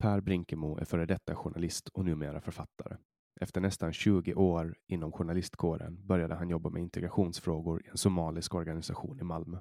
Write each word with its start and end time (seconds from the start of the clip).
Per 0.00 0.20
Brinkemo 0.20 0.78
är 0.78 0.84
före 0.84 1.06
detta 1.06 1.34
journalist 1.34 1.88
och 1.88 2.04
numera 2.04 2.40
författare. 2.40 2.96
Efter 3.40 3.60
nästan 3.60 3.92
20 3.92 4.34
år 4.34 4.76
inom 4.86 5.12
journalistkåren 5.12 6.06
började 6.06 6.34
han 6.34 6.50
jobba 6.50 6.70
med 6.70 6.82
integrationsfrågor 6.82 7.82
i 7.86 7.88
en 7.88 7.96
somalisk 7.96 8.54
organisation 8.54 9.20
i 9.20 9.24
Malmö. 9.24 9.58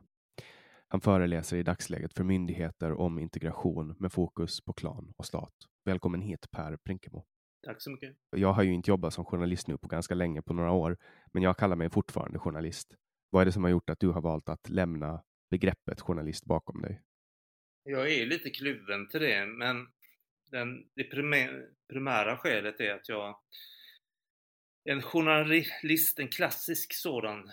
Han 0.88 1.02
föreläser 1.02 1.58
i 1.58 1.64
dagsläget 1.64 2.14
för 2.14 2.24
myndigheter 2.24 2.94
om 2.94 3.20
integration 3.20 3.96
med 4.00 4.12
fokus 4.12 4.62
på 4.62 4.74
klan 4.74 5.14
och 5.18 5.26
stat. 5.26 5.54
Välkommen 5.86 6.22
hit 6.22 6.52
Per 6.52 6.78
Brinkemo. 6.84 7.26
Tack 7.66 7.82
så 7.82 7.92
mycket. 7.92 8.16
Jag 8.30 8.54
har 8.54 8.64
ju 8.64 8.74
inte 8.74 8.92
jobbat 8.92 9.14
som 9.14 9.26
journalist 9.26 9.68
nu 9.68 9.78
på 9.78 9.88
ganska 9.88 10.16
länge, 10.16 10.42
på 10.42 10.54
några 10.54 10.72
år, 10.72 10.98
men 11.34 11.44
jag 11.44 11.58
kallar 11.58 11.76
mig 11.76 11.90
fortfarande 11.90 12.40
journalist. 12.40 12.96
Vad 13.30 13.42
är 13.42 13.46
det 13.46 13.52
som 13.52 13.64
har 13.64 13.72
gjort 13.72 13.90
att 13.90 14.00
du 14.00 14.10
har 14.10 14.22
valt 14.22 14.50
att 14.50 14.70
lämna 14.70 15.24
begreppet 15.50 16.02
journalist 16.02 16.46
bakom 16.46 16.82
dig? 16.82 17.02
Jag 17.84 18.12
är 18.12 18.26
lite 18.26 18.50
kluven 18.50 19.08
till 19.08 19.22
det, 19.22 19.46
men 19.46 19.88
den, 20.52 20.90
det 20.94 21.04
primära 21.88 22.38
skälet 22.38 22.80
är 22.80 22.94
att 22.94 23.10
jag 23.10 23.40
en 24.84 25.02
journalist, 25.02 26.20
en 26.20 26.28
klassisk 26.28 26.94
sådan, 26.94 27.52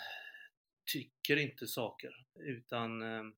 tycker 0.93 1.37
inte 1.37 1.67
saker 1.67 2.27
utan 2.35 3.03
ehm, 3.03 3.35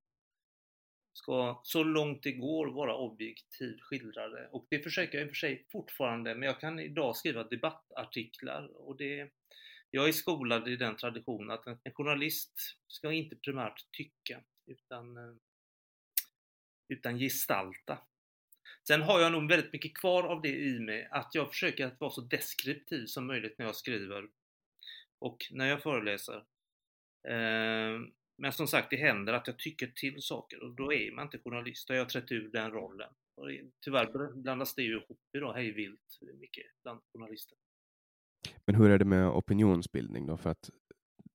ska 1.13 1.61
så 1.65 1.85
långt 1.85 2.23
det 2.23 2.33
går 2.33 2.67
vara 2.67 2.97
objektivt 2.97 3.81
skildrade. 3.81 4.49
Och 4.53 4.67
det 4.71 4.83
försöker 4.83 5.19
jag 5.19 5.27
i 5.27 5.27
och 5.27 5.31
för 5.31 5.37
sig 5.37 5.67
fortfarande, 5.73 6.35
men 6.35 6.47
jag 6.47 6.61
kan 6.61 6.79
idag 6.79 7.17
skriva 7.17 7.45
debattartiklar 7.45 8.89
och 8.89 8.97
det 8.97 9.31
jag 9.91 10.09
är 10.09 10.13
skolad 10.13 10.69
i 10.69 10.77
den 10.77 10.97
traditionen 10.97 11.51
att 11.51 11.67
en 11.67 11.93
journalist 11.93 12.53
ska 12.87 13.13
inte 13.13 13.37
primärt 13.37 13.93
tycka 13.93 14.43
utan, 14.67 15.17
ehm, 15.17 15.39
utan 16.89 17.19
gestalta. 17.19 17.99
Sen 18.89 19.03
har 19.03 19.21
jag 19.21 19.33
nog 19.33 19.49
väldigt 19.49 19.73
mycket 19.73 19.95
kvar 19.95 20.23
av 20.23 20.43
det 20.43 20.57
i 20.57 20.81
mig, 20.81 21.09
att 21.11 21.35
jag 21.35 21.49
försöker 21.49 21.87
att 21.87 22.01
vara 22.01 22.11
så 22.11 22.21
deskriptiv 22.21 23.07
som 23.07 23.27
möjligt 23.27 23.59
när 23.59 23.67
jag 23.67 23.77
skriver 23.77 24.29
och 25.19 25.47
när 25.51 25.67
jag 25.67 25.83
föreläser. 25.83 26.37
Eh, 27.29 28.01
men 28.39 28.53
som 28.53 28.67
sagt, 28.67 28.91
det 28.91 28.97
händer 28.97 29.33
att 29.33 29.47
jag 29.47 29.59
tycker 29.59 29.87
till 29.87 30.23
saker 30.23 30.63
och 30.63 30.71
då 30.71 30.93
är 30.93 31.13
man 31.13 31.25
inte 31.25 31.39
journalist. 31.39 31.89
Då 31.89 31.95
har 31.95 31.99
jag 31.99 32.09
trätt 32.09 32.33
ur 32.33 32.49
den 32.49 32.71
rollen. 32.71 33.11
Och 33.35 33.51
tyvärr 33.81 34.33
blandas 34.33 34.75
det 34.75 34.83
ju 34.83 34.93
ihop 34.93 35.21
idag 35.37 35.53
hej 35.53 35.71
vilt 35.71 36.19
mycket 36.41 36.67
bland 36.83 37.01
journalister. 37.13 37.59
Men 38.67 38.75
hur 38.75 38.91
är 38.91 38.99
det 38.99 39.05
med 39.05 39.29
opinionsbildning 39.29 40.27
då? 40.27 40.37
För 40.37 40.51
att 40.51 40.71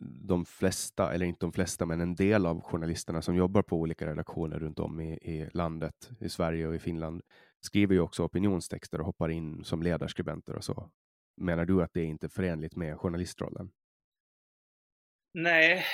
de 0.05 0.45
flesta, 0.45 1.13
eller 1.13 1.25
inte 1.25 1.45
de 1.45 1.53
flesta, 1.53 1.85
men 1.85 2.01
en 2.01 2.15
del 2.15 2.45
av 2.45 2.61
journalisterna 2.61 3.21
som 3.21 3.35
jobbar 3.35 3.61
på 3.61 3.77
olika 3.77 4.07
redaktioner 4.07 4.59
runt 4.59 4.79
om 4.79 4.99
i, 4.99 5.13
i 5.13 5.49
landet, 5.53 6.11
i 6.19 6.29
Sverige 6.29 6.67
och 6.67 6.75
i 6.75 6.79
Finland, 6.79 7.21
skriver 7.61 7.95
ju 7.95 8.01
också 8.01 8.23
opinionstexter 8.23 8.99
och 8.99 9.05
hoppar 9.05 9.29
in 9.29 9.63
som 9.63 9.83
ledarskribenter 9.83 10.55
och 10.55 10.63
så. 10.63 10.89
Menar 11.37 11.65
du 11.65 11.83
att 11.83 11.93
det 11.93 12.01
är 12.01 12.05
inte 12.05 12.25
är 12.25 12.29
förenligt 12.29 12.75
med 12.75 12.99
journalistrollen? 12.99 13.71
Nej, 15.33 15.85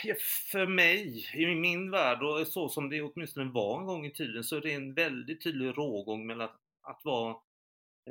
för 0.52 0.68
mig, 0.68 1.26
i 1.36 1.56
min 1.56 1.92
värld 1.92 2.24
och 2.24 2.48
så 2.48 2.70
som 2.70 2.90
det 2.90 3.02
åtminstone 3.02 3.52
var 3.52 3.80
en 3.80 3.86
gång 3.86 4.06
i 4.06 4.12
tiden, 4.12 4.44
så 4.44 4.56
är 4.56 4.62
det 4.62 4.74
en 4.74 4.94
väldigt 4.94 5.44
tydlig 5.44 5.78
rågång 5.78 6.28
mellan 6.28 6.50
att 6.82 7.02
vara 7.04 7.36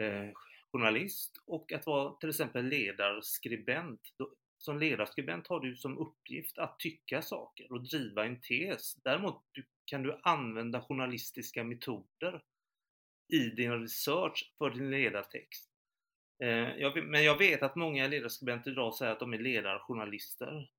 eh, 0.00 0.30
journalist 0.72 1.42
och 1.46 1.72
att 1.72 1.86
vara 1.86 2.12
till 2.12 2.28
exempel 2.28 2.64
ledarskribent 2.64 4.00
som 4.58 4.78
ledarskribent 4.78 5.48
har 5.48 5.60
du 5.60 5.76
som 5.76 5.98
uppgift 5.98 6.58
att 6.58 6.78
tycka 6.78 7.22
saker 7.22 7.72
och 7.72 7.82
driva 7.82 8.24
en 8.24 8.40
tes. 8.40 8.94
Däremot 8.94 9.42
kan 9.84 10.02
du 10.02 10.20
använda 10.22 10.82
journalistiska 10.82 11.64
metoder 11.64 12.42
i 13.32 13.38
din 13.38 13.80
research 13.80 14.54
för 14.58 14.70
din 14.70 14.90
ledartext. 14.90 15.70
Eh, 16.42 16.94
men 17.04 17.24
jag 17.24 17.38
vet 17.38 17.62
att 17.62 17.76
många 17.76 18.08
ledarskribenter 18.08 18.70
idag 18.70 18.94
säger 18.94 19.12
att 19.12 19.20
de 19.20 19.34
är 19.34 19.38
ledarjournalister. 19.38 20.70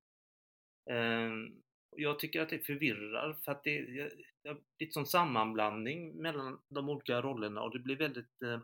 Ehm, 0.89 1.61
jag 1.95 2.19
tycker 2.19 2.41
att 2.41 2.49
det 2.49 2.65
förvirrar 2.65 3.33
för 3.33 3.51
att 3.51 3.63
det, 3.63 3.77
är 3.99 4.11
en 4.77 4.91
sån 4.91 5.05
sammanblandning 5.05 6.21
mellan 6.21 6.59
de 6.69 6.89
olika 6.89 7.21
rollerna 7.21 7.61
och 7.61 7.73
det 7.73 7.79
blir 7.79 7.95
väldigt 7.95 8.41
eh, 8.41 8.61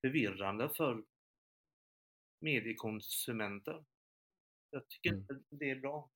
förvirrande 0.00 0.68
för 0.68 1.02
mediekonsumenter. 2.40 3.84
Jag 4.72 4.88
tycker 4.88 5.10
mm. 5.10 5.20
inte 5.20 5.34
det 5.50 5.70
är 5.70 5.80
bra. 5.80 6.10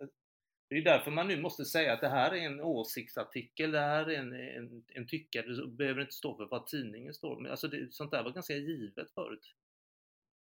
Det 0.69 0.76
är 0.76 0.85
därför 0.85 1.11
man 1.11 1.29
nu 1.29 1.41
måste 1.41 1.64
säga 1.64 1.93
att 1.93 2.00
det 2.00 2.08
här 2.08 2.35
är 2.35 2.47
en 2.47 2.61
åsiktsartikel, 2.61 3.70
det 3.70 3.81
här 3.81 4.11
är 4.11 4.19
en, 4.19 4.32
en, 4.32 4.85
en 4.88 5.06
tyckare, 5.06 5.47
det 5.47 5.76
behöver 5.76 6.00
inte 6.00 6.12
stå 6.12 6.37
för 6.37 6.49
vad 6.50 6.67
tidningen 6.67 7.14
står 7.14 7.41
men 7.41 7.50
alltså 7.50 7.69
det, 7.69 7.93
sånt 7.93 8.11
där 8.11 8.23
var 8.23 8.31
ganska 8.31 8.55
givet 8.55 9.11
förut. 9.14 9.55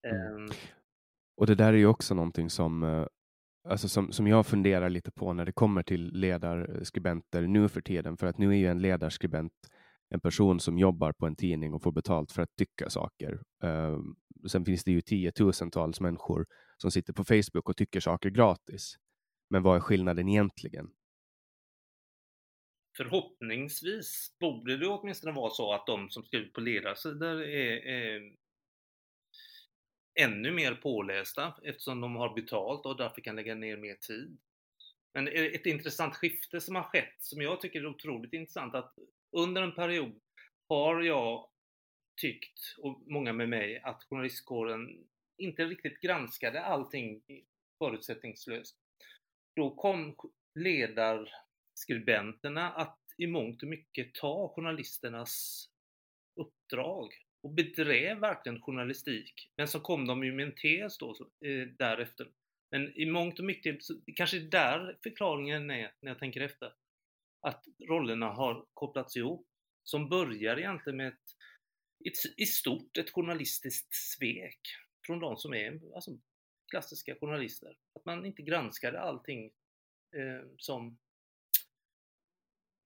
Mm. 0.09 0.35
Um, 0.35 0.51
och 1.37 1.47
det 1.47 1.55
där 1.55 1.73
är 1.73 1.77
ju 1.77 1.87
också 1.87 2.15
någonting 2.15 2.51
som, 2.51 2.83
eh, 2.83 3.07
alltså 3.69 3.89
som, 3.89 4.13
som 4.13 4.27
jag 4.27 4.47
funderar 4.47 4.91
lite 4.91 5.11
på 5.11 5.33
när 5.33 5.45
det 5.45 5.53
kommer 5.53 5.83
till 5.83 6.13
ledarskribenter 6.13 7.43
nu 7.43 7.69
för 7.69 7.81
tiden, 7.81 8.17
för 8.17 8.27
att 8.27 8.39
nu 8.39 8.49
är 8.49 8.57
ju 8.57 8.67
en 8.67 8.83
ledarskribent 8.83 9.53
en 10.15 10.21
person 10.21 10.61
som 10.61 10.79
jobbar 10.79 11.13
på 11.13 11.27
en 11.27 11.37
tidning 11.37 11.75
och 11.75 11.83
får 11.83 11.93
betalt 11.93 12.33
för 12.33 12.43
att 12.43 12.57
tycka 12.57 12.91
saker. 12.91 13.43
Uh, 13.65 13.99
sen 14.47 14.65
finns 14.65 14.85
det 14.85 14.93
ju 14.93 15.01
tiotusentals 15.01 16.01
människor 16.01 16.47
som 16.77 16.91
sitter 16.91 17.13
på 17.13 17.25
Facebook 17.25 17.69
och 17.69 17.77
tycker 17.77 18.01
saker 18.01 18.31
gratis. 18.31 18.97
Men 19.51 19.63
vad 19.63 19.77
är 19.77 19.81
skillnaden 19.81 20.29
egentligen? 20.29 20.91
Förhoppningsvis 22.97 24.37
borde 24.41 24.77
det 24.77 24.87
åtminstone 24.87 25.33
vara 25.33 25.51
så 25.51 25.73
att 25.73 25.87
de 25.87 26.11
som 26.11 26.25
skriver 26.25 26.49
på 26.49 26.61
ledarsidor 26.61 27.43
är, 27.43 27.87
är 27.87 28.33
ännu 30.21 30.51
mer 30.53 30.75
pålästa 30.75 31.55
eftersom 31.63 32.01
de 32.01 32.17
har 32.17 32.35
betalt 32.35 32.87
och 32.87 32.97
därför 32.97 33.21
kan 33.21 33.37
lägga 33.37 33.55
ner 33.55 33.77
mer 33.77 33.95
tid. 33.95 34.39
Men 35.15 35.29
ett 35.29 35.67
intressant 35.67 36.17
skifte 36.17 36.61
som 36.61 36.75
har 36.75 36.83
skett, 36.83 37.17
som 37.19 37.43
jag 37.43 37.61
tycker 37.61 37.81
är 37.81 37.87
otroligt 37.87 38.33
intressant, 38.33 38.75
att 38.75 38.95
under 39.33 39.63
en 39.63 39.75
period 39.75 40.21
har 40.69 41.03
jag 41.03 41.50
tyckt, 42.21 42.75
och 42.79 43.03
många 43.07 43.33
med 43.33 43.49
mig, 43.49 43.81
att 43.83 44.05
journalistkåren 44.05 45.09
inte 45.37 45.65
riktigt 45.65 46.01
granskade 46.01 46.63
allting 46.63 47.23
förutsättningslöst. 47.79 48.77
Då 49.57 49.75
kom 49.75 50.17
ledarskribenterna 50.55 52.73
att 52.73 52.99
i 53.17 53.27
mångt 53.27 53.63
och 53.63 53.69
mycket 53.69 54.15
ta 54.15 54.49
journalisternas 54.49 55.67
uppdrag 56.41 57.09
och 57.43 57.51
bedrev 57.51 58.19
verkligen 58.19 58.63
journalistik. 58.63 59.51
Men 59.57 59.69
så 59.69 59.81
kom 59.81 60.07
de 60.07 60.25
ju 60.25 60.33
med 60.33 60.47
en 60.47 60.55
tes 60.55 60.99
då 60.99 61.15
så, 61.15 61.25
eh, 61.25 61.67
därefter. 61.67 62.29
Men 62.71 62.99
i 62.99 63.07
mångt 63.07 63.39
och 63.39 63.45
mycket, 63.45 63.85
så, 63.85 63.95
kanske 64.17 64.39
där 64.39 64.99
förklaringen 65.03 65.71
är 65.71 65.93
när 66.01 66.11
jag 66.11 66.19
tänker 66.19 66.41
efter. 66.41 66.73
Att 67.41 67.65
rollerna 67.89 68.27
har 68.27 68.67
kopplats 68.75 69.17
ihop. 69.17 69.47
Som 69.83 70.09
börjar 70.09 70.59
egentligen 70.59 70.97
med 70.97 71.09
ett, 71.09 71.37
ett, 72.05 72.35
i 72.37 72.47
stort 72.47 72.97
ett 72.97 73.11
journalistiskt 73.11 73.95
svek 73.95 74.61
från 75.07 75.21
de 75.21 75.37
som 75.37 75.55
är 75.55 75.95
alltså, 75.95 76.19
klassiska 76.71 77.15
journalister. 77.21 77.77
Att 77.95 78.05
man 78.05 78.27
inte 78.27 78.43
granskade 78.43 79.01
allting 79.01 79.45
eh, 80.17 80.49
som 80.59 80.99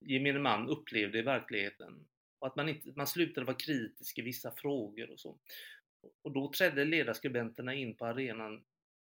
gemene 0.01 0.39
man 0.39 0.69
upplevde 0.69 1.19
i 1.19 1.23
verkligheten 1.23 2.09
och 2.39 2.47
att 2.47 2.57
man, 2.57 2.69
inte, 2.69 2.93
man 2.97 3.07
slutade 3.07 3.47
vara 3.47 3.57
kritisk 3.57 4.19
i 4.19 4.23
vissa 4.23 4.55
frågor 4.57 5.11
och 5.11 5.21
så. 5.21 5.39
Och 6.23 6.33
då 6.33 6.53
trädde 6.53 6.85
ledarskribenterna 6.85 7.75
in 7.75 7.97
på 7.97 8.07
arenan 8.07 8.65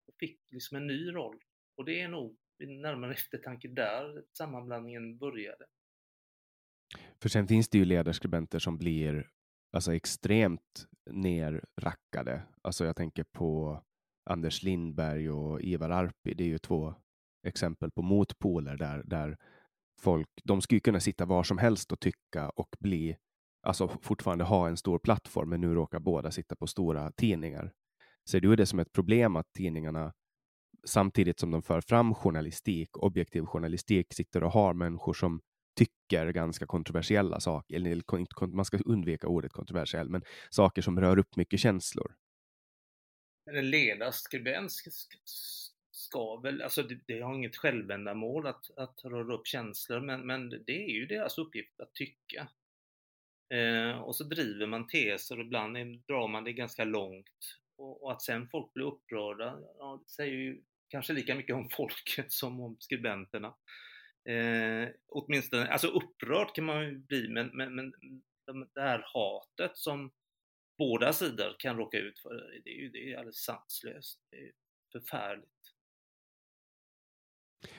och 0.06 0.14
fick 0.18 0.40
liksom 0.50 0.76
en 0.76 0.86
ny 0.86 1.14
roll. 1.14 1.40
Och 1.74 1.84
det 1.84 2.00
är 2.00 2.08
nog 2.08 2.38
vid 2.58 2.68
närmare 2.68 3.12
eftertanke 3.14 3.68
där 3.68 4.24
sammanblandningen 4.32 5.18
började. 5.18 5.66
För 7.22 7.28
sen 7.28 7.48
finns 7.48 7.68
det 7.68 7.78
ju 7.78 7.84
ledarskribenter 7.84 8.58
som 8.58 8.78
blir 8.78 9.30
alltså 9.72 9.94
extremt 9.94 10.86
nerrackade. 11.10 12.42
Alltså 12.62 12.84
jag 12.84 12.96
tänker 12.96 13.24
på 13.24 13.82
Anders 14.30 14.62
Lindberg 14.62 15.30
och 15.30 15.60
Ivar 15.60 15.90
Arpi. 15.90 16.34
Det 16.34 16.44
är 16.44 16.48
ju 16.48 16.58
två 16.58 16.94
exempel 17.46 17.90
på 17.90 18.02
motpoler 18.02 18.76
där, 18.76 19.02
där 19.04 19.36
folk, 20.00 20.28
de 20.44 20.60
skulle 20.60 20.80
kunna 20.80 21.00
sitta 21.00 21.24
var 21.24 21.42
som 21.42 21.58
helst 21.58 21.92
och 21.92 22.00
tycka 22.00 22.48
och 22.48 22.76
bli, 22.80 23.16
alltså 23.62 23.88
fortfarande 23.88 24.44
ha 24.44 24.68
en 24.68 24.76
stor 24.76 24.98
plattform, 24.98 25.48
men 25.48 25.60
nu 25.60 25.74
råkar 25.74 26.00
båda 26.00 26.30
sitta 26.30 26.56
på 26.56 26.66
stora 26.66 27.12
tidningar. 27.12 27.72
Ser 28.28 28.40
du 28.40 28.56
det 28.56 28.66
som 28.66 28.78
ett 28.78 28.92
problem 28.92 29.36
att 29.36 29.52
tidningarna 29.52 30.12
samtidigt 30.84 31.40
som 31.40 31.50
de 31.50 31.62
för 31.62 31.80
fram 31.80 32.14
journalistik, 32.14 32.98
objektiv 32.98 33.44
journalistik, 33.44 34.12
sitter 34.12 34.42
och 34.42 34.52
har 34.52 34.74
människor 34.74 35.12
som 35.12 35.40
tycker 35.74 36.32
ganska 36.32 36.66
kontroversiella 36.66 37.40
saker, 37.40 37.76
eller 37.76 38.46
man 38.46 38.64
ska 38.64 38.78
undvika 38.78 39.26
ordet 39.26 39.52
kontroversiell, 39.52 40.08
men 40.08 40.22
saker 40.50 40.82
som 40.82 41.00
rör 41.00 41.18
upp 41.18 41.36
mycket 41.36 41.60
känslor. 41.60 42.14
En 43.50 43.70
ledarskribent 43.70 44.72
ska 45.90 46.36
väl, 46.36 46.62
alltså 46.62 46.82
det, 46.82 46.98
det 47.06 47.20
har 47.20 47.34
inget 47.34 47.56
självändamål 47.56 48.46
att, 48.46 48.70
att 48.76 49.04
röra 49.04 49.34
upp 49.34 49.46
känslor, 49.46 50.00
men, 50.00 50.26
men 50.26 50.50
det 50.50 50.84
är 50.84 50.90
ju 50.90 51.06
deras 51.06 51.38
uppgift 51.38 51.80
att 51.80 51.94
tycka. 51.94 52.48
Eh, 53.54 53.98
och 53.98 54.16
så 54.16 54.24
driver 54.24 54.66
man 54.66 54.86
teser 54.86 55.38
och 55.38 55.44
ibland 55.44 55.76
drar 56.08 56.28
man 56.28 56.44
det 56.44 56.52
ganska 56.52 56.84
långt. 56.84 57.58
Och, 57.76 58.02
och 58.02 58.12
att 58.12 58.22
sen 58.22 58.48
folk 58.48 58.72
blir 58.72 58.84
upprörda, 58.84 59.58
ja, 59.78 60.02
det 60.02 60.10
säger 60.10 60.32
ju 60.32 60.62
kanske 60.88 61.12
lika 61.12 61.34
mycket 61.34 61.56
om 61.56 61.68
folket 61.76 62.32
som 62.32 62.60
om 62.60 62.76
skribenterna. 62.80 63.54
Eh, 64.24 64.88
åtminstone, 65.08 65.68
alltså 65.68 65.88
upprörd 65.88 66.54
kan 66.54 66.64
man 66.64 66.84
ju 66.84 66.98
bli, 66.98 67.28
men, 67.28 67.50
men, 67.54 67.74
men 67.74 67.94
det 68.74 68.80
här 68.80 69.04
hatet 69.14 69.76
som 69.76 70.10
båda 70.78 71.12
sidor 71.12 71.56
kan 71.58 71.76
råka 71.76 71.98
ut 71.98 72.18
för, 72.18 72.60
det 72.64 72.70
är 72.70 72.74
ju 72.74 72.88
det 72.90 73.12
är 73.12 73.16
alldeles 73.16 73.44
sanslöst. 73.44 74.20
Det 74.30 74.36
är 74.36 74.52
förfärligt. 74.92 75.48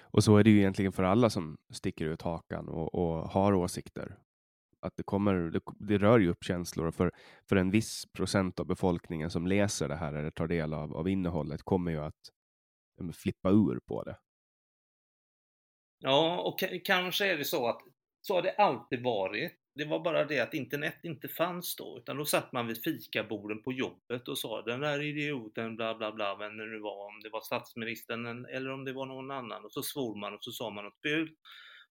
Och 0.01 0.23
så 0.23 0.37
är 0.37 0.43
det 0.43 0.49
ju 0.49 0.57
egentligen 0.57 0.91
för 0.91 1.03
alla 1.03 1.29
som 1.29 1.57
sticker 1.69 2.05
ut 2.05 2.21
hakan 2.21 2.69
och, 2.69 2.95
och 2.95 3.29
har 3.29 3.53
åsikter. 3.53 4.17
Att 4.79 4.97
det, 4.97 5.03
kommer, 5.03 5.33
det, 5.33 5.62
det, 5.79 5.97
rör 5.97 6.19
ju 6.19 6.29
upp 6.29 6.43
känslor 6.43 6.91
för, 6.91 7.12
för 7.50 7.55
en 7.55 7.71
viss 7.71 8.05
procent 8.13 8.59
av 8.59 8.65
befolkningen 8.65 9.29
som 9.29 9.47
läser 9.47 9.88
det 9.88 9.95
här 9.95 10.13
eller 10.13 10.31
tar 10.31 10.47
del 10.47 10.73
av, 10.73 10.95
av 10.95 11.09
innehållet 11.09 11.63
kommer 11.63 11.91
ju 11.91 12.00
att 12.00 12.29
flippa 13.13 13.50
ur 13.50 13.79
på 13.88 14.03
det. 14.03 14.17
Ja, 16.05 16.41
och 16.41 16.63
kanske 16.86 17.25
är 17.25 17.38
det 17.38 17.45
så 17.45 17.67
att 17.67 17.81
så 18.22 18.33
har 18.36 18.41
det 18.41 18.51
alltid 18.51 19.03
varit. 19.03 19.51
Det 19.75 19.86
var 19.86 20.00
bara 20.00 20.25
det 20.25 20.39
att 20.39 20.53
internet 20.53 21.00
inte 21.03 21.27
fanns 21.27 21.75
då, 21.75 21.98
utan 21.98 22.17
då 22.17 22.25
satt 22.25 22.51
man 22.51 22.67
vid 22.67 22.83
fikaborden 22.83 23.63
på 23.63 23.74
jobbet 23.74 24.27
och 24.27 24.38
sa 24.38 24.62
den 24.62 24.79
där 24.79 25.01
idioten, 25.01 25.75
bla 25.75 25.95
bla 25.95 26.12
bla, 26.12 26.36
vem 26.36 26.57
det 26.57 26.65
nu 26.65 26.79
var, 26.79 27.07
om 27.07 27.22
det 27.24 27.29
var 27.29 27.41
statsministern 27.41 28.45
eller 28.45 28.72
om 28.72 28.86
det 28.86 28.93
var 28.93 29.05
någon 29.05 29.31
annan. 29.31 29.65
Och 29.65 29.72
så 29.72 29.83
svor 29.83 30.15
man 30.15 30.33
och 30.33 30.43
så 30.43 30.51
sa 30.51 30.69
man 30.69 30.83
något 30.83 31.01
fult. 31.01 31.39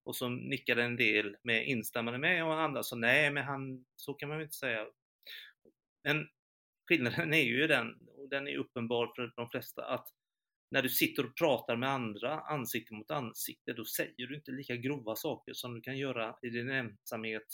Och 0.04 0.16
så 0.16 0.28
nickade 0.28 0.82
en 0.82 0.96
del 0.96 1.36
med 1.42 1.66
instämmande 1.66 2.18
med 2.18 2.44
och 2.44 2.60
andra 2.60 2.82
sa 2.82 2.96
nej, 2.96 3.30
men 3.30 3.44
han, 3.44 3.84
så 3.96 4.14
kan 4.14 4.28
man 4.28 4.38
väl 4.38 4.44
inte 4.44 4.56
säga. 4.56 4.86
Men 6.04 6.28
skillnaden 6.88 7.34
är 7.34 7.42
ju 7.42 7.66
den, 7.66 8.08
och 8.16 8.28
den 8.28 8.48
är 8.48 8.56
uppenbar 8.56 9.12
för 9.16 9.32
de 9.36 9.48
flesta, 9.48 9.84
att 9.84 10.08
när 10.72 10.82
du 10.82 10.88
sitter 10.88 11.26
och 11.26 11.36
pratar 11.36 11.76
med 11.76 11.88
andra 11.88 12.40
ansikte 12.40 12.94
mot 12.94 13.10
ansikte, 13.10 13.72
då 13.72 13.84
säger 13.84 14.26
du 14.26 14.36
inte 14.36 14.50
lika 14.50 14.76
grova 14.76 15.16
saker 15.16 15.52
som 15.52 15.74
du 15.74 15.80
kan 15.80 15.98
göra 15.98 16.36
i 16.42 16.50
din 16.50 16.70
ensamhet 16.70 17.46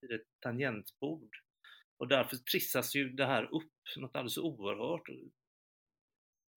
vid 0.00 0.12
ett 0.12 0.26
tangentbord. 0.40 1.30
Och 1.96 2.08
därför 2.08 2.36
trissas 2.36 2.94
ju 2.94 3.10
det 3.10 3.26
här 3.26 3.54
upp 3.54 3.72
något 3.96 4.16
alldeles 4.16 4.38
oerhört 4.38 5.08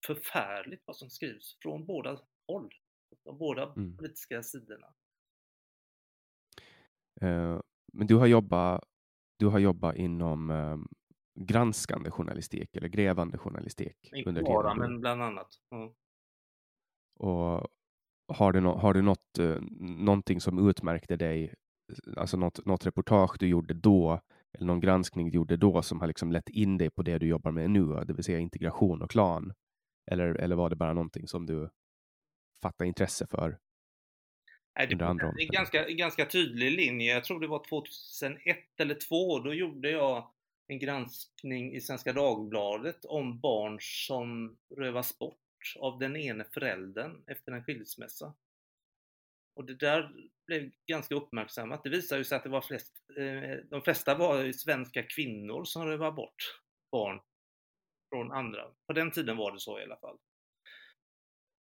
förfärligt 0.06 0.82
vad 0.86 0.96
som 0.96 1.10
skrivs 1.10 1.58
från 1.62 1.86
båda 1.86 2.20
håll, 2.48 2.70
de 3.24 3.38
båda 3.38 3.72
mm. 3.72 3.96
politiska 3.96 4.42
sidorna. 4.42 4.86
Uh, 7.22 7.60
men 7.92 8.06
du 8.06 8.14
har 8.14 8.26
jobbat, 8.26 8.84
du 9.38 9.46
har 9.46 9.58
jobbat 9.58 9.96
inom 9.96 10.50
um, 10.50 10.88
granskande 11.36 12.10
journalistik 12.10 12.76
eller 12.76 12.88
grävande 12.88 13.38
journalistik? 13.38 14.10
Inte 14.12 14.28
under 14.28 14.42
bara, 14.42 14.74
men 14.74 15.00
bland 15.00 15.22
annat. 15.22 15.48
Mm. 15.72 15.90
Och 17.18 17.68
har 18.28 18.52
du, 18.52 18.60
no 18.60 18.68
har 18.68 18.94
du 18.94 19.02
något, 19.02 19.38
uh, 19.40 19.60
någonting 19.80 20.40
som 20.40 20.68
utmärkte 20.68 21.16
dig 21.16 21.54
alltså 22.16 22.36
något, 22.36 22.66
något 22.66 22.86
reportage 22.86 23.36
du 23.38 23.48
gjorde 23.48 23.74
då 23.74 24.20
eller 24.56 24.66
någon 24.66 24.80
granskning 24.80 25.30
du 25.30 25.36
gjorde 25.36 25.56
då 25.56 25.82
som 25.82 26.00
har 26.00 26.06
liksom 26.06 26.32
lett 26.32 26.48
in 26.48 26.78
dig 26.78 26.90
på 26.90 27.02
det 27.02 27.18
du 27.18 27.26
jobbar 27.26 27.50
med 27.50 27.70
nu, 27.70 28.04
det 28.06 28.12
vill 28.12 28.24
säga 28.24 28.38
integration 28.38 29.02
och 29.02 29.10
klan? 29.10 29.52
Eller, 30.10 30.34
eller 30.34 30.56
var 30.56 30.70
det 30.70 30.76
bara 30.76 30.92
någonting 30.92 31.28
som 31.28 31.46
du 31.46 31.70
fattade 32.62 32.88
intresse 32.88 33.26
för? 33.26 33.58
Nej, 34.78 34.86
det 34.86 34.96
var 34.96 35.10
en 35.10 35.48
ganska, 35.52 35.88
ganska 35.88 36.26
tydlig 36.26 36.72
linje. 36.72 37.14
Jag 37.14 37.24
tror 37.24 37.40
det 37.40 37.46
var 37.46 37.64
2001 37.68 38.58
eller 38.80 38.94
2002. 38.94 39.38
Då 39.38 39.54
gjorde 39.54 39.90
jag 39.90 40.30
en 40.66 40.78
granskning 40.78 41.74
i 41.74 41.80
Svenska 41.80 42.12
Dagbladet 42.12 43.04
om 43.04 43.40
barn 43.40 43.78
som 43.80 44.58
rövas 44.76 45.18
bort 45.18 45.74
av 45.78 45.98
den 45.98 46.16
ene 46.16 46.44
föräldern 46.44 47.24
efter 47.26 47.52
en 47.52 47.64
skilsmässa. 47.64 48.34
Och 49.54 49.64
det 49.64 49.74
där 49.74 50.12
blev 50.46 50.70
ganska 50.86 51.14
uppmärksammat. 51.14 51.84
Det 51.84 51.90
visade 51.90 52.24
sig 52.24 52.36
att 52.36 52.42
det 52.42 52.48
var 52.48 52.60
flest, 52.60 52.92
eh, 53.18 53.64
de 53.70 53.82
flesta 53.82 54.14
var 54.14 54.52
svenska 54.52 55.02
kvinnor 55.02 55.64
som 55.64 55.86
rövade 55.86 56.12
bort 56.12 56.60
barn 56.92 57.20
från 58.08 58.32
andra. 58.32 58.64
På 58.86 58.92
den 58.92 59.10
tiden 59.10 59.36
var 59.36 59.52
det 59.52 59.60
så 59.60 59.80
i 59.80 59.82
alla 59.82 59.96
fall. 59.96 60.18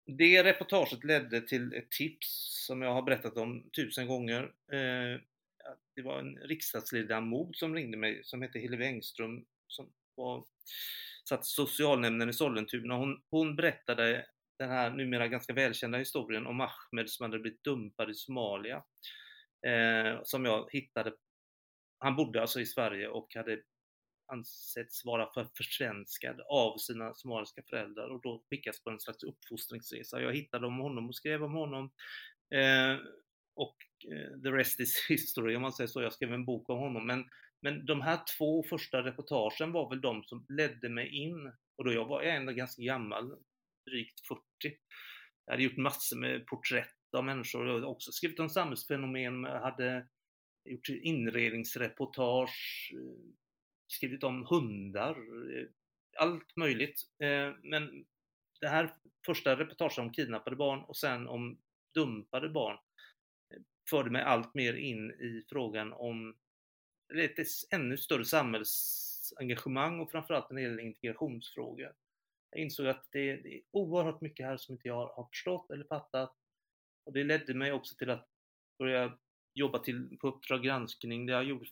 Det 0.06 0.44
reportaget 0.44 1.04
ledde 1.04 1.40
till 1.40 1.74
ett 1.74 1.90
tips 1.90 2.26
som 2.66 2.82
jag 2.82 2.94
har 2.94 3.02
berättat 3.02 3.36
om 3.36 3.70
tusen 3.76 4.06
gånger. 4.06 4.42
Eh, 4.72 5.20
det 5.96 6.02
var 6.02 6.18
en 6.18 6.36
riksdagsledamot 6.36 7.56
som 7.56 7.74
ringde 7.74 7.96
mig 7.96 8.20
som 8.24 8.42
hette 8.42 8.58
Hillevi 8.58 8.84
Engström 8.84 9.44
som 9.66 9.92
var, 10.14 10.44
satt 11.28 11.46
socialnämnden 11.46 12.28
i 12.28 12.32
Sollentuna. 12.32 12.94
Hon, 12.94 13.22
hon 13.30 13.56
berättade 13.56 14.26
den 14.58 14.70
här 14.70 14.90
numera 14.90 15.28
ganska 15.28 15.52
välkända 15.52 15.98
historien 15.98 16.46
om 16.46 16.60
Ahmed 16.60 17.10
som 17.10 17.24
hade 17.24 17.38
blivit 17.38 17.64
dumpad 17.64 18.10
i 18.10 18.14
Somalia. 18.14 18.82
Eh, 19.66 20.20
som 20.22 20.44
jag 20.44 20.68
hittade. 20.70 21.12
Han 21.98 22.16
bodde 22.16 22.40
alltså 22.40 22.60
i 22.60 22.66
Sverige 22.66 23.08
och 23.08 23.34
hade 23.34 23.62
ansetts 24.32 25.04
vara 25.04 25.32
för 25.32 25.48
försvenskad 25.56 26.40
av 26.40 26.78
sina 26.78 27.14
somaliska 27.14 27.62
föräldrar 27.62 28.08
och 28.08 28.22
då 28.22 28.44
skickas 28.50 28.82
på 28.82 28.90
en 28.90 29.00
slags 29.00 29.22
uppfostringsresa. 29.22 30.22
Jag 30.22 30.34
hittade 30.34 30.66
om 30.66 30.78
honom 30.78 31.08
och 31.08 31.16
skrev 31.16 31.44
om 31.44 31.52
honom. 31.52 31.90
Eh, 32.54 32.96
och 33.54 33.76
Eh, 34.04 34.40
the 34.42 34.50
rest 34.50 34.80
is 34.80 35.04
history 35.08 35.56
om 35.56 35.62
man 35.62 35.72
säger 35.72 35.88
så. 35.88 36.02
Jag 36.02 36.12
skrev 36.12 36.32
en 36.32 36.44
bok 36.44 36.70
om 36.70 36.78
honom. 36.78 37.06
Men, 37.06 37.24
men 37.60 37.86
de 37.86 38.00
här 38.00 38.20
två 38.38 38.62
första 38.62 39.04
reportagen 39.04 39.72
var 39.72 39.90
väl 39.90 40.00
de 40.00 40.24
som 40.24 40.46
ledde 40.48 40.88
mig 40.88 41.08
in. 41.08 41.52
Och 41.76 41.84
då 41.84 41.92
jag 41.92 42.04
var 42.04 42.22
ändå 42.22 42.52
ganska 42.52 42.82
gammal, 42.82 43.36
drygt 43.90 44.26
40. 44.26 44.40
Jag 45.44 45.52
hade 45.52 45.62
gjort 45.62 45.76
massor 45.76 46.16
med 46.16 46.46
porträtt 46.46 47.14
av 47.16 47.24
människor. 47.24 47.66
Jag 47.66 47.74
hade 47.74 47.86
också 47.86 48.12
skrivit 48.12 48.40
om 48.40 48.48
samhällsfenomen. 48.48 49.44
Jag 49.44 49.60
hade 49.60 50.06
gjort 50.64 50.88
inredningsreportage, 50.88 52.90
eh, 52.94 53.32
skrivit 53.86 54.24
om 54.24 54.46
hundar, 54.46 55.10
eh, 55.10 55.66
allt 56.18 56.56
möjligt. 56.56 57.02
Men 57.62 58.04
det 58.60 58.68
här 58.68 58.94
första 59.26 59.58
reportaget 59.58 59.98
om 59.98 60.12
kidnappade 60.12 60.56
barn 60.56 60.80
och 60.80 60.96
sen 60.96 61.28
om 61.28 61.58
dumpade 61.94 62.48
barn 62.48 62.78
förde 63.90 64.10
mig 64.10 64.22
allt 64.22 64.54
mer 64.54 64.74
in 64.74 65.10
i 65.10 65.44
frågan 65.48 65.92
om 65.92 66.36
ett 67.14 67.46
ännu 67.70 67.96
större 67.96 68.24
samhällsengagemang 68.24 70.00
och 70.00 70.10
framförallt 70.10 70.50
när 70.50 70.56
det 70.56 70.62
gäller 70.62 70.82
integrationsfrågor. 70.82 71.92
Jag 72.50 72.60
insåg 72.60 72.86
att 72.86 73.06
det 73.12 73.30
är 73.30 73.60
oerhört 73.70 74.20
mycket 74.20 74.46
här 74.46 74.56
som 74.56 74.72
inte 74.72 74.88
jag 74.88 75.06
har 75.06 75.28
förstått 75.28 75.70
eller 75.70 75.84
fattat. 75.84 76.36
Och 77.04 77.12
det 77.12 77.24
ledde 77.24 77.54
mig 77.54 77.72
också 77.72 77.96
till 77.96 78.10
att 78.10 78.28
börja 78.78 79.18
jobba 79.54 79.78
till, 79.78 80.18
på 80.20 80.28
Uppdrag 80.28 80.62
granskning 80.62 81.26
där 81.26 81.34
jag 81.34 81.44
gjorde 81.44 81.66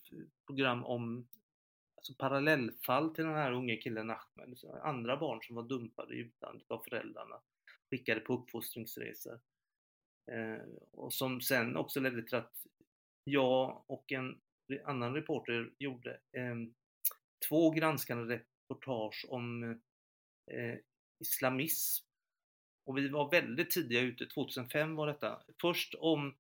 program 0.47 0.85
om 0.85 1.29
alltså 1.97 2.15
parallellfall 2.15 3.15
till 3.15 3.25
den 3.25 3.35
här 3.35 3.53
unge 3.53 3.77
killen 3.77 4.11
Ahmed. 4.11 4.49
Alltså 4.49 4.73
andra 4.73 5.17
barn 5.17 5.43
som 5.43 5.57
var 5.57 5.63
dumpade 5.63 6.15
i 6.15 6.19
utlandet 6.19 6.71
av 6.71 6.83
föräldrarna, 6.89 7.41
skickade 7.91 8.21
på 8.21 8.35
uppfostringsresor. 8.35 9.41
Eh, 10.33 10.63
och 10.93 11.13
som 11.13 11.41
sen 11.41 11.77
också 11.77 12.01
ledde 12.01 12.23
till 12.23 12.35
att 12.35 12.53
jag 13.25 13.85
och 13.87 14.13
en 14.13 14.41
annan 14.85 15.15
reporter 15.15 15.71
gjorde 15.79 16.11
eh, 16.11 16.55
två 17.49 17.71
granskande 17.71 18.41
reportage 18.69 19.27
om 19.29 19.63
eh, 20.51 20.79
islamism. 21.21 22.07
Och 22.87 22.99
vi 22.99 23.09
var 23.09 23.31
väldigt 23.31 23.71
tidiga 23.71 24.01
ute, 24.01 24.27
2005 24.27 24.97
var 24.97 25.07
detta. 25.07 25.43
Först 25.61 25.95
om 25.95 26.35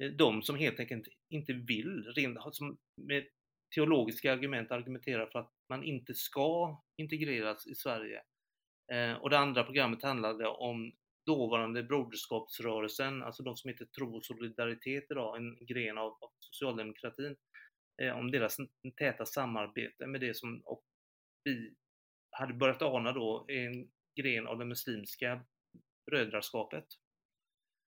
eh, 0.00 0.10
de 0.10 0.42
som 0.42 0.56
helt 0.56 0.80
enkelt 0.80 1.08
inte 1.28 1.52
vill, 1.52 2.12
rent, 2.16 2.54
som 2.54 2.76
med 3.02 3.26
teologiska 3.74 4.32
argument 4.32 4.70
argumenterar 4.70 5.26
för 5.26 5.38
att 5.38 5.52
man 5.68 5.84
inte 5.84 6.14
ska 6.14 6.82
integreras 6.96 7.66
i 7.66 7.74
Sverige. 7.74 8.22
Eh, 8.92 9.12
och 9.12 9.30
det 9.30 9.38
andra 9.38 9.64
programmet 9.64 10.02
handlade 10.02 10.46
om 10.46 10.92
dåvarande 11.26 11.82
Broderskapsrörelsen, 11.82 13.22
alltså 13.22 13.42
de 13.42 13.56
som 13.56 13.68
heter 13.68 13.84
Tro 13.84 14.16
och 14.16 14.24
Solidaritet 14.24 15.10
idag, 15.10 15.36
en 15.36 15.66
gren 15.66 15.98
av, 15.98 16.06
av 16.06 16.30
socialdemokratin, 16.38 17.36
eh, 18.02 18.18
om 18.18 18.30
deras 18.30 18.56
täta 18.96 19.26
samarbete 19.26 20.06
med 20.06 20.20
det 20.20 20.36
som 20.36 20.62
och 20.64 20.84
vi 21.44 21.74
hade 22.30 22.54
börjat 22.54 22.82
ana 22.82 23.12
då 23.12 23.44
en 23.48 23.90
gren 24.14 24.46
av 24.46 24.58
det 24.58 24.64
muslimska 24.64 25.44
brödraskapet. 26.06 26.86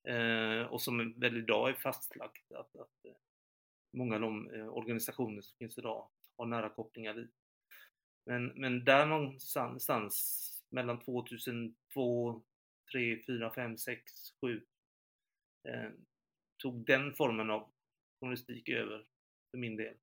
Eh, 0.07 0.62
och 0.62 0.81
som 0.81 1.19
väl 1.19 1.38
idag 1.38 1.69
är 1.69 1.74
fastlagt 1.74 2.51
att, 2.51 2.75
att 2.75 3.05
eh, 3.05 3.15
många 3.93 4.15
av 4.15 4.21
de 4.21 4.50
eh, 4.53 4.67
organisationer 4.67 5.41
som 5.41 5.57
finns 5.57 5.77
idag 5.77 6.09
har 6.38 6.45
nära 6.45 6.69
kopplingar 6.69 7.13
dit. 7.13 7.31
Men, 8.25 8.45
men 8.45 8.86
där 8.86 9.05
någonstans 9.05 10.63
mellan 10.69 11.00
2002, 11.00 12.43
3, 12.91 13.24
4, 13.27 13.53
5, 13.53 13.77
6, 13.77 14.03
7 14.41 14.62
eh, 15.69 15.91
tog 16.63 16.86
den 16.86 17.13
formen 17.13 17.50
av 17.50 17.72
journalistik 18.22 18.69
över 18.69 19.08
för 19.51 19.58
min 19.58 19.75
del. 19.75 19.96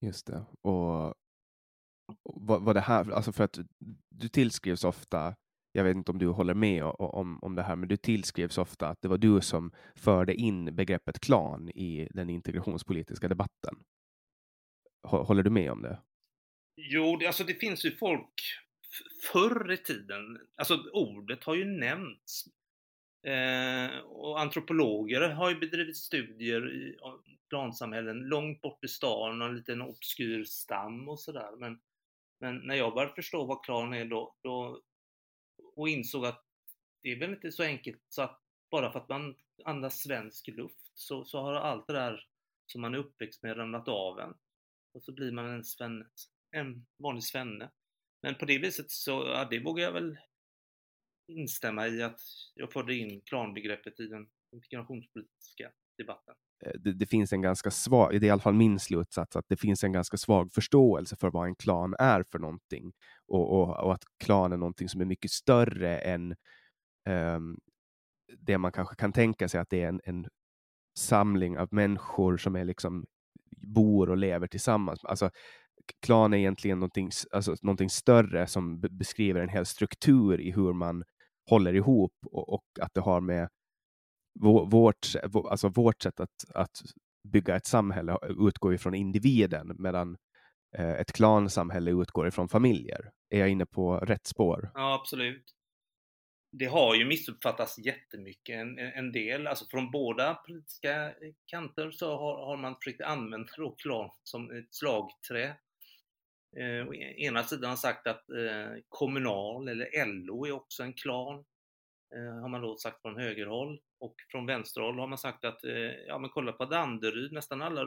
Just 0.00 0.26
det. 0.26 0.44
Och 0.62 1.14
vad, 2.22 2.62
vad 2.62 2.76
det 2.76 2.80
här, 2.80 3.10
alltså 3.10 3.32
för 3.32 3.44
att 3.44 3.58
du 4.10 4.28
tillskrivs 4.28 4.84
ofta 4.84 5.36
jag 5.76 5.84
vet 5.84 5.96
inte 5.96 6.10
om 6.10 6.18
du 6.18 6.28
håller 6.28 6.54
med 6.54 6.84
om, 6.84 7.38
om 7.42 7.54
det 7.54 7.62
här, 7.62 7.76
men 7.76 7.88
du 7.88 7.96
tillskrivs 7.96 8.58
ofta 8.58 8.88
att 8.88 9.02
det 9.02 9.08
var 9.08 9.18
du 9.18 9.40
som 9.40 9.72
förde 9.94 10.34
in 10.34 10.76
begreppet 10.76 11.20
klan 11.20 11.70
i 11.70 12.08
den 12.10 12.30
integrationspolitiska 12.30 13.28
debatten. 13.28 13.76
Håller 15.02 15.42
du 15.42 15.50
med 15.50 15.72
om 15.72 15.82
det? 15.82 15.98
Jo, 16.76 17.16
det, 17.16 17.26
alltså 17.26 17.44
det 17.44 17.54
finns 17.54 17.84
ju 17.84 17.96
folk 17.96 18.32
förr 19.32 19.72
i 19.72 19.76
tiden, 19.76 20.40
alltså 20.56 20.90
ordet 20.92 21.44
har 21.44 21.54
ju 21.54 21.64
nämnts. 21.64 22.44
Eh, 23.22 23.98
och 23.98 24.40
antropologer 24.40 25.28
har 25.28 25.50
ju 25.50 25.58
bedrivit 25.58 25.96
studier 25.96 26.72
i 26.72 26.98
plansamhällen 27.48 28.18
långt 28.18 28.60
bort 28.60 28.84
i 28.84 28.88
stan, 28.88 29.42
en 29.42 29.56
liten 29.56 29.82
obskyr 29.82 30.44
stam 30.44 31.08
och 31.08 31.20
sådär. 31.20 31.56
Men, 31.56 31.80
men 32.40 32.56
när 32.56 32.74
jag 32.74 32.94
började 32.94 33.14
förstå 33.14 33.44
vad 33.44 33.64
klan 33.64 33.94
är 33.94 34.04
då, 34.04 34.36
då 34.42 34.82
och 35.76 35.88
insåg 35.88 36.26
att 36.26 36.44
det 37.02 37.12
är 37.12 37.18
väl 37.18 37.30
inte 37.30 37.52
så 37.52 37.62
enkelt 37.62 38.02
så 38.08 38.22
att 38.22 38.40
bara 38.70 38.92
för 38.92 39.00
att 39.00 39.08
man 39.08 39.36
andas 39.64 39.98
svensk 39.98 40.48
luft 40.48 40.90
så, 40.94 41.24
så 41.24 41.40
har 41.40 41.54
allt 41.54 41.86
det 41.86 41.92
där 41.92 42.26
som 42.66 42.80
man 42.80 42.94
är 42.94 42.98
uppväxt 42.98 43.42
med 43.42 43.56
ramlat 43.56 43.88
av 43.88 44.20
en. 44.20 44.34
Och 44.94 45.02
så 45.02 45.12
blir 45.12 45.32
man 45.32 45.46
en, 45.46 45.64
svenne, 45.64 46.06
en 46.50 46.86
vanlig 46.98 47.24
svenne. 47.24 47.70
Men 48.22 48.34
på 48.34 48.44
det 48.44 48.58
viset 48.58 48.90
så, 48.90 49.10
ja, 49.10 49.48
det 49.50 49.60
vågar 49.60 49.84
jag 49.84 49.92
väl 49.92 50.18
instämma 51.28 51.88
i 51.88 52.02
att 52.02 52.20
jag 52.54 52.72
förde 52.72 52.94
in 52.94 53.20
klanbegreppet 53.20 54.00
i 54.00 54.06
den 54.06 54.26
integrationspolitiska 54.52 55.70
debatten. 55.98 56.34
Eh, 56.66 56.72
det, 56.80 56.92
det, 56.92 57.06
finns 57.06 57.32
en 57.32 57.42
ganska 57.42 57.70
svag, 57.70 58.10
det 58.10 58.16
är 58.16 58.28
i 58.28 58.30
alla 58.30 58.42
fall 58.42 58.54
min 58.54 58.78
slutsats, 58.78 59.36
att 59.36 59.48
det 59.48 59.56
finns 59.56 59.84
en 59.84 59.92
ganska 59.92 60.16
svag 60.16 60.52
förståelse 60.52 61.16
för 61.16 61.30
vad 61.30 61.46
en 61.46 61.54
klan 61.54 61.94
är 61.98 62.22
för 62.22 62.38
någonting 62.38 62.92
och, 63.26 63.52
och, 63.52 63.84
och 63.84 63.94
att 63.94 64.04
klan 64.24 64.52
är 64.52 64.56
någonting 64.56 64.88
som 64.88 65.00
är 65.00 65.04
mycket 65.04 65.30
större 65.30 65.98
än 65.98 66.36
um, 67.08 67.58
det 68.38 68.58
man 68.58 68.72
kanske 68.72 68.96
kan 68.96 69.12
tänka 69.12 69.48
sig 69.48 69.60
att 69.60 69.70
det 69.70 69.82
är 69.82 69.88
en, 69.88 70.00
en 70.04 70.28
samling 70.98 71.58
av 71.58 71.68
människor 71.70 72.36
som 72.36 72.56
är 72.56 72.64
liksom 72.64 73.06
bor 73.56 74.10
och 74.10 74.16
lever 74.16 74.46
tillsammans. 74.46 75.04
Alltså, 75.04 75.30
klan 76.06 76.34
är 76.34 76.38
egentligen 76.38 76.78
någonting, 76.78 77.10
alltså, 77.30 77.56
någonting 77.62 77.90
större 77.90 78.46
som 78.46 78.80
beskriver 78.80 79.40
en 79.40 79.48
hel 79.48 79.66
struktur 79.66 80.40
i 80.40 80.50
hur 80.50 80.72
man 80.72 81.04
håller 81.50 81.74
ihop 81.74 82.12
och, 82.26 82.54
och 82.54 82.64
att 82.80 82.94
det 82.94 83.00
har 83.00 83.20
med 83.20 83.48
vårt, 84.70 85.06
alltså 85.50 85.68
vårt 85.68 86.02
sätt 86.02 86.20
att, 86.20 86.50
att 86.54 86.82
bygga 87.32 87.56
ett 87.56 87.66
samhälle 87.66 88.18
utgår 88.28 88.74
ifrån 88.74 88.94
individen 88.94 89.76
medan 89.78 90.16
eh, 90.78 90.90
ett 90.90 91.12
klansamhälle 91.12 91.90
utgår 91.90 92.28
ifrån 92.28 92.48
familjer. 92.48 93.10
Är 93.30 93.38
jag 93.38 93.48
inne 93.48 93.66
på 93.66 93.96
rätt 93.96 94.26
spår? 94.26 94.70
Ja, 94.74 94.94
absolut. 94.94 95.44
Det 96.52 96.66
har 96.66 96.94
ju 96.94 97.04
missuppfattats 97.04 97.78
jättemycket. 97.78 98.56
En, 98.56 98.78
en 98.78 99.12
del, 99.12 99.46
alltså 99.46 99.64
från 99.70 99.90
båda 99.90 100.34
politiska 100.34 101.12
kanter 101.46 101.90
så 101.90 102.10
har, 102.10 102.46
har 102.46 102.56
man 102.56 102.76
försökt 102.76 103.00
använda 103.00 103.48
då 103.56 103.74
klan 103.74 104.10
som 104.22 104.50
ett 104.50 104.74
slagträ. 104.74 105.56
Eh, 106.56 107.00
e-, 107.00 107.14
ena 107.18 107.44
sidan 107.44 107.70
har 107.70 107.76
sagt 107.76 108.06
att 108.06 108.30
eh, 108.30 108.82
Kommunal 108.88 109.68
eller 109.68 110.06
LO 110.06 110.46
är 110.46 110.52
också 110.52 110.82
en 110.82 110.92
klan. 110.92 111.44
Eh, 112.14 112.40
har 112.40 112.48
man 112.48 112.62
då 112.62 112.76
sagt 112.76 113.02
från 113.02 113.16
högerhåll. 113.16 113.80
Och 113.98 114.14
från 114.30 114.46
vänsterhåll 114.46 114.98
har 114.98 115.06
man 115.06 115.18
sagt 115.18 115.44
att, 115.44 115.64
eh, 115.64 115.92
ja 116.06 116.18
men 116.18 116.30
kolla 116.30 116.52
på 116.52 116.64
Danderyd, 116.64 117.32
nästan 117.32 117.62
alla 117.62 117.84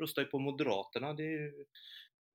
röstar 0.00 0.22
ju 0.22 0.28
på 0.28 0.38
Moderaterna. 0.38 1.12
Det 1.14 1.22
är 1.22 1.38
ju 1.38 1.64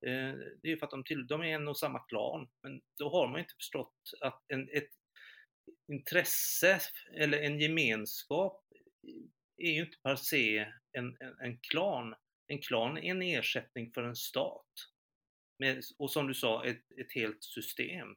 eh, 0.05 0.35
det 0.61 0.71
är 0.71 0.77
för 0.77 0.85
att 0.85 0.91
de, 0.91 1.03
till, 1.03 1.27
de 1.27 1.41
är 1.41 1.55
en 1.55 1.67
och 1.67 1.77
samma 1.77 1.99
klan. 1.99 2.49
Men 2.63 2.81
då 2.97 3.09
har 3.09 3.27
man 3.27 3.39
inte 3.39 3.53
förstått 3.55 4.11
att 4.21 4.43
en, 4.47 4.69
ett, 4.69 4.89
intresse 5.91 6.79
eller 7.15 7.41
en 7.41 7.59
gemenskap 7.59 8.63
är 9.57 9.71
ju 9.71 9.81
inte 9.81 9.97
per 10.03 10.15
se 10.15 10.67
en, 10.91 11.17
en, 11.19 11.39
en 11.39 11.57
klan. 11.57 12.15
En 12.47 12.61
klan 12.61 12.97
är 12.97 13.11
en 13.11 13.21
ersättning 13.21 13.91
för 13.91 14.03
en 14.03 14.15
stat. 14.15 14.71
Med, 15.59 15.83
och 15.97 16.11
som 16.11 16.27
du 16.27 16.33
sa, 16.33 16.65
ett, 16.65 16.91
ett 16.91 17.13
helt 17.13 17.43
system. 17.43 18.15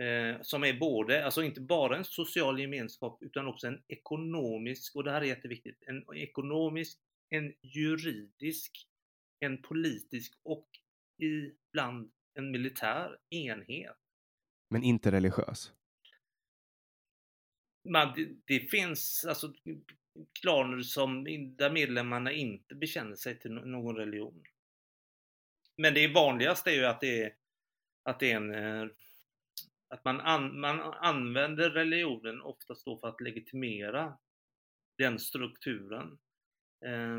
Eh, 0.00 0.42
som 0.42 0.64
är 0.64 0.78
både, 0.78 1.24
alltså 1.24 1.42
inte 1.42 1.60
bara 1.60 1.96
en 1.96 2.04
social 2.04 2.60
gemenskap 2.60 3.18
utan 3.22 3.46
också 3.46 3.66
en 3.66 3.82
ekonomisk, 3.88 4.96
och 4.96 5.04
det 5.04 5.10
här 5.10 5.20
är 5.20 5.26
jätteviktigt, 5.26 5.82
en 5.86 6.16
ekonomisk, 6.16 6.98
en 7.28 7.52
juridisk, 7.62 8.88
en 9.40 9.62
politisk 9.62 10.34
och 10.42 10.68
ibland 11.18 12.12
en 12.34 12.50
militär 12.50 13.18
enhet. 13.30 13.96
Men 14.70 14.82
inte 14.82 15.12
religiös? 15.12 15.72
Man, 17.88 18.12
det, 18.16 18.28
det, 18.44 18.60
finns 18.70 19.24
alltså 19.28 19.52
klaner 20.40 20.80
som, 20.80 21.24
där 21.56 21.70
medlemmarna 21.70 22.32
inte 22.32 22.74
bekänner 22.74 23.16
sig 23.16 23.38
till 23.38 23.50
någon 23.50 23.96
religion. 23.96 24.42
Men 25.82 25.94
det 25.94 26.08
vanligaste 26.08 26.70
är 26.70 26.74
ju 26.74 26.84
att 26.84 27.00
det 27.00 27.22
är, 27.22 27.32
att 28.04 28.20
det 28.20 28.32
är 28.32 28.36
en 28.36 28.54
eh, 28.54 28.88
att 29.88 30.04
man, 30.04 30.20
an, 30.20 30.60
man 30.60 30.80
använder 30.80 31.70
religionen 31.70 32.42
oftast 32.42 32.84
då 32.84 32.98
för 32.98 33.08
att 33.08 33.20
legitimera 33.20 34.18
den 34.98 35.18
strukturen 35.18 36.18
eh, 36.86 37.18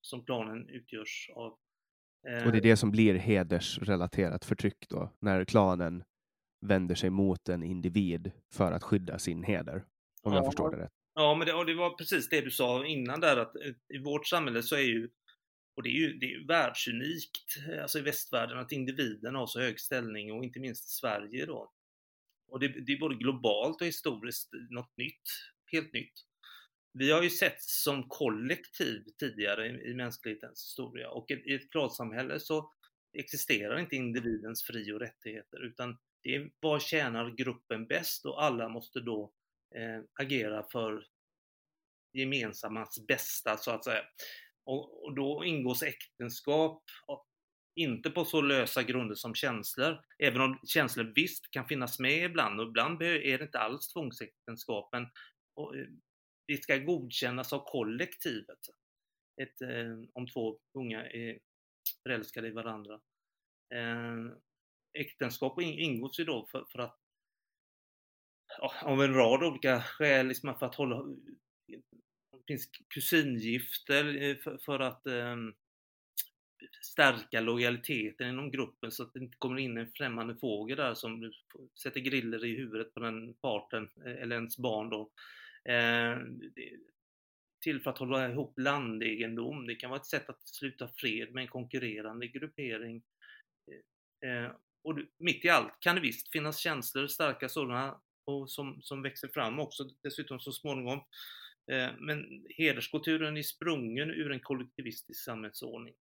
som 0.00 0.24
klanen 0.24 0.68
utgörs 0.68 1.30
av. 1.34 1.58
Eh, 2.28 2.46
och 2.46 2.52
det 2.52 2.58
är 2.58 2.62
det 2.62 2.76
som 2.76 2.90
blir 2.90 3.14
hedersrelaterat 3.14 4.44
förtryck 4.44 4.88
då, 4.88 5.12
när 5.18 5.44
klanen 5.44 6.04
vänder 6.66 6.94
sig 6.94 7.10
mot 7.10 7.48
en 7.48 7.62
individ 7.62 8.32
för 8.52 8.72
att 8.72 8.82
skydda 8.82 9.18
sin 9.18 9.42
heder, 9.42 9.84
om 10.22 10.32
ja, 10.32 10.34
jag 10.34 10.44
förstår 10.44 10.70
det 10.70 10.82
rätt. 10.82 10.92
Ja, 11.14 11.34
men 11.34 11.46
det, 11.46 11.64
det 11.64 11.74
var 11.74 11.90
precis 11.90 12.28
det 12.28 12.40
du 12.40 12.50
sa 12.50 12.86
innan 12.86 13.20
där 13.20 13.36
att 13.36 13.52
i 13.94 13.98
vårt 13.98 14.26
samhälle 14.26 14.62
så 14.62 14.76
är 14.76 14.80
ju 14.80 15.08
och 15.80 15.84
det 15.84 15.90
är 15.90 16.00
ju, 16.00 16.18
det 16.18 16.34
är 16.34 16.46
världsunikt, 16.46 17.56
eh, 17.68 17.82
alltså 17.82 17.98
i 17.98 18.02
västvärlden, 18.02 18.58
att 18.58 18.72
individen 18.72 19.34
har 19.34 19.46
så 19.46 19.60
hög 19.60 19.80
ställning 19.80 20.32
och 20.32 20.44
inte 20.44 20.60
minst 20.60 20.86
i 20.86 20.88
Sverige 20.88 21.46
då. 21.46 21.72
Och 22.48 22.60
det, 22.60 22.68
det, 22.68 22.92
är 22.92 22.98
både 22.98 23.14
globalt 23.14 23.80
och 23.80 23.86
historiskt 23.86 24.50
något 24.70 24.96
nytt, 24.96 25.22
helt 25.72 25.92
nytt. 25.92 26.12
Vi 26.92 27.10
har 27.10 27.22
ju 27.22 27.30
sett 27.30 27.62
som 27.62 28.08
kollektiv 28.08 29.04
tidigare 29.18 29.66
i, 29.66 29.90
i 29.90 29.94
mänsklighetens 29.94 30.64
historia 30.64 31.10
och 31.10 31.30
i 31.30 31.54
ett 31.54 31.70
klarsamhälle 31.70 32.40
så 32.40 32.72
existerar 33.18 33.78
inte 33.78 33.96
individens 33.96 34.62
fri 34.62 34.92
och 34.92 35.00
rättigheter 35.00 35.64
utan 35.64 35.98
det 36.22 36.34
är 36.34 36.50
vad 36.60 36.82
tjänar 36.82 37.30
gruppen 37.36 37.86
bäst 37.86 38.26
och 38.26 38.44
alla 38.44 38.68
måste 38.68 39.00
då 39.00 39.32
eh, 39.74 40.24
agera 40.24 40.66
för 40.72 41.06
gemensammans 42.12 43.06
bästa 43.08 43.56
så 43.56 43.70
att 43.70 43.84
säga. 43.84 44.02
Och, 44.70 45.04
och 45.04 45.14
då 45.14 45.44
ingås 45.44 45.82
äktenskap 45.82 46.82
inte 47.74 48.10
på 48.10 48.24
så 48.24 48.40
lösa 48.40 48.82
grunder 48.82 49.14
som 49.14 49.34
känslor, 49.34 50.00
även 50.18 50.40
om 50.40 50.60
känslor 50.66 51.12
visst 51.14 51.50
kan 51.50 51.68
finnas 51.68 51.98
med 51.98 52.24
ibland 52.24 52.60
och 52.60 52.66
ibland 52.66 53.02
är 53.02 53.38
det 53.38 53.44
inte 53.44 53.58
alls 53.58 53.92
tvångsäktenskap, 53.92 54.88
men 54.92 55.06
och, 55.54 55.76
eh, 55.76 55.86
det 56.46 56.62
ska 56.62 56.76
godkännas 56.76 57.52
av 57.52 57.64
kollektivet. 57.64 58.58
Ett, 59.42 59.60
eh, 59.60 59.98
om 60.12 60.26
två 60.26 60.58
unga 60.74 61.06
är 61.06 61.38
förälskade 62.02 62.48
i 62.48 62.52
varandra. 62.52 63.00
Eh, 63.74 64.32
äktenskap 64.98 65.60
ingås 65.60 66.20
ju 66.20 66.24
då 66.24 66.46
för, 66.46 66.64
för 66.72 66.78
att 66.78 66.98
av 68.82 69.02
en 69.02 69.14
rad 69.14 69.42
olika 69.42 69.80
skäl, 69.80 70.26
liksom 70.26 70.58
för 70.58 70.66
att 70.66 70.74
hålla 70.74 71.04
finns 72.50 72.70
kusingifter 72.88 74.22
eh, 74.22 74.36
för, 74.36 74.58
för 74.58 74.80
att 74.80 75.06
ehm, 75.06 75.54
stärka 76.82 77.40
lojaliteten 77.40 78.28
inom 78.28 78.50
gruppen 78.50 78.92
så 78.92 79.02
att 79.02 79.14
det 79.14 79.20
inte 79.20 79.36
kommer 79.38 79.58
in 79.58 79.78
en 79.78 79.92
främmande 79.92 80.36
fågel 80.36 80.76
där 80.76 80.94
som 80.94 81.32
sätter 81.82 82.00
griller 82.00 82.44
i 82.44 82.56
huvudet 82.56 82.94
på 82.94 83.00
den 83.00 83.34
parten 83.34 83.88
eh, 84.06 84.22
eller 84.22 84.36
ens 84.36 84.58
barn 84.58 84.90
då. 84.90 85.10
Eh, 85.72 86.18
till 87.60 87.80
för 87.80 87.90
att 87.90 87.98
hålla 87.98 88.30
ihop 88.30 88.58
landegendom. 88.58 89.66
Det 89.66 89.74
kan 89.74 89.90
vara 89.90 90.00
ett 90.00 90.06
sätt 90.06 90.28
att 90.28 90.48
sluta 90.48 90.88
fred 90.96 91.34
med 91.34 91.42
en 91.42 91.48
konkurrerande 91.48 92.26
gruppering. 92.26 93.02
Eh, 94.24 94.44
eh 94.44 94.50
och 94.82 94.98
mitt 95.18 95.44
i 95.44 95.48
allt 95.48 95.80
kan 95.80 95.94
det 95.94 96.00
visst 96.00 96.32
finnas 96.32 96.58
känslor, 96.58 97.06
starka 97.06 97.48
sådana, 97.48 98.00
och 98.24 98.50
som, 98.50 98.82
som 98.82 99.02
växer 99.02 99.28
fram 99.28 99.60
också 99.60 99.84
dessutom 100.02 100.40
så 100.40 100.52
småningom. 100.52 101.00
Eh, 101.70 101.88
men 101.98 102.44
hederskulturen 102.48 103.36
är 103.36 103.42
sprungen 103.42 104.10
ur 104.10 104.32
en 104.32 104.40
kollektivistisk 104.40 105.24
samhällsordning. 105.24 105.94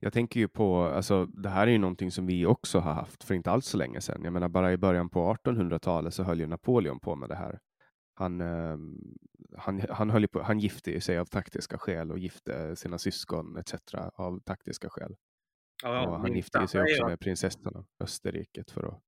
Jag 0.00 0.12
tänker 0.12 0.40
ju 0.40 0.48
på, 0.48 0.76
alltså 0.76 1.26
det 1.26 1.48
här 1.48 1.66
är 1.66 1.70
ju 1.70 1.78
någonting 1.78 2.10
som 2.10 2.26
vi 2.26 2.46
också 2.46 2.78
har 2.78 2.92
haft 2.92 3.24
för 3.24 3.34
inte 3.34 3.50
alls 3.50 3.66
så 3.66 3.76
länge 3.76 4.00
sedan. 4.00 4.24
Jag 4.24 4.32
menar 4.32 4.48
bara 4.48 4.72
i 4.72 4.76
början 4.76 5.10
på 5.10 5.34
1800-talet 5.34 6.14
så 6.14 6.22
höll 6.22 6.40
ju 6.40 6.46
Napoleon 6.46 7.00
på 7.00 7.16
med 7.16 7.28
det 7.28 7.34
här. 7.34 7.60
Han, 8.14 8.40
eh, 8.40 8.78
han, 9.56 9.82
han, 9.90 10.10
höll 10.10 10.28
på, 10.28 10.42
han 10.42 10.58
gifte 10.58 11.00
sig 11.00 11.18
av 11.18 11.24
taktiska 11.24 11.78
skäl 11.78 12.10
och 12.10 12.18
gifte 12.18 12.76
sina 12.76 12.98
syskon 12.98 13.56
etc. 13.56 13.74
av 14.14 14.40
taktiska 14.40 14.88
skäl. 14.90 15.16
Ja, 15.82 15.94
ja, 15.94 16.16
han 16.16 16.34
gifte 16.34 16.68
sig 16.68 16.82
också 16.82 17.06
med 17.06 17.20
prinsessan 17.20 17.76
av 17.76 17.86
Österriket 18.00 18.70
för 18.70 18.88
att 18.88 19.02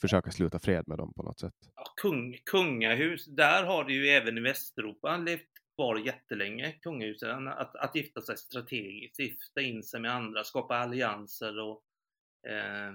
försöka 0.00 0.30
sluta 0.30 0.58
fred 0.58 0.88
med 0.88 0.98
dem 0.98 1.12
på 1.16 1.22
något 1.22 1.40
sätt. 1.40 1.54
Ja, 1.74 1.84
kung, 1.96 2.38
kungahus, 2.44 3.26
där 3.26 3.64
har 3.64 3.84
det 3.84 3.92
ju 3.92 4.08
även 4.08 4.38
i 4.38 4.40
Västeuropa 4.40 5.16
levt 5.16 5.48
kvar 5.76 5.96
jättelänge, 5.96 6.72
kungahusen, 6.72 7.48
att, 7.48 7.76
att 7.76 7.94
gifta 7.94 8.20
sig 8.20 8.36
strategiskt, 8.36 9.18
gifta 9.18 9.60
in 9.60 9.82
sig 9.82 10.00
med 10.00 10.14
andra, 10.14 10.44
skapa 10.44 10.76
allianser 10.76 11.60
och 11.60 11.82
eh, 12.48 12.92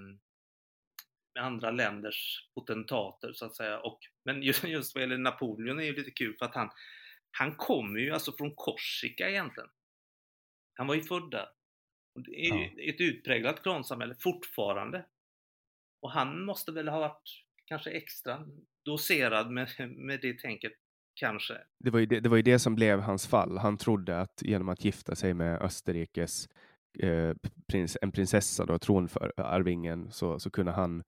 med 1.34 1.44
andra 1.44 1.70
länders 1.70 2.48
potentater 2.54 3.32
så 3.32 3.46
att 3.46 3.56
säga. 3.56 3.80
Och, 3.80 3.98
men 4.24 4.42
just, 4.42 4.64
just 4.64 4.94
vad 4.94 5.02
gäller 5.02 5.18
Napoleon 5.18 5.80
är 5.80 5.84
ju 5.84 5.96
lite 5.96 6.10
kul 6.10 6.36
för 6.38 6.46
att 6.46 6.54
han, 6.54 6.70
han 7.30 7.54
kommer 7.54 8.00
ju 8.00 8.10
alltså 8.10 8.32
från 8.32 8.54
Korsika 8.54 9.30
egentligen. 9.30 9.70
Han 10.74 10.86
var 10.86 10.94
ju 10.94 11.02
född 11.02 11.30
där. 11.30 11.48
Det 12.14 12.46
är 12.46 12.54
ja. 12.54 12.92
ett 12.92 13.00
utpräglat 13.00 13.62
klansamhälle 13.62 14.14
fortfarande. 14.20 15.06
Och 16.04 16.10
han 16.10 16.44
måste 16.44 16.72
väl 16.72 16.88
ha 16.88 17.00
varit 17.00 17.44
kanske 17.64 17.90
extra 17.90 18.46
doserad 18.84 19.50
med, 19.50 19.68
med 19.96 20.20
det 20.20 20.38
tänket, 20.38 20.72
kanske. 21.14 21.54
Det 21.84 21.90
var, 21.90 22.00
ju 22.00 22.06
det, 22.06 22.20
det 22.20 22.28
var 22.28 22.36
ju 22.36 22.42
det 22.42 22.58
som 22.58 22.74
blev 22.74 23.00
hans 23.00 23.26
fall. 23.26 23.58
Han 23.58 23.78
trodde 23.78 24.20
att 24.20 24.42
genom 24.42 24.68
att 24.68 24.84
gifta 24.84 25.14
sig 25.14 25.34
med 25.34 25.62
Österrikes 25.62 26.48
eh, 26.98 27.34
prins, 27.68 27.98
en 28.02 28.12
prinsessa, 28.12 28.66
då, 28.66 28.78
tronarvingen, 28.78 30.12
så, 30.12 30.40
så 30.40 30.50
kunde 30.50 30.72
han 30.72 31.04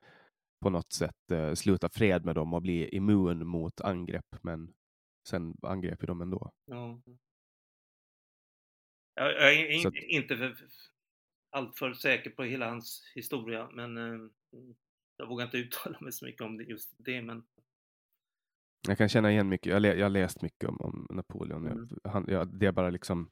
på 0.65 0.71
något 0.71 0.93
sätt 0.93 1.31
eh, 1.33 1.55
sluta 1.55 1.89
fred 1.89 2.25
med 2.25 2.35
dem 2.35 2.55
och 2.55 2.63
bli 2.63 2.89
immun 2.89 3.47
mot 3.47 3.81
angrepp. 3.81 4.37
Men 4.43 4.75
sen 5.29 5.55
angrep 5.63 6.03
ju 6.03 6.07
de 6.07 6.21
ändå. 6.21 6.51
Ja. 6.65 7.01
Jag, 9.15 9.33
jag 9.33 9.53
är 9.55 9.71
in, 9.71 9.93
inte 10.09 10.37
för, 10.37 10.57
alltför 11.51 11.93
säker 11.93 12.31
på 12.31 12.43
hela 12.43 12.69
hans 12.69 13.13
historia, 13.15 13.69
men 13.73 13.97
eh, 13.97 14.31
jag 15.17 15.27
vågar 15.27 15.45
inte 15.45 15.57
uttala 15.67 15.99
mig 16.01 16.13
så 16.13 16.25
mycket 16.25 16.43
om 16.43 16.57
det, 16.57 16.65
just 16.65 16.95
det, 16.99 17.23
men 17.23 17.43
jag 18.89 18.99
kan 18.99 19.09
känna 19.09 19.31
igen 19.31 19.49
mycket. 19.49 19.73
Jag, 19.73 19.99
jag 19.99 20.05
har 20.05 20.11
läst 20.11 20.43
mycket 20.43 20.69
om, 20.69 20.81
om 20.81 21.07
Napoleon. 21.11 21.67
Mm. 21.67 21.89
Han, 22.05 22.25
jag, 22.29 22.59
det 22.59 22.73
bara 22.73 22.91
liksom 22.91 23.31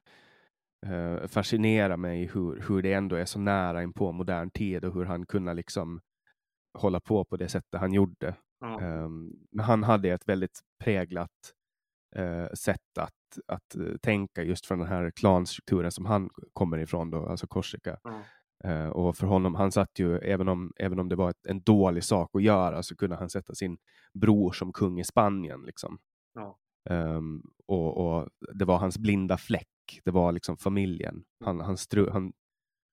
eh, 0.86 1.26
fascinerar 1.26 1.96
mig 1.96 2.30
hur, 2.34 2.64
hur 2.68 2.82
det 2.82 2.92
ändå 2.92 3.16
är 3.16 3.24
så 3.24 3.38
nära 3.38 3.82
in 3.82 3.92
på 3.92 4.12
modern 4.12 4.50
tid 4.50 4.84
och 4.84 4.94
hur 4.94 5.04
han 5.04 5.26
kunde 5.26 5.54
liksom 5.54 6.00
hålla 6.78 7.00
på 7.00 7.24
på 7.24 7.36
det 7.36 7.48
sättet 7.48 7.80
han 7.80 7.92
gjorde. 7.92 8.34
Mm. 8.64 9.04
Um, 9.04 9.32
men 9.50 9.64
han 9.64 9.82
hade 9.82 10.08
ett 10.08 10.28
väldigt 10.28 10.60
präglat 10.84 11.52
uh, 12.18 12.48
sätt 12.54 12.98
att, 12.98 13.38
att 13.46 13.76
uh, 13.76 13.96
tänka 13.96 14.42
just 14.42 14.66
från 14.66 14.78
den 14.78 14.88
här 14.88 15.10
klanstrukturen 15.10 15.92
som 15.92 16.06
han 16.06 16.30
kommer 16.52 16.78
ifrån, 16.78 17.10
då, 17.10 17.26
alltså 17.26 17.46
Korsika. 17.46 17.98
Mm. 18.08 18.22
Uh, 18.66 18.88
och 18.88 19.16
för 19.16 19.26
honom, 19.26 19.54
han 19.54 19.72
satt 19.72 19.98
ju, 19.98 20.18
även 20.18 20.48
om, 20.48 20.72
även 20.76 20.98
om 20.98 21.08
det 21.08 21.16
var 21.16 21.30
ett, 21.30 21.46
en 21.46 21.62
dålig 21.62 22.04
sak 22.04 22.30
att 22.34 22.42
göra, 22.42 22.82
så 22.82 22.96
kunde 22.96 23.16
han 23.16 23.30
sätta 23.30 23.54
sin 23.54 23.78
bror 24.12 24.52
som 24.52 24.72
kung 24.72 25.00
i 25.00 25.04
Spanien. 25.04 25.62
Liksom. 25.62 25.98
Ja. 26.34 26.58
Um, 26.90 27.42
och, 27.66 27.96
och, 27.96 28.28
det 28.54 28.64
var 28.64 28.78
hans 28.78 28.98
blinda 28.98 29.36
fläck, 29.36 30.00
det 30.04 30.10
var 30.10 30.32
liksom 30.32 30.56
familjen. 30.56 31.24
Han, 31.44 31.60
han, 31.60 31.76
stru, 31.76 32.10
han, 32.10 32.32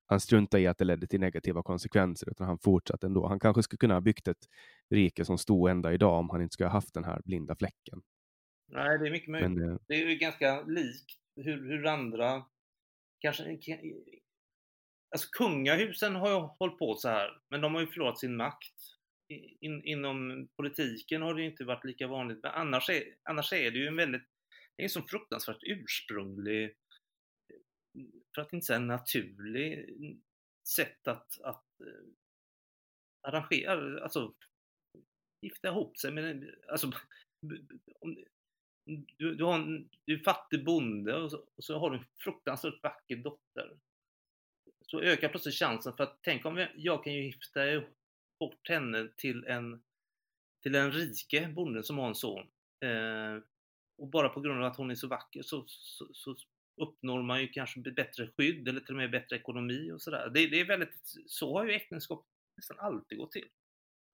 han 0.05 0.19
struntade 0.19 0.63
i 0.63 0.67
att 0.67 0.77
det 0.77 0.85
ledde 0.85 1.07
till 1.07 1.19
negativa 1.19 1.63
konsekvenser, 1.63 2.29
utan 2.29 2.47
han 2.47 2.57
fortsatte 2.59 3.07
ändå. 3.07 3.27
Han 3.27 3.39
kanske 3.39 3.63
skulle 3.63 3.77
kunna 3.77 3.93
ha 3.93 4.01
byggt 4.01 4.27
ett 4.27 4.47
rike 4.89 5.25
som 5.25 5.37
stod 5.37 5.69
ända 5.69 5.93
idag 5.93 6.19
om 6.19 6.29
han 6.29 6.41
inte 6.41 6.53
skulle 6.53 6.67
ha 6.67 6.73
haft 6.73 6.93
den 6.93 7.03
här 7.03 7.21
blinda 7.25 7.55
fläcken. 7.55 8.01
Nej, 8.67 8.99
det 8.99 9.07
är 9.07 9.11
mycket 9.11 9.29
möjligt. 9.29 9.51
Men, 9.51 9.69
uh, 9.69 9.77
det 9.87 9.93
är 9.93 10.09
ju 10.09 10.15
ganska 10.15 10.61
likt 10.61 11.19
hur, 11.35 11.67
hur 11.67 11.85
andra, 11.85 12.45
kanske 13.19 13.43
Alltså 15.11 15.29
kungahusen 15.31 16.15
har 16.15 16.29
ju 16.29 16.35
hållit 16.35 16.79
på 16.79 16.95
så 16.95 17.09
här, 17.09 17.41
men 17.49 17.61
de 17.61 17.73
har 17.73 17.81
ju 17.81 17.87
förlorat 17.87 18.19
sin 18.19 18.35
makt 18.35 18.73
in, 19.59 19.83
inom 19.83 20.47
politiken 20.55 21.21
har 21.21 21.35
det 21.35 21.43
inte 21.43 21.63
varit 21.63 21.85
lika 21.85 22.07
vanligt, 22.07 22.39
men 22.43 22.51
annars 22.51 22.89
är, 22.89 23.03
annars 23.23 23.53
är 23.53 23.71
det 23.71 23.77
ju 23.77 23.87
en 23.87 23.95
väldigt, 23.95 24.27
det 24.75 24.81
är 24.81 24.83
en 24.83 24.89
så 24.89 25.01
fruktansvärt 25.01 25.63
ursprunglig, 25.63 26.75
för 28.35 28.41
att 28.41 28.53
inte 28.53 28.65
säga 28.65 28.79
naturlig 28.79 29.89
sätt 30.75 31.07
att, 31.07 31.41
att 31.41 31.81
eh, 31.81 32.07
arrangera, 33.27 34.03
alltså 34.03 34.33
gifta 35.41 35.67
ihop 35.67 35.97
sig 35.97 36.11
med, 36.11 36.55
alltså 36.69 36.91
du, 39.17 39.35
du, 39.35 39.43
har 39.43 39.55
en, 39.55 39.89
du 40.05 40.13
är 40.13 40.23
fattig 40.23 40.65
bonde 40.65 41.15
och 41.15 41.31
så, 41.31 41.37
och 41.55 41.63
så 41.63 41.79
har 41.79 41.89
du 41.89 41.97
en 41.97 42.05
fruktansvärt 42.17 42.83
vacker 42.83 43.15
dotter. 43.15 43.77
Så 44.91 45.01
ökar 45.01 45.29
plötsligt 45.29 45.55
chansen 45.55 45.93
för 45.93 46.03
att 46.03 46.19
tänk 46.21 46.45
om 46.45 46.67
jag 46.75 47.03
kan 47.03 47.13
ju 47.13 47.25
gifta 47.25 47.61
bort 48.39 48.69
henne 48.69 49.07
till 49.17 49.45
en, 49.45 49.81
till 50.63 50.75
en 50.75 50.91
rike 50.91 51.47
bonde 51.47 51.83
som 51.83 51.97
har 51.97 52.07
en 52.07 52.15
son. 52.15 52.47
Eh, 52.85 53.43
och 53.97 54.07
bara 54.07 54.29
på 54.29 54.41
grund 54.41 54.63
av 54.63 54.71
att 54.71 54.77
hon 54.77 54.91
är 54.91 54.95
så 54.95 55.07
vacker 55.07 55.41
så, 55.41 55.63
så, 55.67 56.07
så, 56.13 56.35
uppnår 56.81 57.21
man 57.21 57.41
ju 57.41 57.47
kanske 57.47 57.79
bättre 57.79 58.29
skydd 58.37 58.67
eller 58.67 58.79
till 58.79 58.93
och 58.93 58.97
med 58.97 59.11
bättre 59.11 59.35
ekonomi 59.35 59.91
och 59.91 60.01
sådär. 60.01 60.29
Det, 60.33 60.47
det 60.47 60.59
är 60.59 60.65
väldigt, 60.65 61.01
så 61.27 61.57
har 61.57 61.65
ju 61.65 61.73
äktenskap 61.73 62.25
nästan 62.57 62.79
alltid 62.79 63.17
gått 63.17 63.31
till. 63.31 63.47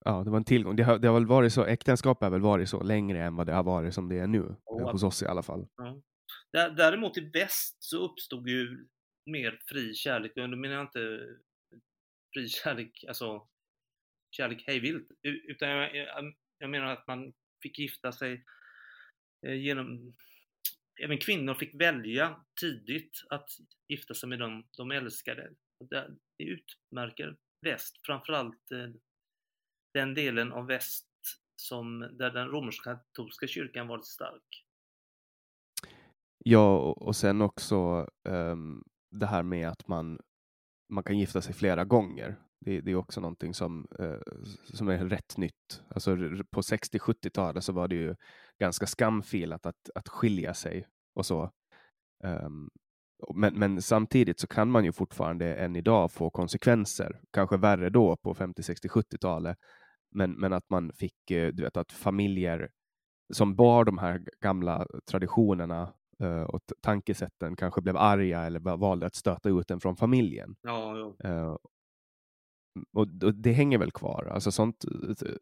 Ja, 0.06 0.24
det 0.24 0.30
var 0.30 0.38
en 0.38 0.44
tillgång. 0.44 0.76
Det 0.76 0.84
har, 0.84 0.98
det 0.98 1.08
har 1.08 1.14
väl 1.16 1.26
varit 1.26 1.54
så, 1.54 1.66
äktenskap 1.66 2.22
har 2.22 2.30
väl 2.30 2.42
varit 2.42 2.70
så 2.70 2.84
längre 2.84 3.24
än 3.24 3.36
vad 3.36 3.48
det 3.48 3.54
har 3.54 3.64
varit 3.64 3.94
som 3.94 4.10
det 4.10 4.20
är 4.20 4.28
nu, 4.28 4.56
oh, 4.66 4.92
hos 4.92 5.04
oss 5.04 5.24
i 5.24 5.26
alla 5.26 5.44
fall. 5.44 5.68
Ja. 5.76 6.02
Däremot 6.52 7.18
i 7.18 7.30
väst 7.34 7.84
så 7.84 7.98
uppstod 7.98 8.50
ju 8.50 8.88
mer 9.28 9.60
fri 9.68 9.94
kärlek, 9.94 10.32
och 10.38 10.50
då 10.50 10.56
menar 10.56 10.76
jag 10.76 10.84
inte 10.84 11.36
fri 12.34 12.50
kärlek, 12.50 13.06
alltså 13.08 13.48
kärlek 14.32 14.64
hejvilt, 14.68 15.12
utan 15.22 15.70
jag, 15.70 15.96
jag, 15.96 16.36
jag 16.58 16.70
menar 16.70 16.88
att 16.88 17.08
man 17.08 17.34
fick 17.64 17.80
gifta 17.80 18.12
sig 18.12 18.46
eh, 19.48 19.56
genom 19.56 20.16
Även 21.00 21.18
kvinnor 21.18 21.54
fick 21.54 21.82
välja 21.82 22.46
tidigt 22.62 23.24
att 23.30 23.50
gifta 23.88 24.14
sig 24.14 24.30
med 24.30 24.40
dem 24.40 24.68
de 24.78 24.92
älskade. 24.92 25.54
Det, 25.90 26.16
det 26.38 26.44
utmärker 26.44 27.38
väst, 27.62 28.00
framförallt 28.06 28.72
eh, 28.72 28.90
den 29.94 30.14
delen 30.14 30.52
av 30.52 30.68
väst 30.68 31.08
som, 31.56 32.00
där 32.00 32.32
den 32.32 32.48
romersk-katolska 32.48 33.48
kyrkan 33.48 33.88
varit 33.88 34.06
stark. 34.06 34.66
Ja, 36.46 36.94
och 36.94 37.16
sen 37.16 37.42
också 37.42 38.10
um, 38.30 38.84
det 39.12 39.26
här 39.26 39.44
med 39.44 39.70
att 39.70 39.88
man, 39.88 40.20
man 40.90 41.04
kan 41.04 41.20
gifta 41.20 41.42
sig 41.42 41.54
flera 41.54 41.86
gånger. 41.86 42.36
Det, 42.66 42.82
det 42.82 42.92
är 42.92 42.96
också 42.96 43.22
någonting 43.22 43.54
som, 43.54 43.88
eh, 44.00 44.20
som 44.74 44.88
är 44.88 45.06
rätt 45.06 45.38
nytt. 45.38 45.84
Alltså, 45.90 46.18
på 46.52 46.62
60-70-talet 46.62 47.64
så 47.64 47.74
var 47.74 47.88
det 47.88 47.96
ju 47.96 48.16
ganska 48.60 48.86
skamfilat 48.86 49.66
att, 49.66 49.90
att 49.96 50.08
skilja 50.08 50.54
sig 50.54 50.88
och 51.16 51.26
så. 51.26 51.52
Um, 52.24 52.70
men, 53.36 53.60
men, 53.60 53.82
samtidigt 53.82 54.40
så 54.40 54.48
kan 54.48 54.72
man 54.72 54.86
ju 54.86 54.92
fortfarande 54.92 55.56
än 55.56 55.76
idag 55.76 56.12
få 56.12 56.30
konsekvenser, 56.30 57.22
kanske 57.32 57.58
värre 57.58 57.90
då 57.90 58.18
på 58.18 58.34
50, 58.34 58.64
60, 58.64 58.88
70-talet, 58.88 59.58
men, 60.12 60.32
men 60.32 60.54
att 60.54 60.70
man 60.70 60.92
fick, 60.94 61.32
eh, 61.32 61.48
du 61.54 61.64
vet, 61.64 61.78
att 61.78 61.92
familjer 61.92 62.70
som 63.34 63.56
bar 63.56 63.86
de 63.86 63.98
här 63.98 64.24
gamla 64.42 64.88
traditionerna 65.12 65.94
och 66.48 66.62
tankesätten 66.82 67.56
kanske 67.56 67.82
blev 67.82 67.98
arga 67.98 68.44
eller 68.44 68.60
valde 68.60 69.06
att 69.06 69.16
stöta 69.16 69.50
ut 69.50 69.68
den 69.68 69.80
från 69.80 69.96
familjen. 69.96 70.56
Ja, 70.62 71.16
ja. 71.20 71.30
Uh, 71.30 71.58
och, 72.94 73.08
och, 73.24 73.34
det 73.34 73.52
hänger 73.52 73.78
väl 73.78 73.92
kvar. 73.92 74.32
Alltså 74.34 74.52
sånt, 74.52 74.86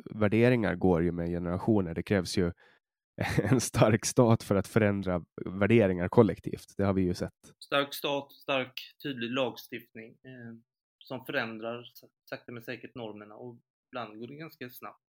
värderingar 0.06 0.76
går 0.76 1.04
ju 1.04 1.12
med 1.12 1.30
generationer. 1.30 1.94
Det 1.94 2.04
krävs 2.04 2.38
ju 2.38 2.52
en 3.38 3.62
stark 3.62 4.06
stat 4.06 4.44
för 4.44 4.56
att 4.56 4.68
förändra 4.68 5.26
värderingar 5.46 6.08
kollektivt. 6.08 6.74
Det 6.78 6.84
har 6.84 6.94
vi 6.94 7.02
ju 7.02 7.14
sett. 7.14 7.54
Stark 7.60 7.94
stat, 7.94 8.32
stark 8.32 8.96
tydlig 9.04 9.32
lagstiftning 9.32 10.10
eh, 10.10 10.56
som 11.00 11.26
förändrar 11.26 11.92
sakta 12.30 12.52
men 12.52 12.64
säkert 12.64 12.96
normerna 12.96 13.36
och 13.36 13.58
ibland 13.92 14.20
går 14.20 14.28
det 14.28 14.36
ganska 14.36 14.70
snabbt. 14.70 15.05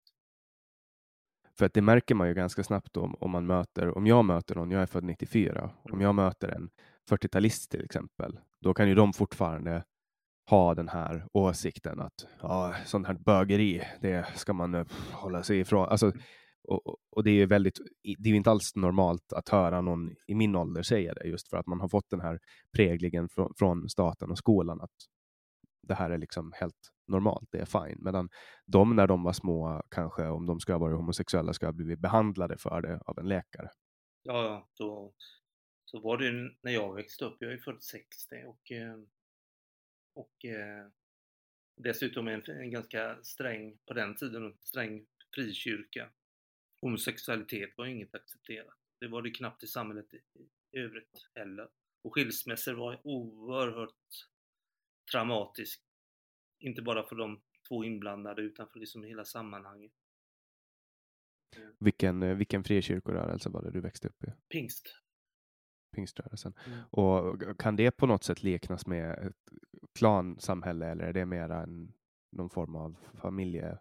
För 1.57 1.65
att 1.65 1.73
det 1.73 1.81
märker 1.81 2.15
man 2.15 2.27
ju 2.27 2.33
ganska 2.33 2.63
snabbt 2.63 2.97
om, 2.97 3.15
om 3.19 3.31
man 3.31 3.45
möter, 3.45 3.97
om 3.97 4.07
jag 4.07 4.25
möter 4.25 4.55
någon, 4.55 4.71
jag 4.71 4.81
är 4.81 4.85
född 4.85 5.03
94, 5.03 5.59
mm. 5.59 5.71
om 5.91 6.01
jag 6.01 6.15
möter 6.15 6.49
en 6.49 6.69
40-talist 7.09 7.71
till 7.71 7.85
exempel, 7.85 8.39
då 8.61 8.73
kan 8.73 8.89
ju 8.89 8.95
de 8.95 9.13
fortfarande 9.13 9.83
ha 10.49 10.75
den 10.75 10.89
här 10.89 11.27
åsikten 11.33 11.99
att 11.99 12.27
ja, 12.41 12.75
sånt 12.85 13.07
här 13.07 13.13
bögeri, 13.13 13.81
det 14.01 14.25
ska 14.35 14.53
man 14.53 14.75
uh, 14.75 14.85
hålla 15.11 15.43
sig 15.43 15.59
ifrån. 15.59 15.89
Alltså, 15.89 16.11
och, 16.67 16.97
och, 17.11 17.23
det 17.23 17.29
är 17.29 17.35
ju 17.35 17.45
väldigt, 17.45 17.79
det 18.17 18.29
är 18.29 18.33
inte 18.33 18.51
alls 18.51 18.75
normalt 18.75 19.33
att 19.33 19.49
höra 19.49 19.81
någon 19.81 20.15
i 20.27 20.35
min 20.35 20.55
ålder 20.55 20.83
säga 20.83 21.13
det, 21.13 21.27
just 21.27 21.49
för 21.49 21.57
att 21.57 21.67
man 21.67 21.81
har 21.81 21.89
fått 21.89 22.09
den 22.09 22.21
här 22.21 22.39
präglingen 22.75 23.29
från, 23.29 23.53
från 23.57 23.89
staten 23.89 24.31
och 24.31 24.37
skolan 24.37 24.81
att 24.81 24.91
det 25.87 25.93
här 25.93 26.09
är 26.09 26.17
liksom 26.17 26.53
helt 26.55 26.91
normalt, 27.07 27.49
det 27.51 27.57
är 27.57 27.65
fine. 27.65 27.97
Medan 27.99 28.29
de 28.65 28.95
när 28.95 29.07
de 29.07 29.23
var 29.23 29.33
små, 29.33 29.83
kanske 29.89 30.27
om 30.27 30.45
de 30.45 30.59
ska 30.59 30.73
ha 30.73 30.79
varit 30.79 30.97
homosexuella, 30.97 31.53
ska 31.53 31.65
ha 31.65 31.73
blivit 31.73 31.99
behandlade 31.99 32.57
för 32.57 32.81
det 32.81 32.99
av 33.05 33.19
en 33.19 33.27
läkare. 33.27 33.69
Ja, 34.23 34.69
då, 34.77 35.13
så 35.85 35.99
var 35.99 36.17
det 36.17 36.25
ju 36.25 36.55
när 36.61 36.71
jag 36.71 36.95
växte 36.95 37.25
upp. 37.25 37.37
Jag 37.39 37.53
är 37.53 37.57
född 37.57 37.83
60 37.83 38.35
och, 38.45 38.71
eh, 38.71 38.97
och 40.13 40.45
eh, 40.45 40.87
dessutom 41.75 42.27
en, 42.27 42.43
en 42.47 42.71
ganska 42.71 43.23
sträng, 43.23 43.77
på 43.85 43.93
den 43.93 44.15
tiden, 44.15 44.57
sträng 44.63 45.05
frikyrka. 45.35 46.09
Homosexualitet 46.81 47.77
var 47.77 47.85
inget 47.85 48.15
accepterat. 48.15 48.77
Det 48.99 49.07
var 49.07 49.21
det 49.21 49.31
knappt 49.31 49.63
i 49.63 49.67
samhället 49.67 50.13
i, 50.13 50.17
i 50.77 50.79
övrigt 50.79 51.29
heller. 51.35 51.69
Och 52.03 52.13
skilsmässor 52.13 52.73
var 52.73 53.01
oerhört 53.03 54.27
traumatisk 55.11 55.84
inte 56.59 56.81
bara 56.81 57.03
för 57.03 57.15
de 57.15 57.41
två 57.67 57.83
inblandade 57.83 58.41
utan 58.41 58.67
för 58.67 58.79
liksom 58.79 59.03
hela 59.03 59.25
sammanhanget. 59.25 59.91
Vilken, 61.79 62.23
eh, 62.23 62.35
vilken 62.35 62.63
frikyrkorörelse 62.63 63.49
var 63.49 63.63
det 63.63 63.71
du 63.71 63.81
växte 63.81 64.07
upp 64.07 64.23
i? 64.23 64.27
Pingst. 64.49 65.01
Pingströrelsen. 65.95 66.53
Mm. 66.67 66.79
Och 66.91 67.59
kan 67.59 67.75
det 67.75 67.91
på 67.91 68.05
något 68.05 68.23
sätt 68.23 68.43
liknas 68.43 68.87
med 68.87 69.27
ett 69.27 69.51
klansamhälle 69.99 70.85
eller 70.85 71.05
är 71.05 71.13
det 71.13 71.25
mera 71.25 71.63
en, 71.63 71.93
någon 72.31 72.49
form 72.49 72.75
av 72.75 72.95
familje 73.21 73.77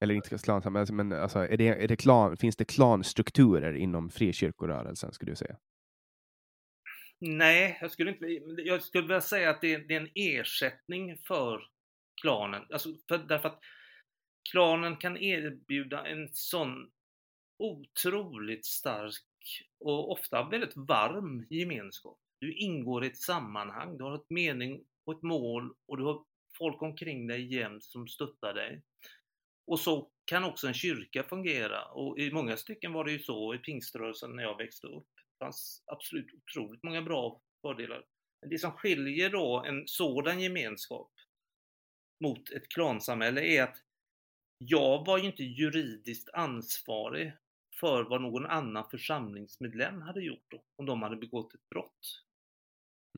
eller 0.00 0.14
inte 0.14 0.38
klansamhälle, 0.38 0.92
men 0.92 1.12
alltså, 1.12 1.38
är 1.38 1.56
det, 1.56 1.68
är 1.68 1.88
det 1.88 1.96
klan, 1.96 2.36
finns 2.36 2.56
det 2.56 2.64
klanstrukturer 2.64 3.72
inom 3.72 4.10
frikyrkorörelsen 4.10 5.12
skulle 5.12 5.32
du 5.32 5.36
säga? 5.36 5.56
Nej, 7.20 7.78
jag 7.80 7.90
skulle 7.90 8.10
inte 8.10 8.26
jag 8.62 8.82
skulle 8.82 9.06
vilja 9.06 9.20
säga 9.20 9.50
att 9.50 9.60
det 9.60 9.78
det 9.78 9.94
är 9.94 10.00
en 10.00 10.10
ersättning 10.14 11.16
för 11.16 11.60
klanen. 12.22 12.62
Alltså 12.70 12.88
för, 13.08 13.18
därför 13.18 13.48
att 13.48 13.60
klanen 14.50 14.96
kan 14.96 15.16
erbjuda 15.16 16.06
en 16.06 16.28
sån 16.32 16.90
otroligt 17.58 18.66
stark 18.66 19.64
och 19.80 20.12
ofta 20.12 20.48
väldigt 20.48 20.76
varm 20.76 21.46
gemenskap. 21.50 22.18
Du 22.40 22.56
ingår 22.56 23.04
i 23.04 23.06
ett 23.06 23.16
sammanhang, 23.16 23.98
du 23.98 24.04
har 24.04 24.14
ett 24.14 24.30
mening 24.30 24.84
och 25.04 25.12
ett 25.12 25.22
mål 25.22 25.74
och 25.86 25.96
du 25.96 26.04
har 26.04 26.24
folk 26.58 26.82
omkring 26.82 27.26
dig 27.26 27.54
jämt 27.54 27.84
som 27.84 28.08
stöttar 28.08 28.54
dig. 28.54 28.82
Och 29.66 29.80
så 29.80 30.10
kan 30.24 30.44
också 30.44 30.66
en 30.66 30.74
kyrka 30.74 31.22
fungera 31.22 31.84
och 31.84 32.18
i 32.18 32.32
många 32.32 32.56
stycken 32.56 32.92
var 32.92 33.04
det 33.04 33.12
ju 33.12 33.18
så 33.18 33.54
i 33.54 33.58
pingströrelsen 33.58 34.36
när 34.36 34.42
jag 34.42 34.56
växte 34.56 34.86
upp. 34.86 35.08
Det 35.16 35.44
fanns 35.44 35.82
absolut 35.86 36.26
otroligt 36.34 36.82
många 36.82 37.02
bra 37.02 37.40
fördelar. 37.62 38.04
Men 38.40 38.50
det 38.50 38.58
som 38.58 38.72
skiljer 38.72 39.30
då 39.30 39.64
en 39.66 39.82
sådan 39.86 40.40
gemenskap 40.40 41.10
mot 42.20 42.50
ett 42.50 42.68
klansamhälle 42.68 43.40
är 43.40 43.62
att 43.62 43.76
jag 44.58 45.06
var 45.06 45.18
ju 45.18 45.24
inte 45.24 45.44
juridiskt 45.44 46.28
ansvarig 46.32 47.32
för 47.80 48.04
vad 48.04 48.22
någon 48.22 48.46
annan 48.46 48.90
församlingsmedlem 48.90 50.02
hade 50.02 50.22
gjort 50.22 50.44
då, 50.48 50.62
om 50.76 50.86
de 50.86 51.02
hade 51.02 51.16
begått 51.16 51.54
ett 51.54 51.68
brott. 51.68 52.24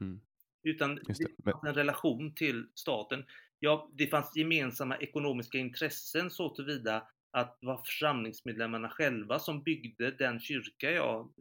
Mm. 0.01 0.21
Utan 0.63 0.95
det. 0.95 1.03
det 1.39 1.53
fanns 1.53 1.65
en 1.65 1.75
relation 1.75 2.35
till 2.35 2.69
staten. 2.75 3.25
Ja, 3.59 3.91
det 3.93 4.07
fanns 4.07 4.37
gemensamma 4.37 4.97
ekonomiska 4.97 5.59
intressen 5.59 6.31
så 6.31 6.55
tillvida 6.55 7.09
att 7.31 7.61
det 7.61 7.67
var 7.67 7.83
församlingsmedlemmarna 7.85 8.91
själva 8.91 9.39
som 9.39 9.63
byggde 9.63 10.11
den 10.11 10.41
kyrka 10.41 10.91
jag 10.91 11.33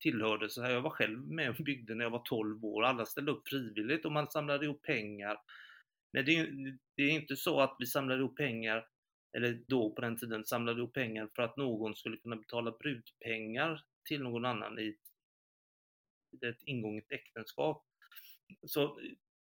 tillhörde. 0.00 0.50
Så 0.50 0.62
här, 0.62 0.70
jag 0.70 0.80
var 0.80 0.90
själv 0.90 1.18
med 1.18 1.48
och 1.50 1.64
byggde 1.64 1.94
när 1.94 2.04
jag 2.04 2.10
var 2.10 2.22
12 2.24 2.64
år. 2.64 2.82
Alla 2.84 3.06
ställde 3.06 3.32
upp 3.32 3.48
frivilligt 3.48 4.04
och 4.04 4.12
man 4.12 4.30
samlade 4.30 4.64
ihop 4.64 4.82
pengar 4.82 5.36
Nej, 6.12 6.22
det 6.22 6.36
är, 6.36 6.76
det 6.96 7.02
är 7.02 7.10
inte 7.10 7.36
så 7.36 7.60
att 7.60 7.76
vi 7.78 7.86
samlade 7.86 8.20
ihop 8.20 8.36
pengar, 8.36 8.86
eller 9.36 9.62
då 9.66 9.90
på 9.90 10.00
den 10.00 10.16
tiden 10.16 10.44
samlade 10.44 10.78
ihop 10.78 10.94
pengar 10.94 11.28
för 11.34 11.42
att 11.42 11.56
någon 11.56 11.94
skulle 11.94 12.16
kunna 12.16 12.36
betala 12.36 12.70
brudpengar 12.70 13.84
till 14.08 14.22
någon 14.22 14.44
annan 14.44 14.78
i 14.78 14.96
ett 16.46 16.62
ingånget 16.62 17.12
äktenskap. 17.12 17.86
Så 18.66 19.00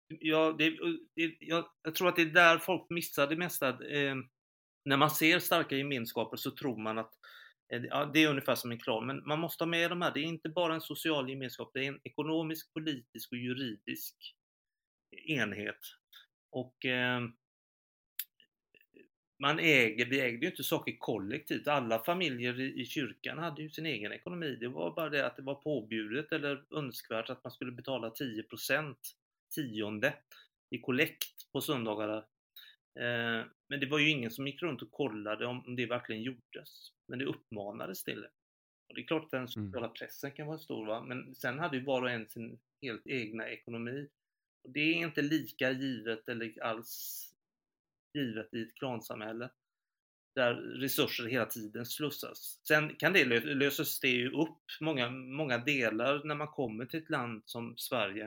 ja, 0.08 0.54
det, 0.58 0.70
det, 1.14 1.36
jag, 1.40 1.64
jag, 1.82 1.94
tror 1.94 2.08
att 2.08 2.16
det 2.16 2.22
är 2.22 2.26
där 2.26 2.58
folk 2.58 2.90
missar 2.90 3.26
det 3.26 3.36
mesta. 3.36 3.68
Eh, 3.68 4.16
när 4.84 4.96
man 4.96 5.10
ser 5.10 5.38
starka 5.38 5.76
gemenskaper 5.76 6.36
så 6.36 6.50
tror 6.50 6.76
man 6.76 6.98
att 6.98 7.12
eh, 7.72 7.82
ja, 7.84 8.10
det 8.14 8.24
är 8.24 8.28
ungefär 8.28 8.54
som 8.54 8.70
en 8.70 8.78
klan, 8.78 9.06
men 9.06 9.26
man 9.26 9.40
måste 9.40 9.64
ha 9.64 9.68
med 9.68 9.90
de 9.90 10.02
här. 10.02 10.14
Det 10.14 10.20
är 10.20 10.24
inte 10.24 10.48
bara 10.48 10.74
en 10.74 10.80
social 10.80 11.30
gemenskap, 11.30 11.70
det 11.74 11.84
är 11.84 11.88
en 11.88 12.00
ekonomisk, 12.04 12.72
politisk 12.72 13.32
och 13.32 13.38
juridisk 13.38 14.16
enhet. 15.26 15.80
Och 16.54 16.84
eh, 16.84 17.20
man 19.38 19.58
äger, 19.58 20.06
vi 20.06 20.20
ägde 20.20 20.46
ju 20.46 20.50
inte 20.50 20.64
saker 20.64 20.96
kollektivt. 20.98 21.68
Alla 21.68 22.04
familjer 22.04 22.60
i, 22.60 22.80
i 22.80 22.86
kyrkan 22.86 23.38
hade 23.38 23.62
ju 23.62 23.70
sin 23.70 23.86
egen 23.86 24.12
ekonomi. 24.12 24.56
Det 24.60 24.68
var 24.68 24.94
bara 24.94 25.10
det 25.10 25.26
att 25.26 25.36
det 25.36 25.42
var 25.42 25.54
påbjudet 25.54 26.32
eller 26.32 26.64
önskvärt 26.70 27.30
att 27.30 27.44
man 27.44 27.50
skulle 27.50 27.72
betala 27.72 28.08
10% 28.08 28.94
tionde 29.54 30.14
i 30.70 30.78
kollekt 30.78 31.52
på 31.52 31.60
söndagarna. 31.60 32.16
Eh, 33.00 33.46
men 33.68 33.80
det 33.80 33.86
var 33.86 33.98
ju 33.98 34.10
ingen 34.10 34.30
som 34.30 34.46
gick 34.46 34.62
runt 34.62 34.82
och 34.82 34.90
kollade 34.90 35.46
om 35.46 35.76
det 35.76 35.86
verkligen 35.86 36.22
gjordes. 36.22 36.92
Men 37.08 37.18
det 37.18 37.24
uppmanades 37.24 38.04
till 38.04 38.20
det. 38.20 38.30
Och 38.88 38.94
det 38.94 39.00
är 39.00 39.06
klart 39.06 39.24
att 39.24 39.30
den 39.30 39.38
mm. 39.38 39.48
sociala 39.48 39.88
pressen 39.88 40.32
kan 40.32 40.46
vara 40.46 40.58
stor, 40.58 40.86
va? 40.86 41.02
men 41.02 41.34
sen 41.34 41.58
hade 41.58 41.76
ju 41.76 41.84
var 41.84 42.02
och 42.02 42.10
en 42.10 42.28
sin 42.28 42.58
helt 42.82 43.06
egna 43.06 43.48
ekonomi. 43.48 44.08
Och 44.64 44.70
det 44.70 44.80
är 44.80 44.94
inte 44.94 45.22
lika 45.22 45.70
givet 45.70 46.28
eller 46.28 46.62
alls 46.62 47.20
givet 48.14 48.54
i 48.54 48.62
ett 48.62 48.74
klansamhälle 48.74 49.50
där 50.34 50.54
resurser 50.54 51.26
hela 51.26 51.46
tiden 51.46 51.86
slussas. 51.86 52.60
Sen 52.68 52.96
kan 52.96 53.12
det 53.12 53.24
lösas 53.54 54.00
det 54.00 54.08
ju 54.08 54.30
upp 54.30 54.62
många, 54.80 55.10
många 55.10 55.58
delar 55.58 56.22
när 56.24 56.34
man 56.34 56.48
kommer 56.48 56.86
till 56.86 57.02
ett 57.02 57.10
land 57.10 57.42
som 57.46 57.76
Sverige. 57.76 58.26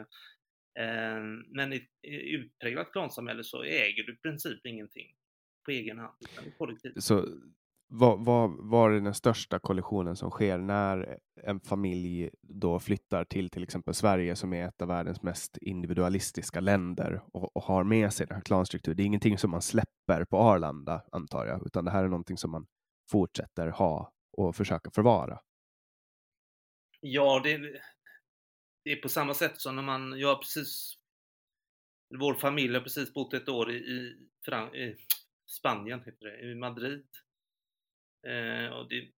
Eh, 0.79 1.21
men 1.47 1.73
i 1.73 1.75
ett 1.75 1.89
utpräglat 2.11 2.91
klansamhälle 2.91 3.43
så 3.43 3.63
äger 3.63 4.03
du 4.03 4.13
i 4.13 4.17
princip 4.17 4.65
ingenting 4.65 5.15
på 5.65 5.71
egen 5.71 5.99
hand, 5.99 6.15
utan 6.19 6.51
kollektivt. 6.57 7.03
Så 7.03 7.39
vad, 7.89 8.25
vad 8.25 8.51
var 8.59 8.91
är 8.91 9.01
den 9.01 9.13
största 9.13 9.59
kollisionen 9.59 10.15
som 10.15 10.31
sker 10.31 10.57
när 10.57 11.19
en 11.43 11.59
familj 11.59 12.29
då 12.41 12.79
flyttar 12.79 13.25
till 13.25 13.49
till 13.49 13.63
exempel 13.63 13.93
Sverige 13.93 14.35
som 14.35 14.53
är 14.53 14.67
ett 14.67 14.81
av 14.81 14.87
världens 14.87 15.21
mest 15.21 15.57
individualistiska 15.57 16.59
länder 16.59 17.21
och, 17.33 17.55
och 17.55 17.63
har 17.63 17.83
med 17.83 18.13
sig 18.13 18.27
den 18.27 18.35
här 18.35 18.43
klanstrukturen? 18.43 18.97
Det 18.97 19.03
är 19.03 19.05
ingenting 19.05 19.37
som 19.37 19.51
man 19.51 19.61
släpper 19.61 20.25
på 20.25 20.37
Arlanda 20.37 21.03
antar 21.11 21.45
jag, 21.45 21.65
utan 21.65 21.85
det 21.85 21.91
här 21.91 22.03
är 22.03 22.07
någonting 22.07 22.37
som 22.37 22.51
man 22.51 22.67
fortsätter 23.11 23.67
ha 23.67 24.13
och 24.37 24.55
försöka 24.55 24.91
förvara. 24.91 25.39
Ja, 26.99 27.41
det, 27.43 27.57
det 28.83 28.91
är 28.91 29.01
på 29.01 29.09
samma 29.09 29.33
sätt 29.33 29.61
som 29.61 29.75
när 29.75 29.83
man, 29.83 30.19
jag 30.19 30.27
har 30.27 30.35
precis, 30.35 30.97
vår 32.19 32.33
familj 32.33 32.73
har 32.73 32.81
precis 32.81 33.13
bott 33.13 33.33
ett 33.33 33.49
år 33.49 33.71
i, 33.71 33.75
i, 33.75 34.27
i 34.73 34.95
Spanien, 35.45 35.99
heter 35.99 36.25
det, 36.25 36.51
i 36.51 36.55
Madrid 36.55 37.07
Eh, 38.27 38.69
och 38.69 38.89
det, 38.89 39.11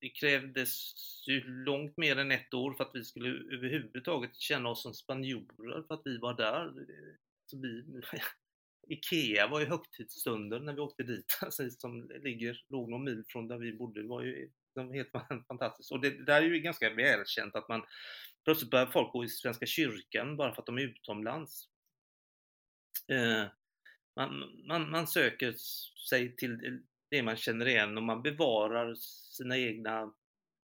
det 0.00 0.08
krävdes 0.08 0.92
ju 1.28 1.64
långt 1.64 1.96
mer 1.96 2.18
än 2.18 2.30
ett 2.30 2.54
år 2.54 2.74
för 2.74 2.84
att 2.84 2.94
vi 2.94 3.04
skulle 3.04 3.28
överhuvudtaget 3.28 4.36
känna 4.36 4.68
oss 4.68 4.82
som 4.82 4.94
spanjorer 4.94 5.82
för 5.82 5.94
att 5.94 6.02
vi 6.04 6.18
var 6.18 6.34
där. 6.34 6.72
Så 7.46 7.60
vi, 7.60 7.84
Ikea 8.88 9.46
var 9.46 9.60
ju 9.60 9.66
högtidsstunder 9.66 10.60
när 10.60 10.72
vi 10.72 10.80
åkte 10.80 11.02
dit, 11.02 11.38
alltså, 11.42 11.70
som 11.70 12.10
ligger, 12.22 12.64
låg 12.68 12.90
någon 12.90 13.04
mil 13.04 13.24
från 13.28 13.48
där 13.48 13.58
vi 13.58 13.72
bodde. 13.72 14.02
Det 14.02 14.08
var 14.08 14.22
ju 14.22 14.50
de 14.74 14.92
helt 14.92 15.10
fantastiskt. 15.48 15.92
Och 15.92 16.00
det, 16.00 16.10
det 16.10 16.24
där 16.24 16.42
är 16.42 16.46
ju 16.46 16.60
ganska 16.60 16.94
välkänt 16.94 17.54
att 17.54 17.68
man 17.68 17.82
plötsligt 18.44 18.70
börjar 18.70 18.86
folk 18.86 19.12
gå 19.12 19.24
i 19.24 19.28
Svenska 19.28 19.66
kyrkan 19.66 20.36
bara 20.36 20.54
för 20.54 20.62
att 20.62 20.66
de 20.66 20.78
är 20.78 20.82
utomlands. 20.82 21.68
Eh, 23.08 23.44
man, 24.16 24.62
man, 24.68 24.90
man 24.90 25.06
söker 25.06 25.54
sig 26.08 26.36
till 26.36 26.82
det 27.14 27.22
man 27.22 27.36
känner 27.36 27.68
igen 27.68 27.96
och 27.96 28.02
man 28.02 28.22
bevarar 28.22 28.94
sina 29.34 29.58
egna, 29.58 30.12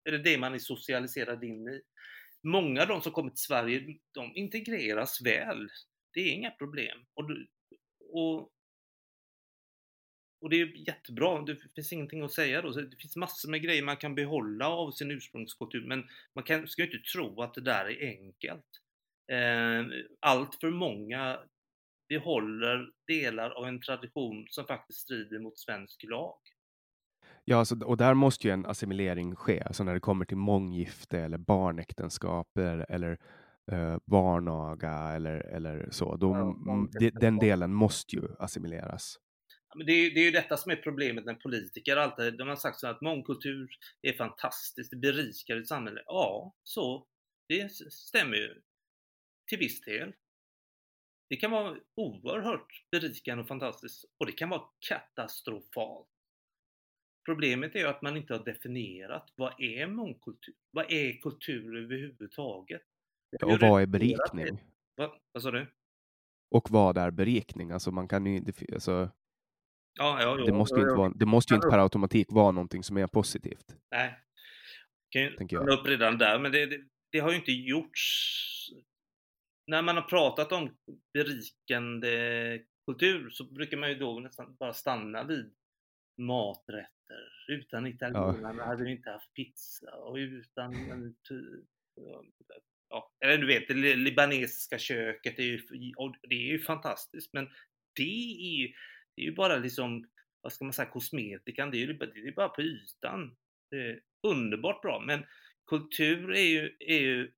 eller 0.08 0.18
det 0.18 0.38
man 0.38 0.54
är 0.54 0.58
socialiserad 0.58 1.44
in 1.44 1.68
i. 1.68 1.82
Många 2.42 2.82
av 2.82 2.88
de 2.88 3.02
som 3.02 3.12
kommer 3.12 3.30
till 3.30 3.38
Sverige, 3.38 3.98
de 4.12 4.36
integreras 4.36 5.22
väl. 5.24 5.68
Det 6.12 6.20
är 6.20 6.32
inga 6.32 6.50
problem. 6.50 6.98
Och, 7.14 7.30
och, 8.12 8.50
och 10.40 10.50
det 10.50 10.60
är 10.60 10.88
jättebra, 10.88 11.42
det 11.42 11.56
finns 11.74 11.92
ingenting 11.92 12.22
att 12.22 12.32
säga 12.32 12.62
då. 12.62 12.70
Det 12.70 12.96
finns 12.96 13.16
massor 13.16 13.50
med 13.50 13.62
grejer 13.62 13.82
man 13.82 13.96
kan 13.96 14.14
behålla 14.14 14.68
av 14.68 14.90
sin 14.90 15.10
ursprungskultur, 15.10 15.86
men 15.86 16.04
man 16.34 16.44
kan, 16.44 16.68
ska 16.68 16.82
inte 16.84 16.98
tro 17.12 17.42
att 17.42 17.54
det 17.54 17.60
där 17.60 17.84
är 17.84 18.08
enkelt. 18.08 18.80
Eh, 19.32 19.86
allt 20.20 20.60
för 20.60 20.70
många 20.70 21.38
behåller 22.18 22.90
delar 23.06 23.50
av 23.50 23.64
en 23.64 23.80
tradition 23.80 24.46
som 24.48 24.64
faktiskt 24.64 25.00
strider 25.00 25.38
mot 25.38 25.58
svensk 25.58 26.04
lag. 26.10 26.38
Ja, 27.44 27.56
alltså, 27.56 27.84
och 27.84 27.96
där 27.96 28.14
måste 28.14 28.46
ju 28.46 28.52
en 28.52 28.66
assimilering 28.66 29.36
ske, 29.36 29.62
alltså 29.62 29.84
när 29.84 29.94
det 29.94 30.00
kommer 30.00 30.24
till 30.24 30.36
månggifte 30.36 31.18
eller 31.18 31.38
barnäktenskap 31.38 32.58
eller, 32.58 32.86
eller 32.90 33.18
uh, 33.72 33.96
barnaga 34.06 34.92
eller, 34.92 35.36
eller 35.40 35.88
så. 35.90 36.16
Då, 36.16 36.56
ja, 36.66 37.10
den 37.20 37.38
delen 37.38 37.72
måste 37.72 38.16
ju 38.16 38.22
assimileras. 38.38 39.18
Det, 39.86 39.92
är, 39.92 40.14
det 40.14 40.20
är 40.20 40.24
ju 40.24 40.30
detta 40.30 40.56
som 40.56 40.72
är 40.72 40.76
problemet 40.76 41.24
när 41.24 41.34
politiker 41.34 41.96
alltid, 41.96 42.38
de 42.38 42.48
har 42.48 42.56
sagt 42.56 42.80
så 42.80 42.86
att 42.86 43.00
mångkultur 43.00 43.68
är 44.02 44.12
fantastiskt, 44.12 44.90
det 44.90 44.96
berikar 44.96 45.56
ett 45.56 45.68
samhälle. 45.68 46.02
Ja, 46.06 46.54
så 46.62 47.06
det 47.48 47.72
stämmer 47.92 48.36
ju 48.36 48.62
till 49.48 49.58
viss 49.58 49.80
del. 49.80 50.12
Det 51.28 51.36
kan 51.36 51.50
vara 51.50 51.76
oerhört 51.94 52.84
berikande 52.90 53.42
och 53.42 53.48
fantastiskt 53.48 54.04
och 54.18 54.26
det 54.26 54.32
kan 54.32 54.48
vara 54.48 54.62
katastrofalt. 54.88 56.08
Problemet 57.24 57.74
är 57.74 57.86
att 57.86 58.02
man 58.02 58.16
inte 58.16 58.34
har 58.34 58.44
definierat 58.44 59.32
vad 59.36 59.60
är 59.60 59.86
mångkultur? 59.86 60.54
Vad 60.70 60.92
är 60.92 61.12
kultur 61.12 61.76
överhuvudtaget? 61.76 62.82
Ja, 63.30 63.46
och 63.46 63.60
vad 63.60 63.82
är 63.82 63.86
berikning? 63.86 64.58
Vad, 64.94 65.10
vad 65.32 65.42
sa 65.42 65.50
du? 65.50 65.66
Och 66.50 66.70
vad 66.70 66.98
är 66.98 67.10
berikning? 67.10 67.70
Alltså 67.70 67.90
man 67.90 68.08
kan 68.08 68.26
ju 68.26 68.36
inte, 68.36 68.52
alltså, 68.74 69.10
ja, 69.98 70.22
ja, 70.22 70.36
det 70.36 70.52
måste 70.52 70.74
ju 70.74 70.82
inte, 70.82 70.94
vara, 70.94 71.12
det 71.16 71.26
måste 71.26 71.54
ju 71.54 71.56
inte 71.56 71.68
per 71.68 71.78
automatik 71.78 72.26
vara 72.30 72.50
någonting 72.50 72.82
som 72.82 72.96
är 72.96 73.06
positivt. 73.06 73.76
Nej, 73.90 74.14
kan 75.10 75.22
ju 75.22 75.36
jag. 75.48 75.68
upp 75.68 75.86
redan 75.86 76.18
där, 76.18 76.38
men 76.38 76.52
det, 76.52 76.66
det, 76.66 76.80
det 77.10 77.18
har 77.18 77.30
ju 77.30 77.36
inte 77.36 77.52
gjorts 77.52 78.00
när 79.66 79.82
man 79.82 79.96
har 79.96 80.02
pratat 80.02 80.52
om 80.52 80.76
berikande 81.12 82.64
kultur 82.86 83.30
så 83.30 83.44
brukar 83.44 83.76
man 83.76 83.88
ju 83.88 83.94
då 83.94 84.20
nästan 84.20 84.56
bara 84.56 84.72
stanna 84.72 85.24
vid 85.24 85.54
maträtter. 86.16 86.88
Utan 87.48 87.86
italienarna 87.86 88.54
ja. 88.58 88.64
hade 88.64 88.84
vi 88.84 88.90
inte 88.90 89.10
haft 89.10 89.34
pizza 89.34 89.94
och 89.94 90.16
utan 90.16 90.74
ja, 92.88 93.12
eller 93.20 93.38
du 93.38 93.46
vet, 93.46 93.68
det 93.68 93.96
libanesiska 93.96 94.78
köket, 94.78 95.38
är 95.38 95.42
ju, 95.42 95.62
det 96.22 96.34
är 96.34 96.52
ju 96.52 96.58
fantastiskt 96.58 97.32
men 97.32 97.48
det 97.96 98.34
är 98.40 98.58
ju, 98.58 98.72
det 99.16 99.22
är 99.22 99.26
ju 99.26 99.34
bara 99.34 99.56
liksom, 99.56 100.08
vad 100.40 100.52
ska 100.52 100.64
man 100.64 100.72
säga, 100.72 100.90
kosmetikan, 100.90 101.70
det 101.70 101.76
är 101.76 101.86
ju 101.86 101.92
det 101.92 102.28
är 102.28 102.32
bara 102.32 102.48
på 102.48 102.62
ytan. 102.62 103.36
Det 103.70 103.76
är 103.76 104.00
underbart 104.22 104.82
bra, 104.82 105.00
men 105.00 105.24
kultur 105.66 106.32
är 106.32 106.46
ju, 106.46 106.76
är 106.78 107.00
ju 107.00 107.32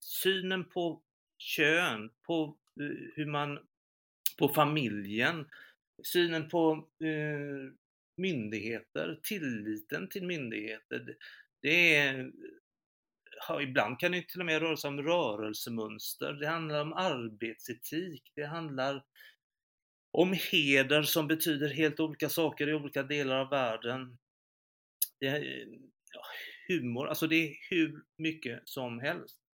synen 0.00 0.64
på 0.64 1.02
kön, 1.38 2.10
på 2.22 2.56
eh, 2.80 3.12
hur 3.14 3.26
man, 3.26 3.58
på 4.38 4.48
familjen, 4.48 5.46
synen 6.02 6.48
på 6.48 6.88
eh, 7.04 7.72
myndigheter, 8.16 9.20
tilliten 9.22 10.08
till 10.08 10.26
myndigheter. 10.26 11.16
Det 11.62 11.96
är, 11.96 12.32
ja, 13.48 13.62
ibland 13.62 14.00
kan 14.00 14.12
det 14.12 14.28
till 14.28 14.40
och 14.40 14.46
med 14.46 14.62
röra 14.62 14.76
sig 14.76 14.88
om 14.88 15.02
rörelsemönster, 15.02 16.32
det 16.32 16.48
handlar 16.48 16.80
om 16.80 16.92
arbetsetik, 16.92 18.32
det 18.34 18.44
handlar 18.46 19.04
om 20.10 20.32
heder 20.52 21.02
som 21.02 21.28
betyder 21.28 21.68
helt 21.68 22.00
olika 22.00 22.28
saker 22.28 22.68
i 22.68 22.74
olika 22.74 23.02
delar 23.02 23.38
av 23.38 23.50
världen. 23.50 24.18
Det 25.20 25.26
är, 25.26 25.68
ja, 26.12 26.22
humor, 26.68 27.08
alltså 27.08 27.26
det 27.26 27.36
är 27.36 27.56
hur 27.70 28.04
mycket 28.16 28.68
som 28.68 29.00
helst. 29.00 29.47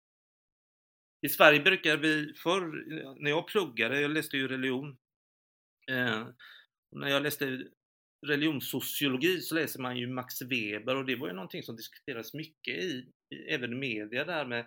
I 1.25 1.29
Sverige 1.29 1.59
brukar 1.59 1.97
vi 1.97 2.33
förr, 2.33 2.85
när 3.23 3.29
jag 3.29 3.47
pluggade, 3.47 4.01
jag 4.01 4.11
läste 4.11 4.37
ju 4.37 4.47
religion, 4.47 4.97
eh, 5.91 6.27
när 6.91 7.07
jag 7.07 7.23
läste 7.23 7.63
religionssociologi 8.27 9.41
så 9.41 9.55
läser 9.55 9.81
man 9.81 9.97
ju 9.97 10.07
Max 10.07 10.41
Weber 10.41 10.95
och 10.95 11.05
det 11.05 11.15
var 11.15 11.27
ju 11.27 11.33
någonting 11.33 11.63
som 11.63 11.75
diskuterades 11.75 12.33
mycket 12.33 12.73
i, 12.73 13.11
även 13.49 13.73
i 13.73 13.75
media 13.75 14.25
där 14.25 14.45
med 14.45 14.59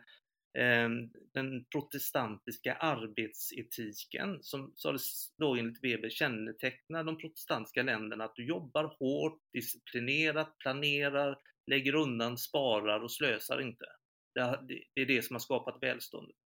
eh, 0.59 0.89
den 1.35 1.65
protestantiska 1.65 2.75
arbetsetiken 2.75 4.39
som 4.43 4.73
sades 4.77 5.35
då 5.39 5.57
enligt 5.57 5.85
Weber 5.85 6.11
känneteckna 6.11 7.03
de 7.03 7.19
protestantiska 7.19 7.83
länderna 7.83 8.25
att 8.25 8.37
du 8.37 8.47
jobbar 8.47 8.97
hårt, 8.99 9.41
disciplinerat, 9.53 10.59
planerar, 10.59 11.39
lägger 11.71 11.95
undan, 11.95 12.39
sparar 12.39 13.01
och 13.01 13.13
slösar 13.13 13.61
inte. 13.61 13.87
Det 14.95 15.01
är 15.03 15.07
det 15.07 15.23
som 15.23 15.35
har 15.35 15.41
skapat 15.41 15.79
välståndet. 15.83 16.37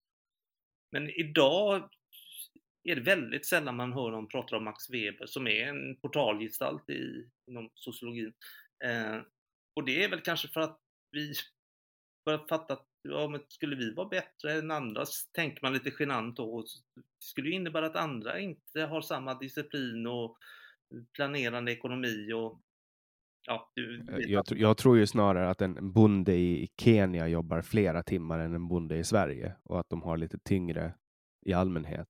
Men 0.90 1.10
idag 1.10 1.88
är 2.84 2.96
det 2.96 3.00
väldigt 3.00 3.46
sällan 3.46 3.76
man 3.76 3.92
hör 3.92 4.10
dem 4.10 4.28
prata 4.28 4.56
om 4.56 4.64
Max 4.64 4.90
Weber 4.90 5.26
som 5.26 5.46
är 5.46 5.68
en 5.68 5.96
portalgestalt 5.96 6.90
i, 6.90 7.28
inom 7.46 7.70
sociologin. 7.74 8.32
Eh, 8.84 9.18
och 9.74 9.84
det 9.84 10.04
är 10.04 10.08
väl 10.08 10.20
kanske 10.20 10.48
för 10.48 10.60
att 10.60 10.80
vi 11.10 11.34
börjat 12.24 12.48
fatta 12.48 12.72
att 12.72 12.86
ja, 13.02 13.28
men 13.28 13.40
skulle 13.48 13.76
vi 13.76 13.94
vara 13.94 14.08
bättre 14.08 14.52
än 14.52 14.70
andra, 14.70 15.04
tänker 15.32 15.62
man 15.62 15.72
lite 15.72 15.92
genant 15.98 16.36
då. 16.36 16.62
Det 16.94 17.02
skulle 17.18 17.48
ju 17.48 17.54
innebära 17.54 17.86
att 17.86 17.96
andra 17.96 18.38
inte 18.38 18.82
har 18.82 19.00
samma 19.00 19.34
disciplin 19.34 20.06
och 20.06 20.38
planerande 21.12 21.72
ekonomi 21.72 22.32
och 22.32 22.60
ja, 23.46 23.70
du 23.74 24.00
eh, 24.00 24.18
jag, 24.18 24.44
jag, 24.48 24.76
tror 24.76 24.98
ju 24.98 25.06
snarare 25.06 25.50
att 25.50 25.62
en 25.62 25.92
bonde 25.92 26.34
i 26.34 26.68
Kenya 26.82 27.28
jobbar 27.28 27.62
flera 27.62 28.02
timmar 28.02 28.38
än 28.38 28.54
en 28.54 28.68
bonde 28.68 28.96
i 28.96 29.04
Sverige 29.04 29.56
och 29.62 29.80
att 29.80 29.90
de 29.90 30.02
har 30.02 30.16
lite 30.16 30.38
tyngre 30.38 30.94
i 31.46 31.52
allmänhet, 31.52 32.08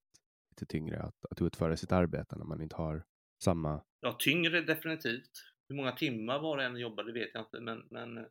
lite 0.49 0.65
tyngre 0.65 0.99
att, 1.01 1.25
att 1.31 1.41
utföra 1.41 1.77
sitt 1.77 1.91
arbete 1.91 2.35
när 2.37 2.45
man 2.45 2.61
inte 2.61 2.75
har 2.75 3.03
samma... 3.43 3.81
Ja, 4.01 4.15
tyngre 4.19 4.61
definitivt. 4.61 5.31
Hur 5.69 5.75
många 5.75 5.91
timmar 5.91 6.39
var 6.39 6.57
det 6.57 6.63
än 6.63 6.77
jobbar, 6.77 7.03
det 7.03 7.13
vet 7.13 7.29
jag 7.33 7.41
inte, 7.41 7.59
men, 7.59 7.87
men 7.89 8.17
eh, 8.17 8.23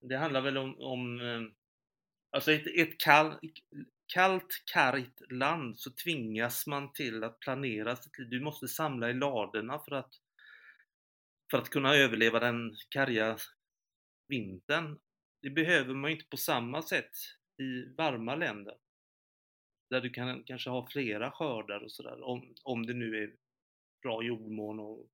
det 0.00 0.16
handlar 0.16 0.40
väl 0.40 0.58
om, 0.58 0.80
om 0.80 1.20
eh, 1.20 1.40
alltså 2.30 2.52
ett, 2.52 2.66
ett 2.66 2.98
kall, 2.98 3.34
kallt, 4.14 4.62
kargt 4.72 5.30
land 5.30 5.78
så 5.78 5.90
tvingas 6.04 6.66
man 6.66 6.92
till 6.92 7.24
att 7.24 7.40
planera 7.40 7.96
sitt 7.96 8.18
liv. 8.18 8.28
Du 8.28 8.40
måste 8.40 8.68
samla 8.68 9.10
i 9.10 9.14
ladorna 9.14 9.78
för 9.78 9.92
att, 9.92 10.10
för 11.52 11.58
att 11.58 11.70
kunna 11.70 11.94
överleva 11.94 12.40
den 12.40 12.76
karga 12.88 13.36
vintern. 14.28 14.98
Det 15.42 15.50
behöver 15.50 15.94
man 15.94 16.10
ju 16.10 16.16
inte 16.16 16.28
på 16.28 16.36
samma 16.36 16.82
sätt 16.82 17.10
i 17.58 17.94
varma 17.96 18.36
länder. 18.36 18.74
Där 19.90 20.00
du 20.00 20.10
kan 20.10 20.44
kanske 20.44 20.70
ha 20.70 20.88
flera 20.90 21.30
skördar 21.30 21.80
och 21.80 21.92
sådär, 21.92 22.22
om, 22.22 22.54
om 22.62 22.86
det 22.86 22.94
nu 22.94 23.22
är 23.22 23.32
bra 24.02 24.22
jordmån 24.22 24.80
och 24.80 25.06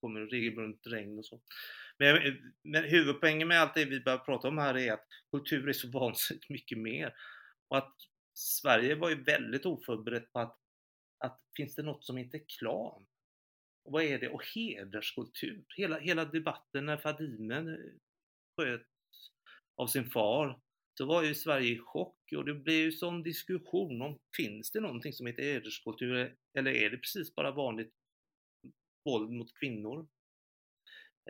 kommer 0.00 0.20
regelbundet 0.20 0.86
regn 0.86 1.18
och 1.18 1.26
så. 1.26 1.40
Men, 1.98 2.38
men 2.62 2.84
huvudpoängen 2.84 3.48
med 3.48 3.60
allt 3.60 3.74
det 3.74 3.84
vi 3.84 4.00
börjar 4.00 4.18
prata 4.18 4.48
om 4.48 4.58
här 4.58 4.76
är 4.76 4.92
att 4.92 5.06
kultur 5.30 5.68
är 5.68 5.72
så 5.72 5.90
vansinnigt 5.98 6.50
mycket 6.50 6.78
mer. 6.78 7.14
Och 7.68 7.78
att 7.78 7.94
Sverige 8.34 8.94
var 8.94 9.10
ju 9.10 9.22
väldigt 9.22 9.66
oförberett 9.66 10.32
på 10.32 10.38
att, 10.38 10.58
att 11.18 11.40
finns 11.56 11.74
det 11.74 11.82
något 11.82 12.04
som 12.04 12.16
heter 12.16 12.40
klan? 12.58 13.06
Och 13.86 13.92
vad 13.92 14.04
är 14.04 14.18
det? 14.18 14.28
Och 14.28 14.42
hederskultur. 14.54 15.64
Hela, 15.76 15.98
hela 15.98 16.24
debatten 16.24 16.86
när 16.86 16.96
Fadimen 16.96 17.68
eh, 17.68 17.92
sköts 18.56 19.30
av 19.76 19.86
sin 19.86 20.10
far 20.10 20.60
så 20.98 21.06
var 21.06 21.22
ju 21.22 21.34
Sverige 21.34 21.72
i 21.72 21.78
chock 21.78 22.32
och 22.36 22.44
det 22.44 22.54
blev 22.54 22.76
ju 22.76 22.92
sån 22.92 23.22
diskussion 23.22 24.02
om 24.02 24.18
finns 24.36 24.70
det 24.70 24.80
någonting 24.80 25.12
som 25.12 25.26
heter 25.26 25.42
hederskultur 25.42 26.36
eller 26.58 26.70
är 26.70 26.90
det 26.90 26.96
precis 26.96 27.34
bara 27.34 27.50
vanligt 27.50 27.94
våld 29.04 29.30
mot 29.30 29.58
kvinnor? 29.60 30.08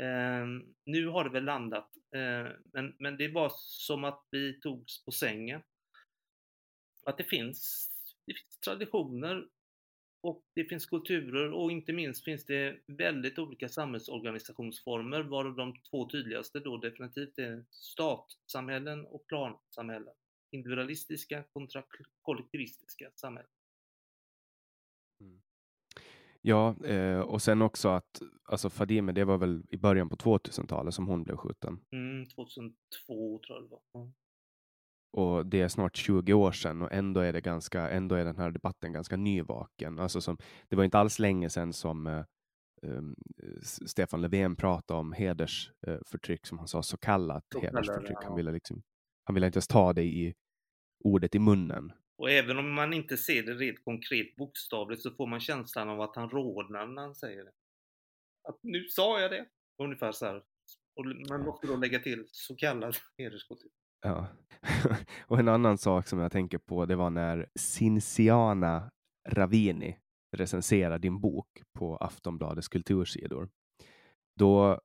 Eh, 0.01 0.47
nu 0.87 1.07
har 1.07 1.25
det 1.25 1.31
väl 1.31 1.45
landat, 1.45 1.91
eh, 2.15 2.53
men, 2.73 2.97
men 2.99 3.17
det 3.17 3.29
var 3.29 3.53
som 3.57 4.05
att 4.05 4.29
vi 4.31 4.61
togs 4.61 5.05
på 5.05 5.13
sängen. 5.13 5.63
Att 7.07 7.19
det 7.19 7.25
finns, 7.25 7.91
det 8.27 8.35
finns 8.35 8.59
traditioner 8.59 9.49
och 10.27 10.43
det 10.55 10.65
finns 10.65 10.87
kulturer 10.87 11.53
och 11.53 11.73
inte 11.73 11.93
minst 11.93 12.25
finns 12.25 12.45
det 12.45 12.81
väldigt 12.87 13.39
olika 13.39 13.69
samhällsorganisationsformer 13.69 15.23
varav 15.23 15.57
de 15.57 15.75
två 15.91 16.09
tydligaste 16.09 16.61
då 16.61 16.77
definitivt 16.77 17.39
är 17.39 17.65
statsamhällen 17.71 19.07
och 19.07 19.27
plansamhällen. 19.27 20.15
Individualistiska 20.51 21.43
kontra 21.43 21.85
kollektivistiska 22.21 23.11
samhällen. 23.15 23.51
Mm. 25.21 25.43
Ja, 26.43 26.85
eh, 26.85 27.21
och 27.21 27.43
sen 27.43 27.63
också 27.63 27.89
att 27.89 28.23
alltså 28.45 28.71
Fadime, 28.71 29.13
det 29.13 29.25
var 29.25 29.39
väl 29.39 29.63
i 29.69 29.77
början 29.77 30.09
på 30.09 30.17
2000-talet 30.17 30.95
som 30.95 31.07
hon 31.07 31.23
blev 31.23 31.37
skjuten? 31.37 31.81
Mm, 31.93 32.27
2002 32.27 32.75
tror 33.47 33.59
jag 33.59 33.63
det 33.63 33.69
var. 33.69 34.03
Mm. 34.03 34.15
Och 35.17 35.47
det 35.47 35.61
är 35.61 35.69
snart 35.69 35.97
20 35.97 36.33
år 36.33 36.53
sedan 36.53 36.83
och 36.83 36.93
ändå 36.93 37.21
är 37.21 37.33
det 37.33 37.41
ganska, 37.41 37.91
ändå 37.91 38.15
är 38.15 38.25
den 38.25 38.37
här 38.37 38.51
debatten 38.51 38.93
ganska 38.93 39.17
nyvaken. 39.17 39.99
Alltså 39.99 40.21
som, 40.21 40.39
det 40.69 40.77
var 40.77 40.85
inte 40.85 40.99
alls 40.99 41.19
länge 41.19 41.51
sedan 41.51 41.73
som 41.73 42.07
eh, 42.07 42.25
um, 42.83 43.17
Stefan 43.63 44.23
Löfven 44.23 44.57
pratade 44.57 45.01
om 45.01 45.13
hedersförtryck, 45.13 46.41
uh, 46.41 46.49
som 46.49 46.59
han 46.59 46.69
sa, 46.69 46.83
så 46.83 46.97
kallat 46.97 47.45
så 47.53 47.61
hedersförtryck. 47.61 48.17
Han 48.25 48.37
ville, 48.37 48.53
liksom, 48.53 48.83
han 49.25 49.35
ville 49.35 49.47
inte 49.47 49.57
ens 49.57 49.69
ta 49.69 49.93
det 49.93 50.05
i 50.05 50.35
ordet 51.05 51.35
i 51.35 51.39
munnen. 51.39 51.93
Och 52.19 52.31
även 52.31 52.59
om 52.59 52.75
man 52.75 52.93
inte 52.93 53.17
ser 53.17 53.43
det 53.43 53.55
rent 53.55 53.85
konkret 53.85 54.37
bokstavligt 54.37 55.03
så 55.03 55.11
får 55.11 55.27
man 55.27 55.41
känslan 55.41 55.89
av 55.89 56.01
att 56.01 56.17
han 56.17 56.31
rodnar 56.31 56.87
när 56.87 57.03
han 57.03 57.15
säger 57.15 57.45
det. 57.45 57.53
Att 58.49 58.59
nu 58.63 58.85
sa 58.89 59.21
jag 59.21 59.31
det! 59.31 59.47
Ungefär 59.83 60.13
så 60.13 60.27
här. 60.27 60.37
Och 60.97 61.07
man 61.31 61.45
måste 61.45 61.67
då 61.67 61.77
lägga 61.77 61.99
till 61.99 62.25
så 62.31 62.57
kallad 62.57 62.97
hederskultur. 63.19 63.71
Ja. 64.03 64.27
och 65.27 65.39
en 65.39 65.49
annan 65.49 65.79
sak 65.79 66.09
som 66.09 66.19
jag 66.19 66.33
tänker 66.33 66.59
på, 66.59 66.87
det 66.87 66.97
var 66.97 67.11
när 67.11 67.47
Cinciana 67.55 68.91
Ravini 69.29 69.99
recenserade 70.37 70.99
din 70.99 71.21
bok 71.21 71.63
på 71.73 71.97
Aftonbladets 71.97 72.69
kultursidor. 72.69 73.49
Då, 74.39 74.81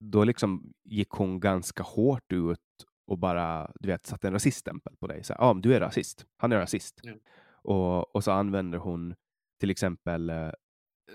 då 0.00 0.24
liksom 0.24 0.72
gick 0.84 1.10
hon 1.10 1.40
ganska 1.40 1.82
hårt 1.82 2.32
ut 2.32 2.60
och 3.06 3.18
bara 3.18 3.72
du 3.74 3.88
vet, 3.88 4.06
satte 4.06 4.26
en 4.26 4.32
rasiststämpel 4.32 4.96
på 4.96 5.06
dig. 5.06 5.22
Ja, 5.28 5.34
ah, 5.38 5.54
du 5.54 5.74
är 5.74 5.80
rasist. 5.80 6.26
Han 6.36 6.52
är 6.52 6.56
rasist. 6.56 7.00
Mm. 7.04 7.18
Och, 7.62 8.16
och 8.16 8.24
så 8.24 8.30
använder 8.30 8.78
hon 8.78 9.14
till 9.60 9.70
exempel 9.70 10.30
eh, 10.30 10.50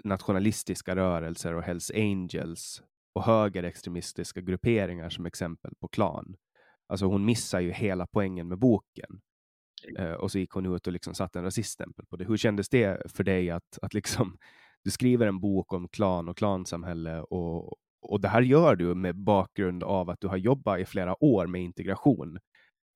nationalistiska 0.03 0.95
rörelser 0.95 1.53
och 1.53 1.63
Hells 1.63 1.91
Angels 1.91 2.83
och 3.13 3.23
högerextremistiska 3.23 4.41
grupperingar 4.41 5.09
som 5.09 5.25
exempel 5.25 5.71
på 5.79 5.87
klan. 5.87 6.35
Alltså 6.87 7.05
hon 7.05 7.25
missar 7.25 7.59
ju 7.59 7.71
hela 7.71 8.07
poängen 8.07 8.47
med 8.47 8.59
boken. 8.59 9.21
Eh, 9.97 10.11
och 10.11 10.31
så 10.31 10.39
gick 10.39 10.51
hon 10.51 10.75
ut 10.75 10.87
och 10.87 10.93
liksom 10.93 11.13
satte 11.13 11.39
en 11.39 11.45
rasiststämpel 11.45 12.05
på 12.05 12.15
det. 12.15 12.25
Hur 12.25 12.37
kändes 12.37 12.69
det 12.69 13.11
för 13.11 13.23
dig 13.23 13.49
att, 13.49 13.79
att 13.81 13.93
liksom, 13.93 14.37
du 14.83 14.91
skriver 14.91 15.27
en 15.27 15.39
bok 15.39 15.73
om 15.73 15.89
klan 15.89 16.29
och 16.29 16.37
klansamhälle 16.37 17.21
och, 17.21 17.77
och 18.01 18.21
det 18.21 18.27
här 18.27 18.41
gör 18.41 18.75
du 18.75 18.95
med 18.95 19.15
bakgrund 19.15 19.83
av 19.83 20.09
att 20.09 20.21
du 20.21 20.27
har 20.27 20.37
jobbat 20.37 20.79
i 20.79 20.85
flera 20.85 21.23
år 21.23 21.47
med 21.47 21.61
integration 21.61 22.39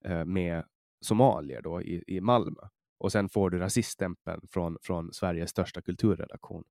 eh, 0.06 0.26
med 0.26 0.64
somalier 1.02 1.62
då 1.62 1.82
i, 1.82 2.04
i 2.08 2.22
Malmö. 2.22 2.62
Och 2.98 3.12
sen 3.12 3.30
får 3.30 3.50
du 3.50 3.60
rasiststämpeln 3.60 4.42
från, 4.52 4.78
från 4.82 5.14
Sveriges 5.14 5.50
största 5.50 5.82
kulturredaktion. 5.82 6.64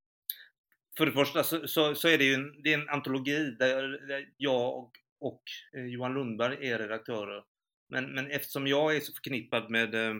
För 0.96 1.06
det 1.06 1.12
första 1.12 1.42
så, 1.42 1.68
så, 1.68 1.94
så 1.94 2.08
är 2.08 2.18
det 2.18 2.24
ju 2.24 2.34
en, 2.34 2.62
det 2.62 2.72
är 2.72 2.78
en 2.78 2.88
antologi 2.88 3.56
där, 3.58 3.98
jag 4.36 4.78
och, 4.78 4.92
och 5.20 5.42
eh, 5.72 5.84
Johan 5.84 6.14
Lundberg 6.14 6.68
är 6.68 6.78
redaktörer. 6.78 7.44
Men, 7.88 8.14
men 8.14 8.30
eftersom 8.30 8.66
jag 8.66 8.96
är 8.96 9.00
så 9.00 9.12
förknippad 9.12 9.70
med, 9.70 9.94
eh, 9.94 10.14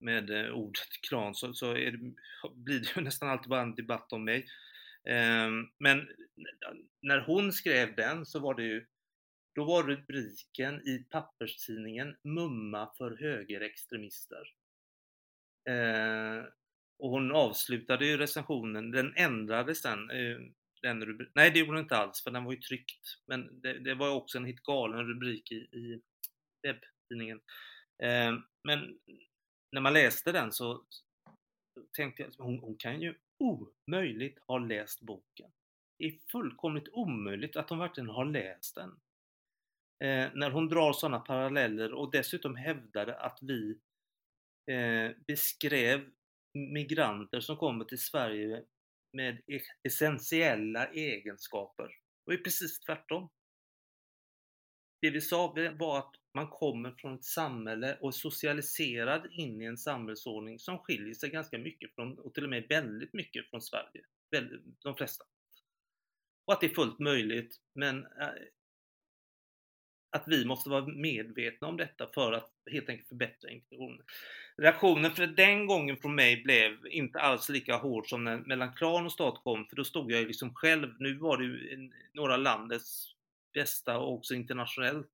med 0.00 0.30
eh, 0.30 0.50
ordet 0.50 1.00
klan 1.08 1.34
så, 1.34 1.52
så 1.52 1.74
det, 1.74 1.90
blir 2.54 2.80
det 2.80 2.96
ju 2.96 3.02
nästan 3.02 3.28
alltid 3.28 3.48
bara 3.48 3.62
en 3.62 3.74
debatt 3.74 4.12
om 4.12 4.24
mig. 4.24 4.46
Ehm, 5.04 5.68
men 5.78 6.08
när 7.02 7.20
hon 7.20 7.52
skrev 7.52 7.96
den 7.96 8.26
så 8.26 8.38
var 8.38 8.54
det 8.54 8.62
ju, 8.62 8.86
då 9.54 9.64
var 9.64 9.82
rubriken 9.82 10.88
i 10.88 11.06
papperstidningen 11.10 12.16
Mumma 12.22 12.92
för 12.98 13.16
högerextremister. 13.20 14.52
Eh, 15.68 16.44
och 16.98 17.10
hon 17.10 17.32
avslutade 17.32 18.06
ju 18.06 18.16
recensionen, 18.16 18.90
den 18.90 19.14
ändrades 19.16 19.82
sen, 19.82 20.10
eh, 20.10 20.38
den 20.82 21.06
rubriken. 21.06 21.32
nej 21.34 21.50
det 21.50 21.58
gjorde 21.58 21.72
den 21.72 21.82
inte 21.82 21.96
alls 21.96 22.22
för 22.22 22.30
den 22.30 22.44
var 22.44 22.52
ju 22.52 22.60
tryckt. 22.60 23.18
Men 23.26 23.60
det, 23.60 23.78
det 23.78 23.94
var 23.94 24.10
också 24.10 24.38
en 24.38 24.44
helt 24.44 24.62
galen 24.62 25.06
rubrik 25.06 25.52
i, 25.52 25.56
i 25.56 26.00
webbtidningen. 26.62 27.40
Eh, 28.02 28.38
men 28.64 28.98
när 29.72 29.80
man 29.80 29.92
läste 29.92 30.32
den 30.32 30.52
så 30.52 30.84
tänkte 31.96 32.22
jag, 32.22 32.44
hon, 32.44 32.58
hon 32.58 32.76
kan 32.76 33.00
ju 33.00 33.14
omöjligt 33.38 34.38
ha 34.46 34.58
läst 34.58 35.00
boken. 35.00 35.50
Det 35.98 36.04
är 36.04 36.18
fullkomligt 36.32 36.88
omöjligt 36.92 37.56
att 37.56 37.70
hon 37.70 37.78
verkligen 37.78 38.08
har 38.08 38.24
läst 38.24 38.74
den. 38.74 38.90
Eh, 40.04 40.30
när 40.34 40.50
hon 40.50 40.68
drar 40.68 40.92
sådana 40.92 41.20
paralleller 41.20 41.92
och 41.92 42.10
dessutom 42.10 42.56
hävdade 42.56 43.18
att 43.18 43.38
vi 43.42 43.78
eh, 44.70 45.10
beskrev 45.26 46.10
migranter 46.54 47.40
som 47.40 47.56
kommer 47.56 47.84
till 47.84 48.02
Sverige 48.02 48.64
med 49.12 49.42
e-, 49.46 49.60
essentiella 49.82 50.86
egenskaper. 50.86 51.88
och 52.26 52.32
är 52.32 52.36
precis 52.36 52.80
tvärtom. 52.80 53.30
Det 55.00 55.10
vi 55.10 55.20
sa 55.20 55.54
var 55.78 55.98
att 55.98 56.14
man 56.34 56.48
kommer 56.50 56.94
från 56.98 57.14
ett 57.14 57.24
samhälle 57.24 57.98
och 58.00 58.08
är 58.08 58.12
socialiserad 58.12 59.26
in 59.32 59.62
i 59.62 59.64
en 59.64 59.78
samhällsordning 59.78 60.58
som 60.58 60.78
skiljer 60.78 61.14
sig 61.14 61.30
ganska 61.30 61.58
mycket 61.58 61.94
från, 61.94 62.18
och 62.18 62.34
till 62.34 62.44
och 62.44 62.50
med 62.50 62.66
väldigt 62.68 63.12
mycket 63.12 63.50
från 63.50 63.62
Sverige. 63.62 64.04
De 64.82 64.96
flesta. 64.96 65.24
Och 66.44 66.52
att 66.52 66.60
det 66.60 66.66
är 66.66 66.74
fullt 66.74 66.98
möjligt, 66.98 67.56
men 67.74 68.04
äh, 68.04 68.28
att 70.10 70.24
vi 70.26 70.44
måste 70.44 70.70
vara 70.70 70.86
medvetna 70.86 71.68
om 71.68 71.76
detta 71.76 72.08
för 72.14 72.32
att 72.32 72.50
helt 72.70 72.88
enkelt 72.88 73.08
förbättra 73.08 73.50
integrationen. 73.50 74.02
Reaktionen 74.56 75.10
för 75.10 75.26
den 75.26 75.66
gången 75.66 75.96
från 75.96 76.14
mig 76.14 76.42
blev 76.42 76.86
inte 76.86 77.20
alls 77.20 77.48
lika 77.48 77.76
hård 77.76 78.08
som 78.08 78.24
när 78.24 78.38
mellan 78.38 78.74
klan 78.74 79.06
och 79.06 79.12
stat 79.12 79.40
kom, 79.44 79.66
för 79.66 79.76
då 79.76 79.84
stod 79.84 80.12
jag 80.12 80.20
ju 80.20 80.26
liksom 80.26 80.54
själv. 80.54 80.94
Nu 80.98 81.14
var 81.18 81.36
det 81.36 81.44
ju 81.44 81.90
några 82.12 82.36
landets 82.36 83.14
bästa 83.54 83.98
och 83.98 84.12
också 84.12 84.34
internationellt, 84.34 85.10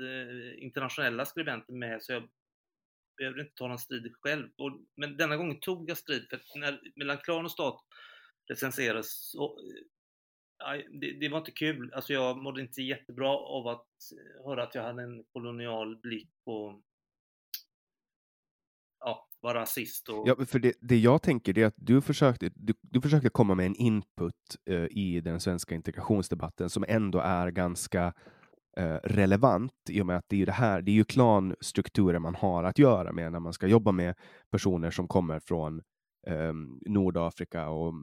eh, 0.00 0.64
internationella 0.64 1.24
skribenter 1.24 1.72
med, 1.72 2.02
så 2.02 2.12
jag 2.12 2.28
behövde 3.16 3.42
inte 3.42 3.54
ta 3.54 3.68
någon 3.68 3.78
strid 3.78 4.14
själv. 4.20 4.48
Och, 4.56 4.80
men 4.96 5.16
denna 5.16 5.36
gången 5.36 5.60
tog 5.60 5.90
jag 5.90 5.98
strid, 5.98 6.26
för 6.28 6.58
när 6.58 6.80
mellan 6.94 7.18
klan 7.18 7.44
och 7.44 7.50
stat 7.50 7.84
recenserades, 8.48 9.30
så, 9.30 9.44
eh, 9.44 9.84
det, 11.00 11.12
det, 11.20 11.28
var 11.28 11.38
inte 11.38 11.50
kul. 11.50 11.92
Alltså 11.94 12.12
jag 12.12 12.36
mådde 12.36 12.60
inte 12.60 12.82
jättebra 12.82 13.28
av 13.28 13.68
att 13.68 13.86
eh, 14.12 14.46
höra 14.46 14.62
att 14.62 14.74
jag 14.74 14.82
hade 14.82 15.02
en 15.02 15.24
kolonial 15.32 15.96
blick 15.96 16.30
på 16.44 16.80
ja, 19.00 19.28
vara 19.40 19.60
rasist. 19.60 20.08
Och... 20.08 20.28
Ja, 20.28 20.46
för 20.46 20.58
det, 20.58 20.72
det 20.80 20.96
jag 20.96 21.22
tänker 21.22 21.58
är 21.58 21.66
att 21.66 21.74
du 21.76 22.00
försökte, 22.00 22.50
du, 22.54 22.74
du 22.80 23.00
försökte 23.00 23.28
komma 23.28 23.54
med 23.54 23.66
en 23.66 23.76
input 23.76 24.34
uh, 24.70 24.86
i 24.90 25.20
den 25.20 25.40
svenska 25.40 25.74
integrationsdebatten 25.74 26.70
som 26.70 26.84
ändå 26.88 27.18
är 27.18 27.50
ganska 27.50 28.12
eh, 28.76 28.96
relevant 29.04 29.72
i 29.90 30.02
och 30.02 30.06
med 30.06 30.16
att 30.16 30.28
det 30.28 30.42
är 30.42 30.46
det 30.46 30.52
här, 30.52 30.82
det 30.82 30.90
är 30.90 30.94
ju 30.94 31.04
klanstrukturer 31.04 32.18
man 32.18 32.34
har 32.34 32.64
att 32.64 32.78
göra 32.78 33.12
med 33.12 33.32
när 33.32 33.40
man 33.40 33.52
ska 33.52 33.66
jobba 33.66 33.92
med 33.92 34.14
personer 34.50 34.90
som 34.90 35.08
kommer 35.08 35.40
från 35.40 35.82
um, 36.26 36.80
Nordafrika 36.86 37.68
och 37.68 37.94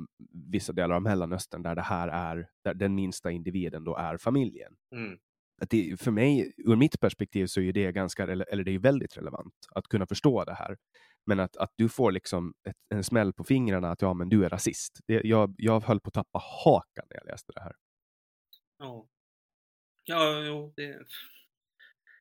vissa 0.52 0.74
delar 0.74 0.96
av 0.96 1.02
Mellanöstern 1.02 1.64
där 1.64 1.76
det 1.76 1.82
här 1.82 2.08
är, 2.08 2.48
där 2.64 2.74
den 2.74 2.96
minsta 2.96 3.32
individen 3.32 3.84
då 3.84 3.96
är 3.96 4.18
familjen. 4.18 4.76
Mm. 4.96 5.20
Att 5.62 5.70
det, 5.70 6.02
för 6.02 6.12
mig, 6.12 6.54
ur 6.58 6.76
mitt 6.76 7.00
perspektiv, 7.00 7.46
så 7.46 7.62
är 7.62 7.74
det 7.74 7.92
ganska, 7.92 8.24
eller 8.24 8.64
det 8.64 8.72
är 8.72 8.80
väldigt 8.80 9.18
relevant 9.18 9.54
att 9.76 9.88
kunna 9.88 10.06
förstå 10.06 10.44
det 10.44 10.54
här. 10.54 10.78
Men 11.26 11.40
att, 11.40 11.58
att 11.58 11.74
du 11.76 11.90
får 11.90 12.12
liksom 12.12 12.54
ett, 12.70 12.76
en 12.96 13.04
smäll 13.04 13.34
på 13.34 13.44
fingrarna 13.44 13.92
att 13.92 14.02
ja, 14.02 14.14
men 14.14 14.30
du 14.30 14.46
är 14.46 14.50
rasist. 14.50 15.00
Det, 15.08 15.22
jag, 15.24 15.56
jag 15.58 15.80
höll 15.80 16.00
på 16.00 16.08
att 16.08 16.14
tappa 16.14 16.40
hakan 16.66 17.06
när 17.10 17.18
jag 17.18 17.26
läste 17.26 17.52
det 17.56 17.62
här. 17.62 17.76
Ja, 18.78 19.08
ja 20.04 20.44
jo, 20.46 20.74
det, 20.76 21.06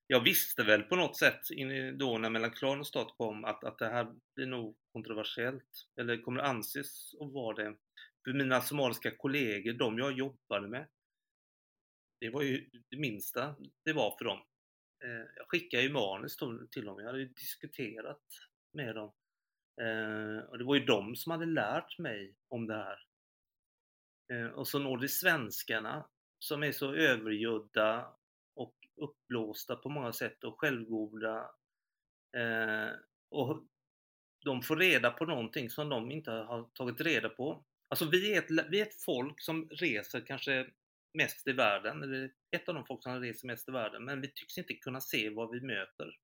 jag 0.07 0.21
visste 0.21 0.65
väl 0.65 0.83
på 0.83 0.97
något 0.97 1.17
sätt 1.17 1.41
då 1.99 2.19
när 2.19 2.31
mellan 2.31 2.51
klan 2.51 2.81
och 2.81 2.87
stat 2.87 3.15
kom 3.17 3.45
att, 3.45 3.65
att 3.65 3.79
det 3.79 3.89
här 3.89 4.07
blir 4.37 4.47
nog 4.47 4.77
kontroversiellt, 4.93 5.89
eller 6.01 6.23
kommer 6.23 6.43
anses 6.43 7.15
att 7.21 7.33
vara 7.33 7.57
det. 7.57 7.77
För 8.25 8.33
mina 8.33 8.61
somaliska 8.61 9.17
kollegor, 9.17 9.73
de 9.73 9.99
jag 9.99 10.13
jobbade 10.13 10.69
med, 10.69 10.89
det 12.21 12.31
var 12.31 12.43
ju 12.43 12.71
det 12.91 12.97
minsta 12.97 13.57
det 13.85 13.93
var 13.93 14.17
för 14.19 14.25
dem. 14.25 14.39
Eh, 15.05 15.27
jag 15.37 15.49
skickade 15.49 15.83
ju 15.83 15.93
manus 15.93 16.37
till 16.71 16.85
dem, 16.85 16.99
jag 16.99 17.07
hade 17.07 17.19
ju 17.19 17.29
diskuterat 17.29 18.23
med 18.73 18.95
dem. 18.95 19.13
Eh, 19.81 20.45
och 20.45 20.59
det 20.59 20.65
var 20.65 20.75
ju 20.75 20.85
de 20.85 21.17
som 21.17 21.33
hade 21.33 21.47
lärt 21.47 21.99
mig 21.99 22.37
om 22.49 22.67
det 22.67 22.75
här. 22.75 22.99
Eh, 24.33 24.47
och 24.47 24.69
så 24.69 24.79
når 24.79 24.99
det 24.99 25.09
svenskarna 25.09 26.09
som 26.39 26.63
är 26.63 26.73
så 26.73 26.95
övergödda 26.95 28.15
och 28.55 28.75
uppblåsta 28.97 29.77
på 29.77 29.89
många 29.89 30.13
sätt 30.13 30.45
och 30.45 30.61
självgoda. 30.61 31.51
Och 33.31 33.67
de 34.45 34.63
får 34.63 34.77
reda 34.77 35.11
på 35.11 35.25
någonting 35.27 35.71
som 35.71 35.89
de 35.89 36.11
inte 36.11 36.31
har 36.31 36.71
tagit 36.75 37.01
reda 37.01 37.29
på. 37.29 37.65
Alltså 37.89 38.05
vi 38.05 38.35
är 38.35 38.39
ett, 38.39 38.67
vi 38.71 38.81
är 38.81 38.87
ett 38.87 39.03
folk 39.05 39.41
som 39.41 39.69
reser 39.71 40.21
kanske 40.27 40.67
mest 41.15 41.49
i 41.49 41.53
världen, 41.53 42.03
eller 42.03 42.31
ett 42.51 42.69
av 42.69 42.75
de 42.75 42.87
folk 42.87 43.03
som 43.03 43.21
reser 43.21 43.47
mest 43.47 43.69
i 43.69 43.73
världen, 43.73 44.05
men 44.05 44.21
vi 44.21 44.29
tycks 44.29 44.59
inte 44.59 44.75
kunna 44.75 45.01
se 45.01 45.31
vad 45.31 45.51
vi 45.51 45.61
möter 45.61 46.19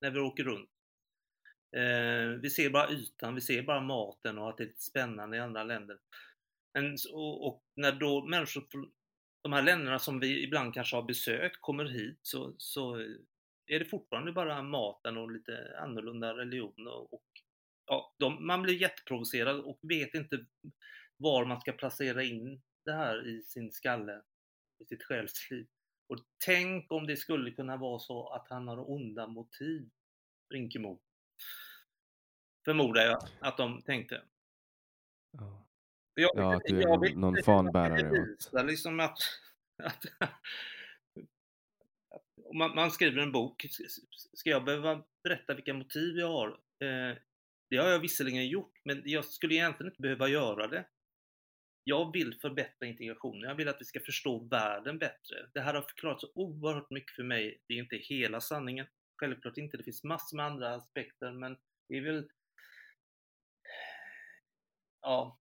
när 0.00 0.10
vi 0.10 0.20
åker 0.20 0.44
runt. 0.44 0.70
Eh, 1.76 2.40
vi 2.42 2.50
ser 2.50 2.70
bara 2.70 2.90
ytan, 2.90 3.34
vi 3.34 3.40
ser 3.40 3.62
bara 3.62 3.80
maten 3.80 4.38
och 4.38 4.48
att 4.48 4.56
det 4.56 4.62
är 4.62 4.66
lite 4.66 4.82
spännande 4.82 5.36
i 5.36 5.40
andra 5.40 5.64
länder. 5.64 5.98
Men, 6.74 6.96
och, 7.12 7.46
och, 7.46 7.64
när 7.76 7.92
då 7.92 8.26
människor 8.26 8.66
från 8.70 8.92
de 9.42 9.52
här 9.52 9.62
länderna 9.62 9.98
som 9.98 10.20
vi 10.20 10.44
ibland 10.44 10.74
kanske 10.74 10.96
har 10.96 11.02
besökt 11.02 11.60
kommer 11.60 11.84
hit 11.84 12.18
så, 12.22 12.54
så 12.58 13.06
är 13.70 13.78
det 13.78 13.84
fortfarande 13.84 14.32
bara 14.32 14.62
maten 14.62 15.16
och 15.16 15.30
lite 15.30 15.78
annorlunda 15.78 16.36
religion 16.36 16.86
och, 16.86 17.12
och 17.12 17.26
ja, 17.86 18.14
de, 18.18 18.46
man 18.46 18.62
blir 18.62 18.74
jätteprovocerad 18.74 19.60
och 19.60 19.78
vet 19.82 20.14
inte 20.14 20.46
var 21.16 21.44
man 21.44 21.60
ska 21.60 21.72
placera 21.72 22.22
in 22.22 22.62
det 22.84 22.92
här 22.92 23.28
i 23.28 23.42
sin 23.42 23.72
skalle, 23.72 24.22
i 24.78 24.84
sitt 24.84 25.02
själsliv. 25.02 25.66
Och 26.08 26.18
tänk 26.44 26.92
om 26.92 27.06
det 27.06 27.16
skulle 27.16 27.50
kunna 27.50 27.76
vara 27.76 27.98
så 27.98 28.28
att 28.28 28.48
han 28.48 28.68
har 28.68 28.90
onda 28.90 29.26
motiv, 29.26 29.90
Rinkemo. 30.54 31.00
Förmodar 32.64 33.02
jag 33.02 33.22
att 33.40 33.56
de 33.56 33.82
tänkte. 33.82 34.22
Ja. 35.30 35.66
Jag, 36.14 36.30
ja, 36.34 36.56
att 36.56 36.62
du 36.64 36.78
är 36.78 36.82
jag, 36.82 37.16
någon 37.16 37.42
fanbärare. 37.42 38.62
Liksom 38.64 39.00
att, 39.00 39.18
att 39.82 40.04
man, 42.54 42.74
man, 42.74 42.90
skriver 42.90 43.22
en 43.22 43.32
bok, 43.32 43.66
ska 44.32 44.50
jag 44.50 44.64
behöva 44.64 45.04
berätta 45.22 45.54
vilka 45.54 45.74
motiv 45.74 46.16
jag 46.16 46.28
har? 46.28 46.48
Eh, 46.48 47.16
det 47.70 47.76
har 47.76 47.88
jag 47.88 47.98
visserligen 47.98 48.48
gjort, 48.48 48.72
men 48.84 49.02
jag 49.04 49.24
skulle 49.24 49.54
egentligen 49.54 49.92
inte 49.92 50.02
behöva 50.02 50.28
göra 50.28 50.66
det. 50.66 50.84
Jag 51.84 52.12
vill 52.12 52.34
förbättra 52.40 52.86
integrationen, 52.86 53.48
jag 53.48 53.54
vill 53.54 53.68
att 53.68 53.80
vi 53.80 53.84
ska 53.84 54.00
förstå 54.00 54.38
världen 54.38 54.98
bättre. 54.98 55.50
Det 55.54 55.60
här 55.60 55.74
har 55.74 55.82
förklarat 55.82 56.20
så 56.20 56.30
oerhört 56.34 56.90
mycket 56.90 57.16
för 57.16 57.22
mig. 57.22 57.62
Det 57.66 57.74
är 57.74 57.78
inte 57.78 57.96
hela 57.96 58.40
sanningen, 58.40 58.86
självklart 59.16 59.56
inte. 59.56 59.76
Det 59.76 59.82
finns 59.82 60.04
massor 60.04 60.36
med 60.36 60.46
andra 60.46 60.74
aspekter, 60.74 61.32
men 61.32 61.56
det 61.88 61.96
är 61.96 62.00
väl 62.00 62.28
Ja. 65.02 65.38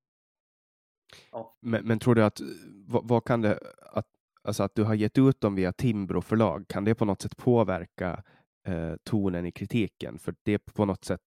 ja. 1.32 1.58
Men, 1.60 1.88
men, 1.88 2.00
tror 2.00 2.16
du 2.16 2.24
att, 2.24 2.40
eh, 2.40 2.48
vad, 2.88 3.08
vad, 3.08 3.26
kan 3.26 3.42
det, 3.42 3.60
att, 3.80 4.08
alltså 4.44 4.64
att 4.64 4.76
du 4.76 4.84
har 4.84 4.94
gett 4.94 5.18
ut 5.18 5.42
dem 5.42 5.56
via 5.56 5.74
Timbro 5.74 6.22
förlag, 6.22 6.68
kan 6.68 6.86
det 6.86 6.96
på 6.96 7.06
något 7.06 7.22
sätt 7.22 7.38
påverka 7.38 8.24
eh, 8.68 8.94
tonen 9.04 9.46
i 9.46 9.52
kritiken? 9.52 10.20
För 10.20 10.36
det 10.44 10.60
på 10.60 10.86
något 10.86 11.06
sätt 11.06 11.22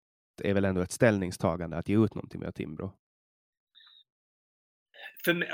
är 0.43 0.53
väl 0.53 0.65
ändå 0.65 0.81
ett 0.81 0.91
ställningstagande 0.91 1.77
att 1.77 1.89
ge 1.89 2.03
ut 2.03 2.15
någonting 2.15 2.41
via 2.41 2.51
Timbro? 2.51 2.93
För 5.25 5.33
mig, 5.33 5.49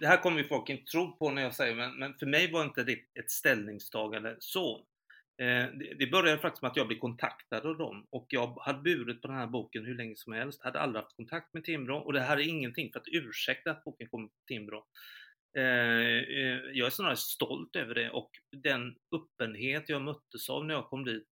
det 0.00 0.06
här 0.06 0.22
kommer 0.22 0.38
ju 0.38 0.44
folk 0.44 0.68
inte 0.68 0.84
tro 0.84 1.16
på 1.16 1.30
när 1.30 1.42
jag 1.42 1.54
säger, 1.54 1.74
men, 1.74 1.98
men 1.98 2.14
för 2.14 2.26
mig 2.26 2.52
var 2.52 2.64
inte 2.64 2.84
det 2.84 2.92
ett 2.92 3.30
ställningstagande 3.30 4.36
så. 4.38 4.86
Eh, 5.42 5.66
det 5.98 6.10
började 6.10 6.38
faktiskt 6.38 6.62
med 6.62 6.70
att 6.70 6.76
jag 6.76 6.86
blev 6.86 6.98
kontaktad 6.98 7.66
av 7.66 7.78
dem 7.78 8.06
och 8.10 8.26
jag 8.28 8.58
hade 8.60 8.82
burit 8.82 9.22
på 9.22 9.28
den 9.28 9.36
här 9.36 9.46
boken 9.46 9.84
hur 9.84 9.94
länge 9.94 10.16
som 10.16 10.32
helst, 10.32 10.62
hade 10.62 10.80
aldrig 10.80 11.02
haft 11.02 11.16
kontakt 11.16 11.54
med 11.54 11.64
Timbro 11.64 11.96
och 11.96 12.12
det 12.12 12.20
här 12.20 12.36
är 12.36 12.48
ingenting 12.48 12.92
för 12.92 13.00
att 13.00 13.08
ursäkta 13.08 13.70
att 13.70 13.84
boken 13.84 14.08
kom 14.08 14.28
till 14.28 14.56
Timbro. 14.56 14.84
Eh, 15.56 16.18
eh, 16.18 16.60
jag 16.72 16.86
är 16.86 16.90
snarare 16.90 17.16
stolt 17.16 17.76
över 17.76 17.94
det 17.94 18.10
och 18.10 18.30
den 18.50 18.96
öppenhet 19.16 19.88
jag 19.88 20.02
möttes 20.02 20.50
av 20.50 20.64
när 20.64 20.74
jag 20.74 20.88
kom 20.88 21.04
dit, 21.04 21.28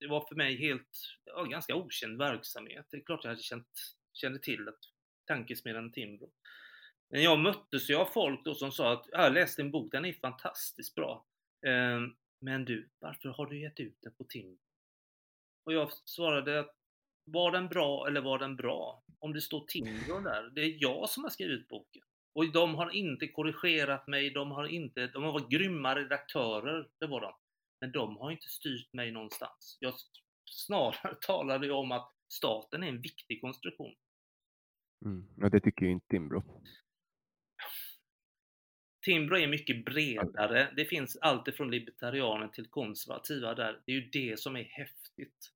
det 0.00 0.08
var 0.08 0.26
för 0.28 0.34
mig 0.34 0.56
helt, 0.56 0.98
ja, 1.24 1.44
ganska 1.44 1.74
okänd 1.74 2.18
verksamhet. 2.18 2.86
Det 2.90 2.96
är 2.96 3.00
klart 3.00 3.24
jag 3.24 3.30
hade 3.30 3.42
känt, 3.42 3.96
kände 4.12 4.38
till 4.38 4.68
att 4.68 4.78
tankesmedjan 5.26 5.92
Timbro. 5.92 6.32
Men 7.10 7.22
jag 7.22 7.38
möttes 7.38 7.90
ju 7.90 7.94
av 7.94 8.04
folk 8.06 8.44
då 8.44 8.54
som 8.54 8.72
sa 8.72 8.92
att 8.92 9.06
jag 9.10 9.18
har 9.18 9.30
läst 9.30 9.56
din 9.56 9.70
bok, 9.70 9.92
den 9.92 10.04
är 10.04 10.12
fantastiskt 10.12 10.94
bra. 10.94 11.26
Ehm, 11.66 12.14
men 12.40 12.64
du, 12.64 12.90
varför 12.98 13.28
har 13.28 13.46
du 13.46 13.60
gett 13.60 13.80
ut 13.80 13.98
den 14.02 14.14
på 14.14 14.24
Timbro? 14.24 14.58
Och 15.64 15.72
jag 15.72 15.92
svarade 15.92 16.60
att 16.60 16.76
var 17.24 17.52
den 17.52 17.68
bra 17.68 18.06
eller 18.06 18.20
var 18.20 18.38
den 18.38 18.56
bra? 18.56 19.04
Om 19.18 19.32
det 19.32 19.40
står 19.40 19.66
Timbro 19.66 20.20
där, 20.20 20.50
det 20.54 20.60
är 20.60 20.76
jag 20.78 21.10
som 21.10 21.24
har 21.24 21.30
skrivit 21.30 21.68
boken. 21.68 22.02
Och 22.34 22.52
de 22.52 22.74
har 22.74 22.90
inte 22.90 23.28
korrigerat 23.28 24.06
mig, 24.06 24.30
de 24.30 24.50
har 24.50 24.66
inte, 24.66 25.06
de 25.06 25.22
har 25.22 25.32
varit 25.32 25.50
grymma 25.50 25.94
redaktörer, 25.94 26.88
det 26.98 27.06
var 27.06 27.20
de. 27.20 27.32
Men 27.80 27.92
de 27.92 28.16
har 28.16 28.30
inte 28.30 28.48
styrt 28.48 28.92
mig 28.92 29.12
någonstans. 29.12 29.76
Jag 29.80 29.94
snarare 30.44 31.14
talade 31.20 31.70
om 31.72 31.92
att 31.92 32.12
staten 32.28 32.82
är 32.82 32.88
en 32.88 33.00
viktig 33.00 33.40
konstruktion. 33.40 33.94
Mm. 35.04 35.28
Ja, 35.36 35.48
det 35.48 35.60
tycker 35.60 35.86
ju 35.86 35.92
inte 35.92 36.06
Timbro. 36.08 36.62
Timbro 39.04 39.36
är 39.36 39.48
mycket 39.48 39.84
bredare. 39.84 40.72
Det 40.76 40.84
finns 40.84 41.16
allt 41.16 41.48
ifrån 41.48 41.70
libertarianer 41.70 42.48
till 42.48 42.66
konservativa 42.66 43.54
där. 43.54 43.82
Det 43.86 43.92
är 43.92 43.96
ju 43.96 44.08
det 44.08 44.40
som 44.40 44.56
är 44.56 44.64
häftigt. 44.64 45.52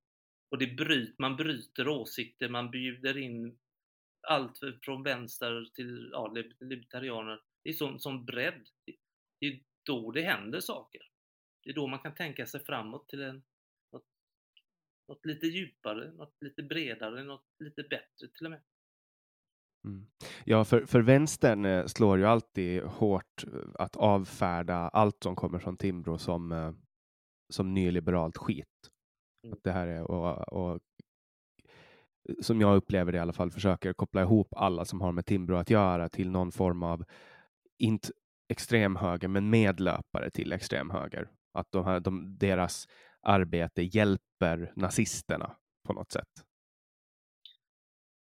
Och 0.51 0.59
det 0.59 0.67
bryt, 0.67 1.19
man 1.19 1.37
bryter 1.37 1.89
åsikter, 1.89 2.49
man 2.49 2.71
bjuder 2.71 3.19
in 3.19 3.59
allt 4.29 4.59
från 4.83 5.03
vänster 5.03 5.65
till 5.75 6.09
ja, 6.13 6.35
libertarianer. 6.61 7.41
Det 7.63 7.71
är 7.71 7.75
sån, 7.75 8.01
sån 8.01 8.25
bredd. 8.25 8.69
Det 9.41 9.47
är 9.47 9.61
då 9.83 10.11
det 10.11 10.23
händer 10.23 10.61
saker. 10.61 11.03
Det 11.63 11.71
är 11.71 11.75
då 11.75 11.87
man 11.87 11.99
kan 11.99 12.15
tänka 12.15 12.47
sig 12.47 12.65
framåt 12.65 13.09
till 13.09 13.23
en, 13.23 13.43
något, 13.93 14.07
något 15.09 15.27
lite 15.27 15.47
djupare, 15.47 16.13
något 16.13 16.37
lite 16.41 16.63
bredare, 16.63 17.25
något 17.25 17.47
lite 17.59 17.83
bättre 17.83 18.29
till 18.35 18.47
och 18.47 18.51
med. 18.51 18.63
Mm. 19.87 20.07
Ja, 20.45 20.65
för, 20.65 20.87
för 20.87 21.01
vänstern 21.01 21.65
eh, 21.65 21.87
slår 21.87 22.19
ju 22.19 22.25
alltid 22.25 22.83
hårt 22.83 23.45
eh, 23.45 23.61
att 23.75 23.97
avfärda 23.97 24.75
allt 24.75 25.23
som 25.23 25.37
kommer 25.37 25.59
från 25.59 25.77
Timbro 25.77 26.19
som, 26.19 26.53
eh, 26.53 26.73
som 27.53 27.75
nyliberalt 27.75 28.37
skit. 28.37 28.91
Mm. 29.45 29.53
Att 29.53 29.65
det 29.65 29.73
här 29.73 29.87
är, 29.87 30.03
och, 30.03 30.53
och, 30.53 30.81
som 32.41 32.61
jag 32.61 32.77
upplever 32.77 33.13
det 33.13 33.19
i 33.19 33.21
alla 33.21 33.33
fall, 33.33 33.51
försöker 33.51 33.93
koppla 33.93 34.23
ihop 34.23 34.49
alla 34.57 34.85
som 34.85 35.01
har 35.01 35.13
med 35.13 35.27
Timbro 35.27 35.57
att 35.57 35.71
göra 35.71 36.09
till 36.09 36.31
någon 36.31 36.53
form 36.53 36.83
av, 36.83 37.05
inte 37.79 38.09
extremhöger, 38.49 39.29
men 39.29 39.51
medlöpare 39.51 40.31
till 40.31 40.53
extremhöger. 40.53 41.29
Att 41.53 41.73
de 41.73 41.85
här, 41.85 42.01
de, 42.01 42.39
deras 42.39 42.89
arbete 43.23 43.83
hjälper 43.83 44.73
nazisterna 44.77 45.57
på 45.87 45.93
något 45.93 46.13
sätt. 46.13 46.29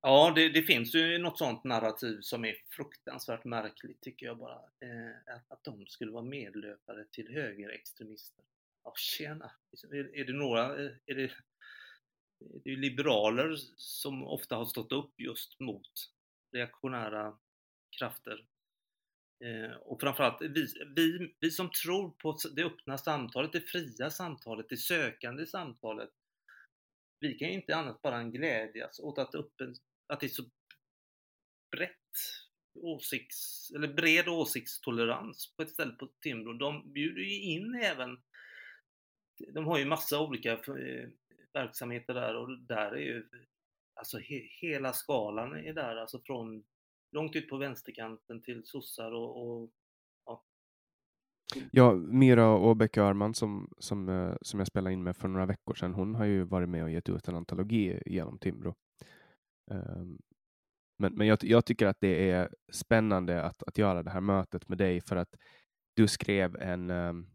Ja, 0.03 0.33
det, 0.35 0.49
det, 0.49 0.63
finns 0.63 0.95
ju 0.95 1.19
något 1.19 1.39
sånt 1.39 1.65
narrativ 1.65 2.19
som 2.21 2.45
är 2.45 2.55
fruktansvärt 2.71 3.45
märkligt 3.45 4.01
tycker 4.01 4.27
jag 4.27 4.39
bara. 4.39 4.55
Eh, 4.55 5.35
att, 5.37 5.53
att 5.53 5.65
de 5.65 5.87
skulle 5.87 6.13
vara 6.13 6.23
medlöpare 6.23 7.05
till 7.13 7.29
högerextremister. 7.35 8.45
Ja, 8.85 8.93
tjena! 8.97 9.51
Är, 9.93 10.17
är 10.17 10.25
det 10.25 10.33
några, 10.33 10.85
eh, 10.85 10.91
är 11.07 11.15
det, 11.15 11.31
det 12.39 12.71
är 12.71 12.77
liberaler 12.77 13.57
som 13.77 14.27
ofta 14.27 14.57
har 14.57 14.65
stått 14.65 14.93
upp 14.93 15.21
just 15.21 15.61
mot 15.61 15.91
reaktionära 16.53 17.39
krafter. 17.99 18.47
Eh, 19.45 19.77
och 19.77 20.01
framförallt 20.01 20.43
vi, 20.43 20.67
vi, 20.97 21.35
vi 21.41 21.51
som 21.51 21.71
tror 21.71 22.11
på 22.11 22.39
det 22.57 22.65
öppna 22.65 22.99
samtalet, 22.99 23.53
det 23.53 23.61
fria 23.61 24.11
samtalet, 24.11 24.67
det 24.69 24.77
sökande 24.77 25.47
samtalet. 25.47 26.11
Vi 27.21 27.35
kan 27.35 27.49
ju 27.49 27.55
inte 27.55 27.77
annat 27.77 28.03
bara 28.03 28.17
än 28.17 28.33
glädjas 28.33 29.01
åt 29.01 29.19
att, 29.19 29.35
öppen, 29.35 29.75
att 30.07 30.21
det 30.21 30.27
är 30.27 30.29
så 30.29 30.45
brett 31.71 31.93
åsikts, 32.75 33.71
eller 33.75 33.89
bred 33.89 34.29
åsiktstolerans 34.29 35.55
på 35.57 35.63
ett 35.63 35.71
ställe 35.71 35.93
på 35.93 36.09
Timbro. 36.21 36.53
De 36.53 36.93
bjuder 36.93 37.23
ju 37.23 37.41
in 37.41 37.75
även, 37.75 38.23
de 39.49 39.67
har 39.67 39.79
ju 39.79 39.85
massa 39.85 40.21
olika 40.21 40.53
eh, 40.53 41.09
verksamheter 41.57 42.15
där 42.15 42.37
och 42.37 42.59
där 42.59 42.93
är 42.93 43.01
ju, 43.01 43.29
alltså 43.95 44.19
he, 44.19 44.41
hela 44.61 44.93
skalan 44.93 45.57
är 45.57 45.73
där, 45.73 45.97
alltså 45.97 46.21
från 46.21 46.65
långt 47.13 47.37
ut 47.37 47.49
på 47.49 47.57
vänsterkanten 47.57 48.43
till 48.43 48.63
sossar 48.65 49.13
och, 49.13 49.47
och 49.47 49.71
ja. 50.25 50.45
Ja, 51.71 51.95
Mira 51.95 52.57
Åbeck 52.57 52.97
Öhrman 52.97 53.35
som, 53.35 53.73
som, 53.79 54.09
eh, 54.09 54.35
som 54.41 54.61
jag 54.61 54.67
spelade 54.67 54.93
in 54.93 55.03
med 55.03 55.17
för 55.17 55.29
några 55.29 55.47
veckor 55.47 55.75
sedan, 55.75 55.95
hon 55.95 56.15
har 56.15 56.25
ju 56.25 56.45
varit 56.45 56.69
med 56.69 56.83
och 56.83 56.91
gett 56.91 57.09
ut 57.09 57.29
en 57.29 57.37
antologi 57.37 58.03
genom 58.07 58.39
Timbro. 58.39 58.75
Um, 59.71 60.19
men 60.99 61.15
men 61.15 61.27
jag, 61.27 61.39
jag, 61.43 61.65
tycker 61.65 61.87
att 61.87 62.01
det 62.01 62.31
är 62.31 62.49
spännande 62.73 63.43
att, 63.43 63.63
att 63.63 63.79
göra 63.79 64.03
det 64.03 64.11
här 64.11 64.21
mötet 64.21 64.69
med 64.69 64.79
dig 64.79 65.01
för 65.01 65.17
att 65.17 65.35
du 65.97 66.09
skrev 66.09 66.57
en, 66.57 66.91
um, 66.91 67.27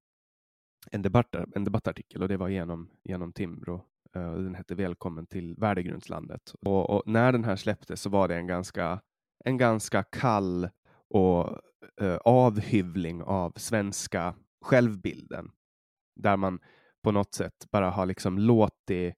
en, 0.91 1.01
debatt, 1.01 1.35
en 1.55 1.63
debattartikel 1.63 2.21
och 2.21 2.27
det 2.27 2.37
var 2.37 2.49
genom, 2.49 2.89
genom 3.03 3.33
Timbro. 3.33 3.90
Uh, 4.17 4.33
den 4.33 4.55
hette 4.55 4.75
Välkommen 4.75 5.25
till 5.25 5.55
värdegrundslandet. 5.57 6.55
Och, 6.61 6.89
och, 6.89 7.03
när 7.05 7.31
den 7.31 7.43
här 7.43 7.55
släpptes 7.55 8.01
så 8.01 8.09
var 8.09 8.27
det 8.27 8.35
en 8.35 8.47
ganska, 8.47 9.01
en 9.45 9.57
ganska 9.57 10.03
kall 10.03 10.69
och 11.09 11.59
uh, 12.01 12.15
avhyvling 12.15 13.23
av 13.23 13.53
svenska 13.55 14.35
självbilden. 14.65 15.51
Där 16.15 16.37
man 16.37 16.59
på 17.03 17.11
något 17.11 17.33
sätt 17.33 17.53
bara 17.71 17.89
har 17.89 18.05
liksom 18.05 18.37
låtit 18.37 19.15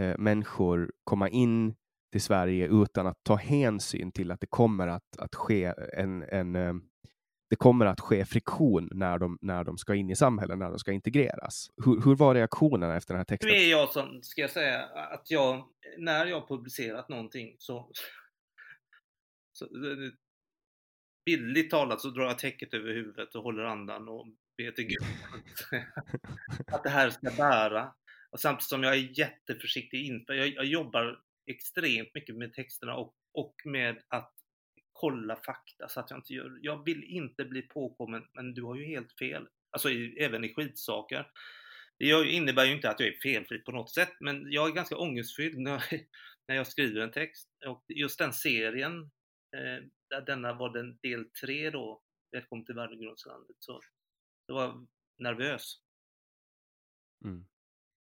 uh, 0.00 0.14
människor 0.18 0.92
komma 1.04 1.28
in 1.28 1.74
till 2.12 2.22
Sverige 2.22 2.68
utan 2.68 3.06
att 3.06 3.18
ta 3.22 3.36
hänsyn 3.36 4.12
till 4.12 4.30
att 4.30 4.40
det 4.40 4.46
kommer 4.46 4.88
att, 4.88 5.18
att 5.18 5.34
ske 5.34 5.72
en, 5.92 6.22
en 6.22 6.82
det 7.52 7.56
kommer 7.56 7.86
att 7.86 8.00
ske 8.00 8.24
friktion 8.24 8.88
när 8.92 9.18
de, 9.18 9.38
när 9.40 9.64
de 9.64 9.78
ska 9.78 9.94
in 9.94 10.10
i 10.10 10.16
samhället, 10.16 10.58
när 10.58 10.70
de 10.70 10.78
ska 10.78 10.92
integreras. 10.92 11.70
Hur, 11.84 12.04
hur 12.04 12.16
var 12.16 12.34
reaktionerna 12.34 12.96
efter 12.96 13.14
den 13.14 13.18
här 13.18 13.24
texten? 13.24 13.50
Nu 13.50 13.56
är 13.56 13.70
jag 13.70 13.88
som, 13.88 14.22
ska 14.22 14.40
jag 14.40 14.50
säga, 14.50 14.84
att 14.84 15.30
jag, 15.30 15.68
när 15.98 16.26
jag 16.26 16.48
publicerat 16.48 17.08
någonting 17.08 17.56
så, 17.58 17.90
så 19.52 19.68
bildligt 21.24 21.70
talat 21.70 22.00
så 22.00 22.10
drar 22.10 22.24
jag 22.24 22.38
täcket 22.38 22.74
över 22.74 22.94
huvudet 22.94 23.34
och 23.34 23.42
håller 23.42 23.62
andan 23.62 24.08
och 24.08 24.26
ber 24.56 24.70
till 24.70 24.84
Gud 24.84 25.02
att 26.66 26.82
det 26.82 26.90
här 26.90 27.10
ska 27.10 27.30
bära. 27.36 27.94
Och 28.30 28.40
samtidigt 28.40 28.68
som 28.68 28.82
jag 28.82 28.94
är 28.94 29.18
jätteförsiktig 29.18 30.06
inför, 30.06 30.32
jag, 30.34 30.48
jag 30.48 30.64
jobbar 30.64 31.20
extremt 31.46 32.14
mycket 32.14 32.36
med 32.36 32.52
texterna 32.52 32.94
och, 32.94 33.14
och 33.34 33.54
med 33.64 34.02
att 34.08 34.31
kolla 35.02 35.36
fakta 35.36 35.88
så 35.88 36.00
att 36.00 36.10
jag 36.10 36.18
inte 36.18 36.34
gör, 36.34 36.58
jag 36.62 36.84
vill 36.84 37.04
inte 37.04 37.44
bli 37.44 37.62
påkommen, 37.62 38.24
men 38.32 38.54
du 38.54 38.62
har 38.62 38.76
ju 38.76 38.84
helt 38.84 39.12
fel. 39.12 39.48
Alltså 39.70 39.90
i, 39.90 40.18
även 40.18 40.44
i 40.44 40.54
skitsaker. 40.54 41.30
Det 41.98 42.30
innebär 42.30 42.64
ju 42.64 42.72
inte 42.72 42.90
att 42.90 43.00
jag 43.00 43.08
är 43.08 43.18
felfri 43.22 43.58
på 43.58 43.72
något 43.72 43.90
sätt, 43.90 44.12
men 44.20 44.52
jag 44.52 44.68
är 44.68 44.72
ganska 44.72 44.96
ångestfylld 44.96 45.58
när 45.58 45.70
jag, 45.70 45.82
när 46.48 46.56
jag 46.56 46.66
skriver 46.66 47.00
en 47.00 47.10
text. 47.10 47.48
Och 47.66 47.84
just 47.88 48.18
den 48.18 48.32
serien, 48.32 49.02
eh, 49.56 49.84
där 50.10 50.20
denna 50.26 50.52
var 50.52 50.72
den 50.72 50.98
del 51.02 51.30
tre 51.30 51.70
då, 51.70 52.02
Välkommen 52.32 52.64
till 52.64 52.74
värdegrundslandet, 52.74 53.56
så 53.58 53.80
jag 54.46 54.54
var 54.54 54.86
nervös. 55.18 55.80
Mm. 57.24 57.46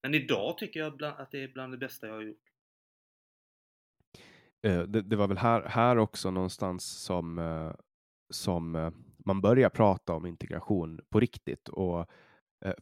Men 0.03 0.14
idag 0.14 0.59
tycker 0.59 0.80
jag 0.80 1.03
att 1.03 1.30
det 1.30 1.43
är 1.43 1.49
bland 1.49 1.72
det 1.72 1.78
bästa 1.78 2.07
jag 2.07 2.14
har 2.14 2.22
gjort. 2.22 2.47
Eh, 4.63 4.83
det, 4.83 5.03
det, 5.03 5.17
var 5.17 5.29
väl 5.29 5.39
här, 5.39 5.63
här 5.63 5.99
också 5.99 6.31
någonstans 6.31 6.85
som, 6.85 7.39
eh, 7.39 7.73
som 8.31 8.75
eh, 8.75 8.91
man 9.25 9.41
börjar 9.41 9.71
prata 9.71 10.15
om 10.15 10.27
integration 10.27 11.01
på 11.11 11.21
riktigt. 11.21 11.69
Och 11.69 12.07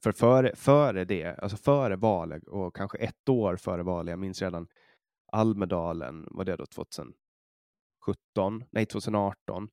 för 0.03 0.13
före, 0.13 0.57
före 0.57 1.05
det, 1.05 1.39
alltså 1.39 1.57
före 1.57 1.97
valet 1.97 2.49
och 2.49 2.77
kanske 2.77 2.99
ett 2.99 3.29
år 3.29 3.57
före 3.57 3.83
valet, 3.83 4.11
jag 4.11 4.19
minns 4.19 4.43
redan 4.43 4.69
Almedalen, 5.33 6.29
var 6.31 6.45
det 6.45 6.57
då 6.57 6.67
2017? 6.67 7.17
Nej, 8.71 8.87
2018. 8.87 9.69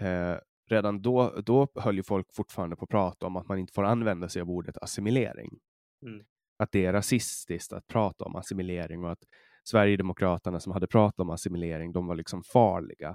Eh, 0.00 0.36
redan 0.70 1.02
då, 1.02 1.40
då 1.46 1.68
höll 1.74 1.96
ju 1.96 2.02
folk 2.02 2.34
fortfarande 2.34 2.76
på 2.76 2.84
att 2.84 2.90
prata 2.90 3.26
om 3.26 3.36
att 3.36 3.48
man 3.48 3.58
inte 3.58 3.72
får 3.72 3.84
använda 3.84 4.28
sig 4.28 4.42
av 4.42 4.50
ordet 4.50 4.78
assimilering. 4.78 5.58
Mm. 6.06 6.24
Att 6.58 6.72
det 6.72 6.84
är 6.84 6.92
rasistiskt 6.92 7.72
att 7.72 7.86
prata 7.86 8.24
om 8.24 8.36
assimilering 8.36 9.04
och 9.04 9.12
att 9.12 9.24
Sverigedemokraterna 9.68 10.60
som 10.60 10.72
hade 10.72 10.86
pratat 10.86 11.20
om 11.20 11.30
assimilering, 11.30 11.92
de 11.92 12.06
var 12.06 12.16
liksom 12.16 12.42
farliga. 12.42 13.10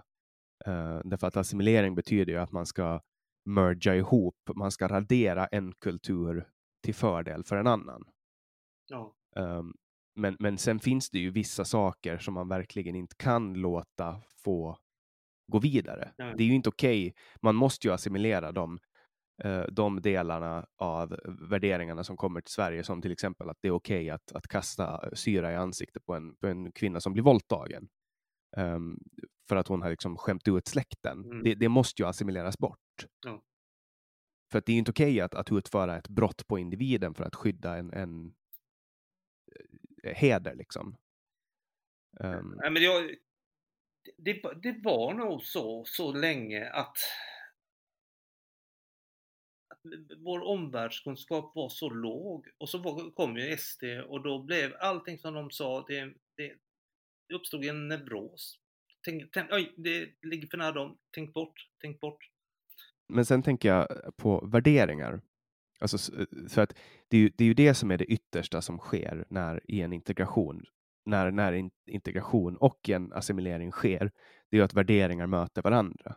Uh, 0.68 1.02
därför 1.04 1.28
att 1.28 1.38
assimilering 1.38 1.96
betyder 1.96 2.34
ju 2.34 2.40
att 2.40 2.52
man 2.52 2.66
ska 2.66 3.02
merga 3.46 3.96
ihop, 3.96 4.36
man 4.56 4.72
ska 4.72 4.88
radera 4.88 5.46
en 5.46 5.74
kultur 5.74 6.48
till 6.84 6.96
fördel 6.96 7.44
för 7.44 7.56
en 7.56 7.68
annan. 7.68 8.04
Ja. 8.88 9.16
Um, 9.36 9.74
men, 10.16 10.38
men 10.40 10.58
sen 10.58 10.80
finns 10.80 11.10
det 11.10 11.20
ju 11.20 11.30
vissa 11.30 11.66
saker 11.66 12.18
som 12.18 12.34
man 12.34 12.48
verkligen 12.48 12.96
inte 12.96 13.16
kan 13.16 13.54
låta 13.54 14.22
få 14.44 14.78
gå 15.52 15.60
vidare. 15.60 16.12
Ja. 16.18 16.34
Det 16.38 16.44
är 16.44 16.48
ju 16.48 16.54
inte 16.54 16.70
okej. 16.70 17.08
Okay. 17.08 17.14
Man 17.42 17.56
måste 17.56 17.88
ju 17.88 17.94
assimilera 17.94 18.52
dem 18.52 18.80
de 19.72 20.02
delarna 20.02 20.68
av 20.78 21.20
värderingarna 21.50 22.04
som 22.04 22.18
kommer 22.18 22.42
till 22.42 22.54
Sverige, 22.54 22.84
som 22.84 23.02
till 23.02 23.12
exempel 23.12 23.50
att 23.50 23.58
det 23.62 23.68
är 23.68 23.72
okej 23.72 23.98
okay 23.98 24.10
att, 24.10 24.32
att 24.32 24.48
kasta 24.48 25.16
syra 25.16 25.52
i 25.52 25.56
ansiktet 25.56 26.06
på 26.06 26.14
en, 26.16 26.36
på 26.36 26.48
en 26.48 26.72
kvinna 26.72 27.00
som 27.02 27.14
blir 27.14 27.24
våldtagen. 27.24 27.90
Um, 28.58 29.00
för 29.50 29.56
att 29.56 29.68
hon 29.68 29.82
har 29.82 29.90
liksom 29.90 30.18
skämt 30.18 30.48
ut 30.48 30.68
släkten. 30.68 31.24
Mm. 31.24 31.44
Det, 31.44 31.56
det, 31.56 31.70
måste 31.70 32.02
ju 32.02 32.08
assimileras 32.08 32.58
bort. 32.58 33.06
Ja. 33.26 33.44
För 34.52 34.60
att 34.60 34.66
det 34.66 34.72
är 34.74 34.78
inte 34.78 34.92
okej 34.92 35.12
okay 35.12 35.20
att, 35.20 35.36
att 35.36 35.52
utföra 35.52 35.98
ett 35.98 36.08
brott 36.08 36.48
på 36.48 36.60
individen 36.60 37.14
för 37.14 37.24
att 37.24 37.36
skydda 37.36 37.78
en, 37.78 37.94
en 37.94 38.34
eh, 40.04 40.16
heder. 40.16 40.56
Liksom. 40.56 40.98
Um, 42.20 42.56
Nej, 42.62 42.72
men 42.72 42.84
jag, 42.84 43.16
det, 44.18 44.42
det 44.62 44.80
var 44.84 45.14
nog 45.14 45.44
så, 45.44 45.84
så 45.86 46.12
länge 46.12 46.70
att 46.70 46.98
vår 50.18 50.42
omvärldskunskap 50.42 51.52
var 51.56 51.70
så 51.70 51.90
låg 51.90 52.48
och 52.58 52.70
så 52.70 53.12
kom 53.16 53.38
ju 53.38 53.58
SD 53.58 53.84
och 54.08 54.24
då 54.24 54.44
blev 54.44 54.74
allting 54.80 55.18
som 55.18 55.34
de 55.34 55.52
sa, 55.52 55.86
det, 55.88 56.14
det, 56.38 56.54
det 57.28 57.36
uppstod 57.36 57.66
en 57.66 57.88
neuros. 57.88 58.60
Tänk, 59.06 59.32
tänk, 59.32 59.52
oj, 59.52 59.74
det 59.78 60.10
ligger 60.22 60.48
för 60.48 60.58
nära 60.58 60.72
dem, 60.72 60.98
tänk 61.12 61.34
bort, 61.34 61.68
tänk 61.82 62.00
bort. 62.00 62.30
Men 63.08 63.26
sen 63.26 63.44
tänker 63.44 63.70
jag 63.70 63.88
på 64.18 64.46
värderingar. 64.46 65.22
Alltså, 65.80 65.98
för 66.50 66.62
att 66.62 66.78
det 67.08 67.18
är, 67.18 67.22
ju, 67.22 67.32
det 67.38 67.44
är 67.44 67.48
ju 67.48 67.54
det 67.54 67.74
som 67.74 67.92
är 67.92 67.98
det 67.98 68.06
yttersta 68.06 68.62
som 68.62 68.78
sker 68.78 69.26
när 69.30 69.62
i 69.72 69.82
en 69.82 69.94
integration. 69.94 70.66
När, 71.06 71.32
när 71.32 71.70
integration 71.86 72.58
och 72.58 72.90
en 72.90 73.14
assimilering 73.14 73.72
sker, 73.72 74.12
det 74.50 74.58
är 74.58 74.60
ju 74.60 74.64
att 74.64 74.74
värderingar 74.74 75.28
möter 75.28 75.62
varandra. 75.62 76.16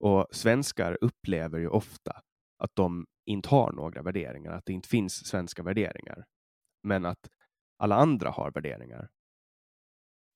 Och 0.00 0.26
svenskar 0.30 0.98
upplever 1.00 1.58
ju 1.58 1.68
ofta 1.68 2.22
att 2.58 2.70
de 2.74 3.06
inte 3.24 3.48
har 3.48 3.72
några 3.72 4.02
värderingar, 4.02 4.52
att 4.52 4.66
det 4.66 4.72
inte 4.72 4.88
finns 4.88 5.26
svenska 5.26 5.62
värderingar, 5.62 6.24
men 6.82 7.06
att 7.06 7.28
alla 7.78 7.94
andra 7.94 8.30
har 8.30 8.50
värderingar. 8.50 9.08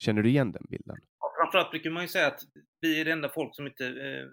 Känner 0.03 0.23
du 0.23 0.29
igen 0.29 0.51
den 0.51 0.65
bilden? 0.69 0.97
Ja, 1.19 1.33
framförallt 1.37 1.71
brukar 1.71 1.89
man 1.89 2.03
ju 2.03 2.07
säga 2.07 2.27
att 2.27 2.41
vi 2.79 3.01
är 3.01 3.05
det 3.05 3.11
enda 3.11 3.29
folk 3.29 3.55
som 3.55 3.67
inte, 3.67 3.85
eh, 3.87 4.27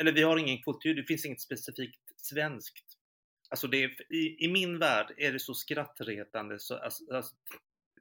eller 0.00 0.12
vi 0.12 0.22
har 0.22 0.38
ingen 0.38 0.62
kultur, 0.62 0.94
det 0.94 1.04
finns 1.04 1.26
inget 1.26 1.40
specifikt 1.40 2.00
svenskt. 2.16 2.84
Alltså 3.50 3.66
det 3.66 3.84
är, 3.84 4.12
i, 4.14 4.44
i 4.44 4.52
min 4.52 4.78
värld 4.78 5.14
är 5.16 5.32
det 5.32 5.38
så 5.38 5.54
skrattretande 5.54 6.58
så 6.58 6.76
alltså, 6.76 7.14
alltså, 7.14 7.34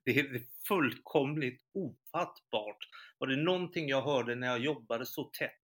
det 0.05 0.19
är 0.19 0.41
fullkomligt 0.67 1.61
ofattbart. 1.73 2.77
Var 3.17 3.27
det 3.27 3.35
någonting 3.35 3.89
jag 3.89 4.01
hörde 4.01 4.35
när 4.35 4.47
jag 4.47 4.59
jobbade 4.59 5.05
så 5.05 5.23
tätt 5.23 5.63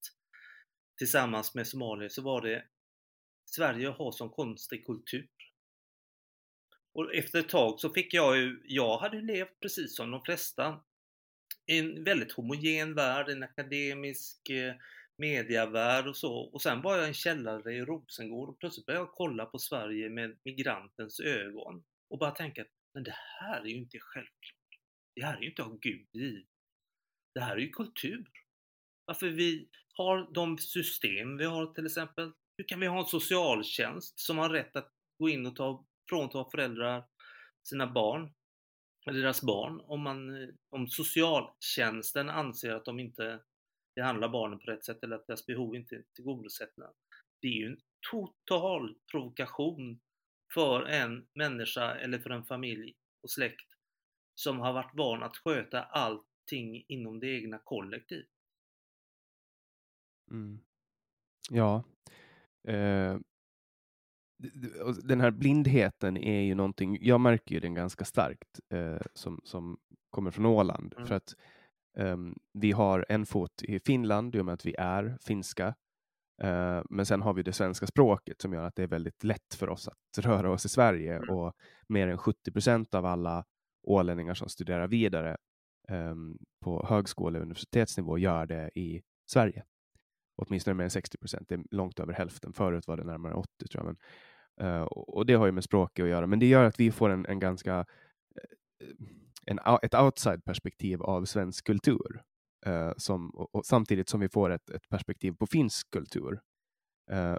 tillsammans 0.98 1.56
med 1.56 1.68
somalier 1.68 2.10
så 2.10 2.22
var 2.22 2.42
det 2.42 2.64
Sverige 3.54 3.88
har 3.88 4.12
sån 4.12 4.30
konstig 4.30 4.86
kultur. 4.86 5.28
Och 6.94 7.16
efter 7.16 7.40
ett 7.40 7.50
tag 7.50 7.80
så 7.80 7.90
fick 7.90 8.14
jag 8.14 8.38
ju, 8.38 8.62
jag 8.66 8.98
hade 8.98 9.22
levt 9.22 9.60
precis 9.60 9.96
som 9.96 10.12
de 10.12 10.24
flesta 10.24 10.82
i 11.66 11.80
en 11.80 12.04
väldigt 12.04 12.32
homogen 12.32 12.96
värld, 12.96 13.30
en 13.30 13.44
akademisk 13.44 14.50
eh, 14.50 14.76
mediavärld 15.18 16.08
och 16.08 16.18
så. 16.18 16.34
Och 16.34 16.62
sen 16.62 16.82
var 16.82 16.96
jag 16.96 17.06
i 17.06 17.08
en 17.08 17.14
källare 17.14 17.74
i 17.74 17.82
Rosengård 17.82 18.50
och 18.50 18.60
plötsligt 18.60 18.86
började 18.86 19.06
jag 19.06 19.14
kolla 19.14 19.46
på 19.46 19.60
Sverige 19.60 20.10
med 20.10 20.38
migrantens 20.44 21.20
ögon 21.20 21.84
och 22.10 22.20
bara 22.20 22.32
tänka 22.32 22.62
att 22.62 22.68
men 22.94 23.04
det 23.04 23.16
här 23.40 23.62
är 23.62 23.66
ju 23.66 23.78
inte 23.78 24.00
självklart. 24.00 24.80
Det 25.16 25.26
här 25.26 25.38
är 25.38 25.42
ju 25.42 25.50
inte 25.50 25.64
av 25.64 25.80
Gud 25.80 26.08
givet. 26.12 26.48
Det 27.34 27.40
här 27.40 27.56
är 27.56 27.60
ju 27.60 27.70
kultur. 27.70 28.30
Varför 29.06 29.28
vi 29.28 29.70
har 29.94 30.34
de 30.34 30.58
system 30.58 31.38
vi 31.38 31.46
har 31.46 31.74
till 31.74 31.86
exempel. 31.86 32.32
Hur 32.60 32.68
kan 32.68 32.80
vi 32.80 32.88
ha 32.88 33.00
en 33.00 33.06
socialtjänst 33.06 34.20
som 34.20 34.38
har 34.38 34.50
rätt 34.50 34.76
att 34.76 34.92
gå 35.20 35.30
in 35.30 35.46
och 35.46 35.56
ta, 35.56 35.86
frånta 36.10 36.46
föräldrar 36.52 37.06
sina 37.64 37.88
barn, 37.88 38.34
eller 39.08 39.20
deras 39.20 39.42
barn, 39.42 39.82
om, 39.82 40.02
man, 40.02 40.44
eh, 40.44 40.50
om 40.70 40.88
socialtjänsten 40.88 42.30
anser 42.30 42.74
att 42.74 42.86
de 42.86 43.00
inte 43.00 43.40
behandlar 43.96 44.30
barnen 44.30 44.60
på 44.60 44.66
rätt 44.66 44.86
sätt 44.86 45.04
eller 45.04 45.16
att 45.16 45.28
deras 45.28 45.46
behov 45.46 45.76
inte 45.76 45.96
är 45.96 46.04
tillgodosedda. 46.16 46.92
Det 47.42 47.48
är 47.48 47.52
ju 47.52 47.68
en 47.68 47.80
total 48.12 48.96
provokation 49.12 50.00
för 50.54 50.86
en 50.86 51.28
människa 51.34 51.96
eller 51.96 52.20
för 52.20 52.30
en 52.30 52.46
familj 52.46 52.96
och 53.24 53.32
släkt 53.32 53.68
som 54.36 54.60
har 54.60 54.74
varit 54.74 54.96
van 54.96 55.24
att 55.24 55.38
sköta 55.38 55.84
allting 55.84 56.86
inom 56.88 57.20
det 57.20 57.28
egna 57.28 57.60
kollektivet. 57.60 58.30
Mm. 60.32 60.60
Ja. 61.50 61.84
Eh, 62.68 63.18
den 65.04 65.22
här 65.22 65.32
blindheten 65.32 66.18
är 66.18 66.42
ju 66.42 66.56
någonting, 66.56 66.98
jag 67.02 67.22
märker 67.22 67.56
ju 67.56 67.60
den 67.60 67.74
ganska 67.74 68.06
starkt 68.06 68.60
eh, 68.74 69.02
som, 69.14 69.42
som 69.44 69.78
kommer 70.10 70.32
från 70.32 70.46
Åland. 70.46 70.94
Mm. 70.98 71.08
För 71.08 71.16
att 71.16 71.36
um, 71.98 72.36
vi 72.54 72.72
har 72.72 73.06
en 73.10 73.26
fot 73.26 73.64
i 73.64 73.80
Finland 73.80 74.36
i 74.36 74.40
och 74.40 74.46
med 74.46 74.54
att 74.54 74.66
vi 74.66 74.76
är 74.78 75.18
finska. 75.22 75.68
Uh, 76.44 76.82
men 76.90 77.06
sen 77.06 77.22
har 77.22 77.34
vi 77.34 77.44
det 77.44 77.54
svenska 77.54 77.88
språket 77.88 78.42
som 78.42 78.54
gör 78.54 78.64
att 78.64 78.76
det 78.76 78.84
är 78.84 78.88
väldigt 78.88 79.24
lätt 79.24 79.54
för 79.56 79.70
oss 79.70 79.88
att 79.88 80.26
röra 80.26 80.52
oss 80.52 80.66
i 80.66 80.70
Sverige 80.70 81.16
mm. 81.16 81.30
och 81.30 81.54
mer 81.88 82.08
än 82.08 82.18
70 82.18 82.52
procent 82.52 82.94
av 82.94 83.06
alla 83.06 83.46
ålänningar 83.88 84.34
som 84.34 84.50
studerar 84.50 84.88
vidare 84.88 85.38
um, 85.90 86.38
på 86.64 86.86
högskole 86.90 87.40
och 87.40 87.44
universitetsnivå 87.44 88.18
gör 88.18 88.46
det 88.46 88.72
i 88.76 89.02
Sverige 89.32 89.64
åtminstone 90.40 90.74
mer 90.74 90.84
än 90.84 90.90
60 90.90 91.18
procent. 91.18 91.50
Det 91.50 91.56
är 91.56 91.64
långt 91.72 92.00
över 92.00 92.14
hälften. 92.14 92.54
Förut 92.54 92.88
var 92.88 92.98
det 92.98 93.04
närmare 93.04 93.34
80 93.34 93.68
tror 93.72 93.86
jag. 93.86 93.96
Men, 94.58 94.68
uh, 94.68 94.84
och 94.84 95.26
det 95.26 95.34
har 95.34 95.46
ju 95.46 95.52
med 95.52 95.64
språket 95.64 96.04
att 96.04 96.10
göra. 96.10 96.28
Men 96.28 96.40
det 96.40 96.46
gör 96.46 96.64
att 96.64 96.80
vi 96.80 96.92
får 96.92 97.10
en, 97.10 97.26
en 97.26 97.40
ganska 97.40 97.80
eh, 97.80 98.88
en, 99.46 99.60
ett 99.82 99.94
outside-perspektiv 99.94 101.02
av 101.02 101.26
svensk 101.26 101.66
kultur. 101.66 102.22
Uh, 102.68 102.92
som, 102.98 103.30
och, 103.30 103.56
och, 103.56 103.66
samtidigt 103.66 104.10
som 104.10 104.20
vi 104.20 104.30
får 104.30 104.50
ett, 104.50 104.70
ett 104.70 104.90
perspektiv 104.90 105.32
på 105.32 105.48
finsk 105.48 105.92
kultur. 105.92 106.40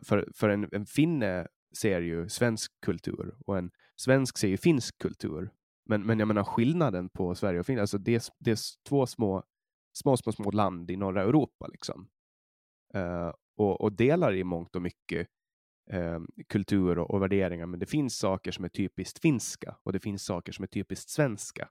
för 0.02 0.28
för 0.34 0.48
en, 0.48 0.68
en 0.72 0.86
finne 0.86 1.46
ser 1.78 2.00
ju 2.00 2.28
svensk 2.28 2.72
kultur 2.86 3.34
och 3.46 3.58
en 3.58 3.70
svensk 3.96 4.38
ser 4.38 4.48
ju 4.48 4.56
finsk 4.56 4.98
kultur. 4.98 5.50
Men, 5.88 6.06
men 6.06 6.18
jag 6.18 6.28
menar 6.28 6.44
skillnaden 6.44 7.08
på 7.08 7.34
Sverige 7.34 7.60
och 7.60 7.66
Finland, 7.66 7.80
alltså 7.80 7.98
det, 7.98 8.32
det 8.38 8.50
är 8.50 8.58
två 8.88 9.06
små, 9.06 9.44
små, 9.92 10.16
små, 10.16 10.32
små 10.32 10.50
land 10.50 10.90
i 10.90 10.96
norra 10.96 11.22
Europa. 11.22 11.66
Liksom 11.66 12.08
eh, 12.94 13.32
och, 13.56 13.80
och, 13.80 13.92
delar 13.92 14.32
i 14.32 14.44
mångt 14.44 14.76
och 14.76 14.82
mycket 14.82 15.28
eh, 15.90 16.20
kultur 16.48 16.98
och, 16.98 17.10
och, 17.10 17.22
värderingar, 17.22 17.66
men 17.66 17.80
det 17.80 17.86
finns 17.86 18.18
saker 18.18 18.50
som 18.50 18.64
är 18.64 18.68
typiskt 18.68 19.18
finska 19.18 19.76
och 19.82 19.92
det 19.92 20.00
finns 20.00 20.24
saker 20.24 20.52
som 20.52 20.62
är 20.62 20.66
typiskt 20.66 21.10
svenska. 21.10 21.68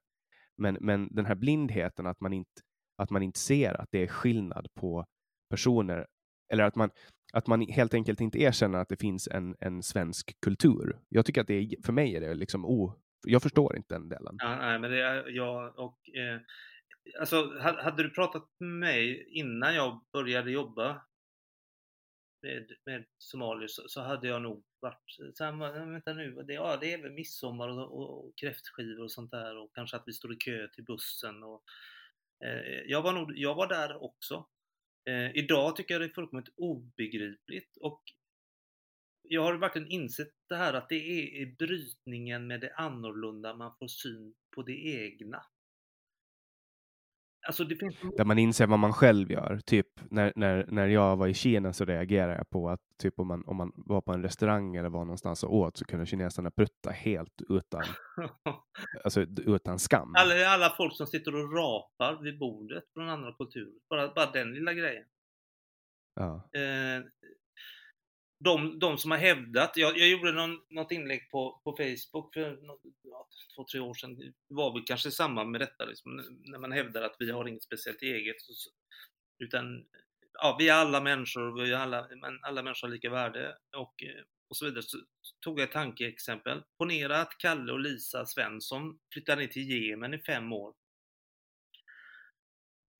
Men, 0.57 0.77
men 0.81 1.07
den 1.11 1.25
här 1.25 1.35
blindheten 1.35 2.07
att 2.07 2.19
man, 2.19 2.33
inte, 2.33 2.61
att 2.97 3.09
man 3.09 3.23
inte 3.23 3.39
ser 3.39 3.81
att 3.81 3.91
det 3.91 4.03
är 4.03 4.07
skillnad 4.07 4.67
på 4.73 5.05
personer, 5.49 6.07
eller 6.53 6.63
att 6.63 6.75
man, 6.75 6.89
att 7.33 7.47
man 7.47 7.61
helt 7.61 7.93
enkelt 7.93 8.21
inte 8.21 8.41
erkänner 8.41 8.79
att 8.79 8.89
det 8.89 8.97
finns 8.97 9.27
en, 9.27 9.55
en 9.59 9.83
svensk 9.83 10.41
kultur. 10.41 10.99
Jag 11.09 11.25
tycker 11.25 11.41
att 11.41 11.47
det 11.47 11.53
är, 11.53 11.83
för 11.85 11.93
mig 11.93 12.15
är 12.15 12.21
det 12.21 12.33
liksom 12.33 12.65
o, 12.65 12.93
jag 13.27 13.43
förstår 13.43 13.77
inte 13.77 13.95
den 13.95 14.09
delen. 14.09 14.35
Ja, 14.37 14.55
nej, 14.55 14.79
men 14.79 14.91
det 14.91 15.01
är 15.01 15.29
jag 15.29 15.79
och 15.79 15.99
eh, 16.09 16.41
alltså 17.19 17.59
hade 17.59 18.03
du 18.03 18.09
pratat 18.09 18.43
med 18.59 18.69
mig 18.69 19.27
innan 19.29 19.75
jag 19.75 20.05
började 20.13 20.51
jobba 20.51 21.01
med, 22.41 22.71
med 22.85 23.05
somalier 23.17 23.67
så, 23.67 23.83
så, 23.87 24.01
hade 24.01 24.27
jag 24.27 24.41
nog 24.41 24.63
varit 24.79 25.03
så 25.33 25.43
här, 25.43 25.85
vänta 25.91 26.13
nu, 26.13 26.43
det, 26.43 26.53
ja, 26.53 26.77
det 26.81 26.93
är 26.93 27.01
väl 27.01 27.11
midsommar 27.11 27.67
och, 27.67 27.99
och, 27.99 28.25
och 28.25 28.37
kräftskivor 28.37 29.03
och 29.03 29.11
sånt 29.11 29.31
där 29.31 29.57
och 29.57 29.75
kanske 29.75 29.97
att 29.97 30.03
vi 30.05 30.13
står 30.13 30.33
i 30.33 30.35
kö 30.35 30.67
till 30.67 30.83
bussen. 30.83 31.43
Och, 31.43 31.63
eh, 32.45 32.81
jag, 32.85 33.01
var 33.01 33.13
nog, 33.13 33.37
jag 33.37 33.55
var 33.55 33.67
där 33.67 34.03
också. 34.03 34.47
Eh, 35.05 35.35
idag 35.35 35.75
tycker 35.75 35.93
jag 35.93 36.01
det 36.01 36.05
är 36.05 36.13
fullkomligt 36.13 36.53
obegripligt 36.55 37.77
och 37.77 38.03
jag 39.21 39.43
har 39.43 39.53
verkligen 39.53 39.91
insett 39.91 40.33
det 40.49 40.55
här 40.55 40.73
att 40.73 40.89
det 40.89 40.95
är 40.95 41.41
i 41.41 41.55
brytningen 41.59 42.47
med 42.47 42.61
det 42.61 42.73
annorlunda 42.75 43.55
man 43.55 43.75
får 43.79 43.87
syn 43.87 44.35
på 44.55 44.61
det 44.61 44.85
egna. 44.85 45.45
Alltså 47.49 47.65
finns... 47.79 47.95
Där 48.17 48.25
man 48.25 48.39
inser 48.39 48.67
vad 48.67 48.79
man 48.79 48.93
själv 48.93 49.31
gör. 49.31 49.59
Typ 49.65 49.87
när, 50.09 50.33
när, 50.35 50.65
när 50.67 50.87
jag 50.87 51.17
var 51.17 51.27
i 51.27 51.33
Kina 51.33 51.73
så 51.73 51.85
reagerade 51.85 52.37
jag 52.37 52.49
på 52.49 52.69
att 52.69 52.79
typ 52.97 53.19
om 53.19 53.27
man, 53.27 53.43
om 53.45 53.57
man 53.57 53.71
var 53.75 54.01
på 54.01 54.13
en 54.13 54.23
restaurang 54.23 54.75
eller 54.75 54.89
var 54.89 55.05
någonstans 55.05 55.43
och 55.43 55.55
åt 55.55 55.77
så 55.77 55.85
kunde 55.85 56.05
kineserna 56.05 56.51
prutta 56.51 56.89
helt 56.89 57.41
utan, 57.49 57.83
alltså, 59.03 59.21
utan 59.45 59.79
skam. 59.79 60.13
Alla, 60.17 60.47
alla 60.47 60.69
folk 60.69 60.97
som 60.97 61.07
sitter 61.07 61.35
och 61.35 61.53
rapar 61.53 62.23
vid 62.23 62.39
bordet 62.39 62.83
från 62.93 63.09
andra 63.09 63.33
kulturer. 63.33 63.79
Bara, 63.89 64.13
bara 64.13 64.31
den 64.31 64.53
lilla 64.53 64.73
grejen. 64.73 65.05
Ja. 66.15 66.35
Eh, 66.35 67.03
de, 68.39 68.79
de 68.79 68.97
som 68.97 69.11
har 69.11 69.17
hävdat, 69.17 69.77
jag, 69.77 69.97
jag 69.97 70.09
gjorde 70.09 70.31
någon, 70.31 70.61
något 70.69 70.91
inlägg 70.91 71.29
på, 71.29 71.61
på 71.63 71.71
Facebook 71.77 72.33
för 72.33 72.59
ja, 73.03 73.27
två, 73.55 73.65
tre 73.71 73.79
år 73.79 73.93
sedan, 73.93 74.15
det 74.17 74.33
var 74.47 74.73
väl 74.73 74.83
kanske 74.85 75.11
samma 75.11 75.43
med 75.43 75.61
detta, 75.61 75.85
liksom, 75.85 76.39
när 76.43 76.59
man 76.59 76.71
hävdar 76.71 77.01
att 77.01 77.15
vi 77.19 77.31
har 77.31 77.47
inget 77.47 77.63
speciellt 77.63 78.01
eget, 78.01 78.35
utan 79.39 79.85
ja, 80.33 80.55
vi 80.59 80.69
är 80.69 80.73
alla 80.73 81.01
människor, 81.01 81.63
vi 81.63 81.71
är 81.71 81.77
alla, 81.77 82.07
men 82.21 82.39
alla 82.43 82.63
människor 82.63 82.87
har 82.87 82.93
lika 82.93 83.09
värde 83.09 83.57
och, 83.77 84.03
och 84.49 84.57
så 84.57 84.65
vidare. 84.65 84.83
Så 84.83 84.97
tog 85.39 85.59
jag 85.59 85.63
ett 85.63 85.71
tankeexempel. 85.71 86.63
Ponera 86.77 87.21
att 87.21 87.37
Kalle 87.37 87.71
och 87.71 87.79
Lisa 87.79 88.25
Svensson 88.25 88.99
flyttar 89.13 89.37
ner 89.37 89.47
till 89.47 89.69
Jemen 89.71 90.13
i 90.13 90.19
fem 90.19 90.53
år. 90.53 90.73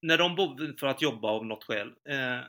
När 0.02 0.18
de 0.18 0.36
bodde 0.36 0.78
för 0.80 0.88
att 0.88 1.02
jobba 1.02 1.28
av 1.28 1.46
något 1.46 1.64
skäl, 1.64 1.88
eh, 1.88 2.40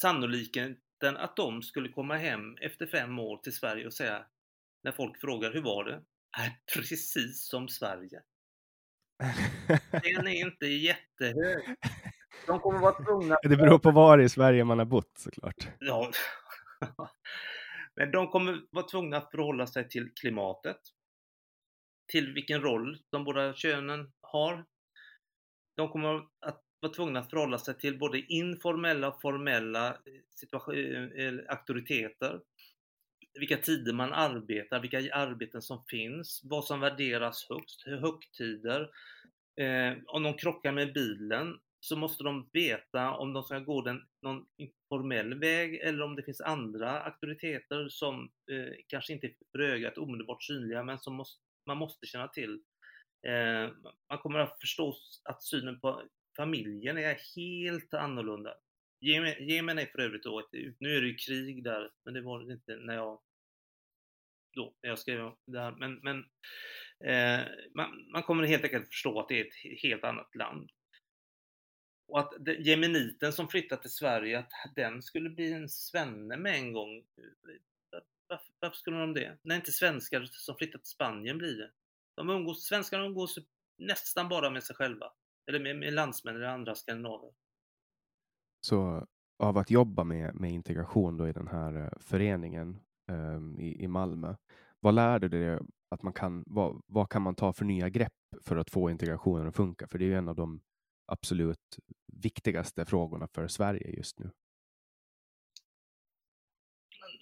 sannolikheten 0.00 1.16
att 1.16 1.36
de 1.36 1.62
skulle 1.62 1.88
komma 1.88 2.16
hem 2.16 2.56
efter 2.56 2.86
fem 2.86 3.18
år 3.18 3.36
till 3.36 3.54
Sverige 3.54 3.86
och 3.86 3.94
säga 3.94 4.26
när 4.82 4.92
folk 4.92 5.20
frågar 5.20 5.52
hur 5.52 5.62
var 5.62 5.84
det? 5.84 6.02
Är 6.38 6.58
precis 6.74 7.48
som 7.48 7.68
Sverige. 7.68 8.22
Den 9.90 10.26
är 10.26 10.46
inte 10.46 10.66
jättehög. 10.66 11.76
De 12.46 12.60
kommer 12.60 12.78
vara 12.78 13.04
tvungna... 13.04 13.38
Det 13.42 13.56
beror 13.56 13.78
på 13.78 13.90
var 13.90 14.18
i 14.18 14.28
Sverige 14.28 14.64
man 14.64 14.78
har 14.78 14.86
bott 14.86 15.12
såklart. 15.18 15.68
Ja. 15.78 16.10
Men 17.94 18.10
de 18.10 18.28
kommer 18.28 18.60
vara 18.70 18.86
tvungna 18.86 19.16
att 19.16 19.30
förhålla 19.30 19.66
sig 19.66 19.88
till 19.88 20.14
klimatet, 20.14 20.80
till 22.12 22.32
vilken 22.34 22.62
roll 22.62 22.98
de 23.10 23.24
båda 23.24 23.54
könen 23.54 24.12
har. 24.20 24.64
De 25.76 25.88
kommer 25.88 26.22
att 26.40 26.64
var 26.80 26.94
tvungna 26.94 27.20
att 27.20 27.30
förhålla 27.30 27.58
sig 27.58 27.78
till 27.78 27.98
både 27.98 28.18
informella 28.18 29.08
och 29.08 29.20
formella 29.20 29.88
eh, 29.88 30.74
eh, 30.74 31.26
eh, 31.26 31.34
auktoriteter. 31.48 32.40
Vilka 33.34 33.56
tider 33.56 33.92
man 33.92 34.12
arbetar, 34.12 34.80
vilka 34.80 35.14
arbeten 35.14 35.62
som 35.62 35.84
finns, 35.84 36.40
vad 36.44 36.64
som 36.64 36.80
värderas 36.80 37.46
högst, 37.48 37.86
högtider. 37.86 38.90
Eh, 39.60 39.98
om 40.06 40.22
de 40.22 40.34
krockar 40.34 40.72
med 40.72 40.92
bilen 40.92 41.58
så 41.80 41.96
måste 41.96 42.24
de 42.24 42.50
veta 42.52 43.10
om 43.10 43.32
de 43.32 43.42
ska 43.42 43.58
gå 43.58 43.82
den, 43.82 44.02
någon 44.22 44.46
informell 44.56 45.34
väg 45.34 45.74
eller 45.74 46.02
om 46.02 46.16
det 46.16 46.22
finns 46.22 46.40
andra 46.40 47.00
auktoriteter 47.00 47.88
som 47.88 48.30
eh, 48.52 48.74
kanske 48.86 49.12
inte 49.12 49.26
är 49.26 49.34
för 49.52 49.58
ögat 49.58 49.98
omedelbart 49.98 50.42
synliga 50.42 50.82
men 50.82 50.98
som 50.98 51.14
måste, 51.14 51.42
man 51.66 51.76
måste 51.76 52.06
känna 52.06 52.28
till. 52.28 52.60
Eh, 53.26 53.70
man 54.10 54.18
kommer 54.18 54.38
att 54.38 54.60
förstå 54.60 54.94
att 55.24 55.42
synen 55.42 55.80
på 55.80 56.02
familjen 56.36 56.98
är 56.98 57.18
helt 57.36 57.94
annorlunda. 57.94 58.54
Jemen 59.40 59.78
är 59.78 59.86
för 59.86 59.98
övrigt 59.98 60.22
då, 60.22 60.38
ett, 60.38 60.52
nu 60.78 60.96
är 60.96 61.00
det 61.00 61.06
ju 61.06 61.14
krig 61.14 61.64
där, 61.64 61.90
men 62.04 62.14
det 62.14 62.20
var 62.20 62.40
det 62.40 62.52
inte 62.52 62.76
när 62.76 62.94
jag 62.94 63.20
då, 64.54 64.74
när 64.82 64.90
jag 64.90 64.98
skrev 64.98 65.32
det 65.46 65.60
här. 65.60 65.72
Men, 65.72 65.94
men 65.94 66.18
eh, 67.04 67.46
man, 67.74 68.10
man, 68.12 68.22
kommer 68.22 68.44
helt 68.44 68.64
enkelt 68.64 68.88
förstå 68.88 69.20
att 69.20 69.28
det 69.28 69.40
är 69.40 69.44
ett 69.44 69.82
helt 69.82 70.04
annat 70.04 70.34
land. 70.34 70.70
Och 72.08 72.20
att 72.20 72.32
det, 72.40 72.54
jemeniten 72.54 73.32
som 73.32 73.48
flyttat 73.48 73.82
till 73.82 73.90
Sverige, 73.90 74.38
att 74.38 74.52
den 74.74 75.02
skulle 75.02 75.30
bli 75.30 75.52
en 75.52 75.68
svenne 75.68 76.36
med 76.36 76.54
en 76.54 76.72
gång. 76.72 76.96
Eh, 76.96 78.00
varför, 78.26 78.54
varför 78.58 78.76
skulle 78.76 78.98
de 78.98 79.14
det? 79.14 79.38
När 79.42 79.56
inte 79.56 79.72
svenskar 79.72 80.24
som 80.24 80.56
flyttat 80.56 80.82
till 80.82 80.90
Spanien 80.90 81.38
blir 81.38 81.56
det. 81.56 81.70
De 82.14 82.30
umgås, 82.30 82.66
svenskarna 82.66 83.04
umgås 83.04 83.38
nästan 83.78 84.28
bara 84.28 84.50
med 84.50 84.64
sig 84.64 84.76
själva. 84.76 85.12
Eller 85.50 85.60
med, 85.60 85.76
med 85.76 85.92
landsmän 85.92 86.36
eller 86.36 86.46
andra 86.46 86.74
skandinaver. 86.74 87.32
Så 88.60 89.06
av 89.38 89.58
att 89.58 89.70
jobba 89.70 90.04
med, 90.04 90.34
med 90.34 90.52
integration 90.52 91.16
då 91.16 91.28
i 91.28 91.32
den 91.32 91.48
här 91.48 91.76
eh, 91.76 91.98
föreningen 92.00 92.80
um, 93.12 93.58
i, 93.58 93.84
i 93.84 93.88
Malmö, 93.88 94.36
vad 94.80 94.94
lärde 94.94 95.28
du 95.28 95.44
dig 95.44 95.58
att 95.88 96.02
man 96.02 96.12
kan, 96.12 96.44
vad, 96.46 96.82
vad 96.86 97.10
kan 97.10 97.22
man 97.22 97.34
ta 97.34 97.52
för 97.52 97.64
nya 97.64 97.88
grepp 97.88 98.12
för 98.42 98.56
att 98.56 98.70
få 98.70 98.90
integrationen 98.90 99.48
att 99.48 99.56
funka? 99.56 99.86
För 99.88 99.98
det 99.98 100.04
är 100.04 100.06
ju 100.06 100.14
en 100.14 100.28
av 100.28 100.36
de 100.36 100.60
absolut 101.06 101.78
viktigaste 102.12 102.84
frågorna 102.84 103.28
för 103.28 103.48
Sverige 103.48 103.90
just 103.96 104.18
nu. 104.18 104.30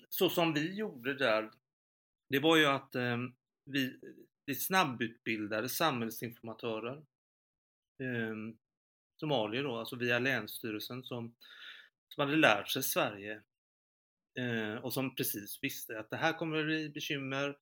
Så 0.08 0.28
som 0.28 0.52
vi 0.52 0.74
gjorde 0.74 1.14
där, 1.14 1.50
det 2.28 2.38
var 2.38 2.56
ju 2.56 2.66
att 2.66 2.94
eh, 2.94 3.16
vi, 3.64 4.00
vi 4.44 4.54
snabbutbildade 4.54 5.68
samhällsinformatörer. 5.68 7.04
Eh, 8.00 8.54
somalier 9.20 9.62
då, 9.62 9.76
alltså 9.76 9.96
via 9.96 10.18
Länsstyrelsen 10.18 11.04
som, 11.04 11.34
som 12.08 12.20
hade 12.20 12.36
lärt 12.36 12.68
sig 12.68 12.82
Sverige 12.82 13.42
eh, 14.38 14.74
och 14.74 14.92
som 14.92 15.14
precis 15.14 15.58
visste 15.62 15.98
att 15.98 16.10
det 16.10 16.16
här 16.16 16.32
kommer 16.32 16.58
att 16.58 16.66
bli 16.66 16.90
bekymmer. 16.90 17.56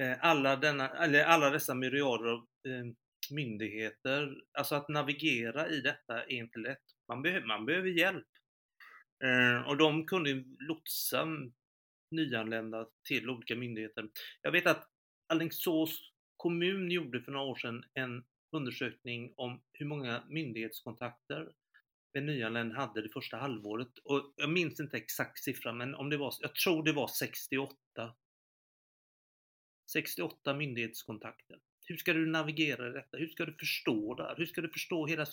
Eh, 0.00 0.16
alla, 0.20 0.56
denna, 0.56 0.88
eller 0.88 1.24
alla 1.24 1.50
dessa 1.50 1.74
myriader 1.74 2.28
av 2.28 2.38
eh, 2.38 2.84
myndigheter, 3.30 4.34
alltså 4.58 4.74
att 4.74 4.88
navigera 4.88 5.68
i 5.68 5.80
detta 5.80 6.22
är 6.22 6.32
inte 6.32 6.58
lätt. 6.58 6.82
Man, 7.08 7.22
be 7.22 7.44
man 7.44 7.66
behöver 7.66 7.88
hjälp. 7.88 8.26
Eh, 9.24 9.68
och 9.68 9.76
de 9.76 10.06
kunde 10.06 10.44
lotsa 10.58 11.26
nyanlända 12.10 12.86
till 13.08 13.30
olika 13.30 13.56
myndigheter. 13.56 14.08
Jag 14.42 14.52
vet 14.52 14.66
att 14.66 14.88
Alingsås 15.26 16.12
kommun 16.36 16.90
gjorde 16.90 17.22
för 17.22 17.32
några 17.32 17.46
år 17.46 17.56
sedan 17.56 17.84
en 17.94 18.24
undersökning 18.56 19.32
om 19.36 19.60
hur 19.72 19.86
många 19.86 20.22
myndighetskontakter 20.28 21.48
en 22.12 22.26
nyanländ 22.26 22.72
hade 22.72 23.02
det 23.02 23.08
första 23.08 23.36
halvåret. 23.36 23.98
Och 23.98 24.34
jag 24.36 24.50
minns 24.50 24.80
inte 24.80 24.96
exakt 24.96 25.44
siffran, 25.44 25.78
men 25.78 25.94
om 25.94 26.10
det 26.10 26.16
var, 26.16 26.34
jag 26.40 26.54
tror 26.54 26.82
det 26.84 26.92
var 26.92 27.08
68. 27.08 27.76
68 29.92 30.54
myndighetskontakter. 30.54 31.58
Hur 31.88 31.96
ska 31.96 32.12
du 32.12 32.26
navigera 32.26 32.88
i 32.88 32.92
detta? 32.92 33.16
Hur 33.16 33.28
ska 33.28 33.44
du 33.46 33.52
förstå 33.52 34.14
det 34.14 34.22
här? 34.22 34.36
Hur 34.36 34.46
ska 34.46 34.60
du 34.60 34.68
förstå 34.68 35.06
hela 35.06 35.26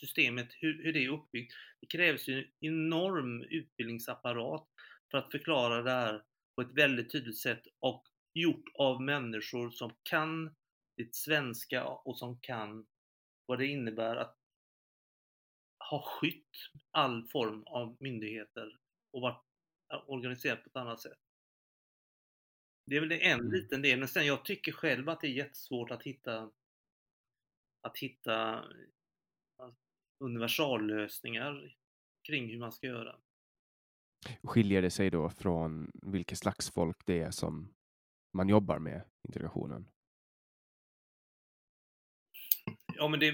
systemet, 0.00 0.48
hur, 0.60 0.84
hur 0.84 0.92
det 0.92 1.04
är 1.04 1.08
uppbyggt? 1.08 1.54
Det 1.80 1.86
krävs 1.86 2.28
ju 2.28 2.38
en 2.38 2.46
enorm 2.60 3.42
utbildningsapparat 3.42 4.68
för 5.10 5.18
att 5.18 5.30
förklara 5.30 5.82
det 5.82 5.90
här 5.90 6.22
på 6.54 6.62
ett 6.62 6.72
väldigt 6.72 7.12
tydligt 7.12 7.38
sätt 7.38 7.62
och 7.78 8.04
gjort 8.34 8.64
av 8.74 9.02
människor 9.02 9.70
som 9.70 9.92
kan 10.02 10.54
det 10.96 11.14
svenska 11.14 11.84
och 11.84 12.18
som 12.18 12.40
kan 12.40 12.86
vad 13.46 13.58
det 13.58 13.66
innebär 13.66 14.16
att 14.16 14.38
ha 15.90 16.02
skytt 16.02 16.50
all 16.90 17.28
form 17.28 17.62
av 17.66 17.96
myndigheter 18.00 18.78
och 19.12 19.20
varit 19.20 19.44
organiserat 20.06 20.62
på 20.62 20.68
ett 20.68 20.76
annat 20.76 21.00
sätt. 21.00 21.18
Det 22.86 22.96
är 22.96 23.00
väl 23.00 23.12
en 23.12 23.40
mm. 23.40 23.52
liten 23.52 23.82
del, 23.82 23.98
men 23.98 24.08
sen 24.08 24.26
jag 24.26 24.44
tycker 24.44 24.72
själv 24.72 25.08
att 25.08 25.20
det 25.20 25.26
är 25.26 25.32
jättesvårt 25.32 25.90
att 25.90 26.02
hitta 26.02 26.50
att 27.80 27.98
hitta 27.98 28.64
universallösningar 30.18 31.76
kring 32.28 32.50
hur 32.50 32.58
man 32.58 32.72
ska 32.72 32.86
göra. 32.86 33.16
Skiljer 34.42 34.82
det 34.82 34.90
sig 34.90 35.10
då 35.10 35.30
från 35.30 35.90
vilket 35.94 36.38
slags 36.38 36.70
folk 36.70 37.06
det 37.06 37.20
är 37.20 37.30
som 37.30 37.74
man 38.32 38.48
jobbar 38.48 38.78
med 38.78 39.04
integrationen? 39.28 39.88
Ja, 42.96 43.08
men 43.08 43.20
det, 43.20 43.30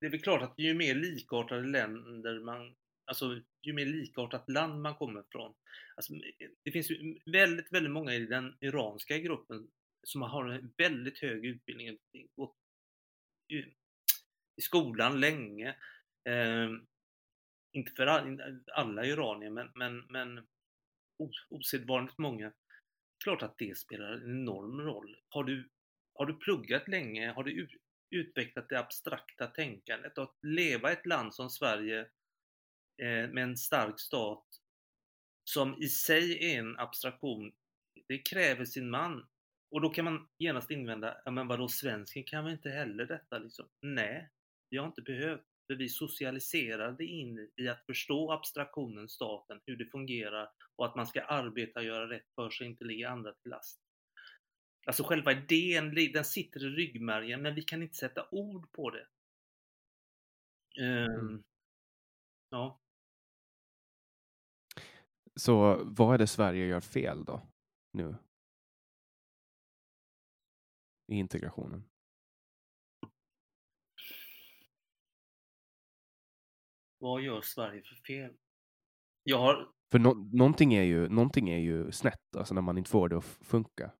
det 0.00 0.06
är 0.06 0.10
väl 0.10 0.22
klart 0.22 0.42
att 0.42 0.58
ju 0.58 0.74
mer 0.74 0.94
likartade 0.94 1.68
länder 1.68 2.40
man, 2.40 2.74
alltså 3.04 3.40
ju 3.62 3.72
mer 3.72 3.86
likartat 3.86 4.50
land 4.50 4.82
man 4.82 4.94
kommer 4.94 5.24
från. 5.32 5.54
Alltså, 5.96 6.12
det 6.64 6.72
finns 6.72 6.90
ju 6.90 7.18
väldigt, 7.26 7.72
väldigt 7.72 7.92
många 7.92 8.14
i 8.14 8.26
den 8.26 8.56
iranska 8.60 9.18
gruppen 9.18 9.70
som 10.02 10.22
har 10.22 10.48
en 10.48 10.72
väldigt 10.76 11.18
hög 11.18 11.44
utbildning, 11.44 11.98
gått 12.36 12.56
i 14.56 14.62
skolan 14.62 15.20
länge. 15.20 15.68
Eh, 16.28 16.70
inte 17.72 17.92
för 17.96 18.06
alla 18.72 19.06
iranier, 19.06 19.50
men, 19.50 19.70
men, 19.74 19.98
men 20.08 20.46
osedvanligt 21.48 22.18
många. 22.18 22.52
Klart 23.24 23.42
att 23.42 23.58
det 23.58 23.78
spelar 23.78 24.12
en 24.12 24.22
enorm 24.22 24.80
roll. 24.80 25.16
Har 25.28 25.44
du, 25.44 25.68
har 26.14 26.26
du 26.26 26.34
pluggat 26.34 26.88
länge, 26.88 27.32
har 27.32 27.44
du 27.44 27.68
utvecklat 28.12 28.68
det 28.68 28.78
abstrakta 28.78 29.46
tänkandet 29.46 30.18
och 30.18 30.24
att 30.24 30.38
leva 30.42 30.90
i 30.90 30.92
ett 30.92 31.06
land 31.06 31.34
som 31.34 31.50
Sverige 31.50 32.00
eh, 33.02 33.28
med 33.28 33.38
en 33.38 33.56
stark 33.56 34.00
stat 34.00 34.46
som 35.44 35.82
i 35.82 35.88
sig 35.88 36.52
är 36.52 36.58
en 36.58 36.78
abstraktion, 36.78 37.52
det 38.08 38.18
kräver 38.18 38.64
sin 38.64 38.90
man. 38.90 39.26
Och 39.70 39.80
då 39.80 39.90
kan 39.90 40.04
man 40.04 40.28
genast 40.38 40.70
invända, 40.70 41.16
ja 41.24 41.30
men 41.30 41.48
vadå 41.48 41.68
svensken 41.68 42.24
kan 42.24 42.44
väl 42.44 42.52
inte 42.52 42.70
heller 42.70 43.06
detta 43.06 43.38
liksom? 43.38 43.68
Nej, 43.80 44.30
vi 44.70 44.76
har 44.76 44.86
inte 44.86 45.02
behövt. 45.02 45.46
För 45.66 45.74
vi 45.74 45.88
socialiserade 45.88 47.04
in 47.04 47.50
i 47.56 47.68
att 47.68 47.86
förstå 47.86 48.32
abstraktionen 48.32 49.08
staten, 49.08 49.60
hur 49.66 49.76
det 49.76 49.86
fungerar 49.86 50.48
och 50.76 50.86
att 50.86 50.96
man 50.96 51.06
ska 51.06 51.22
arbeta 51.22 51.80
och 51.80 51.86
göra 51.86 52.10
rätt 52.10 52.34
för 52.34 52.50
sig, 52.50 52.66
inte 52.66 52.84
ligga 52.84 53.10
andra 53.10 53.32
till 53.32 53.50
last. 53.50 53.80
Alltså 54.86 55.02
själva 55.04 55.32
idén, 55.32 55.94
den 56.12 56.24
sitter 56.24 56.64
i 56.64 56.68
ryggmärgen, 56.68 57.42
men 57.42 57.54
vi 57.54 57.62
kan 57.62 57.82
inte 57.82 57.96
sätta 57.96 58.28
ord 58.30 58.72
på 58.72 58.90
det. 58.90 59.06
Um, 60.80 61.44
ja. 62.50 62.80
Så 65.34 65.84
vad 65.84 66.14
är 66.14 66.18
det 66.18 66.26
Sverige 66.26 66.66
gör 66.66 66.80
fel 66.80 67.24
då, 67.24 67.46
nu? 67.92 68.16
I 71.08 71.14
integrationen? 71.14 71.84
Vad 76.98 77.22
gör 77.22 77.40
Sverige 77.40 77.82
för 77.82 77.94
fel? 77.94 78.36
Jag 79.22 79.38
har... 79.38 79.72
För 79.90 79.98
no 79.98 80.14
någonting, 80.32 80.74
är 80.74 80.82
ju, 80.82 81.08
någonting 81.08 81.50
är 81.50 81.58
ju 81.58 81.92
snett, 81.92 82.36
alltså 82.36 82.54
när 82.54 82.62
man 82.62 82.78
inte 82.78 82.90
får 82.90 83.08
det 83.08 83.16
att 83.16 83.24
funka. 83.24 83.92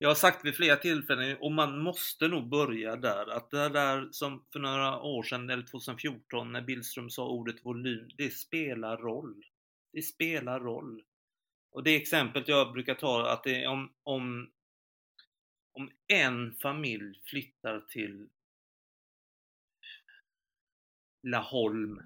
Jag 0.00 0.08
har 0.08 0.14
sagt 0.14 0.44
vid 0.44 0.56
flera 0.56 0.76
tillfällen, 0.76 1.36
och 1.40 1.52
man 1.52 1.78
måste 1.78 2.28
nog 2.28 2.48
börja 2.48 2.96
där, 2.96 3.26
att 3.30 3.50
det 3.50 3.68
där 3.68 4.08
som 4.10 4.44
för 4.52 4.58
några 4.60 5.00
år 5.00 5.22
sedan, 5.22 5.50
eller 5.50 5.62
2014, 5.62 6.52
när 6.52 6.62
Billström 6.62 7.10
sa 7.10 7.28
ordet 7.28 7.64
volym, 7.64 8.08
det 8.16 8.30
spelar 8.30 8.96
roll. 8.96 9.44
Det 9.92 10.02
spelar 10.02 10.60
roll. 10.60 11.02
Och 11.70 11.84
det 11.84 11.96
exemplet 11.96 12.48
jag 12.48 12.72
brukar 12.72 12.94
ta, 12.94 13.30
att 13.30 13.44
det 13.44 13.64
är 13.64 13.68
om, 13.68 13.92
om, 14.02 14.50
om 15.72 15.90
en 16.06 16.54
familj 16.54 17.20
flyttar 17.24 17.80
till 17.80 18.28
Laholm, 21.22 22.02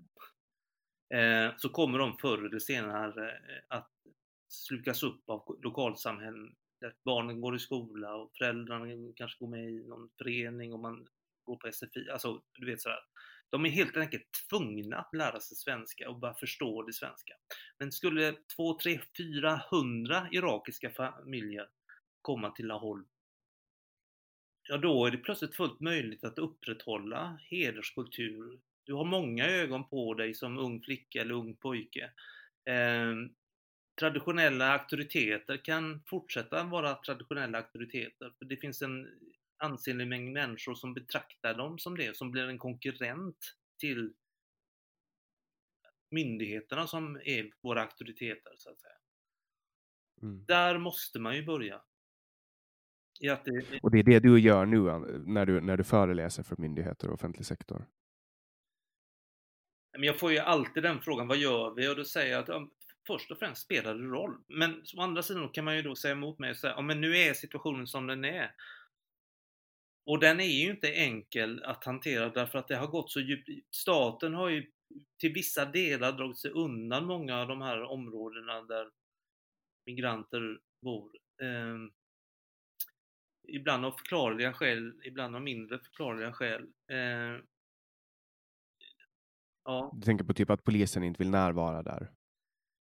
eh, 1.14 1.56
så 1.56 1.68
kommer 1.68 1.98
de 1.98 2.18
förr 2.18 2.46
eller 2.46 2.58
senare 2.58 3.30
eh, 3.30 3.62
att 3.68 3.90
slukas 4.48 5.02
upp 5.02 5.30
av 5.30 5.58
lokalsamhällen 5.62 6.54
där 6.82 6.94
barnen 7.04 7.40
går 7.40 7.56
i 7.56 7.58
skola 7.58 8.14
och 8.14 8.30
föräldrarna 8.38 9.12
kanske 9.16 9.38
går 9.38 9.48
med 9.48 9.70
i 9.70 9.88
någon 9.88 10.10
förening 10.18 10.72
och 10.72 10.80
man 10.80 11.06
går 11.44 11.56
på 11.56 11.72
SFI. 11.72 12.10
Alltså, 12.10 12.42
du 12.52 12.66
vet 12.66 12.80
sådär. 12.80 13.00
De 13.50 13.66
är 13.66 13.70
helt 13.70 13.96
enkelt 13.96 14.28
tvungna 14.50 14.96
att 14.96 15.14
lära 15.14 15.40
sig 15.40 15.56
svenska 15.56 16.10
och 16.10 16.18
bara 16.18 16.34
förstå 16.34 16.82
det 16.82 16.92
svenska. 16.92 17.34
Men 17.78 17.92
skulle 17.92 18.34
2, 18.56 18.78
3, 18.78 19.00
400 19.16 20.28
irakiska 20.32 20.90
familjer 20.90 21.68
komma 22.22 22.50
till 22.50 22.66
Laholm, 22.66 23.06
ja 24.68 24.76
då 24.76 25.06
är 25.06 25.10
det 25.10 25.18
plötsligt 25.18 25.56
fullt 25.56 25.80
möjligt 25.80 26.24
att 26.24 26.38
upprätthålla 26.38 27.38
hederskultur. 27.50 28.60
Du 28.84 28.94
har 28.94 29.04
många 29.04 29.46
ögon 29.46 29.88
på 29.88 30.14
dig 30.14 30.34
som 30.34 30.58
ung 30.58 30.82
flicka 30.82 31.20
eller 31.20 31.34
ung 31.34 31.56
pojke. 31.56 32.10
Ehm, 32.64 33.34
Traditionella 34.00 34.72
auktoriteter 34.72 35.64
kan 35.64 36.02
fortsätta 36.06 36.64
vara 36.64 36.94
traditionella 36.94 37.58
auktoriteter. 37.58 38.32
För 38.38 38.44
det 38.44 38.56
finns 38.56 38.82
en 38.82 39.08
ansenlig 39.56 40.08
mängd 40.08 40.32
människor 40.32 40.74
som 40.74 40.94
betraktar 40.94 41.54
dem 41.54 41.78
som 41.78 41.96
det, 41.96 42.16
som 42.16 42.30
blir 42.30 42.48
en 42.48 42.58
konkurrent 42.58 43.56
till 43.78 44.12
myndigheterna 46.10 46.86
som 46.86 47.16
är 47.24 47.50
våra 47.60 47.82
auktoriteter 47.82 48.52
så 48.56 48.70
att 48.70 48.80
säga. 48.80 48.92
Mm. 50.22 50.44
Där 50.44 50.78
måste 50.78 51.18
man 51.18 51.36
ju 51.36 51.44
börja. 51.44 51.82
Det... 53.20 53.80
Och 53.82 53.90
det 53.90 53.98
är 53.98 54.02
det 54.02 54.20
du 54.20 54.40
gör 54.40 54.66
nu 54.66 54.78
när 55.26 55.46
du, 55.46 55.60
när 55.60 55.76
du 55.76 55.84
föreläser 55.84 56.42
för 56.42 56.56
myndigheter 56.56 57.08
och 57.08 57.14
offentlig 57.14 57.46
sektor? 57.46 57.86
Men 59.92 60.02
jag 60.02 60.18
får 60.18 60.32
ju 60.32 60.38
alltid 60.38 60.82
den 60.82 61.00
frågan, 61.00 61.28
vad 61.28 61.36
gör 61.36 61.74
vi? 61.74 61.88
Och 61.88 61.96
då 61.96 62.04
säger 62.04 62.32
jag 62.32 62.50
att 62.50 62.70
först 63.06 63.30
och 63.30 63.38
främst 63.38 63.62
spelar 63.62 63.94
det 63.94 64.04
roll. 64.04 64.44
Men 64.48 64.82
å 64.96 65.02
andra 65.02 65.22
sidan 65.22 65.48
kan 65.48 65.64
man 65.64 65.76
ju 65.76 65.82
då 65.82 65.96
säga 65.96 66.12
emot 66.12 66.38
mig 66.38 66.50
och 66.50 66.56
säga, 66.56 66.74
ja 66.76 66.82
men 66.82 67.00
nu 67.00 67.16
är 67.16 67.34
situationen 67.34 67.86
som 67.86 68.06
den 68.06 68.24
är. 68.24 68.54
Och 70.04 70.18
den 70.18 70.40
är 70.40 70.64
ju 70.64 70.70
inte 70.70 70.92
enkel 70.92 71.64
att 71.64 71.84
hantera 71.84 72.28
därför 72.28 72.58
att 72.58 72.68
det 72.68 72.76
har 72.76 72.86
gått 72.86 73.10
så 73.10 73.20
djupt. 73.20 73.48
Staten 73.70 74.34
har 74.34 74.48
ju 74.48 74.70
till 75.18 75.32
vissa 75.32 75.64
delar 75.64 76.12
dragit 76.12 76.38
sig 76.38 76.50
undan 76.50 77.06
många 77.06 77.40
av 77.40 77.48
de 77.48 77.60
här 77.60 77.82
områdena 77.82 78.62
där 78.62 78.90
migranter 79.86 80.60
bor. 80.82 81.10
Eh, 81.42 81.76
ibland 83.48 83.84
av 83.84 83.92
förklarliga 83.92 84.52
skäl, 84.52 85.00
ibland 85.04 85.36
av 85.36 85.42
mindre 85.42 85.78
förklarliga 85.78 86.32
skäl. 86.32 86.62
Eh, 86.90 87.40
ja. 89.64 89.92
Du 89.94 90.02
tänker 90.02 90.24
på 90.24 90.34
typ 90.34 90.50
att 90.50 90.64
polisen 90.64 91.02
inte 91.02 91.18
vill 91.18 91.30
närvara 91.30 91.82
där? 91.82 92.10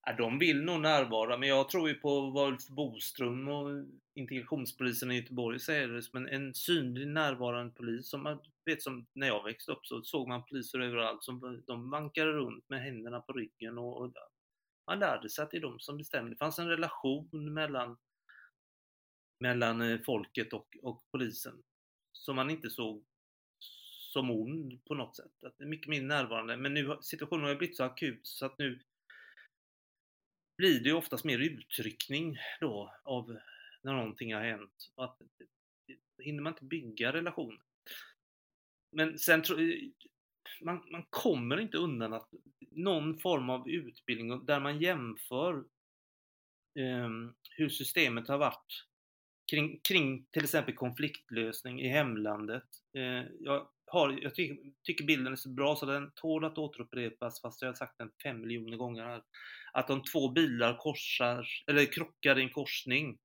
Ja, 0.05 0.13
de 0.13 0.39
vill 0.39 0.63
nog 0.63 0.81
närvara, 0.81 1.37
men 1.37 1.49
jag 1.49 1.69
tror 1.69 1.89
ju 1.89 1.95
på 1.95 2.29
vad 2.29 2.47
Ulf 2.47 2.67
Boström 2.67 3.47
och 3.47 3.85
integrationspolisen 4.13 5.11
i 5.11 5.15
Göteborg 5.15 5.59
säger 5.59 6.13
Men 6.13 6.27
en, 6.27 6.53
synlig 6.53 7.07
närvarande 7.07 7.73
polis. 7.73 8.09
Som 8.09 8.23
man 8.23 8.39
vet 8.65 8.81
som 8.81 9.05
när 9.13 9.27
jag 9.27 9.43
växte 9.43 9.71
upp 9.71 9.85
så 9.85 10.01
såg 10.03 10.27
man 10.27 10.45
poliser 10.45 10.79
överallt 10.79 11.23
som 11.23 11.63
de 11.67 11.89
vankade 11.89 12.31
runt 12.31 12.69
med 12.69 12.83
händerna 12.83 13.21
på 13.21 13.33
ryggen 13.33 13.77
och, 13.77 14.01
och 14.01 14.13
man 14.87 14.99
lärde 14.99 15.29
sig 15.29 15.43
att 15.43 15.51
det 15.51 15.57
är 15.57 15.61
de 15.61 15.79
som 15.79 15.97
bestämmer. 15.97 16.29
Det 16.29 16.35
fanns 16.35 16.59
en 16.59 16.69
relation 16.69 17.53
mellan, 17.53 17.97
mellan 19.39 19.81
eh, 19.81 19.99
folket 20.05 20.53
och, 20.53 20.77
och 20.81 21.05
polisen 21.11 21.63
som 22.11 22.35
man 22.35 22.49
inte 22.49 22.69
såg 22.69 23.05
som 24.13 24.31
ond 24.31 24.85
på 24.85 24.95
något 24.95 25.15
sätt. 25.15 25.43
Att 25.45 25.57
det 25.57 25.63
är 25.63 25.67
mycket 25.67 25.89
mer 25.89 26.01
närvarande. 26.01 26.57
Men 26.57 26.73
nu 26.73 26.97
situationen 27.01 27.45
har 27.45 27.55
blivit 27.55 27.77
så 27.77 27.83
akut 27.83 28.27
så 28.27 28.45
att 28.45 28.57
nu 28.57 28.79
blir 30.57 30.83
det 30.83 30.93
oftast 30.93 31.25
mer 31.25 31.39
uttryckning 31.39 32.37
då 32.59 32.93
av 33.03 33.37
när 33.81 33.93
någonting 33.93 34.33
har 34.33 34.41
hänt. 34.41 34.91
Och 34.95 35.03
att, 35.03 35.17
hinner 36.17 36.41
man 36.41 36.53
inte 36.53 36.65
bygga 36.65 37.13
relationer. 37.13 37.61
Men 38.91 39.19
sen 39.19 39.41
tror 39.41 39.59
man, 40.61 40.83
man 40.91 41.05
kommer 41.09 41.59
inte 41.59 41.77
undan 41.77 42.13
att 42.13 42.29
någon 42.71 43.17
form 43.17 43.49
av 43.49 43.69
utbildning 43.69 44.45
där 44.45 44.59
man 44.59 44.79
jämför 44.79 45.57
eh, 46.79 47.09
hur 47.49 47.69
systemet 47.69 48.27
har 48.27 48.37
varit 48.37 48.85
kring, 49.51 49.79
kring 49.79 50.25
till 50.31 50.43
exempel 50.43 50.75
konfliktlösning 50.75 51.81
i 51.81 51.87
hemlandet. 51.87 52.67
Eh, 52.97 53.25
jag, 53.39 53.67
har, 53.85 54.19
jag 54.21 54.35
ty 54.35 54.57
tycker 54.83 55.05
bilden 55.05 55.33
är 55.33 55.37
så 55.37 55.49
bra 55.49 55.75
så 55.75 55.85
den 55.85 56.11
tål 56.15 56.45
att 56.45 56.57
återupprepas 56.57 57.41
fast 57.41 57.61
jag 57.61 57.69
har 57.69 57.75
sagt 57.75 57.97
den 57.97 58.11
fem 58.23 58.41
miljoner 58.41 58.77
gånger 58.77 59.03
här. 59.03 59.23
Att 59.73 59.89
om 59.89 60.03
två 60.03 60.29
bilar 60.29 60.77
korsar, 60.77 61.47
eller 61.67 61.93
krockar 61.93 62.39
i 62.39 62.43
en 62.43 62.49
korsning 62.49 63.17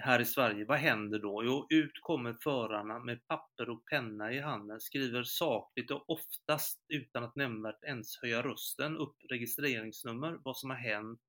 här 0.00 0.20
i 0.20 0.24
Sverige, 0.24 0.64
vad 0.64 0.78
händer 0.78 1.18
då? 1.18 1.44
Jo, 1.44 1.66
ut 1.70 2.00
kommer 2.00 2.36
förarna 2.42 2.98
med 2.98 3.26
papper 3.26 3.70
och 3.70 3.84
penna 3.84 4.32
i 4.32 4.40
handen, 4.40 4.80
skriver 4.80 5.22
sakligt 5.22 5.90
och 5.90 6.10
oftast 6.10 6.84
utan 6.88 7.24
att 7.24 7.36
nämnvärt 7.36 7.84
ens 7.84 8.16
höja 8.22 8.42
rösten 8.42 8.96
upp 8.96 9.16
registreringsnummer, 9.30 10.38
vad 10.44 10.56
som 10.56 10.70
har 10.70 10.76
hänt. 10.76 11.20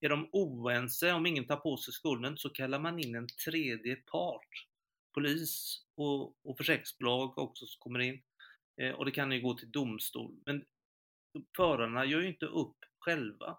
Är 0.00 0.08
de 0.08 0.28
oense, 0.32 1.12
om 1.12 1.26
ingen 1.26 1.46
tar 1.46 1.56
på 1.56 1.76
sig 1.76 1.94
skulden, 1.94 2.38
så 2.38 2.50
kallar 2.50 2.78
man 2.78 2.98
in 2.98 3.14
en 3.14 3.28
tredje 3.44 3.96
part. 3.96 4.66
Polis 5.14 5.84
och, 5.94 6.46
och 6.46 6.56
försäkringsbolag 6.56 7.38
också 7.38 7.66
som 7.66 7.78
kommer 7.78 8.00
in. 8.00 8.22
Eh, 8.80 8.90
och 8.92 9.04
det 9.04 9.10
kan 9.10 9.32
ju 9.32 9.40
gå 9.40 9.54
till 9.54 9.70
domstol. 9.70 10.34
Men 10.46 10.64
förarna 11.56 12.04
gör 12.04 12.20
ju 12.20 12.28
inte 12.28 12.46
upp 12.46 12.76
själva. 13.06 13.58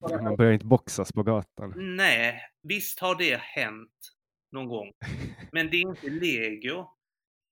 Man 0.00 0.36
börjar 0.36 0.52
inte 0.52 0.66
boxas 0.66 1.12
på 1.12 1.22
gatan. 1.22 1.96
Nej, 1.96 2.40
visst 2.62 3.00
har 3.00 3.14
det 3.14 3.36
hänt 3.36 4.12
någon 4.52 4.68
gång. 4.68 4.92
Men 5.52 5.70
det 5.70 5.76
är 5.76 5.88
inte 5.88 6.10
legio. 6.10 6.88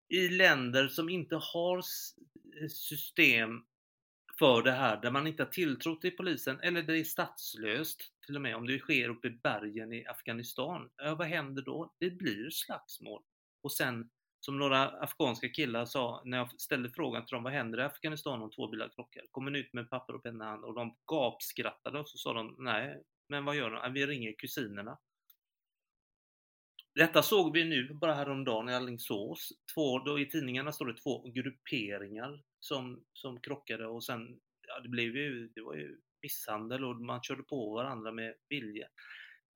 I 0.08 0.28
länder 0.28 0.88
som 0.88 1.08
inte 1.08 1.36
har 1.36 1.82
system 2.68 3.64
för 4.38 4.62
det 4.62 4.72
här, 4.72 5.02
där 5.02 5.10
man 5.10 5.26
inte 5.26 5.42
har 5.42 5.50
tilltro 5.50 5.96
till 5.96 6.16
polisen, 6.16 6.60
eller 6.60 6.82
det 6.82 6.98
är 6.98 7.04
statslöst, 7.04 8.00
till 8.26 8.36
och 8.36 8.42
med 8.42 8.56
om 8.56 8.66
det 8.66 8.78
sker 8.78 9.08
uppe 9.08 9.28
i 9.28 9.30
bergen 9.30 9.92
i 9.92 10.06
Afghanistan. 10.06 10.90
Ja, 10.96 11.14
vad 11.14 11.26
händer 11.26 11.62
då? 11.62 11.94
Det 11.98 12.10
blir 12.10 12.50
slagsmål. 12.50 13.22
Och 13.62 13.72
sen 13.72 14.10
som 14.44 14.58
några 14.58 14.88
afghanska 14.88 15.48
killar 15.48 15.84
sa 15.84 16.22
när 16.24 16.38
jag 16.38 16.60
ställde 16.60 16.90
frågan 16.90 17.26
till 17.26 17.34
dem, 17.34 17.42
vad 17.42 17.52
händer 17.52 17.80
i 17.80 17.82
Afghanistan 17.82 18.42
om 18.42 18.50
två 18.50 18.68
bilar 18.68 18.88
krockar? 18.88 19.24
Kommer 19.30 19.56
ut 19.56 19.72
med 19.72 19.90
papper 19.90 20.14
och 20.14 20.22
penna 20.22 20.54
och 20.54 20.74
de 20.74 20.96
gapskrattade 21.06 21.98
och 21.98 22.08
så 22.08 22.18
sa 22.18 22.32
de, 22.32 22.56
nej, 22.58 23.02
men 23.28 23.44
vad 23.44 23.56
gör 23.56 23.70
de? 23.70 23.92
Vi 23.92 24.06
ringer 24.06 24.32
kusinerna. 24.32 24.98
Detta 26.94 27.22
såg 27.22 27.52
vi 27.52 27.64
nu 27.64 27.94
bara 27.94 28.14
häromdagen 28.14 28.68
i 28.68 28.74
Alingsås. 28.74 29.48
Två, 29.74 29.98
då 29.98 30.18
I 30.18 30.26
tidningarna 30.30 30.72
står 30.72 30.86
det 30.86 30.96
två 30.96 31.22
grupperingar 31.22 32.42
som, 32.60 33.04
som 33.12 33.40
krockade 33.40 33.86
och 33.86 34.04
sen, 34.04 34.40
ja, 34.68 34.80
det 34.80 34.88
blev 34.88 35.16
ju, 35.16 35.48
det 35.48 35.62
var 35.62 35.74
ju 35.74 36.00
misshandel 36.22 36.84
och 36.84 36.96
man 36.96 37.22
körde 37.22 37.42
på 37.42 37.74
varandra 37.74 38.12
med 38.12 38.34
vilja. 38.48 38.88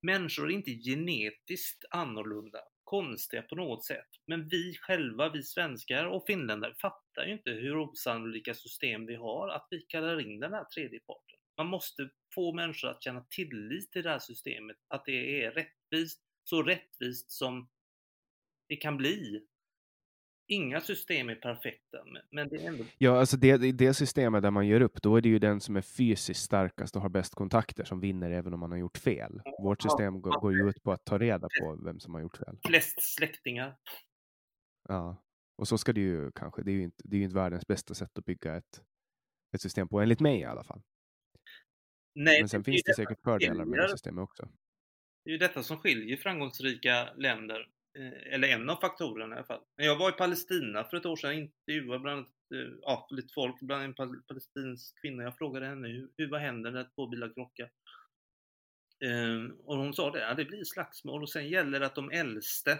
Människor 0.01 0.49
är 0.49 0.53
inte 0.53 0.71
genetiskt 0.71 1.85
annorlunda 1.89 2.59
konstiga 2.89 3.41
på 3.41 3.55
något 3.55 3.85
sätt. 3.85 4.07
Men 4.27 4.47
vi 4.47 4.73
själva, 4.81 5.29
vi 5.29 5.43
svenskar 5.43 6.05
och 6.05 6.23
finländare 6.27 6.73
fattar 6.81 7.25
ju 7.25 7.33
inte 7.33 7.51
hur 7.51 7.77
osannolika 7.77 8.53
system 8.53 9.05
vi 9.05 9.15
har 9.15 9.49
att 9.49 9.67
vi 9.69 9.81
kallar 9.81 10.19
in 10.19 10.39
den 10.39 10.53
här 10.53 10.63
tredje 10.63 10.99
parten. 10.99 11.39
Man 11.57 11.67
måste 11.67 12.09
få 12.35 12.53
människor 12.53 12.89
att 12.89 13.03
känna 13.03 13.25
tillit 13.29 13.91
till 13.91 14.03
det 14.03 14.09
här 14.09 14.19
systemet, 14.19 14.77
att 14.87 15.05
det 15.05 15.43
är 15.43 15.51
rättvist, 15.51 16.21
så 16.43 16.63
rättvist 16.63 17.31
som 17.31 17.69
det 18.67 18.75
kan 18.75 18.97
bli 18.97 19.45
inga 20.49 20.81
system 20.81 21.29
är 21.29 21.35
perfekta, 21.35 21.97
men 22.31 22.49
det 22.49 22.55
är 22.55 22.67
ändå... 22.67 22.83
Ja, 22.97 23.19
alltså 23.19 23.37
det, 23.37 23.57
det 23.57 23.93
systemet 23.93 24.41
där 24.41 24.51
man 24.51 24.67
gör 24.67 24.81
upp, 24.81 25.01
då 25.01 25.15
är 25.15 25.21
det 25.21 25.29
ju 25.29 25.39
den 25.39 25.61
som 25.61 25.75
är 25.75 25.81
fysiskt 25.81 26.43
starkast 26.43 26.95
och 26.95 27.01
har 27.01 27.09
bäst 27.09 27.35
kontakter 27.35 27.83
som 27.83 27.99
vinner 27.99 28.31
även 28.31 28.53
om 28.53 28.59
man 28.59 28.71
har 28.71 28.77
gjort 28.77 28.97
fel. 28.97 29.41
Vårt 29.63 29.81
system 29.81 30.21
går, 30.21 30.41
går 30.41 30.53
ju 30.53 30.69
ut 30.69 30.83
på 30.83 30.91
att 30.91 31.05
ta 31.05 31.17
reda 31.17 31.47
på 31.61 31.79
vem 31.85 31.99
som 31.99 32.13
har 32.13 32.21
gjort 32.21 32.37
fel. 32.37 32.57
Flest 32.67 33.15
släktingar. 33.15 33.77
Ja, 34.87 35.23
och 35.55 35.67
så 35.67 35.77
ska 35.77 35.93
det 35.93 36.01
ju 36.01 36.31
kanske, 36.31 36.63
det 36.63 36.71
är 36.71 36.75
ju 36.75 36.83
inte, 36.83 37.03
det 37.03 37.15
är 37.15 37.17
ju 37.17 37.23
inte 37.23 37.35
världens 37.35 37.67
bästa 37.67 37.93
sätt 37.93 38.17
att 38.17 38.25
bygga 38.25 38.55
ett, 38.55 38.81
ett 39.55 39.61
system 39.61 39.87
på, 39.87 40.01
enligt 40.01 40.19
mig 40.19 40.39
i 40.39 40.45
alla 40.45 40.63
fall. 40.63 40.81
Nej, 42.15 42.41
men 42.41 42.49
sen 42.49 42.61
det 42.61 42.71
finns 42.71 42.83
det 42.83 42.95
säkert 42.95 43.21
fördelar 43.23 43.65
med 43.65 43.79
det 43.79 43.89
systemet 43.89 44.23
också. 44.23 44.49
Det 45.23 45.29
är 45.29 45.31
ju 45.31 45.37
detta 45.37 45.63
som 45.63 45.77
skiljer 45.77 46.17
framgångsrika 46.17 47.13
länder 47.15 47.67
Eh, 47.97 48.33
eller 48.33 48.47
en 48.47 48.69
av 48.69 48.75
faktorerna 48.75 49.35
i 49.35 49.37
alla 49.37 49.47
fall. 49.47 49.61
Jag 49.75 49.95
var 49.97 50.09
i 50.09 50.13
Palestina 50.13 50.83
för 50.83 50.97
ett 50.97 51.05
år 51.05 51.15
sedan 51.15 51.29
och 51.29 51.35
intervjuade 51.35 51.99
bland 51.99 52.17
annat, 52.17 52.33
eh, 52.55 52.73
ja, 52.81 53.07
lite 53.11 53.33
folk, 53.33 53.59
bland 53.61 53.83
en 53.83 54.21
palestinsk 54.27 55.01
kvinna. 55.01 55.23
Jag 55.23 55.37
frågade 55.37 55.65
henne, 55.65 55.87
hur, 55.87 56.09
hur 56.17 56.29
vad 56.29 56.41
händer 56.41 56.71
när 56.71 56.89
två 56.95 57.07
bilar 57.07 57.33
krockar? 57.33 57.69
Ehm, 59.05 59.51
och 59.51 59.77
hon 59.77 59.93
sa 59.93 60.11
det, 60.11 60.19
ja, 60.19 60.33
det 60.33 60.45
blir 60.45 60.63
slagsmål 60.63 61.21
och 61.21 61.29
sen 61.29 61.49
gäller 61.49 61.79
det 61.79 61.85
att 61.85 61.95
de 61.95 62.11
äldste, 62.11 62.79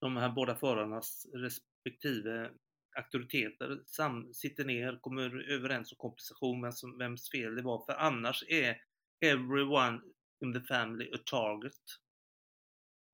de 0.00 0.16
här 0.16 0.28
båda 0.28 0.56
förarnas 0.56 1.26
respektive 1.34 2.50
auktoriteter 2.96 3.82
sam, 3.86 4.34
sitter 4.34 4.64
ner, 4.64 4.98
kommer 5.00 5.50
överens 5.50 5.92
om 5.92 5.96
kompensation, 5.98 6.62
vem 6.62 6.72
som, 6.72 6.98
vems 6.98 7.30
fel 7.30 7.56
det 7.56 7.62
var, 7.62 7.84
för 7.86 7.92
annars 7.92 8.44
är 8.48 8.76
everyone 9.20 10.00
in 10.44 10.52
the 10.52 10.60
family 10.60 11.10
a 11.14 11.18
target. 11.24 11.80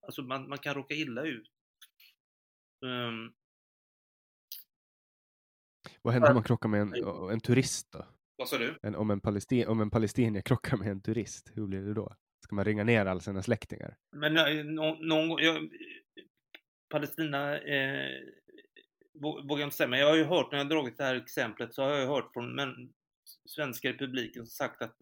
Alltså 0.06 0.22
man, 0.22 0.48
man 0.48 0.58
kan 0.58 0.74
råka 0.74 0.94
illa 0.94 1.22
ut. 1.22 1.50
Um, 2.80 3.34
Vad 6.02 6.14
händer 6.14 6.28
om 6.28 6.34
man 6.34 6.44
krockar 6.44 6.68
med 6.68 6.80
en, 6.80 6.94
en 7.30 7.40
turist 7.40 7.92
då? 7.92 8.06
Vad 8.36 8.48
sa 8.48 8.58
du? 8.58 8.78
En, 8.82 8.94
om, 8.94 9.10
en 9.10 9.20
palestin, 9.20 9.68
om 9.68 9.80
en 9.80 9.90
palestinier 9.90 10.42
krockar 10.42 10.76
med 10.76 10.88
en 10.88 11.02
turist, 11.02 11.52
hur 11.54 11.66
blir 11.66 11.82
det 11.82 11.94
då? 11.94 12.16
Ska 12.44 12.54
man 12.54 12.64
ringa 12.64 12.84
ner 12.84 13.06
alla 13.06 13.20
sina 13.20 13.42
släktingar? 13.42 13.96
Men 14.16 14.34
någon, 14.74 15.08
någon 15.08 15.28
gång, 15.28 15.38
Palestina 16.88 17.58
eh, 17.58 18.22
vågar 19.20 19.58
jag 19.58 19.66
inte 19.66 19.76
säga, 19.76 19.88
men 19.88 20.00
jag 20.00 20.08
har 20.08 20.16
ju 20.16 20.24
hört 20.24 20.52
när 20.52 20.58
jag 20.58 20.68
dragit 20.68 20.98
det 20.98 21.04
här 21.04 21.14
exemplet 21.14 21.74
så 21.74 21.82
har 21.82 21.90
jag 21.90 22.06
hört 22.06 22.32
från 22.32 22.54
men, 22.54 22.94
svenska 23.48 23.88
republiken 23.88 24.46
sagt 24.46 24.82
att 24.82 24.96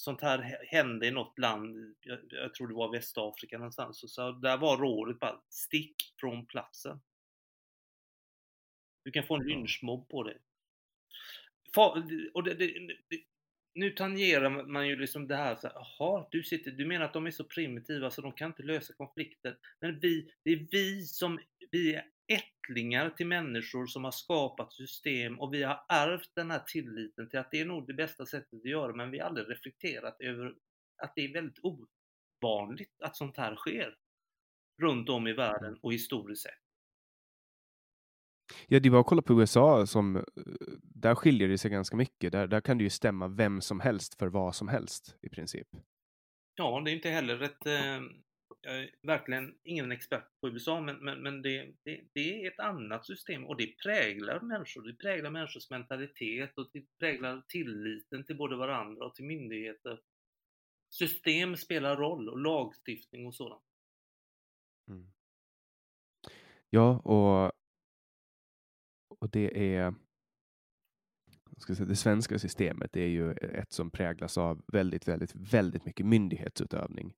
sånt 0.00 0.20
här 0.20 0.66
hände 0.68 1.06
i 1.06 1.10
något 1.10 1.38
land, 1.38 1.96
jag, 2.00 2.18
jag 2.30 2.54
tror 2.54 2.68
det 2.68 2.74
var 2.74 2.92
Västafrika 2.92 3.58
någonstans, 3.58 4.02
och 4.02 4.10
så 4.10 4.32
där 4.32 4.56
var 4.56 4.76
rådet 4.76 5.20
bara 5.20 5.40
stick 5.48 5.94
från 6.20 6.46
platsen. 6.46 7.00
Du 9.04 9.10
kan 9.10 9.26
få 9.26 9.36
en 9.36 9.46
lynchmobb 9.46 10.08
på 10.08 10.22
dig. 10.22 10.38
Och 12.34 12.44
det, 12.44 12.54
det, 12.54 12.66
det, 13.08 13.20
nu 13.74 13.90
tangerar 13.90 14.66
man 14.66 14.88
ju 14.88 14.96
liksom 14.96 15.28
det 15.28 15.36
här, 15.36 15.58
jaha, 15.62 16.28
du, 16.30 16.42
sitter, 16.42 16.70
du 16.70 16.86
menar 16.86 17.04
att 17.04 17.12
de 17.12 17.26
är 17.26 17.30
så 17.30 17.44
primitiva 17.44 18.10
så 18.10 18.22
de 18.22 18.32
kan 18.32 18.50
inte 18.50 18.62
lösa 18.62 18.92
konflikter. 18.92 19.58
Men 19.80 20.00
vi, 20.00 20.32
det 20.42 20.50
är 20.50 20.66
vi 20.70 21.02
som, 21.02 21.40
vi 21.70 21.94
är 21.94 22.06
ättlingar 22.30 23.10
till 23.10 23.26
människor 23.26 23.86
som 23.86 24.04
har 24.04 24.10
skapat 24.10 24.72
system 24.72 25.40
och 25.40 25.54
vi 25.54 25.62
har 25.62 25.84
ärvt 25.88 26.30
den 26.34 26.50
här 26.50 26.62
tilliten 26.66 27.28
till 27.28 27.38
att 27.38 27.50
det 27.50 27.60
är 27.60 27.64
nog 27.64 27.86
det 27.86 27.94
bästa 27.94 28.26
sättet 28.26 28.54
att 28.54 28.70
göra 28.70 28.94
men 28.94 29.10
vi 29.10 29.18
har 29.18 29.26
aldrig 29.26 29.50
reflekterat 29.50 30.16
över 30.20 30.54
att 31.02 31.12
det 31.14 31.24
är 31.24 31.32
väldigt 31.32 31.58
ovanligt 31.62 33.00
att 33.02 33.16
sånt 33.16 33.36
här 33.36 33.56
sker 33.56 33.96
runt 34.82 35.08
om 35.08 35.26
i 35.26 35.32
världen 35.32 35.78
och 35.82 35.92
historiskt 35.92 36.42
sett. 36.42 36.52
Ja, 38.66 38.80
det 38.80 38.88
är 38.88 38.90
bara 38.90 39.00
att 39.00 39.06
kolla 39.06 39.22
på 39.22 39.40
USA 39.40 39.86
som 39.86 40.16
eh, 40.16 40.22
där 40.82 41.14
skiljer 41.14 41.48
det 41.48 41.58
sig 41.58 41.70
ganska 41.70 41.96
mycket. 41.96 42.32
Där, 42.32 42.46
där 42.46 42.60
kan 42.60 42.78
det 42.78 42.84
ju 42.84 42.90
stämma 42.90 43.28
vem 43.28 43.60
som 43.60 43.80
helst 43.80 44.14
för 44.18 44.26
vad 44.26 44.54
som 44.54 44.68
helst 44.68 45.16
i 45.22 45.28
princip. 45.28 45.68
Ja, 46.54 46.82
det 46.84 46.90
är 46.90 46.94
inte 46.94 47.10
heller 47.10 47.42
ett 47.42 47.66
eh, 47.66 48.00
jag 48.62 48.78
är 48.78 48.90
verkligen 49.02 49.58
ingen 49.62 49.92
expert 49.92 50.40
på 50.40 50.48
USA, 50.48 50.80
men, 50.80 50.96
men, 50.96 51.22
men 51.22 51.42
det, 51.42 51.74
det, 51.82 52.00
det, 52.12 52.44
är 52.44 52.50
ett 52.50 52.60
annat 52.60 53.06
system 53.06 53.44
och 53.44 53.56
det 53.56 53.78
präglar 53.82 54.40
människor. 54.40 54.82
Det 54.82 54.94
präglar 54.94 55.30
människors 55.30 55.70
mentalitet 55.70 56.58
och 56.58 56.70
det 56.72 56.84
präglar 56.98 57.42
tilliten 57.48 58.24
till 58.24 58.36
både 58.36 58.56
varandra 58.56 59.04
och 59.04 59.14
till 59.14 59.24
myndigheter. 59.24 60.00
System 60.90 61.56
spelar 61.56 61.96
roll 61.96 62.28
och 62.28 62.38
lagstiftning 62.38 63.26
och 63.26 63.34
sådant. 63.34 63.64
Mm. 64.88 65.12
Ja, 66.70 66.98
och, 66.98 67.52
och 69.20 69.30
det 69.30 69.74
är 69.74 69.94
ska 71.62 71.74
säga, 71.74 71.86
det 71.86 71.96
svenska 71.96 72.38
systemet 72.38 72.96
är 72.96 73.06
ju 73.06 73.32
ett 73.32 73.72
som 73.72 73.90
präglas 73.90 74.38
av 74.38 74.62
väldigt, 74.72 75.08
väldigt, 75.08 75.34
väldigt 75.34 75.84
mycket 75.84 76.06
myndighetsutövning. 76.06 77.14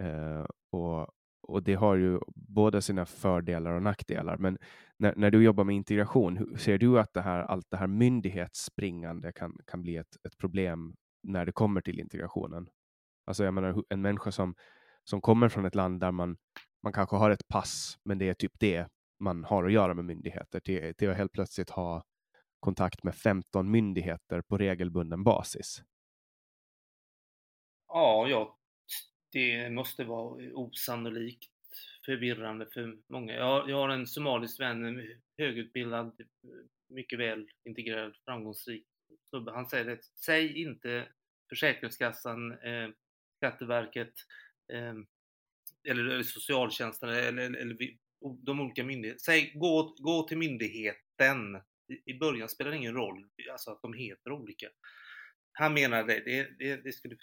Eh, 0.00 0.46
och, 0.72 1.08
och 1.42 1.62
det 1.62 1.74
har 1.74 1.96
ju 1.96 2.20
både 2.34 2.82
sina 2.82 3.06
fördelar 3.06 3.72
och 3.72 3.82
nackdelar. 3.82 4.36
Men 4.36 4.58
när, 4.98 5.14
när 5.16 5.30
du 5.30 5.42
jobbar 5.42 5.64
med 5.64 5.76
integration, 5.76 6.58
ser 6.58 6.78
du 6.78 7.00
att 7.00 7.12
det 7.14 7.22
här, 7.22 7.40
allt 7.42 7.66
det 7.70 7.76
här 7.76 7.86
myndighetsspringande 7.86 9.32
kan, 9.32 9.56
kan 9.66 9.82
bli 9.82 9.96
ett, 9.96 10.16
ett 10.26 10.38
problem 10.38 10.94
när 11.22 11.46
det 11.46 11.52
kommer 11.52 11.80
till 11.80 12.00
integrationen? 12.00 12.68
Alltså 13.26 13.44
jag 13.44 13.54
menar 13.54 13.84
en 13.88 14.02
människa 14.02 14.32
som, 14.32 14.54
som 15.04 15.20
kommer 15.20 15.48
från 15.48 15.64
ett 15.64 15.74
land 15.74 16.00
där 16.00 16.12
man, 16.12 16.36
man 16.82 16.92
kanske 16.92 17.16
har 17.16 17.30
ett 17.30 17.48
pass, 17.48 17.98
men 18.04 18.18
det 18.18 18.28
är 18.28 18.34
typ 18.34 18.52
det 18.58 18.88
man 19.20 19.44
har 19.44 19.64
att 19.64 19.72
göra 19.72 19.94
med 19.94 20.04
myndigheter, 20.04 20.60
till, 20.60 20.94
till 20.94 21.10
att 21.10 21.16
helt 21.16 21.32
plötsligt 21.32 21.70
ha 21.70 22.02
kontakt 22.60 23.02
med 23.02 23.14
15 23.14 23.70
myndigheter 23.70 24.42
på 24.42 24.58
regelbunden 24.58 25.24
basis. 25.24 25.82
Ja, 27.88 28.28
jag 28.28 28.54
det 29.32 29.70
måste 29.70 30.04
vara 30.04 30.52
osannolikt 30.54 31.50
förvirrande 32.06 32.66
för 32.72 32.98
många. 33.08 33.34
Jag, 33.34 33.70
jag 33.70 33.76
har 33.76 33.88
en 33.88 34.06
somalisk 34.06 34.60
vän, 34.60 35.08
högutbildad, 35.38 36.16
typ, 36.16 36.28
mycket 36.88 37.18
väl 37.18 37.48
integrerad, 37.64 38.16
framgångsrik 38.24 38.86
snubbe. 39.30 39.52
Han 39.52 39.68
säger 39.68 39.84
det, 39.84 39.98
säg 40.24 40.62
inte 40.62 41.08
Försäkringskassan, 41.48 42.52
eh, 42.52 42.90
Skatteverket 43.36 44.14
eh, 44.72 44.94
eller, 45.88 46.04
eller 46.04 46.22
socialtjänsten 46.22 47.08
eller, 47.08 47.28
eller, 47.28 47.56
eller, 47.56 47.76
de 48.44 48.60
olika 48.60 48.84
myndigheterna. 48.84 49.18
Säg 49.18 49.52
gå, 49.54 49.96
gå 49.98 50.28
till 50.28 50.38
myndigheten. 50.38 51.56
I, 51.88 52.10
I 52.10 52.18
början 52.18 52.48
spelar 52.48 52.70
det 52.70 52.76
ingen 52.76 52.94
roll 52.94 53.26
alltså 53.52 53.70
att 53.70 53.82
de 53.82 53.94
heter 53.94 54.32
olika. 54.32 54.68
Han 55.52 55.74
menar 55.74 56.04
det, 56.04 56.22
det, 56.24 56.58
det, 56.58 56.76
det 56.76 56.92
skulle 56.92 57.16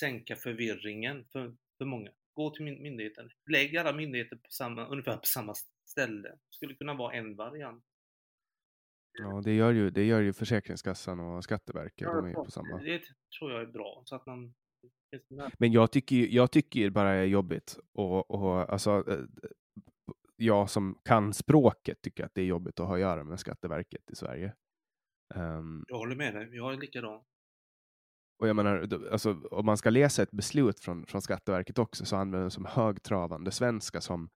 sänka 0.00 0.36
förvirringen 0.36 1.24
för, 1.32 1.56
för 1.78 1.84
många. 1.84 2.10
Gå 2.32 2.50
till 2.50 2.64
myndigheten, 2.64 3.30
lägg 3.50 3.76
alla 3.76 3.92
myndigheter 3.92 4.36
på 4.36 4.50
samma, 4.50 4.86
ungefär 4.86 5.16
på 5.16 5.26
samma 5.26 5.54
ställe. 5.86 6.28
Det 6.28 6.38
skulle 6.50 6.74
kunna 6.74 6.94
vara 6.94 7.12
en 7.14 7.36
variant. 7.36 7.84
Ja, 9.18 9.40
det 9.44 9.52
gör 9.52 9.72
ju, 9.72 9.90
det 9.90 10.04
gör 10.04 10.20
ju 10.20 10.32
Försäkringskassan 10.32 11.20
och 11.20 11.44
Skatteverket. 11.44 12.00
Ja, 12.00 12.14
de 12.14 12.26
är 12.26 12.34
på 12.34 12.50
samma. 12.50 12.78
Det 12.78 13.02
tror 13.38 13.52
jag 13.52 13.62
är 13.62 13.66
bra. 13.66 14.02
Så 14.04 14.16
att 14.16 14.26
man... 14.26 14.54
Men 15.58 15.72
jag 15.72 15.92
tycker, 15.92 16.16
jag 16.16 16.50
tycker 16.50 16.90
bara 16.90 17.10
är 17.10 17.24
jobbigt. 17.24 17.78
Och, 17.92 18.30
och 18.30 18.72
alltså, 18.72 19.04
eh, 19.08 19.48
jag 20.36 20.70
som 20.70 20.98
kan 21.04 21.34
språket 21.34 22.02
tycker 22.02 22.24
att 22.24 22.34
det 22.34 22.40
är 22.40 22.46
jobbigt 22.46 22.80
att 22.80 22.86
ha 22.86 22.94
att 22.94 23.00
göra 23.00 23.24
med 23.24 23.40
Skatteverket 23.40 24.10
i 24.10 24.16
Sverige. 24.16 24.54
Um, 25.34 25.84
jag 25.88 25.96
håller 25.96 26.16
med 26.16 26.34
dig, 26.34 26.48
jag 26.52 26.72
är 26.72 26.76
likadan. 26.76 27.24
Och 28.38 28.48
jag 28.48 28.56
menar, 28.56 28.88
alltså, 29.12 29.32
om 29.50 29.66
man 29.66 29.76
ska 29.76 29.90
läsa 29.90 30.22
ett 30.22 30.30
beslut 30.30 30.80
från, 30.80 31.06
från 31.06 31.22
Skatteverket 31.22 31.78
också 31.78 32.04
så 32.04 32.16
använder 32.16 32.44
de 32.44 32.50
som 32.50 32.64
högtravande 32.64 33.50
svenska 33.50 34.00
som 34.00 34.30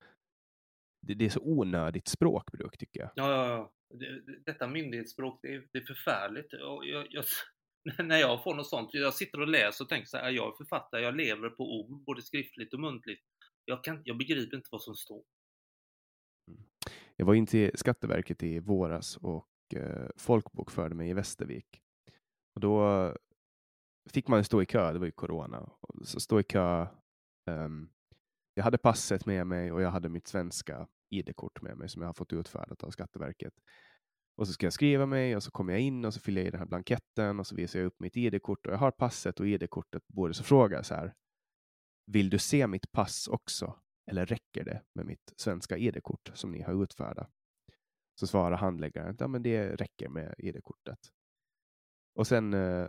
det, 1.06 1.14
det, 1.14 1.24
är 1.24 1.28
så 1.30 1.40
onödigt 1.42 2.08
språkbruk 2.08 2.78
tycker 2.78 3.00
jag. 3.00 3.10
Ja, 3.14 3.30
ja, 3.30 3.46
ja. 3.46 3.72
Det, 3.98 4.22
detta 4.46 4.66
myndighetsspråk, 4.66 5.38
det 5.42 5.54
är, 5.54 5.66
det 5.72 5.78
är 5.78 5.82
förfärligt. 5.82 6.52
Jag, 6.52 7.06
jag, 7.10 7.24
när 8.06 8.18
jag 8.18 8.42
får 8.42 8.54
något 8.54 8.68
sånt, 8.68 8.90
jag 8.92 9.14
sitter 9.14 9.40
och 9.40 9.48
läser 9.48 9.84
och 9.84 9.88
tänker 9.88 10.06
så 10.06 10.16
här, 10.16 10.30
jag 10.30 10.52
är 10.52 10.56
författare, 10.56 11.02
jag 11.02 11.16
lever 11.16 11.50
på 11.50 11.80
ord, 11.80 12.04
både 12.04 12.22
skriftligt 12.22 12.74
och 12.74 12.80
muntligt. 12.80 13.22
Jag, 13.64 13.84
kan, 13.84 14.02
jag 14.04 14.18
begriper 14.18 14.56
inte 14.56 14.68
vad 14.72 14.82
som 14.82 14.94
står. 14.94 15.22
Mm. 16.50 16.62
Jag 17.16 17.26
var 17.26 17.34
in 17.34 17.46
till 17.46 17.70
Skatteverket 17.74 18.42
i 18.42 18.58
våras 18.58 19.16
och 19.16 19.48
eh, 19.74 20.08
folkbokförde 20.16 20.94
mig 20.94 21.10
i 21.10 21.14
Västervik. 21.14 21.82
Och 22.54 22.60
då 22.60 23.14
fick 24.08 24.28
man 24.28 24.44
stå 24.44 24.62
i 24.62 24.66
kö, 24.66 24.92
det 24.92 24.98
var 24.98 25.06
ju 25.06 25.12
corona, 25.12 25.70
så 26.02 26.20
stå 26.20 26.40
i 26.40 26.42
kö. 26.42 26.86
Um, 27.50 27.90
jag 28.54 28.64
hade 28.64 28.78
passet 28.78 29.26
med 29.26 29.46
mig 29.46 29.72
och 29.72 29.82
jag 29.82 29.90
hade 29.90 30.08
mitt 30.08 30.26
svenska 30.26 30.88
ID-kort 31.10 31.62
med 31.62 31.76
mig 31.76 31.88
som 31.88 32.02
jag 32.02 32.08
har 32.08 32.14
fått 32.14 32.32
utfärdat 32.32 32.84
av 32.84 32.90
Skatteverket. 32.90 33.54
Och 34.36 34.46
så 34.46 34.52
ska 34.52 34.66
jag 34.66 34.72
skriva 34.72 35.06
mig 35.06 35.36
och 35.36 35.42
så 35.42 35.50
kommer 35.50 35.72
jag 35.72 35.82
in 35.82 36.04
och 36.04 36.14
så 36.14 36.20
fyller 36.20 36.40
jag 36.40 36.48
i 36.48 36.50
den 36.50 36.60
här 36.60 36.66
blanketten 36.66 37.40
och 37.40 37.46
så 37.46 37.54
visar 37.54 37.78
jag 37.78 37.86
upp 37.86 38.00
mitt 38.00 38.16
ID-kort 38.16 38.66
och 38.66 38.72
jag 38.72 38.78
har 38.78 38.90
passet 38.90 39.40
och 39.40 39.48
ID-kortet 39.48 40.06
på 40.06 40.12
bordet. 40.12 40.36
Så 40.36 40.44
frågar 40.44 40.78
jag 40.78 40.86
så 40.86 40.94
här. 40.94 41.14
Vill 42.06 42.30
du 42.30 42.38
se 42.38 42.66
mitt 42.66 42.92
pass 42.92 43.28
också? 43.28 43.74
Eller 44.10 44.26
räcker 44.26 44.64
det 44.64 44.82
med 44.94 45.06
mitt 45.06 45.32
svenska 45.36 45.76
ID-kort 45.76 46.30
som 46.34 46.52
ni 46.52 46.62
har 46.62 46.82
utfärdat? 46.82 47.30
Så 48.20 48.26
svarar 48.26 48.56
handläggaren 48.56 49.10
att 49.10 49.20
ja, 49.20 49.28
men 49.28 49.42
det 49.42 49.76
räcker 49.76 50.08
med 50.08 50.34
ID-kortet. 50.38 50.98
Och 52.14 52.26
sen 52.26 52.54
eh, 52.54 52.88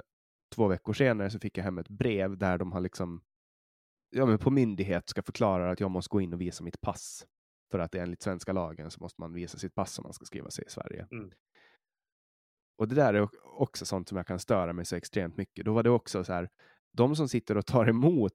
två 0.50 0.68
veckor 0.68 0.94
senare 0.94 1.30
så 1.30 1.40
fick 1.40 1.58
jag 1.58 1.64
hem 1.64 1.78
ett 1.78 1.90
brev 1.90 2.38
där 2.38 2.58
de 2.58 2.72
har 2.72 2.82
liksom 2.82 3.22
ja, 4.10 4.26
men 4.26 4.38
på 4.38 4.52
myndighet 4.52 5.10
ska 5.10 5.22
förklara 5.22 5.72
att 5.72 5.80
jag 5.80 5.92
måste 5.92 6.12
gå 6.12 6.22
in 6.22 6.34
och 6.34 6.42
visa 6.42 6.64
mitt 6.64 6.82
pass. 6.82 7.28
För 7.72 7.80
att 7.80 7.96
enligt 7.96 8.22
svenska 8.22 8.54
lagen 8.54 8.92
så 8.92 9.00
måste 9.02 9.22
man 9.22 9.34
visa 9.34 9.58
sitt 9.58 9.76
pass 9.76 10.00
om 10.00 10.04
man 10.04 10.14
ska 10.14 10.26
skriva 10.26 10.50
sig 10.50 10.66
i 10.68 10.70
Sverige. 10.70 11.08
Mm. 11.12 11.32
Och 12.78 12.88
det 12.88 12.96
där 12.96 13.14
är 13.14 13.30
också 13.44 13.86
sånt 13.86 14.10
som 14.10 14.18
jag 14.18 14.28
kan 14.28 14.40
störa 14.40 14.74
mig 14.74 14.86
så 14.86 14.96
extremt 14.96 15.38
mycket. 15.38 15.66
Då 15.66 15.74
var 15.74 15.84
det 15.84 15.90
också 15.90 16.24
så 16.24 16.34
här, 16.34 16.50
de 16.94 17.16
som 17.16 17.30
sitter 17.30 17.58
och 17.58 17.66
tar 17.66 17.90
emot 17.90 18.34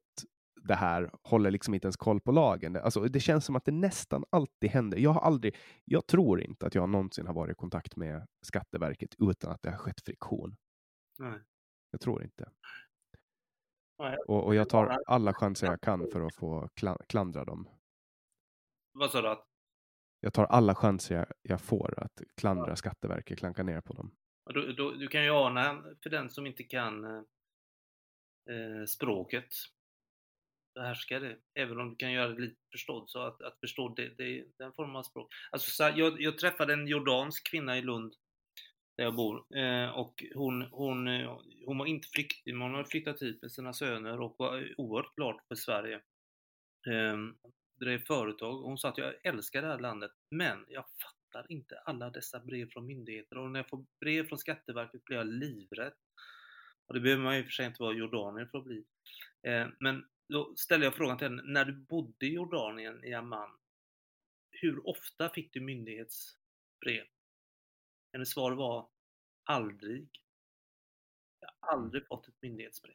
det 0.62 0.74
här 0.74 1.10
håller 1.22 1.50
liksom 1.50 1.74
inte 1.74 1.86
ens 1.86 1.96
koll 1.96 2.20
på 2.20 2.32
lagen. 2.32 2.76
Alltså, 2.76 3.00
det 3.00 3.20
känns 3.20 3.44
som 3.44 3.56
att 3.56 3.64
det 3.64 3.72
nästan 3.72 4.24
alltid 4.30 4.70
händer. 4.70 4.98
Jag 4.98 5.10
har 5.10 5.20
aldrig, 5.20 5.56
jag 5.84 6.06
tror 6.06 6.40
inte 6.40 6.66
att 6.66 6.74
jag 6.74 6.88
någonsin 6.88 7.26
har 7.26 7.34
varit 7.34 7.52
i 7.52 7.54
kontakt 7.54 7.96
med 7.96 8.26
Skatteverket 8.42 9.14
utan 9.18 9.52
att 9.52 9.62
det 9.62 9.70
har 9.70 9.78
skett 9.78 10.00
friktion. 10.00 10.56
Nej. 11.18 11.40
Jag 11.94 12.00
tror 12.00 12.22
inte. 12.22 12.50
Och, 14.26 14.46
och, 14.46 14.54
jag 14.54 14.68
tar 14.68 14.98
alla 15.06 15.34
chanser 15.34 15.66
jag 15.66 15.80
kan 15.80 16.06
för 16.12 16.20
att 16.20 16.34
få 16.34 16.68
klandra 17.08 17.44
dem. 17.44 17.68
Vad 18.92 19.10
sa 19.10 19.22
du? 19.22 19.42
Jag 20.20 20.32
tar 20.32 20.44
alla 20.44 20.74
chanser 20.74 21.14
jag, 21.16 21.26
jag 21.42 21.60
får 21.60 21.94
att 22.00 22.22
klandra 22.36 22.68
ja. 22.68 22.76
Skatteverket, 22.76 23.38
klanka 23.38 23.62
ner 23.62 23.80
på 23.80 23.92
dem. 23.92 24.14
Du, 24.46 24.72
du, 24.72 24.96
du, 24.96 25.08
kan 25.08 25.24
ju 25.24 25.30
ana, 25.30 25.82
för 26.02 26.10
den 26.10 26.30
som 26.30 26.46
inte 26.46 26.62
kan 26.62 27.04
eh, 27.04 27.22
eh 28.50 28.84
språket, 28.86 29.54
behärska 30.74 31.20
det, 31.20 31.36
även 31.54 31.80
om 31.80 31.90
du 31.90 31.96
kan 31.96 32.12
göra 32.12 32.28
det 32.28 32.40
lite 32.40 32.60
förstådd, 32.72 33.10
så 33.10 33.18
att, 33.18 33.42
att 33.42 33.60
förstå 33.60 33.88
det, 33.88 34.08
det, 34.08 34.44
den 34.58 34.72
formen 34.72 34.96
av 34.96 35.02
språk. 35.02 35.32
Alltså, 35.50 35.70
så 35.70 35.84
här, 35.84 35.94
jag, 35.96 36.20
jag 36.20 36.38
träffade 36.38 36.72
en 36.72 36.86
jordansk 36.86 37.50
kvinna 37.50 37.78
i 37.78 37.82
Lund 37.82 38.14
där 38.96 39.04
jag 39.04 39.14
bor. 39.14 39.56
Eh, 39.56 39.88
och 39.88 40.24
hon, 40.34 40.62
hon, 40.62 41.08
eh, 41.08 41.38
hon 41.66 41.78
var 41.78 41.86
inte 41.86 42.08
flykting, 42.08 42.58
men 42.58 42.62
hon 42.62 42.74
hade 42.74 42.88
flyttat 42.88 43.22
hit 43.22 43.42
med 43.42 43.52
sina 43.52 43.72
söner 43.72 44.20
och 44.20 44.34
var 44.38 44.74
oerhört 44.76 45.14
glad 45.16 45.40
för 45.48 45.54
Sverige. 45.54 46.00
Eh, 46.86 47.16
drev 47.80 48.04
företag 48.04 48.62
hon 48.62 48.78
sa 48.78 48.88
att 48.88 48.98
jag 48.98 49.14
älskar 49.24 49.62
det 49.62 49.68
här 49.68 49.78
landet, 49.78 50.10
men 50.30 50.64
jag 50.68 50.84
fattar 51.02 51.52
inte 51.52 51.78
alla 51.78 52.10
dessa 52.10 52.40
brev 52.40 52.70
från 52.70 52.86
myndigheter 52.86 53.38
och 53.38 53.50
när 53.50 53.60
jag 53.60 53.68
får 53.68 53.84
brev 54.00 54.28
från 54.28 54.38
Skatteverket 54.38 55.04
blir 55.04 55.16
jag 55.16 55.26
livrädd. 55.26 55.92
Och 56.86 56.94
det 56.94 57.00
behöver 57.00 57.22
man 57.22 57.36
ju 57.36 57.44
för 57.44 57.50
sig 57.50 57.66
inte 57.66 57.82
vara 57.82 57.94
Jordanien 57.94 58.48
för 58.48 58.58
att 58.58 58.64
bli. 58.64 58.84
Eh, 59.42 59.68
men 59.80 60.04
då 60.28 60.54
ställer 60.56 60.84
jag 60.84 60.94
frågan 60.94 61.18
till 61.18 61.26
henne, 61.26 61.42
när 61.44 61.64
du 61.64 61.72
bodde 61.72 62.26
i 62.26 62.34
Jordanien 62.34 63.04
i 63.04 63.14
Amman, 63.14 63.50
hur 64.50 64.88
ofta 64.88 65.28
fick 65.28 65.52
du 65.52 65.60
myndighetsbrev? 65.60 67.04
Hennes 68.14 68.30
svar 68.30 68.52
var 68.52 68.88
aldrig. 69.44 70.08
Jag 71.40 71.50
har 71.60 71.72
aldrig 71.78 72.06
fått 72.06 72.28
ett 72.28 72.42
myndighetsbrev. 72.42 72.94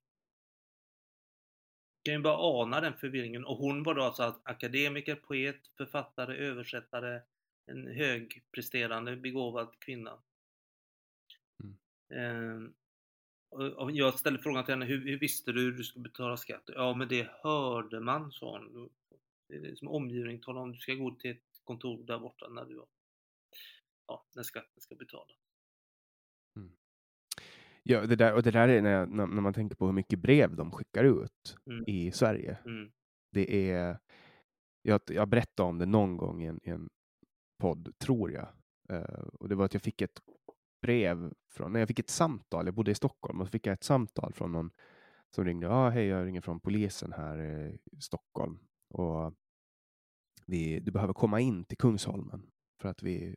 Jag 1.97 2.05
kan 2.05 2.13
ju 2.13 2.20
bara 2.20 2.61
ana 2.61 2.82
den 2.82 2.93
förvirringen. 2.93 3.45
Och 3.45 3.57
hon 3.57 3.84
var 3.84 3.95
då 3.95 4.03
alltså 4.03 4.41
akademiker, 4.43 5.15
poet, 5.15 5.67
författare, 5.78 6.38
översättare, 6.38 7.22
en 7.65 7.88
högpresterande, 7.88 9.15
begåvad 9.15 9.80
kvinna. 9.80 10.20
Mm. 12.13 12.74
Eh, 13.53 13.89
jag 13.91 14.20
ställde 14.20 14.39
frågan 14.39 14.65
till 14.65 14.74
henne, 14.74 14.86
hur, 14.86 15.05
hur, 15.05 15.20
visste 15.20 15.51
du 15.51 15.61
hur 15.61 15.72
du 15.72 15.84
skulle 15.84 16.03
betala 16.03 16.38
skatt? 16.38 16.63
Ja, 16.76 16.93
men 16.93 17.07
det 17.07 17.32
hörde 17.43 17.99
man, 17.99 18.32
sa 18.32 18.59
hon. 18.59 18.89
Som 19.76 19.88
omgivning 19.88 20.41
talar 20.41 20.61
om, 20.61 20.72
du 20.72 20.80
ska 20.80 20.93
gå 20.93 21.15
till 21.15 21.32
ett 21.32 21.61
kontor 21.63 22.03
där 22.03 22.20
borta 22.20 22.49
när 22.49 22.65
du 22.65 22.78
har, 22.78 22.88
ja, 24.10 24.26
när 24.36 24.43
skatten 24.43 24.82
ska 24.82 24.95
betalas. 24.95 25.38
Mm. 26.55 26.72
Ja, 27.84 28.05
det 28.05 28.16
där, 28.16 28.34
och 28.34 28.43
det 28.43 28.51
där 28.51 28.68
är 28.68 28.82
när, 28.82 29.05
när, 29.05 29.41
man 29.41 29.53
tänker 29.53 29.76
på 29.76 29.86
hur 29.86 29.93
mycket 29.93 30.20
brev 30.20 30.55
de 30.55 30.72
skickar 30.72 31.03
ut 31.03 31.57
mm. 31.66 31.84
i 31.88 32.12
Sverige. 32.12 32.57
Mm. 32.66 32.91
Det 33.32 33.72
är, 33.72 33.99
jag, 34.82 35.01
jag 35.07 35.28
berättade 35.28 35.70
om 35.70 35.78
det 35.78 35.86
någon 35.86 36.18
gång 36.18 36.43
i 36.43 36.45
en, 36.45 36.60
i 36.64 36.70
en 36.70 36.89
podd, 37.62 37.93
tror 37.99 38.32
jag. 38.32 38.47
Uh, 38.91 39.28
och 39.34 39.49
det 39.49 39.55
var 39.55 39.66
att 39.66 39.74
jag 39.74 39.84
fick 39.84 40.01
ett 40.01 40.20
brev 40.82 41.34
från, 41.51 41.74
när 41.74 41.80
jag 41.80 41.88
fick 41.88 41.99
ett 41.99 42.10
samtal, 42.10 42.66
jag 42.66 42.76
bodde 42.76 42.91
i 42.91 42.95
Stockholm, 42.95 43.41
och 43.41 43.47
så 43.47 43.51
fick 43.51 43.68
jag 43.68 43.74
ett 43.74 43.84
samtal 43.84 44.34
från 44.34 44.51
någon 44.51 44.72
som 45.36 45.45
ringde. 45.45 45.68
Ja, 45.68 45.74
ah, 45.74 45.89
hej, 45.89 46.05
jag 46.05 46.26
ringer 46.26 46.41
från 46.41 46.60
polisen 46.60 47.14
här 47.14 47.41
i 47.41 47.80
Stockholm 48.01 48.60
och 48.89 49.34
vi, 50.45 50.80
du 50.80 50.91
behöver 50.91 51.14
komma 51.14 51.39
in 51.39 51.66
till 51.66 51.78
Kungsholmen 51.78 52.51
för 52.82 52.89
att 52.89 53.03
vi, 53.03 53.36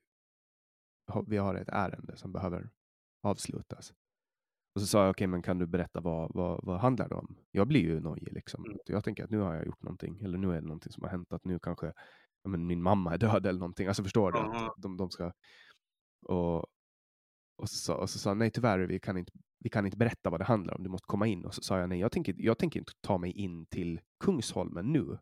vi 1.26 1.36
har 1.36 1.54
ett 1.54 1.68
ärende 1.68 2.16
som 2.16 2.32
behöver 2.32 2.70
avslutas. 3.22 3.92
Och 4.74 4.80
så 4.80 4.86
sa 4.86 4.98
jag, 4.98 5.10
okej, 5.10 5.24
okay, 5.24 5.26
men 5.26 5.42
kan 5.42 5.58
du 5.58 5.66
berätta 5.66 6.00
vad, 6.00 6.34
vad, 6.34 6.64
vad 6.64 6.80
handlar 6.80 7.08
det 7.08 7.14
om? 7.14 7.36
Jag 7.50 7.68
blir 7.68 7.80
ju 7.80 8.00
nojig 8.00 8.32
liksom. 8.32 8.64
Mm. 8.64 8.78
Jag 8.86 9.04
tänker 9.04 9.24
att 9.24 9.30
nu 9.30 9.38
har 9.38 9.54
jag 9.54 9.66
gjort 9.66 9.82
någonting, 9.82 10.20
eller 10.22 10.38
nu 10.38 10.50
är 10.50 10.60
det 10.60 10.66
någonting 10.66 10.92
som 10.92 11.02
har 11.02 11.10
hänt, 11.10 11.32
att 11.32 11.44
nu 11.44 11.58
kanske 11.58 11.92
men 12.44 12.66
min 12.66 12.82
mamma 12.82 13.14
är 13.14 13.18
död 13.18 13.46
eller 13.46 13.58
någonting. 13.58 13.86
Alltså 13.86 14.02
förstår 14.02 14.32
du? 14.32 14.38
Mm. 14.38 14.50
Att 14.50 14.74
de, 14.76 14.96
de 14.96 15.10
ska... 15.10 15.32
Och, 16.26 16.58
och 17.56 17.68
så, 17.68 17.94
och 17.94 18.10
så 18.10 18.18
sa 18.18 18.30
han, 18.30 18.38
nej 18.38 18.50
tyvärr, 18.50 18.78
vi 18.78 19.00
kan, 19.00 19.18
inte, 19.18 19.32
vi 19.58 19.70
kan 19.70 19.86
inte 19.86 19.98
berätta 19.98 20.30
vad 20.30 20.40
det 20.40 20.44
handlar 20.44 20.74
om, 20.74 20.82
du 20.82 20.90
måste 20.90 21.06
komma 21.06 21.26
in. 21.26 21.44
Och 21.44 21.54
så 21.54 21.62
sa 21.62 21.78
jag, 21.78 21.88
nej 21.88 21.98
jag 21.98 22.12
tänker, 22.12 22.34
jag 22.38 22.58
tänker 22.58 22.80
inte 22.80 22.92
ta 23.00 23.18
mig 23.18 23.32
in 23.32 23.66
till 23.66 24.00
Kungsholmen 24.24 24.92
nu, 24.92 25.18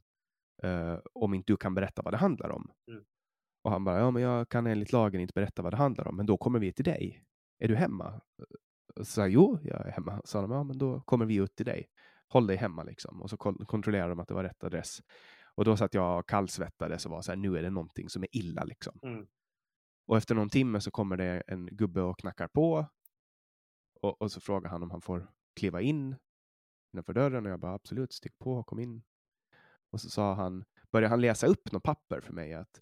uh, 0.64 0.98
om 1.12 1.34
inte 1.34 1.52
du 1.52 1.56
kan 1.56 1.74
berätta 1.74 2.02
vad 2.02 2.14
det 2.14 2.18
handlar 2.18 2.50
om. 2.50 2.70
Mm. 2.90 3.04
Och 3.62 3.70
han 3.70 3.84
bara, 3.84 3.98
ja 3.98 4.10
men 4.10 4.22
jag 4.22 4.48
kan 4.48 4.66
enligt 4.66 4.92
lagen 4.92 5.20
inte 5.20 5.32
berätta 5.32 5.62
vad 5.62 5.72
det 5.72 5.76
handlar 5.76 6.08
om, 6.08 6.16
men 6.16 6.26
då 6.26 6.36
kommer 6.36 6.58
vi 6.58 6.72
till 6.72 6.84
dig. 6.84 7.24
Är 7.58 7.68
du 7.68 7.76
hemma? 7.76 8.20
Och 8.96 9.06
så 9.06 9.12
sa 9.12 9.20
jag, 9.20 9.30
jo, 9.30 9.58
jag 9.62 9.86
är 9.86 9.90
hemma. 9.90 10.20
Så 10.24 10.26
sa 10.26 10.40
de, 10.40 10.50
ja 10.50 10.64
men 10.64 10.78
då 10.78 11.00
kommer 11.00 11.26
vi 11.26 11.34
ut 11.34 11.56
till 11.56 11.66
dig. 11.66 11.88
Håll 12.28 12.46
dig 12.46 12.56
hemma 12.56 12.82
liksom. 12.82 13.22
Och 13.22 13.30
så 13.30 13.36
kontrollerade 13.36 14.08
de 14.08 14.20
att 14.20 14.28
det 14.28 14.34
var 14.34 14.44
rätt 14.44 14.64
adress. 14.64 15.02
Och 15.54 15.64
då 15.64 15.76
satt 15.76 15.94
jag 15.94 16.26
kallsvettades 16.26 17.06
och 17.06 17.10
var 17.10 17.22
så 17.22 17.32
här, 17.32 17.36
nu 17.36 17.58
är 17.58 17.62
det 17.62 17.70
någonting 17.70 18.08
som 18.08 18.22
är 18.22 18.28
illa 18.36 18.64
liksom. 18.64 18.98
Mm. 19.02 19.26
Och 20.06 20.16
efter 20.16 20.34
någon 20.34 20.48
timme 20.48 20.80
så 20.80 20.90
kommer 20.90 21.16
det 21.16 21.42
en 21.46 21.66
gubbe 21.66 22.02
och 22.02 22.18
knackar 22.18 22.48
på. 22.48 22.86
Och, 24.00 24.22
och 24.22 24.32
så 24.32 24.40
frågar 24.40 24.70
han 24.70 24.82
om 24.82 24.90
han 24.90 25.00
får 25.00 25.30
kliva 25.56 25.80
in 25.80 26.16
innanför 26.92 27.12
dörren 27.12 27.46
och 27.46 27.52
jag 27.52 27.60
bara 27.60 27.74
absolut, 27.74 28.12
stick 28.12 28.38
på, 28.38 28.62
kom 28.62 28.78
in. 28.78 29.02
Och 29.90 30.00
så 30.00 30.10
sa 30.10 30.34
han, 30.34 30.64
började 30.92 31.10
han 31.10 31.20
läsa 31.20 31.46
upp 31.46 31.72
något 31.72 31.82
papper 31.82 32.20
för 32.20 32.32
mig 32.32 32.54
att 32.54 32.80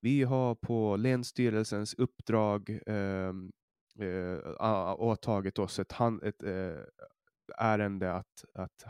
vi 0.00 0.22
har 0.22 0.54
på 0.54 0.96
Länsstyrelsens 0.96 1.94
uppdrag 1.94 2.70
eh, 2.86 3.32
eh, 4.06 4.94
åtagit 4.98 5.58
oss 5.58 5.78
ett, 5.78 5.92
hand, 5.92 6.22
ett 6.22 6.42
eh, 6.42 6.82
ärende 7.58 8.12
att, 8.12 8.44
att 8.54 8.84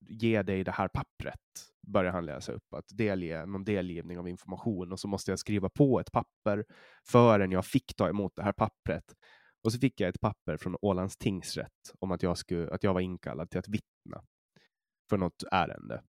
ge 0.00 0.42
dig 0.42 0.64
det 0.64 0.70
här 0.70 0.88
pappret, 0.88 1.40
börjar 1.86 2.12
han 2.12 2.26
läsa 2.26 2.52
upp, 2.52 2.74
att 2.74 2.84
delge 2.88 3.46
någon 3.46 3.64
delgivning 3.64 4.18
av 4.18 4.28
information 4.28 4.92
och 4.92 5.00
så 5.00 5.08
måste 5.08 5.32
jag 5.32 5.38
skriva 5.38 5.70
på 5.70 6.00
ett 6.00 6.12
papper 6.12 6.64
förrän 7.08 7.52
jag 7.52 7.66
fick 7.66 7.96
ta 7.96 8.08
emot 8.08 8.32
det 8.36 8.42
här 8.42 8.52
pappret. 8.52 9.04
Och 9.62 9.72
så 9.72 9.78
fick 9.78 10.00
jag 10.00 10.08
ett 10.08 10.20
papper 10.20 10.56
från 10.56 10.76
Ålands 10.82 11.16
tingsrätt 11.16 11.92
om 11.98 12.10
att 12.12 12.22
jag, 12.22 12.38
skulle, 12.38 12.70
att 12.70 12.82
jag 12.82 12.94
var 12.94 13.00
inkallad 13.00 13.50
till 13.50 13.58
att 13.58 13.68
vittna 13.68 14.24
för 15.10 15.16
något 15.16 15.42
ärende. 15.52 16.02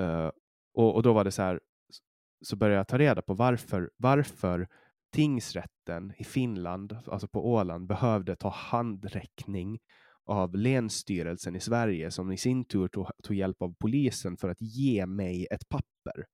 Uh, 0.00 0.30
och, 0.74 0.94
och 0.94 1.02
då 1.02 1.12
var 1.12 1.24
det 1.24 1.30
så 1.30 1.42
här, 1.42 1.60
så 2.40 2.56
började 2.56 2.76
jag 2.76 2.88
ta 2.88 2.98
reda 2.98 3.22
på 3.22 3.34
varför, 3.34 3.90
varför 3.96 4.68
tingsrätten 5.12 6.12
i 6.16 6.24
Finland, 6.24 6.98
alltså 7.06 7.28
på 7.28 7.52
Åland, 7.52 7.86
behövde 7.86 8.36
ta 8.36 8.48
handräckning 8.48 9.78
av 10.26 10.56
Länsstyrelsen 10.56 11.56
i 11.56 11.60
Sverige 11.60 12.10
som 12.10 12.32
i 12.32 12.36
sin 12.36 12.64
tur 12.64 12.88
tog, 12.88 13.06
tog 13.22 13.36
hjälp 13.36 13.62
av 13.62 13.74
polisen 13.78 14.36
för 14.36 14.48
att 14.48 14.60
ge 14.60 15.06
mig 15.06 15.46
ett 15.50 15.68
papper. 15.68 16.24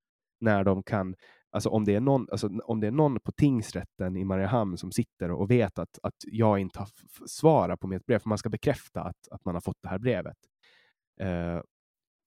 När 0.40 0.64
de 0.64 0.82
kan, 0.82 1.14
alltså 1.51 1.68
om 1.68 1.84
det 1.84 1.94
är 1.94 2.01
någon, 2.01 2.26
alltså 2.30 2.48
om 2.64 2.80
det 2.80 2.86
är 2.86 2.90
någon 2.90 3.20
på 3.20 3.32
tingsrätten 3.32 4.16
i 4.16 4.24
Mariehamn 4.24 4.76
som 4.76 4.92
sitter 4.92 5.30
och 5.30 5.51
vet 5.51 5.78
att, 5.78 5.98
att 6.03 6.14
jag 6.26 6.59
inte 6.59 6.78
har 6.78 6.88
svarat 7.26 7.80
på 7.80 7.86
mitt 7.86 8.07
brev, 8.07 8.18
för 8.18 8.28
man 8.28 8.38
ska 8.38 8.48
bekräfta 8.48 9.03
att, 9.03 9.28
att 9.30 9.44
man 9.44 9.55
har 9.55 9.61
fått 9.61 9.82
det 9.82 9.88
här 9.88 9.98
brevet. 9.98 10.36
Eh, 11.20 11.61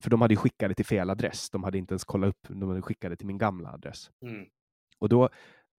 för 0.04 0.10
de 0.10 0.20
hade 0.20 0.36
skickat 0.36 0.68
det 0.68 0.74
till 0.74 0.86
fel 0.86 1.10
adress. 1.10 1.50
De 1.50 1.64
hade 1.64 1.78
inte 1.78 1.92
ens 1.92 2.04
kollat 2.04 2.28
upp, 2.28 2.46
de 2.48 2.68
hade 2.68 2.82
skickat 2.82 3.10
det 3.10 3.16
till 3.16 3.26
min 3.26 3.38
gamla 3.38 3.72
adress. 3.72 4.10
Mm. 4.22 4.46
Och 4.98 5.08
då, 5.08 5.28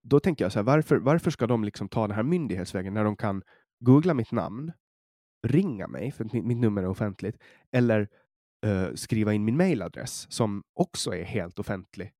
då 0.02 0.20
tänker 0.20 0.44
jag 0.44 0.52
så 0.52 0.58
här, 0.58 0.64
varför, 0.64 0.96
varför 0.96 1.30
ska 1.30 1.46
de 1.46 1.64
liksom 1.64 1.88
ta 1.88 2.06
den 2.06 2.16
här 2.16 2.22
myndighetsvägen 2.22 2.94
när 2.94 3.04
de 3.04 3.16
kan 3.16 3.42
googla 3.80 4.14
mitt 4.14 4.32
namn, 4.32 4.72
ringa 5.46 5.88
mig, 5.88 6.12
för 6.12 6.24
mitt, 6.24 6.44
mitt 6.44 6.58
nummer 6.58 6.82
är 6.82 6.88
offentligt, 6.88 7.42
eller 7.72 8.08
uh, 8.66 8.94
skriva 8.94 9.32
in 9.32 9.44
min 9.44 9.56
mailadress 9.56 10.32
som 10.32 10.62
också 10.74 11.14
är 11.14 11.24
helt 11.24 11.58
offentlig. 11.58 12.12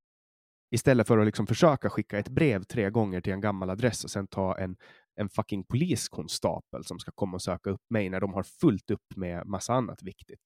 Istället 0.71 1.07
för 1.07 1.19
att 1.19 1.27
liksom 1.27 1.47
försöka 1.47 1.91
skicka 1.91 2.19
ett 2.19 2.29
brev 2.29 2.63
tre 2.63 2.91
gånger 2.91 3.21
till 3.21 3.33
en 3.33 3.41
gammal 3.41 3.71
adress 3.71 4.05
och 4.05 4.11
sen 4.11 4.27
ta 4.27 4.59
en, 4.59 4.77
en 5.15 5.29
fucking 5.29 5.65
poliskonstapel 5.65 6.85
som 6.85 6.99
ska 6.99 7.11
komma 7.15 7.35
och 7.35 7.43
söka 7.43 7.71
upp 7.71 7.85
mig 7.91 8.09
när 8.09 8.21
de 8.21 8.35
har 8.35 8.43
fullt 8.43 8.91
upp 8.91 9.17
med 9.17 9.47
massa 9.47 9.75
annat 9.75 10.03
viktigt. 10.03 10.43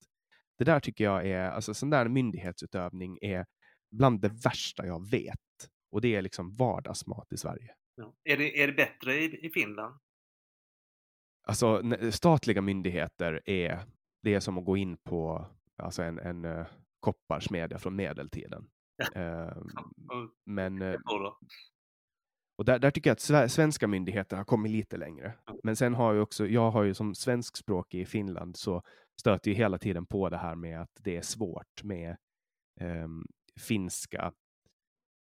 Det 0.60 0.64
där 0.64 0.80
tycker 0.80 1.04
jag 1.04 1.26
är, 1.26 1.50
alltså 1.50 1.74
sån 1.74 1.90
där 1.90 2.08
myndighetsutövning 2.08 3.18
är 3.20 3.46
bland 3.90 4.20
det 4.20 4.28
värsta 4.28 4.86
jag 4.86 5.10
vet. 5.10 5.68
Och 5.90 6.00
det 6.00 6.16
är 6.16 6.22
liksom 6.22 6.56
vardagsmat 6.56 7.32
i 7.32 7.36
Sverige. 7.36 7.74
Ja. 7.94 8.14
Är, 8.24 8.36
det, 8.36 8.62
är 8.62 8.66
det 8.66 8.72
bättre 8.72 9.14
i, 9.14 9.46
i 9.46 9.50
Finland? 9.50 9.98
Alltså 11.48 11.82
statliga 12.10 12.62
myndigheter 12.62 13.40
är, 13.44 13.80
det 14.22 14.34
är 14.34 14.40
som 14.40 14.58
att 14.58 14.64
gå 14.64 14.76
in 14.76 14.96
på 14.96 15.46
alltså 15.76 16.02
en, 16.02 16.18
en 16.18 16.44
uh, 16.44 16.66
kopparsmedja 17.00 17.78
från 17.78 17.96
medeltiden. 17.96 18.68
uh, 19.16 19.62
men 20.46 20.82
uh, 20.82 21.00
och 22.58 22.64
där, 22.64 22.78
där, 22.78 22.90
tycker 22.90 23.10
jag 23.10 23.44
att 23.44 23.50
svenska 23.50 23.86
myndigheter 23.86 24.36
har 24.36 24.44
kommit 24.44 24.72
lite 24.72 24.96
längre. 24.96 25.34
Men 25.62 25.76
sen 25.76 25.94
har 25.94 26.14
jag 26.14 26.22
också, 26.22 26.46
jag 26.46 26.70
har 26.70 26.82
ju 26.82 26.94
som 26.94 27.14
svenskspråkig 27.14 28.00
i 28.00 28.06
Finland 28.06 28.56
så 28.56 28.82
stöter 29.20 29.50
ju 29.50 29.56
hela 29.56 29.78
tiden 29.78 30.06
på 30.06 30.28
det 30.28 30.36
här 30.36 30.54
med 30.54 30.80
att 30.80 31.00
det 31.00 31.16
är 31.16 31.22
svårt 31.22 31.82
med 31.82 32.16
um, 32.80 33.26
finska, 33.60 34.32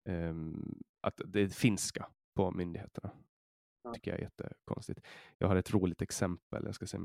um, 0.09 0.83
att 1.01 1.21
det 1.27 1.41
är 1.41 1.49
finska 1.49 2.09
på 2.37 2.51
myndigheterna. 2.51 3.11
Det 3.85 3.95
tycker 3.95 4.11
jag 4.11 4.21
är 4.21 4.25
jättekonstigt. 4.25 5.01
Jag 5.39 5.49
har 5.49 5.57
ett 5.57 5.75
roligt 5.75 6.03
exempel, 6.03 6.65
jag 6.65 6.75
ska 6.75 6.87
se 6.87 6.99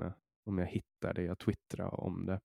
om 0.46 0.58
jag 0.58 0.68
hittar 0.68 1.14
det, 1.14 1.24
jag 1.24 1.40
twittrade 1.40 1.90
om 1.90 2.26
det. 2.26 2.40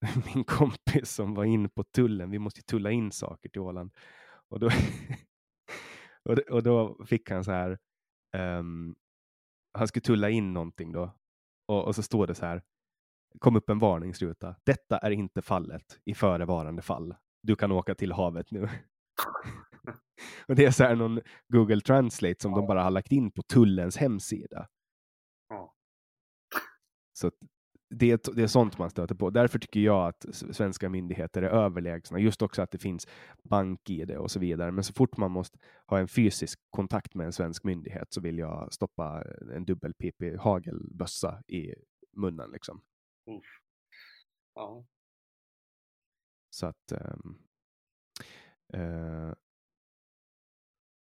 Min 0.34 0.44
kompis 0.44 1.10
som 1.10 1.34
var 1.34 1.44
in 1.44 1.70
på 1.70 1.84
tullen, 1.84 2.30
vi 2.30 2.38
måste 2.38 2.62
tulla 2.62 2.90
in 2.90 3.12
saker 3.12 3.48
till 3.48 3.60
Åland. 3.60 3.90
Och 4.48 4.60
då, 4.60 4.70
och 6.50 6.62
då 6.62 7.04
fick 7.06 7.30
han 7.30 7.44
så 7.44 7.52
här, 7.52 7.78
um, 8.36 8.96
han 9.72 9.88
skulle 9.88 10.02
tulla 10.02 10.30
in 10.30 10.52
någonting 10.52 10.92
då. 10.92 11.16
Och, 11.66 11.84
och 11.84 11.94
så 11.94 12.02
står 12.02 12.26
det 12.26 12.34
så 12.34 12.46
här, 12.46 12.62
kom 13.38 13.56
upp 13.56 13.70
en 13.70 13.78
varningsruta. 13.78 14.56
Detta 14.66 14.98
är 14.98 15.10
inte 15.10 15.42
fallet 15.42 16.00
i 16.04 16.14
förevarande 16.14 16.82
fall. 16.82 17.14
Du 17.42 17.56
kan 17.56 17.72
åka 17.72 17.94
till 17.94 18.12
havet 18.12 18.50
nu. 18.50 18.62
och 20.48 20.54
det 20.54 20.64
är 20.64 20.70
så 20.70 20.84
här 20.84 20.96
någon 20.96 21.20
Google 21.48 21.80
Translate 21.80 22.42
som 22.42 22.50
ja. 22.52 22.56
de 22.56 22.66
bara 22.66 22.82
har 22.82 22.90
lagt 22.90 23.12
in 23.12 23.30
på 23.30 23.42
tullens 23.42 23.96
hemsida. 23.96 24.68
Ja. 25.48 25.74
Så 27.12 27.30
det, 27.90 28.10
är, 28.10 28.34
det 28.34 28.42
är 28.42 28.46
sånt 28.46 28.78
man 28.78 28.90
stöter 28.90 29.14
på. 29.14 29.30
Därför 29.30 29.58
tycker 29.58 29.80
jag 29.80 30.08
att 30.08 30.26
svenska 30.32 30.88
myndigheter 30.88 31.42
är 31.42 31.48
överlägsna. 31.48 32.18
Just 32.18 32.42
också 32.42 32.62
att 32.62 32.70
det 32.70 32.78
finns 32.78 33.08
bank-id 33.42 34.10
och 34.10 34.30
så 34.30 34.40
vidare. 34.40 34.72
Men 34.72 34.84
så 34.84 34.92
fort 34.92 35.16
man 35.16 35.30
måste 35.30 35.58
ha 35.86 35.98
en 35.98 36.08
fysisk 36.08 36.60
kontakt 36.70 37.14
med 37.14 37.26
en 37.26 37.32
svensk 37.32 37.64
myndighet 37.64 38.12
så 38.12 38.20
vill 38.20 38.38
jag 38.38 38.72
stoppa 38.72 39.24
en 39.54 39.64
dubbelpipig 39.64 40.36
hagelbössa 40.36 41.42
i 41.48 41.74
munnen 42.16 42.50
liksom. 42.50 42.80
Uff. 43.26 43.60
Ja. 44.54 44.84
Så 46.50 46.66
att 46.66 46.92
ehm, 46.92 47.38
eh, 48.72 49.32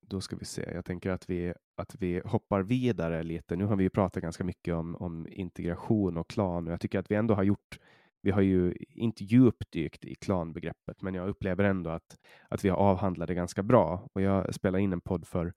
då 0.00 0.20
ska 0.20 0.36
vi 0.36 0.44
se. 0.44 0.70
Jag 0.74 0.84
tänker 0.84 1.10
att 1.10 1.30
vi, 1.30 1.54
att 1.74 1.94
vi 1.94 2.22
hoppar 2.24 2.62
vidare 2.62 3.22
lite. 3.22 3.56
Nu 3.56 3.64
har 3.64 3.76
vi 3.76 3.84
ju 3.84 3.90
pratat 3.90 4.22
ganska 4.22 4.44
mycket 4.44 4.74
om, 4.74 4.96
om 4.96 5.28
integration 5.30 6.16
och 6.16 6.30
klan 6.30 6.66
och 6.66 6.72
jag 6.72 6.80
tycker 6.80 6.98
att 6.98 7.10
vi 7.10 7.14
ändå 7.14 7.34
har 7.34 7.42
gjort 7.42 7.78
vi 8.22 8.30
har 8.30 8.40
ju 8.42 8.74
inte 8.88 9.24
djupdykt 9.24 10.04
i 10.04 10.14
klanbegreppet, 10.14 11.02
men 11.02 11.14
jag 11.14 11.28
upplever 11.28 11.64
ändå 11.64 11.90
att, 11.90 12.18
att 12.48 12.64
vi 12.64 12.68
har 12.68 12.76
avhandlat 12.76 13.28
det 13.28 13.34
ganska 13.34 13.62
bra. 13.62 14.08
Och 14.12 14.22
jag 14.22 14.54
spelade 14.54 14.82
in 14.82 14.92
en 14.92 15.00
podd 15.00 15.26
för 15.26 15.52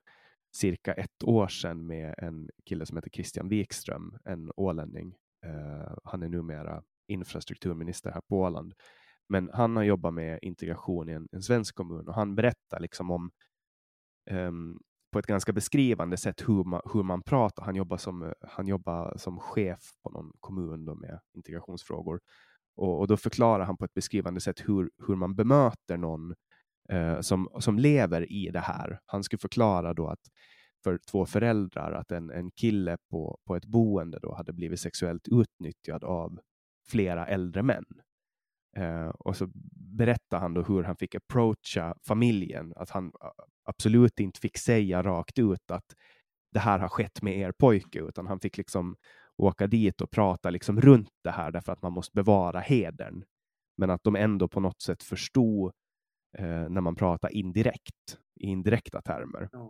cirka 0.55 0.93
ett 0.93 1.23
år 1.23 1.47
sedan 1.47 1.87
med 1.87 2.15
en 2.17 2.49
kille 2.65 2.85
som 2.85 2.97
heter 2.97 3.09
Christian 3.09 3.49
Wikström, 3.49 4.17
en 4.23 4.51
ålänning. 4.55 5.15
Eh, 5.45 5.93
han 6.03 6.23
är 6.23 6.29
numera 6.29 6.83
infrastrukturminister 7.07 8.11
här 8.11 8.21
på 8.29 8.39
Åland. 8.39 8.73
Men 9.29 9.49
han 9.53 9.75
har 9.75 9.83
jobbat 9.83 10.13
med 10.13 10.39
integration 10.41 11.09
i 11.09 11.11
en, 11.11 11.27
en 11.31 11.41
svensk 11.41 11.75
kommun 11.75 12.07
och 12.07 12.13
han 12.13 12.35
berättar 12.35 12.79
liksom 12.79 13.11
om 13.11 13.31
um, 14.31 14.79
på 15.11 15.19
ett 15.19 15.25
ganska 15.25 15.53
beskrivande 15.53 16.17
sätt 16.17 16.41
hur 16.47 16.63
man, 16.63 16.81
hur 16.93 17.03
man 17.03 17.23
pratar. 17.23 17.63
Han 17.63 17.75
jobbar 17.75 17.97
som, 17.97 18.33
han 18.41 18.67
jobbar 18.67 19.17
som 19.17 19.39
chef 19.39 19.79
på 20.03 20.09
någon 20.09 20.31
kommun 20.39 20.85
då 20.85 20.95
med 20.95 21.19
integrationsfrågor. 21.33 22.19
Och, 22.75 22.99
och, 22.99 23.07
då 23.07 23.17
förklarar 23.17 23.65
han 23.65 23.77
på 23.77 23.85
ett 23.85 23.93
beskrivande 23.93 24.41
sätt 24.41 24.61
hur, 24.65 24.89
hur 25.07 25.15
man 25.15 25.35
bemöter 25.35 25.97
någon 25.97 26.35
uh, 26.93 27.21
som, 27.21 27.49
som 27.59 27.79
lever 27.79 28.31
i 28.31 28.49
det 28.49 28.59
här. 28.59 28.99
Han 29.05 29.23
skulle 29.23 29.39
förklara 29.39 29.93
då 29.93 30.07
att 30.07 30.19
för 30.85 30.99
två 31.11 31.25
föräldrar 31.25 31.91
att 31.91 32.11
en, 32.11 32.29
en 32.29 32.51
kille 32.51 32.97
på, 33.09 33.39
på 33.47 33.55
ett 33.55 33.65
boende 33.65 34.19
då 34.21 34.33
hade 34.33 34.53
blivit 34.53 34.79
sexuellt 34.79 35.27
utnyttjad 35.27 36.03
av 36.03 36.39
flera 36.87 37.27
äldre 37.27 37.63
män. 37.63 37.85
Eh, 38.77 39.07
och 39.07 39.37
så 39.37 39.47
berättar 39.97 40.39
han 40.39 40.53
då 40.53 40.61
hur 40.61 40.83
han 40.83 40.95
fick 40.95 41.15
approacha 41.15 41.95
familjen, 42.07 42.73
att 42.75 42.89
han 42.89 43.11
absolut 43.63 44.19
inte 44.19 44.39
fick 44.39 44.57
säga 44.57 45.03
rakt 45.03 45.39
ut 45.39 45.71
att 45.71 45.95
det 46.51 46.59
här 46.59 46.79
har 46.79 46.89
skett 46.89 47.21
med 47.21 47.37
er 47.37 47.51
pojke, 47.51 47.99
utan 47.99 48.27
han 48.27 48.39
fick 48.39 48.57
liksom 48.57 48.95
åka 49.37 49.67
dit 49.67 50.01
och 50.01 50.11
prata 50.11 50.49
liksom 50.49 50.81
runt 50.81 51.13
det 51.23 51.31
här 51.31 51.51
därför 51.51 51.71
att 51.71 51.81
man 51.81 51.93
måste 51.93 52.15
bevara 52.15 52.59
hedern. 52.59 53.23
Men 53.77 53.89
att 53.89 54.03
de 54.03 54.15
ändå 54.15 54.47
på 54.47 54.59
något 54.59 54.81
sätt 54.81 55.03
förstod 55.03 55.71
eh, 56.37 56.69
när 56.69 56.81
man 56.81 56.95
pratar 56.95 57.29
indirekt, 57.29 58.19
i 58.39 58.47
indirekta 58.47 59.01
termer. 59.01 59.49
Mm. 59.53 59.67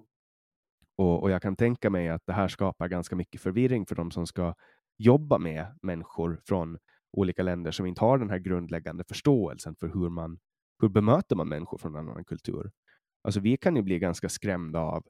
Och, 0.98 1.24
och, 1.24 1.32
jag 1.32 1.42
kan 1.42 1.56
tänka 1.56 1.90
mig 1.90 2.10
att 2.10 2.26
det 2.26 2.34
här 2.34 2.48
skapar 2.48 2.88
ganska 2.88 3.16
mycket 3.16 3.42
förvirring 3.42 3.86
för 3.86 3.96
de 3.96 4.12
som 4.12 4.28
ska 4.28 4.54
jobba 4.98 5.38
med 5.38 5.78
människor 5.82 6.40
från 6.46 6.78
olika 7.18 7.44
länder 7.44 7.72
som 7.72 7.86
inte 7.86 8.02
har 8.02 8.18
den 8.18 8.30
här 8.30 8.38
grundläggande 8.38 9.04
förståelsen 9.04 9.76
för 9.76 9.88
hur 9.88 10.10
man 10.10 10.40
hur 10.80 10.90
bemöter 10.90 11.36
man 11.36 11.48
människor 11.48 11.78
från 11.78 11.96
en 11.96 12.10
annan 12.10 12.26
kultur. 12.26 12.72
Alltså 13.24 13.40
vi 13.40 13.58
kan 13.58 13.76
ju 13.76 13.82
bli 13.82 14.00
ganska 14.00 14.30
skrämda 14.30 14.80
av 14.80 15.04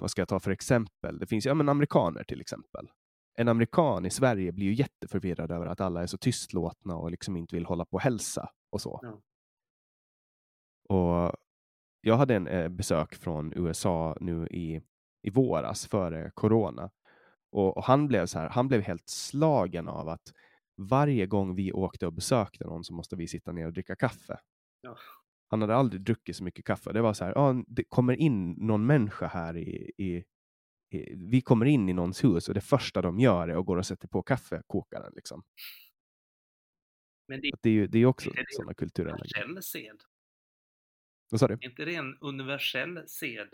vad 0.00 0.10
ska 0.10 0.20
jag 0.20 0.28
ta 0.28 0.40
för 0.40 0.50
exempel? 0.50 1.18
Det 1.18 1.26
finns 1.26 1.46
ja, 1.46 1.54
men 1.54 1.68
amerikaner 1.68 2.24
till 2.24 2.40
exempel. 2.40 2.90
En 3.38 3.48
amerikan 3.48 4.06
i 4.06 4.10
Sverige 4.10 4.52
blir 4.52 4.66
ju 4.66 4.74
jätteförvirrad 4.74 5.50
över 5.50 5.66
att 5.66 5.80
alla 5.80 6.02
är 6.02 6.06
så 6.06 6.18
tystlåtna 6.18 6.96
och 6.96 7.10
liksom 7.10 7.36
inte 7.36 7.56
vill 7.56 7.66
hålla 7.66 7.84
på 7.84 7.96
och 7.96 8.00
hälsa 8.00 8.50
och 8.70 8.80
så. 8.80 9.00
Ja. 9.02 9.20
Och 10.88 11.36
jag 12.06 12.16
hade 12.16 12.34
en 12.34 12.46
eh, 12.46 12.68
besök 12.68 13.14
från 13.14 13.52
USA 13.56 14.16
nu 14.20 14.46
i, 14.46 14.80
i 15.22 15.30
våras 15.30 15.86
före 15.86 16.30
corona 16.34 16.90
och, 17.52 17.76
och, 17.76 17.84
han 17.84 18.08
blev 18.08 18.26
så 18.26 18.38
här. 18.38 18.48
Han 18.48 18.68
blev 18.68 18.80
helt 18.80 19.08
slagen 19.08 19.88
av 19.88 20.08
att 20.08 20.32
varje 20.76 21.26
gång 21.26 21.54
vi 21.54 21.72
åkte 21.72 22.06
och 22.06 22.12
besökte 22.12 22.64
någon 22.64 22.84
så 22.84 22.94
måste 22.94 23.16
vi 23.16 23.28
sitta 23.28 23.52
ner 23.52 23.66
och 23.66 23.72
dricka 23.72 23.96
kaffe. 23.96 24.38
Ja. 24.80 24.96
Han 25.48 25.60
hade 25.60 25.74
aldrig 25.74 26.02
druckit 26.02 26.36
så 26.36 26.44
mycket 26.44 26.64
kaffe. 26.64 26.92
Det 26.92 27.02
var 27.02 27.12
så 27.12 27.24
här, 27.24 27.38
ah, 27.38 27.64
det 27.66 27.84
kommer 27.84 28.16
in 28.16 28.50
någon 28.50 28.86
människa 28.86 29.26
här 29.26 29.56
i, 29.56 29.92
i, 29.98 30.24
vi 31.16 31.40
kommer 31.40 31.66
in 31.66 31.88
i 31.88 31.92
någons 31.92 32.24
hus 32.24 32.48
och 32.48 32.54
det 32.54 32.60
första 32.60 33.02
de 33.02 33.18
gör 33.18 33.48
är 33.48 33.58
att 33.60 33.66
gå 33.66 33.78
och 33.78 33.86
sätta 33.86 34.08
på 34.08 34.22
kaffekokaren. 34.22 35.12
Liksom. 35.16 35.42
Men 37.28 37.40
det, 37.40 37.50
det 37.62 37.68
är 37.68 37.74
ju 37.74 37.86
det 37.86 37.98
är 37.98 38.06
också 38.06 38.30
sådana 38.50 38.74
kulturella 38.74 39.24
grejer. 39.24 39.60
sed. 39.60 40.00
Vad 41.30 41.40
sa 41.40 41.46
du? 41.48 41.54
Är 41.54 41.64
inte 41.64 41.84
det 41.84 41.94
en 41.94 42.18
universell 42.20 43.08
sed? 43.08 43.48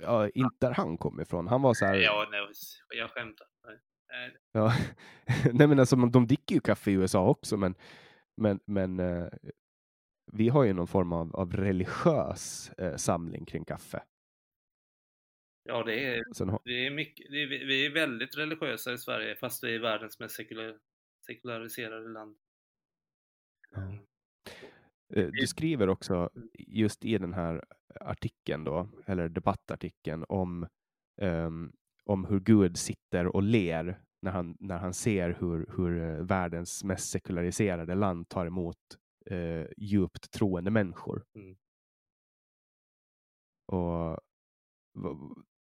Ja, 0.00 0.28
inte 0.28 0.56
där 0.66 0.74
han 0.74 0.98
kom 0.98 1.20
ifrån. 1.20 1.46
Han 1.48 1.62
var 1.62 1.74
så 1.74 1.86
här... 1.86 1.94
Ja, 1.94 2.28
nej, 2.30 2.40
jag 2.88 3.10
skämtar. 3.10 3.46
Ja, 4.52 4.72
nej 5.52 5.66
men 5.66 5.78
alltså 5.78 5.96
de 5.96 6.26
dricker 6.26 6.54
ju 6.54 6.60
kaffe 6.60 6.90
i 6.90 6.94
USA 6.94 7.28
också, 7.28 7.56
men, 7.56 7.74
men, 8.36 8.60
men 8.66 9.00
eh, 9.00 9.28
vi 10.32 10.48
har 10.48 10.64
ju 10.64 10.72
någon 10.72 10.86
form 10.86 11.12
av, 11.12 11.36
av 11.36 11.56
religiös 11.56 12.70
eh, 12.70 12.96
samling 12.96 13.44
kring 13.44 13.64
kaffe. 13.64 14.02
Ja, 15.62 15.82
det 15.82 16.04
är, 16.04 16.22
det 16.64 16.86
är 16.86 16.90
mycket, 16.90 17.26
det 17.30 17.42
är, 17.42 17.46
vi 17.46 17.86
är 17.86 17.90
väldigt 17.90 18.36
religiösa 18.36 18.92
i 18.92 18.98
Sverige, 18.98 19.36
fast 19.36 19.64
vi 19.64 19.74
är 19.74 19.78
världens 19.78 20.18
mest 20.18 20.34
sekular, 20.34 20.78
sekulariserade 21.26 22.08
land. 22.08 22.36
Ja. 23.70 23.98
Eh, 25.10 25.26
du 25.32 25.46
skriver 25.46 25.88
också 25.88 26.30
mm. 26.34 26.48
just 26.54 27.04
i 27.04 27.18
den 27.18 27.34
här 27.34 27.64
artikeln 28.00 28.64
då, 28.64 28.88
eller 29.06 29.28
debattartikeln 29.28 30.24
om, 30.28 30.66
um, 31.22 31.72
om 32.04 32.24
hur 32.24 32.40
Gud 32.40 32.76
sitter 32.76 33.26
och 33.26 33.42
ler 33.42 34.00
när 34.22 34.30
han, 34.30 34.56
när 34.60 34.78
han 34.78 34.94
ser 34.94 35.36
hur, 35.40 35.66
hur 35.76 36.02
eh, 36.02 36.24
världens 36.24 36.84
mest 36.84 37.10
sekulariserade 37.10 37.94
land 37.94 38.28
tar 38.28 38.46
emot 38.46 38.76
eh, 39.26 39.66
djupt 39.76 40.30
troende 40.30 40.70
människor. 40.70 41.24
Mm. 41.34 41.56
Och 43.72 44.18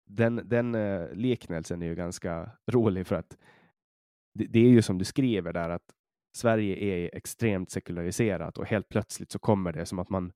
den, 0.07 0.49
den 0.49 0.73
liknelsen 1.12 1.83
är 1.83 1.87
ju 1.87 1.95
ganska 1.95 2.51
rolig 2.70 3.07
för 3.07 3.16
att 3.16 3.37
det, 4.35 4.47
det, 4.47 4.59
är 4.59 4.69
ju 4.69 4.83
som 4.83 4.99
du 4.99 5.05
skriver 5.05 5.53
där 5.53 5.70
att 5.70 5.95
Sverige 6.37 6.77
är 6.77 7.17
extremt 7.17 7.71
sekulariserat 7.71 8.59
och 8.59 8.67
helt 8.67 8.89
plötsligt 8.89 9.33
så 9.33 9.39
kommer 9.39 9.73
det 9.73 9.87
som 9.87 9.99
att 9.99 10.09
man 10.09 10.33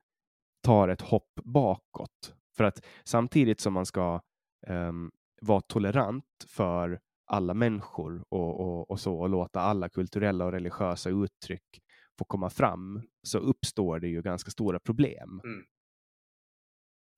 tar 0.62 0.89
ett 0.89 1.01
hopp 1.01 1.35
bakåt. 1.44 2.35
För 2.56 2.64
att 2.64 2.86
samtidigt 3.05 3.60
som 3.60 3.73
man 3.73 3.86
ska 3.86 4.20
um, 4.66 5.12
vara 5.40 5.60
tolerant 5.60 6.24
för 6.47 7.01
alla 7.27 7.55
människor 7.55 8.24
och, 8.28 8.60
och, 8.60 8.90
och, 8.90 9.01
så 9.01 9.20
och 9.20 9.28
låta 9.28 9.60
alla 9.60 9.89
kulturella 9.89 10.44
och 10.44 10.52
religiösa 10.52 11.10
uttryck 11.10 11.82
få 12.19 12.24
komma 12.24 12.51
fram 12.51 13.02
så 13.23 13.39
uppstår 13.39 14.01
det 14.01 14.09
ju 14.09 14.23
ganska 14.23 14.51
stora 14.51 14.81
problem. 14.81 15.40
Mm. 15.44 15.64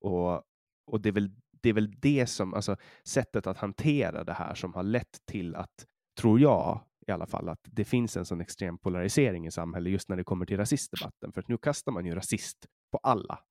Och, 0.00 0.42
och 0.86 1.00
det, 1.00 1.08
är 1.08 1.12
väl, 1.12 1.30
det 1.62 1.68
är 1.68 1.72
väl 1.72 1.94
det 2.00 2.26
som, 2.26 2.54
alltså 2.54 2.76
sättet 3.04 3.46
att 3.46 3.58
hantera 3.58 4.24
det 4.24 4.32
här 4.32 4.54
som 4.54 4.74
har 4.74 4.82
lett 4.82 5.26
till 5.26 5.54
att, 5.54 5.86
tror 6.20 6.40
jag 6.40 6.80
i 7.06 7.12
alla 7.12 7.26
fall, 7.26 7.48
att 7.48 7.60
det 7.62 7.84
finns 7.84 8.16
en 8.16 8.24
sån 8.24 8.40
extrem 8.40 8.78
polarisering 8.78 9.46
i 9.46 9.50
samhället 9.50 9.92
just 9.92 10.08
när 10.08 10.16
det 10.16 10.24
kommer 10.24 10.46
till 10.46 10.56
rasistdebatten. 10.56 11.32
För 11.32 11.40
att 11.40 11.48
nu 11.48 11.58
kastar 11.58 11.92
man 11.92 12.06
ju 12.06 12.14
rasist 12.14 12.66
på 12.92 12.98
alla. 12.98 13.44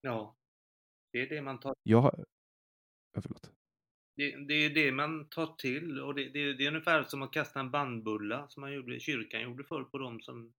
Ja, 0.00 0.36
det 1.12 1.18
är 1.18 1.28
det 1.28 1.42
man 1.42 1.60
tar. 1.60 1.74
Jag, 1.82 2.24
ja, 3.12 3.20
förlåt. 3.22 3.52
Det, 4.16 4.36
det, 4.48 4.54
är 4.54 4.70
det 4.70 4.92
man 4.92 5.28
tar 5.28 5.46
till 5.46 6.00
och 6.00 6.14
det, 6.14 6.28
det, 6.28 6.52
det, 6.52 6.64
är 6.64 6.68
ungefär 6.68 7.04
som 7.04 7.22
att 7.22 7.32
kasta 7.32 7.60
en 7.60 7.70
bandbulla 7.70 8.48
som 8.48 8.60
man 8.60 8.72
gjorde, 8.72 9.00
kyrkan 9.00 9.42
gjorde 9.42 9.64
förr 9.64 9.84
på 9.84 9.98
dem 9.98 10.20
som 10.20 10.52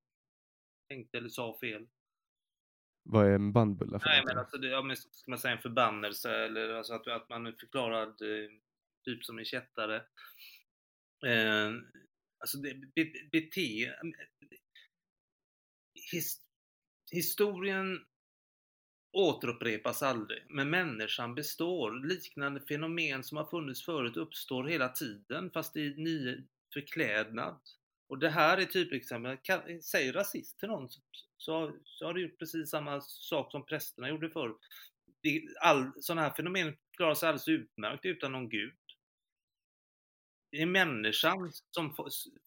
tänkte 0.89 1.17
eller 1.17 1.29
sa 1.29 1.57
fel. 1.59 1.87
Vad 3.03 3.27
är 3.27 3.31
en 3.31 3.53
bandbulla 3.53 3.99
för 3.99 4.09
Nej, 4.09 4.23
men 4.25 4.37
alltså, 4.37 4.57
det, 4.57 4.67
ja, 4.67 4.81
men 4.81 4.95
ska 4.95 5.31
man 5.31 5.39
säga 5.39 5.55
en 5.55 5.61
förbannelse 5.61 6.45
eller 6.45 6.73
alltså 6.73 6.93
att, 6.93 7.07
att 7.07 7.29
man 7.29 7.47
är 7.47 7.51
förklarad 7.51 8.09
eh, 8.09 8.49
typ 9.05 9.25
som 9.25 9.39
en 9.39 9.45
kättare. 9.45 10.01
Eh, 11.25 11.71
alltså 12.39 12.57
det, 12.57 12.73
be, 12.95 13.05
bete... 13.31 13.95
His, 16.11 16.41
historien 17.11 18.05
återupprepas 19.11 20.03
aldrig, 20.03 20.43
men 20.49 20.69
människan 20.69 21.35
består. 21.35 22.07
Liknande 22.07 22.61
fenomen 22.61 23.23
som 23.23 23.37
har 23.37 23.45
funnits 23.45 23.85
förut 23.85 24.17
uppstår 24.17 24.63
hela 24.63 24.89
tiden, 24.89 25.51
fast 25.51 25.77
i 25.77 25.93
ny 25.97 26.43
förklädnad. 26.73 27.59
Och 28.09 28.19
det 28.19 28.29
här 28.29 28.57
är 28.57 28.65
typexempel. 28.65 29.37
Säg 29.83 30.11
rasist 30.11 30.59
till 30.59 30.69
någon 30.69 30.89
så, 31.37 31.79
så 31.83 32.05
har 32.05 32.13
du 32.13 32.21
gjort 32.21 32.39
precis 32.39 32.69
samma 32.69 33.01
sak 33.01 33.51
som 33.51 33.65
prästerna 33.65 34.09
gjorde 34.09 34.29
förr. 34.29 34.55
Sådana 35.99 36.21
här 36.21 36.33
fenomen 36.33 36.77
klarar 36.97 37.15
sig 37.15 37.29
alldeles 37.29 37.47
utmärkt 37.47 38.05
utan 38.05 38.31
någon 38.31 38.49
gud. 38.49 38.73
Det 40.51 40.61
är 40.61 40.65
människan 40.65 41.51
som 41.71 41.95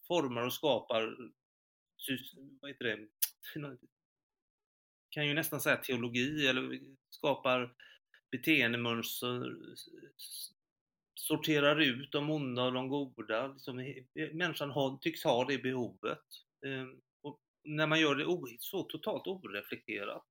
formar 0.07 0.45
och 0.45 0.53
skapar 0.53 1.31
vad 2.61 2.71
heter 2.71 2.85
det, 2.85 3.07
kan 5.09 5.27
ju 5.27 5.33
nästan 5.33 5.61
säga 5.61 5.77
teologi 5.77 6.47
eller 6.47 6.79
skapar 7.09 7.75
beteendemönster 8.31 9.55
sorterar 11.15 11.81
ut 11.81 12.11
de 12.11 12.29
onda 12.29 12.63
och 12.63 12.73
de 12.73 12.89
goda. 12.89 13.47
Liksom, 13.47 13.75
människan 14.33 14.71
har, 14.71 14.97
tycks 14.97 15.23
ha 15.23 15.45
det 15.45 15.57
behovet. 15.57 16.23
Ehm, 16.65 17.01
och 17.21 17.39
när 17.63 17.87
man 17.87 17.99
gör 17.99 18.15
det 18.15 18.57
så 18.59 18.83
totalt 18.83 19.27
oreflekterat. 19.27 20.25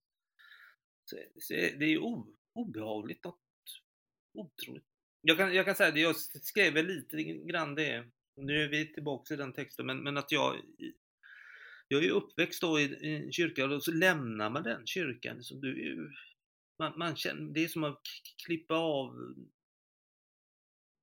Så, 1.05 1.17
så 1.41 1.53
det 1.55 1.85
är 1.85 1.99
obehagligt. 2.53 3.27
Att, 3.27 3.39
otroligt. 4.35 4.92
Jag 5.23 5.37
kan, 5.37 5.55
jag 5.55 5.67
kan 5.67 5.75
säga 5.75 5.91
det, 5.91 6.01
jag 6.01 6.17
skrev 6.17 6.75
lite 6.75 7.23
grann 7.23 7.75
det. 7.75 8.05
Nu 8.37 8.63
är 8.63 8.69
vi 8.69 8.95
tillbaka 8.95 9.35
i 9.35 9.37
den 9.37 9.53
texten, 9.53 9.87
men, 9.87 9.99
men 9.99 10.17
att 10.17 10.33
jag 10.33 10.57
jag 11.93 12.05
är 12.05 12.11
uppväxt 12.11 12.61
då 12.61 12.81
i, 12.81 12.83
i 12.83 13.17
en 13.17 13.33
kyrka 13.33 13.65
och 13.65 13.85
så 13.85 13.93
lämnar 13.93 14.51
man 14.51 14.63
den 14.63 14.87
kyrkan. 14.87 15.37
Liksom 15.37 15.61
du, 15.61 16.11
man, 16.79 16.99
man 16.99 17.17
känner, 17.17 17.55
det 17.55 17.65
är 17.65 17.69
som 17.69 17.85
att 17.85 18.01
klippa 18.47 18.75
av 18.75 19.35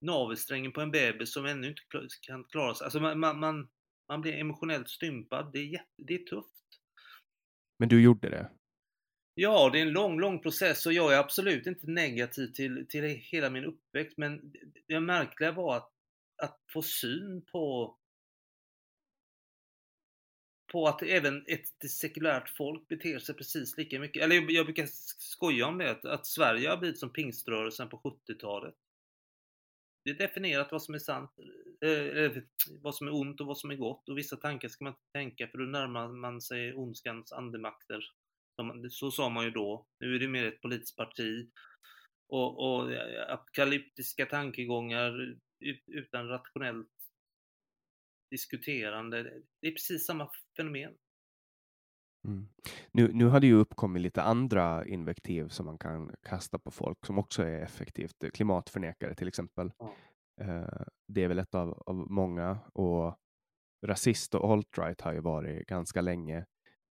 navelsträngen 0.02 0.72
på 0.72 0.82
en 0.82 0.92
bebis 0.92 1.34
som 1.34 1.46
ännu 1.46 1.68
inte 1.68 1.82
kan 2.22 2.44
klara 2.44 2.76
sig. 2.76 2.86
Alltså 2.86 3.00
man, 3.00 3.20
man, 3.20 3.40
man, 3.40 3.70
man 4.08 4.22
blir 4.22 4.34
emotionellt 4.34 4.90
stympad. 4.90 5.52
Det 5.54 5.60
är, 5.60 5.66
jätte, 5.66 5.94
det 5.98 6.14
är 6.14 6.24
tufft. 6.24 6.80
Men 7.80 7.90
du 7.90 8.02
gjorde 8.02 8.30
det? 8.30 8.50
Ja, 9.42 9.70
det 9.70 9.80
är 9.80 9.82
en 9.82 9.92
lång, 9.92 10.20
lång 10.20 10.40
process 10.40 10.86
och 10.86 10.94
jag 10.94 11.14
är 11.14 11.18
absolut 11.18 11.68
inte 11.68 11.88
negativ 11.88 12.48
till, 12.48 12.86
till 12.90 13.04
hela 13.04 13.50
min 13.50 13.66
uppväxt. 13.66 14.18
Men 14.18 14.54
det 14.88 15.00
märkliga 15.00 15.52
var 15.52 15.78
att, 15.78 15.92
att 16.44 16.60
få 16.74 16.82
syn 16.82 17.42
på 17.52 17.96
på 20.72 20.88
att 20.88 21.02
även 21.02 21.46
ett 21.48 21.92
sekulärt 21.92 22.50
folk 22.50 22.88
beter 22.88 23.20
sig 23.20 23.36
precis 23.36 23.78
lika 23.78 24.00
mycket. 24.00 24.24
Eller 24.24 24.52
jag 24.52 24.66
brukar 24.66 24.88
skoja 25.18 25.68
om 25.68 25.78
det, 25.78 26.04
att 26.04 26.26
Sverige 26.26 26.70
har 26.70 26.78
blivit 26.78 27.00
som 27.00 27.14
pingströrelsen 27.14 27.90
på 27.90 28.20
70-talet. 28.28 28.76
Det 30.04 30.10
är 30.10 30.16
definierat 30.16 30.72
vad 30.72 30.84
som 30.84 30.96
är 30.96 31.00
sant, 31.00 31.32
eh, 31.82 32.44
vad 32.82 32.96
som 32.96 33.08
är 33.08 33.14
ont 33.14 33.42
och 33.42 33.48
vad 33.48 33.58
som 33.58 33.72
är 33.72 33.76
gott 33.76 34.10
och 34.10 34.18
vissa 34.18 34.36
tankar 34.36 34.68
ska 34.68 34.84
man 34.84 34.94
inte 34.94 35.12
tänka 35.12 35.48
för 35.48 35.58
då 35.58 35.64
närmar 35.64 36.08
man 36.08 36.42
sig 36.42 36.74
ondskans 36.74 37.32
andemakter. 37.32 38.19
Så 38.90 39.12
sa 39.12 39.30
man 39.30 39.46
ju 39.46 39.52
då. 39.52 39.86
Nu 40.00 40.16
är 40.16 40.20
det 40.20 40.28
mer 40.28 40.46
ett 40.46 40.62
politiskt 40.62 40.98
parti 40.98 41.50
och, 42.30 42.60
och 42.60 42.92
apokalyptiska 43.30 44.26
tankegångar 44.26 45.36
utan 45.88 46.28
rationellt 46.28 46.88
diskuterande. 48.32 49.24
Det 49.62 49.68
är 49.68 49.72
precis 49.72 50.06
samma 50.06 50.30
fenomen. 50.58 50.96
Mm. 52.28 52.48
Nu, 52.92 53.14
nu 53.14 53.26
har 53.26 53.40
det 53.40 53.48
ju 53.48 53.54
uppkommit 53.54 54.02
lite 54.02 54.22
andra 54.22 54.86
invektiv 54.86 55.48
som 55.48 55.66
man 55.66 55.78
kan 55.78 56.16
kasta 56.22 56.60
på 56.60 56.72
folk 56.72 57.06
som 57.06 57.20
också 57.20 57.44
är 57.44 57.62
effektivt. 57.62 58.34
Klimatförnekare 58.34 59.16
till 59.16 59.28
exempel. 59.28 59.72
Ja. 59.78 59.96
Uh, 60.42 60.84
det 61.08 61.24
är 61.24 61.28
väl 61.28 61.40
ett 61.40 61.56
av, 61.56 61.84
av 61.86 61.96
många 61.96 62.60
och 62.74 63.16
rasist 63.86 64.36
och 64.36 64.50
alt-right 64.50 65.02
har 65.02 65.14
ju 65.14 65.20
varit 65.20 65.68
ganska 65.68 66.02
länge. 66.02 66.46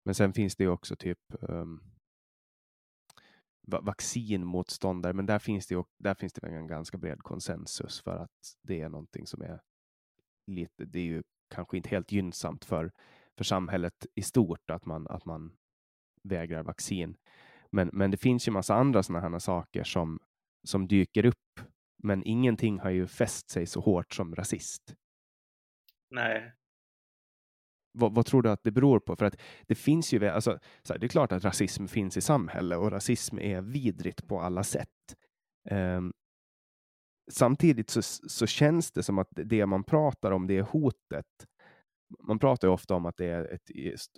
Men 0.09 0.15
sen 0.15 0.33
finns 0.33 0.57
det 0.57 0.65
ju 0.65 0.71
också 0.71 0.97
typ 0.97 1.19
um, 1.41 1.83
vaccinmotståndare, 3.67 5.13
men 5.13 5.27
där 5.27 5.39
finns 5.39 5.67
det 5.67 5.75
ju 5.75 5.85
där 5.99 6.15
finns 6.15 6.33
det 6.33 6.47
en 6.47 6.67
ganska 6.67 6.99
bred 6.99 7.23
konsensus 7.23 8.01
för 8.01 8.17
att 8.17 8.57
det 8.63 8.81
är 8.81 8.89
någonting 8.89 9.27
som 9.27 9.43
är 9.43 9.61
lite, 10.47 10.85
det 10.85 10.99
är 10.99 11.05
ju 11.05 11.23
kanske 11.49 11.77
inte 11.77 11.89
helt 11.89 12.13
gynnsamt 12.13 12.65
för, 12.65 12.93
för 13.37 13.45
samhället 13.45 14.07
i 14.15 14.23
stort 14.23 14.71
att 14.71 14.87
man, 14.87 15.07
att 15.07 15.25
man 15.25 15.57
vägrar 16.23 16.63
vaccin. 16.63 17.17
Men, 17.71 17.91
men 17.93 18.11
det 18.11 18.17
finns 18.17 18.49
ju 18.49 18.53
massa 18.53 18.75
andra 18.75 19.03
sådana 19.03 19.29
här 19.29 19.39
saker 19.39 19.85
som, 19.85 20.21
som 20.65 20.89
dyker 20.89 21.27
upp. 21.27 21.61
Men 22.03 22.23
ingenting 22.25 22.79
har 22.79 22.91
ju 22.91 23.07
fäst 23.07 23.51
sig 23.51 23.67
så 23.67 23.81
hårt 23.81 24.15
som 24.15 24.35
rasist. 24.35 24.95
Nej. 26.11 26.58
Vad, 27.99 28.15
vad, 28.15 28.27
tror 28.27 28.43
du 28.43 28.51
att 28.51 28.65
det 28.65 28.71
beror 28.71 29.01
på? 29.01 29.17
För 29.17 29.27
att 29.27 29.37
det 29.67 29.75
finns 29.75 30.13
ju, 30.13 30.27
alltså, 30.27 30.59
så 30.83 30.93
här, 30.93 31.01
det 31.01 31.07
är 31.07 31.09
klart 31.09 31.33
att 31.33 31.45
rasism 31.45 31.87
finns 31.87 32.17
i 32.17 32.21
samhället 32.21 32.79
och 32.79 32.91
rasism 32.91 33.39
är 33.39 33.61
vidrigt 33.61 34.29
på 34.29 34.41
alla 34.41 34.65
sätt. 34.65 34.89
Um, 35.71 36.13
samtidigt 37.31 37.91
så, 37.91 38.03
så 38.03 38.47
känns 38.47 38.93
det 38.93 39.03
som 39.03 39.19
att 39.19 39.29
det 39.31 39.67
man 39.67 39.85
pratar 39.85 40.31
om, 40.31 40.47
det 40.47 40.57
är 40.57 40.63
hotet. 40.63 41.27
Man 42.27 42.39
pratar 42.39 42.69
ju 42.69 42.75
ofta 42.75 42.95
om 42.95 43.07
att 43.07 43.17
det 43.17 43.27
är 43.27 43.45
ett, 43.45 43.71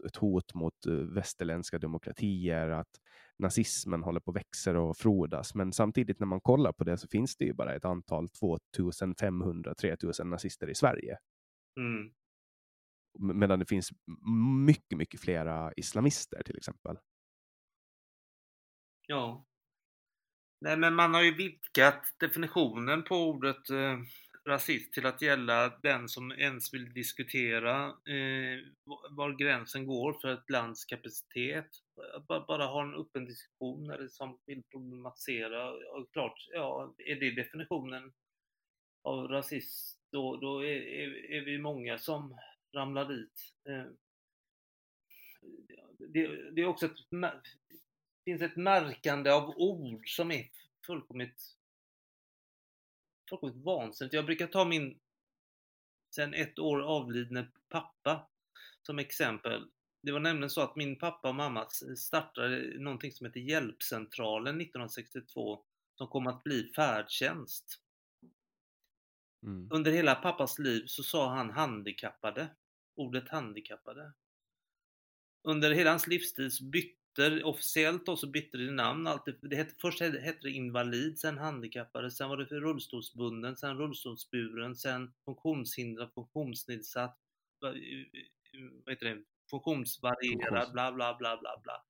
ett 0.06 0.16
hot 0.16 0.54
mot 0.54 0.86
eh, 0.86 0.92
västerländska 0.92 1.78
demokratier, 1.78 2.68
att 2.68 3.00
nazismen 3.38 4.02
håller 4.02 4.20
på 4.20 4.30
att 4.30 4.36
växa 4.36 4.80
och 4.80 4.96
frodas. 4.96 5.54
Men 5.54 5.72
samtidigt 5.72 6.20
när 6.20 6.26
man 6.26 6.40
kollar 6.40 6.72
på 6.72 6.84
det 6.84 6.96
så 6.96 7.08
finns 7.08 7.36
det 7.36 7.44
ju 7.44 7.52
bara 7.52 7.74
ett 7.74 7.84
antal 7.84 8.26
2500-3000 8.78 10.24
nazister 10.24 10.70
i 10.70 10.74
Sverige. 10.74 11.18
Mm. 11.76 12.10
Medan 13.18 13.58
det 13.58 13.66
finns 13.66 13.90
mycket, 14.66 14.98
mycket 14.98 15.20
flera 15.20 15.72
islamister 15.76 16.42
till 16.42 16.56
exempel. 16.56 16.96
Ja, 19.06 19.44
Nej, 20.60 20.76
men 20.76 20.94
man 20.94 21.14
har 21.14 21.22
ju 21.22 21.34
vidgat 21.34 22.02
definitionen 22.18 23.02
på 23.04 23.16
ordet 23.16 23.70
eh, 23.70 23.98
rasist 24.46 24.92
till 24.92 25.06
att 25.06 25.22
gälla 25.22 25.78
den 25.82 26.08
som 26.08 26.32
ens 26.32 26.74
vill 26.74 26.92
diskutera 26.92 27.86
eh, 27.86 28.58
var 29.10 29.38
gränsen 29.38 29.86
går 29.86 30.12
för 30.20 30.28
ett 30.28 30.50
lands 30.50 30.84
kapacitet. 30.84 31.66
Bara, 32.28 32.44
bara 32.46 32.66
ha 32.66 32.82
en 32.82 32.94
öppen 32.94 33.24
diskussion 33.24 33.90
eller 33.90 34.08
som 34.08 34.38
vill 34.46 34.62
problematisera. 34.70 35.70
Och 35.70 36.12
klart, 36.12 36.48
ja, 36.54 36.94
är 36.98 37.20
det 37.20 37.42
definitionen 37.42 38.12
av 39.02 39.28
rasist, 39.28 39.98
då, 40.12 40.36
då 40.36 40.64
är, 40.64 40.76
är, 40.76 41.32
är 41.32 41.44
vi 41.44 41.58
många 41.58 41.98
som 41.98 42.38
ramlar 42.72 43.04
dit. 43.04 43.54
Eh, 43.68 43.84
det, 45.98 46.50
det, 46.50 46.62
är 46.62 46.66
också 46.66 46.86
ett 46.86 46.98
finns 48.24 48.42
ett 48.42 48.56
märkande 48.56 49.30
av 49.30 49.54
ord 49.56 50.16
som 50.16 50.30
är 50.30 50.50
fullkomligt, 50.86 51.56
fullkomligt 53.28 53.64
vansinnigt. 53.64 54.14
Jag 54.14 54.26
brukar 54.26 54.46
ta 54.46 54.64
min 54.64 55.00
sen 56.10 56.34
ett 56.34 56.58
år 56.58 56.82
avlidne 56.82 57.48
pappa 57.68 58.28
som 58.82 58.98
exempel. 58.98 59.70
Det 60.02 60.12
var 60.12 60.20
nämligen 60.20 60.50
så 60.50 60.60
att 60.60 60.76
min 60.76 60.98
pappa 60.98 61.28
och 61.28 61.34
mamma 61.34 61.66
startade 61.96 62.78
någonting 62.78 63.12
som 63.12 63.26
heter 63.26 63.40
Hjälpcentralen 63.40 64.60
1962 64.60 65.64
som 65.94 66.08
kom 66.08 66.26
att 66.26 66.44
bli 66.44 66.72
färdtjänst. 66.76 67.80
Mm. 69.42 69.68
Under 69.70 69.92
hela 69.92 70.14
pappas 70.14 70.58
liv 70.58 70.84
så 70.86 71.02
sa 71.02 71.34
han 71.34 71.50
handikappade, 71.50 72.48
ordet 72.94 73.28
handikappade. 73.28 74.12
Under 75.42 75.70
hela 75.70 75.90
hans 75.90 76.06
livstid 76.06 76.52
bytte 76.72 77.42
officiellt 77.44 78.06
då 78.06 78.16
så 78.16 78.26
bytte 78.26 78.58
det 78.58 78.70
namn 78.70 79.06
alltid. 79.06 79.38
Det 79.42 79.56
hette, 79.56 79.74
först 79.80 80.00
hette 80.00 80.38
det 80.42 80.50
invalid, 80.50 81.18
sen 81.18 81.38
handikappade, 81.38 82.10
sen 82.10 82.28
var 82.28 82.36
det 82.36 82.46
för 82.46 82.60
rullstolsbunden, 82.60 83.56
sen 83.56 83.78
rullstolsburen, 83.78 84.76
sen 84.76 85.12
funktionshindrad, 85.24 86.12
funktionsnedsatt, 86.14 87.18
vad 87.60 87.76
heter 88.86 89.06
det, 89.06 89.22
funktionsvarierad, 89.50 90.72
bla 90.72 90.92
bla 90.92 91.14
bla 91.18 91.36
bla 91.36 91.60
bla. 91.62 91.84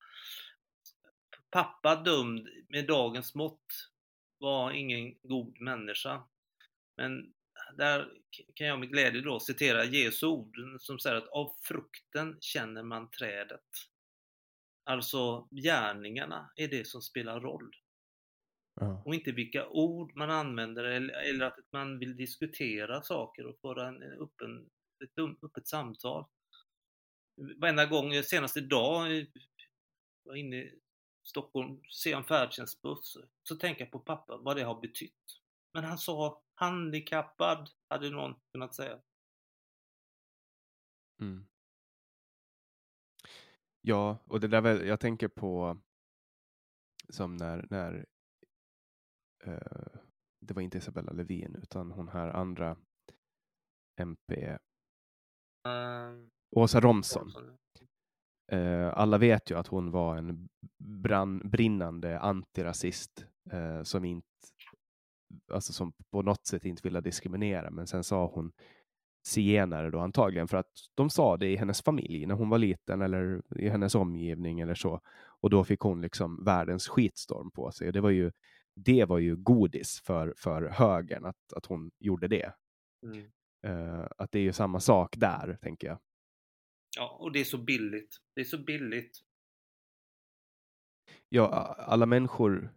Pappa 1.50 1.96
dömd 1.96 2.48
med 2.68 2.86
dagens 2.86 3.34
mått 3.34 3.90
var 4.38 4.72
ingen 4.72 5.14
god 5.22 5.60
människa. 5.60 6.22
Men 6.96 7.34
där 7.76 8.12
kan 8.54 8.66
jag 8.66 8.80
med 8.80 8.90
glädje 8.90 9.20
då 9.20 9.40
citera 9.40 9.84
Jesu 9.84 10.26
ord 10.26 10.56
som 10.78 10.98
säger 10.98 11.16
att 11.16 11.28
av 11.28 11.52
frukten 11.62 12.36
känner 12.40 12.82
man 12.82 13.10
trädet. 13.10 13.66
Alltså 14.84 15.48
gärningarna 15.50 16.52
är 16.56 16.68
det 16.68 16.86
som 16.86 17.02
spelar 17.02 17.40
roll. 17.40 17.70
Ja. 18.80 19.02
Och 19.04 19.14
inte 19.14 19.32
vilka 19.32 19.68
ord 19.68 20.16
man 20.16 20.30
använder 20.30 20.84
eller, 20.84 21.44
att 21.44 21.58
man 21.72 21.98
vill 21.98 22.16
diskutera 22.16 23.02
saker 23.02 23.46
och 23.46 23.60
föra 23.60 23.88
en 23.88 24.02
öppen, 24.02 24.70
ett 25.04 25.44
öppet 25.44 25.68
samtal. 25.68 26.26
Varenda 27.56 27.86
gång, 27.86 28.22
senast 28.22 28.56
idag, 28.56 29.12
jag 29.12 29.26
var 30.24 30.34
inne 30.34 30.56
i 30.56 30.78
Stockholm, 31.24 31.80
ser 32.02 32.16
en 32.16 32.24
färdtjänstbuss, 32.24 33.16
så 33.42 33.56
tänker 33.56 33.84
jag 33.84 33.92
på 33.92 33.98
pappa, 33.98 34.36
vad 34.36 34.56
det 34.56 34.62
har 34.62 34.80
betytt. 34.80 35.40
Men 35.72 35.84
han 35.84 35.98
sa 35.98 36.42
handikappad, 36.60 37.70
hade 37.88 38.10
någon 38.10 38.34
kunnat 38.52 38.74
säga. 38.74 39.00
Mm. 41.20 41.46
Ja, 43.80 44.18
och 44.24 44.40
det 44.40 44.48
där 44.48 44.60
väl, 44.60 44.86
jag 44.86 45.00
tänker 45.00 45.28
på 45.28 45.80
som 47.08 47.36
när, 47.36 47.66
när 47.70 48.06
uh, 49.46 50.00
det 50.40 50.54
var 50.54 50.62
inte 50.62 50.78
Isabella 50.78 51.12
Lövin 51.12 51.56
utan 51.62 51.90
hon 51.90 52.08
här 52.08 52.28
andra 52.28 52.76
MP 54.00 54.46
uh, 54.46 55.72
eh, 55.72 56.14
Åsa 56.56 56.80
Romson. 56.80 57.32
Uh, 58.52 58.92
alla 58.94 59.18
vet 59.18 59.50
ju 59.50 59.58
att 59.58 59.66
hon 59.66 59.90
var 59.90 60.16
en 60.16 60.48
brann, 60.78 61.50
brinnande 61.50 62.20
antirasist 62.20 63.26
som 63.84 64.04
inte 64.04 64.26
alltså 65.52 65.72
som 65.72 65.92
på 66.10 66.22
något 66.22 66.46
sätt 66.46 66.64
inte 66.64 66.82
ville 66.82 67.00
diskriminera, 67.00 67.70
men 67.70 67.86
sen 67.86 68.04
sa 68.04 68.26
hon 68.26 68.52
zigenare 69.26 69.90
då 69.90 69.98
antagligen 69.98 70.48
för 70.48 70.56
att 70.56 70.72
de 70.94 71.10
sa 71.10 71.36
det 71.36 71.48
i 71.48 71.56
hennes 71.56 71.82
familj 71.82 72.26
när 72.26 72.34
hon 72.34 72.48
var 72.48 72.58
liten 72.58 73.02
eller 73.02 73.42
i 73.56 73.68
hennes 73.68 73.94
omgivning 73.94 74.60
eller 74.60 74.74
så. 74.74 75.00
Och 75.40 75.50
då 75.50 75.64
fick 75.64 75.80
hon 75.80 76.00
liksom 76.00 76.44
världens 76.44 76.88
skitstorm 76.88 77.50
på 77.50 77.72
sig. 77.72 77.86
Och 77.86 77.92
det 77.92 78.00
var 78.00 78.10
ju, 78.10 78.32
det 78.74 79.04
var 79.04 79.18
ju 79.18 79.36
godis 79.36 80.00
för, 80.00 80.34
för 80.36 80.62
högern 80.62 81.24
att, 81.24 81.52
att 81.56 81.66
hon 81.66 81.90
gjorde 81.98 82.28
det. 82.28 82.52
Mm. 83.02 83.30
Uh, 83.66 84.06
att 84.16 84.32
det 84.32 84.38
är 84.38 84.42
ju 84.42 84.52
samma 84.52 84.80
sak 84.80 85.16
där, 85.16 85.58
tänker 85.62 85.86
jag. 85.86 85.98
Ja, 86.96 87.16
och 87.20 87.32
det 87.32 87.40
är 87.40 87.44
så 87.44 87.58
billigt. 87.58 88.16
Det 88.34 88.40
är 88.40 88.44
så 88.44 88.58
billigt. 88.58 89.18
Ja, 91.28 91.48
alla 91.78 92.06
människor, 92.06 92.74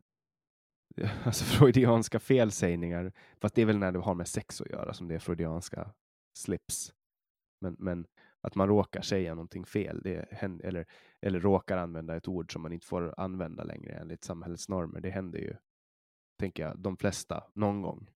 alltså 1.25 1.43
freudianska 1.45 2.19
felsägningar, 2.19 3.11
fast 3.41 3.55
det 3.55 3.61
är 3.61 3.65
väl 3.65 3.77
när 3.77 3.91
det 3.91 3.99
har 3.99 4.15
med 4.15 4.27
sex 4.27 4.61
att 4.61 4.69
göra 4.69 4.93
som 4.93 5.07
det 5.07 5.15
är 5.15 5.19
freudianska 5.19 5.93
slips. 6.37 6.93
Men, 7.61 7.75
men 7.79 8.07
att 8.41 8.55
man 8.55 8.67
råkar 8.67 9.01
säga 9.01 9.35
någonting 9.35 9.65
fel, 9.65 10.01
det 10.03 10.27
händer, 10.31 10.65
eller, 10.65 10.85
eller 11.21 11.39
råkar 11.39 11.77
använda 11.77 12.15
ett 12.15 12.27
ord 12.27 12.53
som 12.53 12.61
man 12.61 12.73
inte 12.73 12.87
får 12.87 13.19
använda 13.19 13.63
längre 13.63 13.93
enligt 13.93 14.23
samhällets 14.23 14.69
normer, 14.69 15.01
det 15.01 15.09
händer 15.09 15.39
ju, 15.39 15.55
tänker 16.39 16.63
jag, 16.63 16.79
de 16.79 16.97
flesta 16.97 17.43
någon 17.53 17.81
gång. 17.81 18.09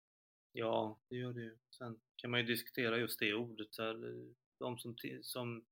Ja, 0.51 0.99
det 1.09 1.15
gör 1.15 1.33
det 1.33 1.41
ju. 1.41 1.57
Sen 1.69 1.99
kan 2.15 2.31
man 2.31 2.39
ju 2.39 2.45
diskutera 2.45 2.97
just 2.97 3.19
det 3.19 3.33
ordet. 3.33 3.67
De 4.59 4.77
som, 4.77 4.95
som 5.21 5.65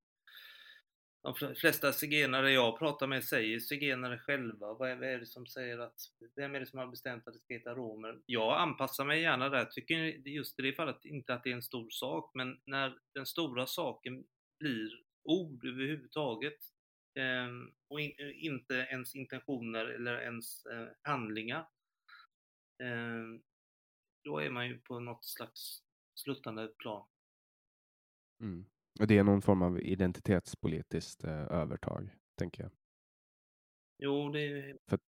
de 1.25 1.55
flesta 1.55 1.93
zigenare 1.93 2.51
jag 2.51 2.79
pratar 2.79 3.07
med 3.07 3.23
säger 3.23 3.59
zigenare 3.59 4.17
själva. 4.17 4.73
Vad 4.73 4.89
är, 4.89 4.95
vad 4.95 5.09
är, 5.09 5.19
det 5.19 5.25
som 5.25 5.47
säger 5.47 5.79
att, 5.79 5.95
vem 6.35 6.55
är 6.55 6.59
det 6.59 6.65
som 6.65 6.79
har 6.79 6.87
bestämt 6.87 7.27
att 7.27 7.33
det 7.33 7.39
ska 7.39 7.53
heta 7.53 7.75
romer? 7.75 8.21
Jag 8.25 8.61
anpassar 8.61 9.05
mig 9.05 9.21
gärna 9.21 9.49
där, 9.49 9.65
tycker 9.65 9.95
just 10.29 10.59
i 10.59 10.61
det 10.61 10.73
fallet 10.73 11.05
inte 11.05 11.33
att 11.33 11.43
det 11.43 11.49
är 11.49 11.55
en 11.55 11.61
stor 11.61 11.89
sak, 11.89 12.31
men 12.33 12.61
när 12.65 12.99
den 13.13 13.25
stora 13.25 13.67
saken 13.67 14.25
blir 14.59 14.89
ord 15.23 15.65
överhuvudtaget 15.65 16.59
eh, 17.19 17.47
och 17.87 18.01
in, 18.01 18.13
inte 18.35 18.73
ens 18.75 19.15
intentioner 19.15 19.85
eller 19.85 20.21
ens 20.21 20.65
eh, 20.65 20.87
handlingar, 21.01 21.67
eh, 22.83 23.41
då 24.23 24.39
är 24.39 24.49
man 24.49 24.67
ju 24.67 24.79
på 24.79 24.99
något 24.99 25.25
slags 25.25 25.81
sluttande 26.15 26.67
plan. 26.67 27.07
Mm. 28.39 28.65
Och 28.99 29.07
det 29.07 29.17
är 29.17 29.23
någon 29.23 29.41
form 29.41 29.61
av 29.61 29.81
identitetspolitiskt 29.81 31.23
eh, 31.23 31.51
övertag, 31.51 32.15
tänker 32.35 32.63
jag. 32.63 32.71
Jo, 33.97 34.29
det 34.29 34.77
För... 34.89 34.99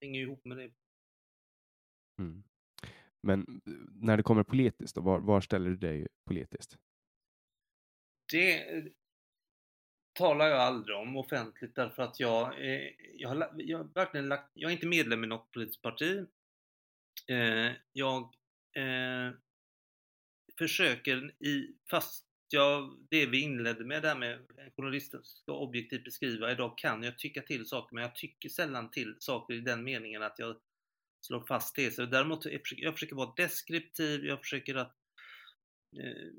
hänger 0.00 0.20
ihop 0.20 0.44
med 0.44 0.56
det. 0.56 0.70
Mm. 2.18 2.44
Men 3.22 3.40
eh, 3.40 3.72
när 3.92 4.16
det 4.16 4.22
kommer 4.22 4.42
politiskt, 4.42 4.94
då, 4.94 5.00
var, 5.00 5.20
var 5.20 5.40
ställer 5.40 5.70
du 5.70 5.76
dig 5.76 6.08
politiskt? 6.24 6.78
Det 8.32 8.76
eh, 8.76 8.84
talar 10.12 10.46
jag 10.46 10.60
aldrig 10.60 10.96
om 10.96 11.16
offentligt 11.16 11.74
därför 11.74 12.02
att 12.02 12.20
jag, 12.20 12.64
eh, 12.64 12.90
jag, 13.14 13.28
har, 13.28 13.50
jag 13.56 13.78
har 13.78 13.84
verkligen 13.84 14.28
lagt, 14.28 14.50
jag 14.54 14.70
är 14.70 14.74
inte 14.74 14.86
medlem 14.86 15.24
i 15.24 15.26
något 15.26 15.50
politiskt 15.50 15.82
parti. 15.82 16.26
Eh, 17.28 17.72
jag 17.92 18.22
eh, 18.76 19.32
försöker 20.58 21.42
i, 21.44 21.76
fast 21.90 22.27
jag, 22.52 22.98
det 23.10 23.26
vi 23.26 23.40
inledde 23.40 23.84
med 23.84 24.02
där 24.02 24.16
med 24.16 24.32
eh, 24.32 24.72
journalisten 24.76 25.20
ska 25.24 25.52
objektivt 25.52 26.04
beskriva, 26.04 26.52
idag 26.52 26.78
kan 26.78 27.02
jag 27.02 27.18
tycka 27.18 27.42
till 27.42 27.66
saker, 27.66 27.94
men 27.94 28.02
jag 28.02 28.16
tycker 28.16 28.48
sällan 28.48 28.90
till 28.90 29.16
saker 29.18 29.54
i 29.54 29.60
den 29.60 29.84
meningen 29.84 30.22
att 30.22 30.38
jag 30.38 30.56
slår 31.20 31.46
fast 31.46 31.74
teser. 31.74 32.06
Däremot 32.06 32.44
jag 32.44 32.60
försöker 32.60 32.84
jag 32.84 32.94
försöker 32.94 33.16
vara 33.16 33.32
deskriptiv, 33.36 34.24
jag 34.24 34.40
försöker 34.40 34.74
att 34.74 34.96
eh, 35.96 36.32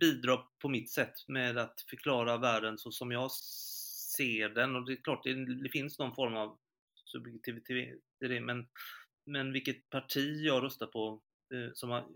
bidra 0.00 0.36
på 0.58 0.68
mitt 0.68 0.90
sätt 0.90 1.28
med 1.28 1.58
att 1.58 1.80
förklara 1.90 2.38
världen 2.38 2.78
så 2.78 2.92
som 2.92 3.10
jag 3.10 3.30
ser 4.16 4.48
den. 4.48 4.76
Och 4.76 4.86
det 4.86 4.92
är 4.92 5.02
klart, 5.02 5.24
det, 5.24 5.62
det 5.62 5.68
finns 5.68 5.98
någon 5.98 6.14
form 6.14 6.34
av 6.34 6.58
subjektivitet 7.04 7.98
i 8.24 8.28
det, 8.28 8.40
men, 8.40 8.66
men 9.26 9.52
vilket 9.52 9.90
parti 9.90 10.44
jag 10.44 10.62
röstar 10.62 10.86
på 10.86 11.22
eh, 11.54 11.72
som 11.74 11.90
har 11.90 12.08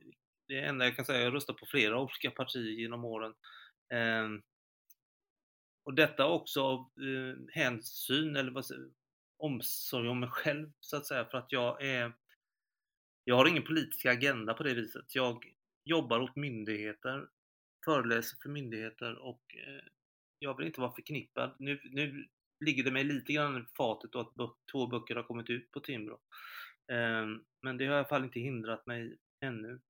det 0.49 0.61
enda 0.61 0.85
jag 0.85 0.97
kan 0.97 1.05
säga, 1.05 1.25
jag 1.25 1.35
röstat 1.35 1.57
på 1.57 1.67
flera 1.67 2.01
olika 2.01 2.31
partier 2.31 2.81
genom 2.81 3.05
åren. 3.05 3.35
Eh, 3.93 4.29
och 5.85 5.95
detta 5.95 6.27
också 6.27 6.63
av 6.63 6.81
eh, 6.81 7.55
hänsyn 7.55 8.37
eller 8.37 8.51
vad 8.51 8.67
säger, 8.67 8.91
omsorg 9.39 10.09
om 10.09 10.21
mig 10.21 10.29
själv 10.29 10.73
så 10.81 10.97
att 10.97 11.07
säga 11.07 11.25
för 11.25 11.39
att 11.39 11.53
jag 11.53 11.83
är 11.83 12.13
jag 13.29 13.37
har 13.37 13.49
ingen 13.49 13.63
politisk 13.63 14.07
agenda 14.07 14.55
på 14.55 14.63
det 14.63 14.75
viset. 14.75 15.15
Jag 15.15 15.53
jobbar 15.85 16.21
åt 16.21 16.37
myndigheter, 16.37 17.29
föreläser 17.85 18.37
för 18.43 18.49
myndigheter 18.49 19.19
och 19.19 19.43
eh, 19.55 19.85
jag 20.39 20.57
vill 20.57 20.67
inte 20.67 20.81
vara 20.81 20.95
förknippad. 20.95 21.57
Nu, 21.59 21.81
nu 21.85 22.29
ligger 22.65 22.85
det 22.85 22.91
mig 22.91 23.05
lite 23.05 23.33
grann 23.33 23.63
i 23.63 23.65
fatet 23.77 24.15
att 24.15 24.41
att 24.41 24.57
två 24.73 24.87
böcker 24.87 25.17
har 25.17 25.23
kommit 25.23 25.51
ut 25.51 25.71
på 25.71 25.81
Timbro. 25.81 26.21
Eh, 26.93 27.27
men 27.63 27.77
det 27.77 27.87
har 27.87 27.95
i 27.95 27.99
alla 27.99 28.09
fall 28.09 28.25
inte 28.25 28.41
hindrat 28.41 28.87
mig 28.87 29.17
ännu. 29.41 29.81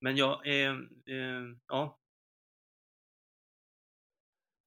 Men 0.00 0.16
jag 0.16 0.46
är, 0.46 0.70
eh, 1.06 1.56
ja. 1.68 1.98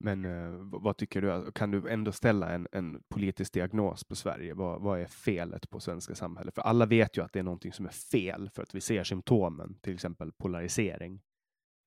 Men 0.03 0.26
eh, 0.26 0.52
vad 0.82 0.98
tycker 0.98 1.22
du? 1.22 1.32
Alltså, 1.32 1.52
kan 1.52 1.72
du 1.72 1.90
ändå 1.90 2.12
ställa 2.12 2.49
en, 2.49 2.68
en 2.72 3.03
politisk 3.10 3.53
diagnos 3.53 4.03
på 4.03 4.16
Sverige? 4.16 4.53
Vad, 4.53 4.82
vad 4.82 4.99
är 4.99 5.06
felet 5.06 5.70
på 5.70 5.80
svenska 5.80 6.16
samhället? 6.16 6.56
För 6.56 6.62
alla 6.62 6.86
vet 6.86 7.18
ju 7.18 7.24
att 7.24 7.34
det 7.34 7.40
är 7.40 7.44
någonting 7.44 7.74
som 7.74 7.86
är 7.86 7.90
fel 8.12 8.49
för 8.49 8.64
att 8.64 8.76
vi 8.76 8.82
ser 8.82 9.03
symptomen, 9.03 9.80
till 9.82 9.94
exempel 9.94 10.32
polarisering, 10.32 11.22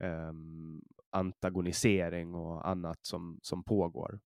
eh, 0.02 0.32
antagonisering 1.10 2.34
och 2.34 2.68
annat 2.68 2.98
som, 3.02 3.38
som 3.42 3.64
pågår. 3.64 4.20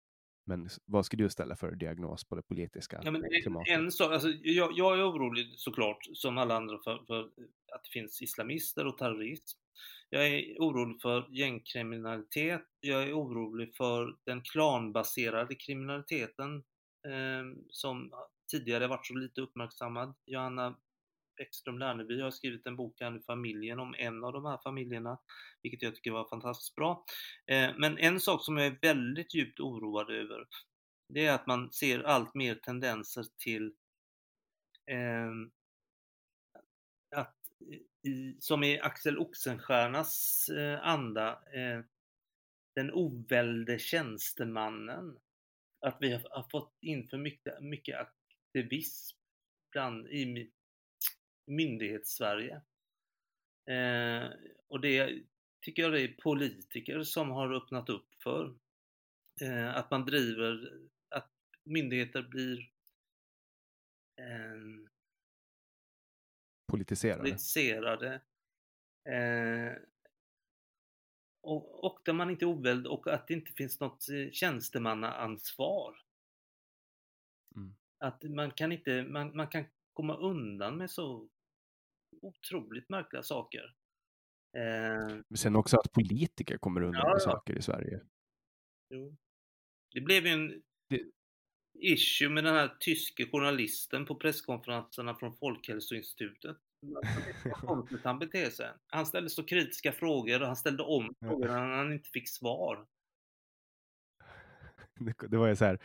Men 0.47 0.69
vad 0.85 1.05
ska 1.05 1.17
du 1.17 1.29
ställa 1.29 1.55
för 1.55 1.71
diagnos 1.71 2.23
på 2.23 2.35
det 2.35 2.41
politiska 2.41 3.01
ja, 3.03 3.11
men 3.11 3.23
klimatet? 3.41 3.73
En 3.73 3.91
sak, 3.91 4.11
alltså, 4.11 4.29
jag, 4.29 4.71
jag, 4.73 4.99
är 4.99 5.09
orolig 5.09 5.53
såklart, 5.55 6.07
som 6.13 6.37
alla 6.37 6.55
andra, 6.55 6.77
för, 6.83 7.03
för, 7.07 7.21
att 7.73 7.83
det 7.83 7.89
finns 7.93 8.21
islamister 8.21 8.85
och 8.87 8.97
terrorism. 8.97 9.59
Jag 10.09 10.27
är 10.27 10.57
orolig 10.59 11.01
för 11.01 11.27
gängkriminalitet. 11.29 12.65
Jag 12.79 13.03
är 13.03 13.13
orolig 13.13 13.75
för 13.75 14.15
den 14.23 14.41
klanbaserade 14.41 15.55
kriminaliteten 15.55 16.55
eh, 17.07 17.59
som 17.69 18.11
tidigare 18.51 18.87
varit 18.87 19.05
så 19.05 19.13
lite 19.13 19.41
uppmärksammad. 19.41 20.15
Johanna 20.25 20.75
Bäckström 21.37 21.79
Lerneby 21.79 22.21
har 22.21 22.31
skrivit 22.31 22.65
en 22.65 22.75
bok 22.75 23.01
här 23.01 23.11
nu, 23.11 23.21
Familjen, 23.21 23.79
om 23.79 23.95
en 23.97 24.23
av 24.23 24.33
de 24.33 24.45
här 24.45 24.59
familjerna, 24.63 25.19
vilket 25.61 25.81
jag 25.81 25.95
tycker 25.95 26.11
var 26.11 26.29
fantastiskt 26.29 26.75
bra. 26.75 27.05
Eh, 27.47 27.71
men 27.77 27.97
en 27.97 28.19
sak 28.19 28.45
som 28.45 28.57
jag 28.57 28.67
är 28.67 28.77
väldigt 28.81 29.33
djupt 29.35 29.59
oroad 29.59 30.09
över, 30.09 30.47
det 31.13 31.25
är 31.25 31.33
att 31.33 31.47
man 31.47 31.71
ser 31.71 32.03
allt 32.03 32.35
mer 32.35 32.55
tendenser 32.55 33.25
till 33.37 33.73
eh, 34.91 35.31
att 37.15 37.35
i, 38.03 38.37
som 38.39 38.63
i 38.63 38.79
Axel 38.79 39.17
Oxenstiernas 39.17 40.49
eh, 40.49 40.79
anda, 40.87 41.29
eh, 41.31 41.81
den 42.75 42.91
ovälde 42.93 43.79
tjänstemannen. 43.79 45.19
Att 45.85 45.97
vi 45.99 46.11
har, 46.11 46.27
har 46.29 46.49
fått 46.51 46.77
in 46.81 47.07
för 47.07 47.17
mycket, 47.17 47.61
mycket 47.61 47.99
aktivism 47.99 49.17
bland, 49.71 50.07
i 50.07 50.51
myndighets-Sverige. 51.47 52.61
Eh, 53.65 54.29
och 54.67 54.81
det 54.81 55.23
tycker 55.61 55.81
jag 55.81 55.91
det 55.91 56.01
är 56.01 56.13
politiker 56.21 57.03
som 57.03 57.31
har 57.31 57.53
öppnat 57.53 57.89
upp 57.89 58.13
för. 58.23 58.55
Eh, 59.41 59.75
att 59.75 59.91
man 59.91 60.05
driver, 60.05 60.81
att 61.09 61.31
myndigheter 61.63 62.21
blir 62.21 62.71
eh, 64.15 64.89
politiserade. 66.67 67.21
politiserade. 67.21 68.21
Eh, 69.09 69.77
och, 71.41 71.83
och 71.83 71.99
där 72.05 72.13
man 72.13 72.29
inte 72.29 72.45
är 72.45 72.49
oväldig 72.49 72.91
och 72.91 73.07
att 73.07 73.27
det 73.27 73.33
inte 73.33 73.51
finns 73.51 73.79
något 73.79 74.09
eh, 74.09 74.31
tjänstemannaansvar. 74.31 76.01
Mm. 77.55 77.75
Att 77.97 78.23
man 78.23 78.51
kan 78.51 78.71
inte, 78.71 79.03
man, 79.03 79.35
man 79.35 79.47
kan 79.47 79.65
komma 79.93 80.17
undan 80.17 80.77
med 80.77 80.91
så 80.91 81.29
otroligt 82.27 82.89
märkliga 82.89 83.23
saker. 83.23 83.75
Eh, 84.57 85.17
Men 85.27 85.37
sen 85.37 85.55
också 85.55 85.77
att 85.77 85.91
politiker 85.91 86.57
kommer 86.57 86.81
undan 86.81 87.01
ja, 87.05 87.13
med 87.13 87.21
saker 87.21 87.57
i 87.57 87.61
Sverige. 87.61 88.01
Jo. 88.89 89.15
Det 89.91 90.01
blev 90.01 90.25
ju 90.25 90.31
en 90.31 90.63
det... 90.89 91.01
issue 91.79 92.29
med 92.29 92.43
den 92.43 92.55
här 92.55 92.77
tyske 92.79 93.25
journalisten 93.25 94.05
på 94.05 94.15
presskonferenserna 94.15 95.15
från 95.15 95.37
Folkhälsoinstitutet. 95.37 96.57
han 98.03 98.19
beter 98.19 98.49
sig. 98.49 98.71
Han 98.87 99.05
ställde 99.05 99.29
så 99.29 99.43
kritiska 99.43 99.91
frågor 99.91 100.41
och 100.41 100.47
han 100.47 100.55
ställde 100.55 100.83
om 100.83 101.15
frågor 101.19 101.47
när 101.47 101.77
han 101.77 101.93
inte 101.93 102.09
fick 102.09 102.29
svar. 102.29 102.87
Det 105.29 105.37
var 105.37 105.47
ju 105.47 105.55
så 105.55 105.65
här, 105.65 105.79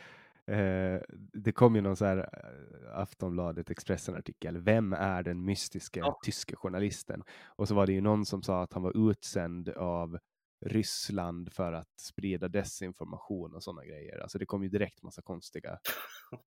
Eh, 0.46 1.00
det 1.32 1.52
kom 1.52 1.74
ju 1.76 1.80
någon 1.80 1.96
så 1.96 2.04
här 2.04 2.16
eh, 2.18 2.98
Aftonbladet 2.98 3.70
Expressen-artikel. 3.70 4.58
Vem 4.58 4.92
är 4.92 5.22
den 5.22 5.44
mystiska 5.44 6.00
Ja. 6.00 6.20
tyske 6.24 6.56
journalisten? 6.56 7.22
Och 7.46 7.68
så 7.68 7.74
var 7.74 7.86
det 7.86 7.92
ju 7.92 8.00
någon 8.00 8.26
som 8.26 8.42
sa 8.42 8.62
att 8.62 8.72
han 8.72 8.82
var 8.82 9.10
utsänd 9.10 9.68
av 9.68 10.18
Ryssland 10.66 11.52
för 11.52 11.72
att 11.72 12.00
sprida 12.00 12.48
desinformation 12.48 13.54
och 13.54 13.62
sådana 13.62 13.84
grejer. 13.84 14.18
Alltså 14.18 14.38
det 14.38 14.46
kom 14.46 14.62
ju 14.62 14.68
direkt 14.68 15.02
massa 15.02 15.22
konstiga. 15.22 15.78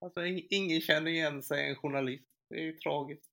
Alltså, 0.00 0.20
ing- 0.20 0.46
ingen 0.50 0.80
känner 0.80 1.10
igen 1.10 1.42
sig 1.42 1.68
en 1.68 1.76
journalist. 1.76 2.28
Det 2.50 2.56
är 2.56 2.62
ju 2.62 2.72
tragiskt. 2.72 3.30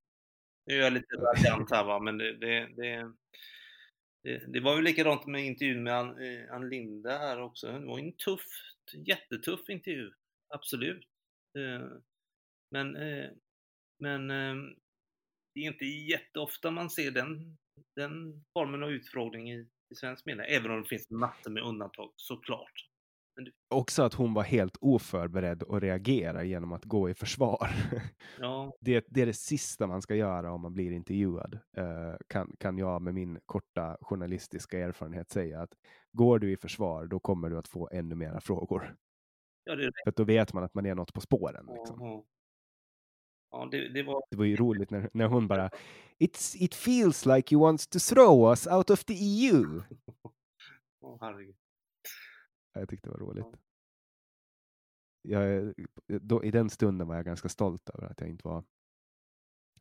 Nu 0.66 0.74
är 0.74 0.82
jag 0.84 0.94
lite 0.94 1.16
raljant 1.16 1.72
här 1.72 1.84
va, 1.88 2.00
men 2.00 2.18
det, 2.18 2.38
det, 2.38 2.68
det, 2.76 4.52
det, 4.54 4.60
var 4.60 4.76
ju 4.76 4.82
likadant 4.82 5.26
med 5.26 5.46
intervjun 5.46 5.84
med 5.84 5.94
Ann, 5.94 6.10
eh, 6.24 6.54
Ann 6.54 6.70
Linde 6.70 7.12
här 7.12 7.42
också. 7.42 7.68
Det 7.72 7.86
var 7.86 8.00
ju 8.00 8.06
en 8.06 8.18
tuff, 8.18 8.46
jättetuff 8.94 9.70
intervju. 9.70 10.12
Absolut. 10.54 11.04
Eh, 11.58 11.88
men, 12.72 12.96
eh, 12.96 13.30
men 14.00 14.32
ehm, 14.32 14.76
det 15.54 15.60
är 15.60 15.68
inte 15.68 15.86
jätteofta 15.86 16.72
man 16.72 16.90
ser 16.90 17.12
den, 17.12 17.58
den 17.96 18.44
formen 18.54 18.84
av 18.84 18.92
utfrågning 18.92 19.52
i, 19.52 19.68
i 19.92 19.96
svensk 19.96 20.26
media, 20.26 20.46
även 20.46 20.72
om 20.72 20.82
det 20.82 20.88
finns 20.88 21.10
massor 21.10 21.52
med 21.52 21.64
undantag 21.64 22.14
såklart. 22.16 22.90
Också 23.70 24.04
att 24.04 24.14
hon 24.14 24.34
var 24.34 24.44
helt 24.44 24.78
oförberedd 24.82 25.64
att 25.64 25.84
reagera 25.84 26.44
genom 26.44 26.74
att 26.74 26.86
gå 26.86 27.10
i 27.10 27.14
försvar. 27.14 27.70
Ja, 28.40 28.74
det, 28.82 29.06
det 29.10 29.22
är 29.22 29.26
det 29.26 29.34
sista 29.34 29.88
man 29.88 30.02
ska 30.02 30.16
göra 30.16 30.52
om 30.52 30.62
man 30.62 30.74
blir 30.74 30.92
intervjuad. 30.92 31.60
Eh, 31.78 32.16
kan, 32.28 32.56
kan 32.60 32.78
jag 32.78 33.02
med 33.02 33.14
min 33.14 33.40
korta 33.46 33.98
journalistiska 34.02 34.80
erfarenhet 34.80 35.30
säga 35.30 35.62
att 35.62 35.70
går 36.12 36.40
du 36.40 36.52
i 36.52 36.58
försvar, 36.58 37.06
då 37.06 37.20
kommer 37.20 37.50
du 37.50 37.58
att 37.58 37.68
få 37.68 37.90
ännu 37.92 38.16
mera 38.16 38.42
frågor. 38.42 38.96
ja, 39.64 39.76
det, 39.76 39.92
För 40.04 40.14
då 40.16 40.24
vet 40.24 40.54
man 40.54 40.64
att 40.64 40.74
man 40.74 40.86
är 40.86 40.96
något 40.96 41.14
på 41.14 41.22
spåren. 41.22 41.66
Liksom. 41.78 41.98
ja, 42.00 42.26
ja 43.52 43.68
det, 43.72 43.90
det 43.90 44.04
var 44.04 44.24
Det 44.30 44.38
var 44.38 44.46
ju 44.46 44.56
roligt 44.56 44.90
när, 44.90 45.10
när 45.14 45.28
hon 45.28 45.48
bara 45.48 45.70
It's, 46.20 46.56
It 46.60 46.76
feels 46.76 47.26
like 47.26 47.56
you 47.56 47.62
want 47.62 47.90
to 47.90 48.00
throw 48.00 48.50
us 48.50 48.68
out 48.68 48.90
of 48.90 49.04
the 49.04 49.14
EU. 49.14 49.82
Åh, 51.02 51.18
herregud. 51.22 51.56
Ja, 52.76 52.82
Jag 52.82 52.90
tyckte 52.90 53.10
det 53.10 53.12
var 53.12 53.20
roligt. 53.20 53.60
Jag, 55.22 55.74
då, 56.08 56.44
I 56.44 56.52
den 56.52 56.70
stunden 56.70 57.08
var 57.08 57.16
jag 57.16 57.26
ganska 57.26 57.50
stolt 57.50 57.90
över 57.90 58.08
att 58.08 58.22
jag 58.22 58.30
inte 58.30 58.48
var 58.48 58.64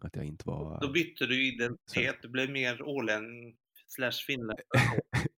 att 0.01 0.17
jag 0.17 0.25
inte 0.25 0.49
var 0.49 0.81
Då 0.81 0.93
bytte 0.93 1.27
du 1.27 1.47
identitet, 1.47 2.17
du 2.23 2.29
blev 2.29 2.51
mer 2.51 2.83
ålänning 2.83 3.57
slash 3.87 4.25
finländare. 4.27 4.63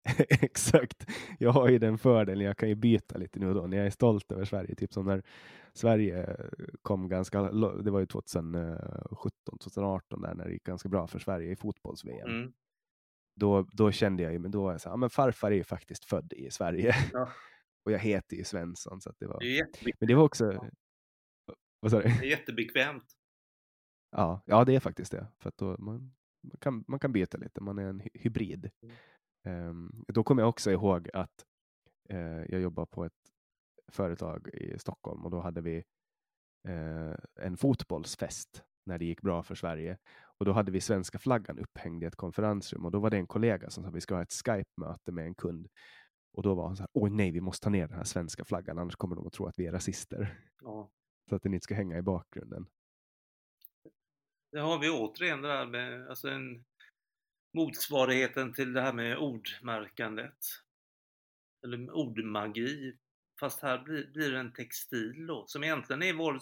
Exakt. 0.29 1.07
Jag 1.39 1.51
har 1.51 1.69
ju 1.69 1.79
den 1.79 1.99
fördelen, 1.99 2.47
jag 2.47 2.57
kan 2.57 2.69
ju 2.69 2.75
byta 2.75 3.19
lite 3.19 3.41
nu 3.41 3.49
och 3.49 3.55
då 3.55 3.67
när 3.67 3.77
jag 3.77 3.87
är 3.87 3.91
stolt 3.91 4.33
över 4.33 4.45
Sverige. 4.45 4.75
Typ 4.75 4.93
som 4.93 5.07
när 5.07 5.23
Sverige 5.73 6.37
kom 6.83 7.09
ganska, 7.09 7.43
det 7.83 7.91
var 7.91 8.01
ju 8.01 8.07
2017, 8.07 9.59
2018 9.59 10.21
där 10.23 10.35
när 10.35 10.45
det 10.45 10.53
gick 10.53 10.65
ganska 10.65 10.89
bra 10.89 11.07
för 11.07 11.19
Sverige 11.19 11.53
i 11.53 11.57
fotbolls-VM. 11.57 12.31
Mm. 12.31 12.53
Då, 13.41 13.63
då 13.73 13.93
kände 13.93 14.23
jag 14.23 14.33
ju, 14.33 14.39
men 14.39 14.51
då 14.51 14.63
var 14.63 14.73
jag 14.73 14.81
så 14.81 14.89
här, 14.89 14.97
men 14.97 15.11
farfar 15.11 15.51
är 15.51 15.57
ju 15.57 15.65
faktiskt 15.65 16.05
född 16.05 16.33
i 16.33 16.51
Sverige. 16.51 16.95
Ja. 17.13 17.31
och 17.85 17.93
jag 17.93 17.99
heter 17.99 18.37
ju 18.37 18.45
Svensson. 18.45 19.01
Så 19.01 19.13
det 19.19 19.27
var... 19.27 19.41
Det. 19.41 19.67
Men 20.01 20.09
det 20.09 20.15
var 20.15 20.23
också... 20.23 20.71
Vad 21.81 21.91
sa 21.91 22.01
du? 22.01 22.03
det 22.03 22.27
är 22.27 22.31
jättebekvämt. 22.31 23.17
Ja, 24.11 24.43
ja, 24.47 24.65
det 24.65 24.75
är 24.75 24.81
faktiskt 24.81 25.13
det. 25.13 25.27
För 25.39 25.53
då 25.57 25.77
man, 25.79 26.15
man, 26.43 26.57
kan, 26.61 26.85
man 26.89 27.01
kan 27.01 27.13
byta 27.13 27.39
lite, 27.39 27.61
man 27.61 27.79
är 27.79 27.87
en 27.87 28.01
hy- 28.01 28.11
hybrid. 28.15 28.71
Ehm, 29.45 30.05
då 30.09 30.25
kommer 30.25 30.43
jag 30.43 30.49
också 30.49 30.71
ihåg 30.71 31.11
att 31.13 31.45
eh, 32.09 32.45
jag 32.49 32.61
jobbar 32.61 32.87
på 32.87 33.05
ett 33.05 33.13
företag 33.93 34.49
i 34.49 34.79
Stockholm 34.79 35.25
och 35.25 35.31
då 35.31 35.41
hade 35.41 35.61
vi 35.61 35.85
eh, 36.69 37.15
en 37.41 37.57
fotbollsfest 37.57 38.65
när 38.87 38.99
det 38.99 39.05
gick 39.05 39.23
bra 39.23 39.43
för 39.43 39.55
Sverige. 39.55 39.99
Och 40.39 40.45
då 40.47 40.53
hade 40.53 40.73
vi 40.73 40.81
svenska 40.81 41.19
flaggan 41.19 41.59
upphängd 41.59 42.03
i 42.03 42.07
ett 42.07 42.17
konferensrum 42.17 42.85
och 42.85 42.91
då 42.91 43.01
var 43.01 43.11
det 43.11 43.17
en 43.17 43.27
kollega 43.27 43.71
som 43.71 43.83
sa 43.83 43.89
att 43.89 43.97
vi 43.97 44.01
ska 44.01 44.15
ha 44.15 44.23
ett 44.23 44.33
Skype-möte 44.33 45.13
med 45.13 45.27
en 45.27 45.35
kund. 45.35 45.69
Och 46.33 46.43
då 46.43 46.55
var 46.55 46.67
han 46.67 46.77
så 46.77 46.83
här, 46.83 46.91
oj 46.93 47.11
nej, 47.11 47.31
vi 47.31 47.41
måste 47.41 47.65
ta 47.65 47.71
ner 47.71 47.89
den 47.89 47.97
här 47.97 48.05
svenska 48.05 48.45
flaggan, 48.45 48.79
annars 48.79 48.97
kommer 48.97 49.17
de 49.17 49.27
att 49.27 49.33
tro 49.33 49.47
att 49.47 49.59
vi 49.59 49.67
är 49.67 49.73
rasister. 49.73 50.41
Ja. 50.63 50.91
Så 51.29 51.37
att 51.37 51.43
den 51.43 51.55
inte 51.55 51.65
ska 51.65 51.75
hänga 51.75 51.99
i 51.99 52.03
bakgrunden. 52.03 52.67
Det 54.53 54.61
har 54.61 54.79
vi 54.79 54.91
återigen 54.91 55.43
det 55.43 55.49
där 55.49 55.67
med 55.67 56.09
alltså 56.09 56.29
en, 56.29 56.65
motsvarigheten 57.55 58.53
till 58.53 58.73
det 58.73 58.81
här 58.81 58.93
med 58.93 59.19
ordmärkandet. 59.19 60.39
Eller 61.65 61.91
ordmagi. 61.91 62.99
Fast 63.41 63.63
här 63.63 63.85
blir, 63.85 64.13
blir 64.13 64.33
det 64.33 64.39
en 64.39 64.53
textil 64.53 65.27
då, 65.27 65.45
som 65.47 65.65
egentligen 65.65 66.03
är 66.03 66.13
vår, 66.13 66.41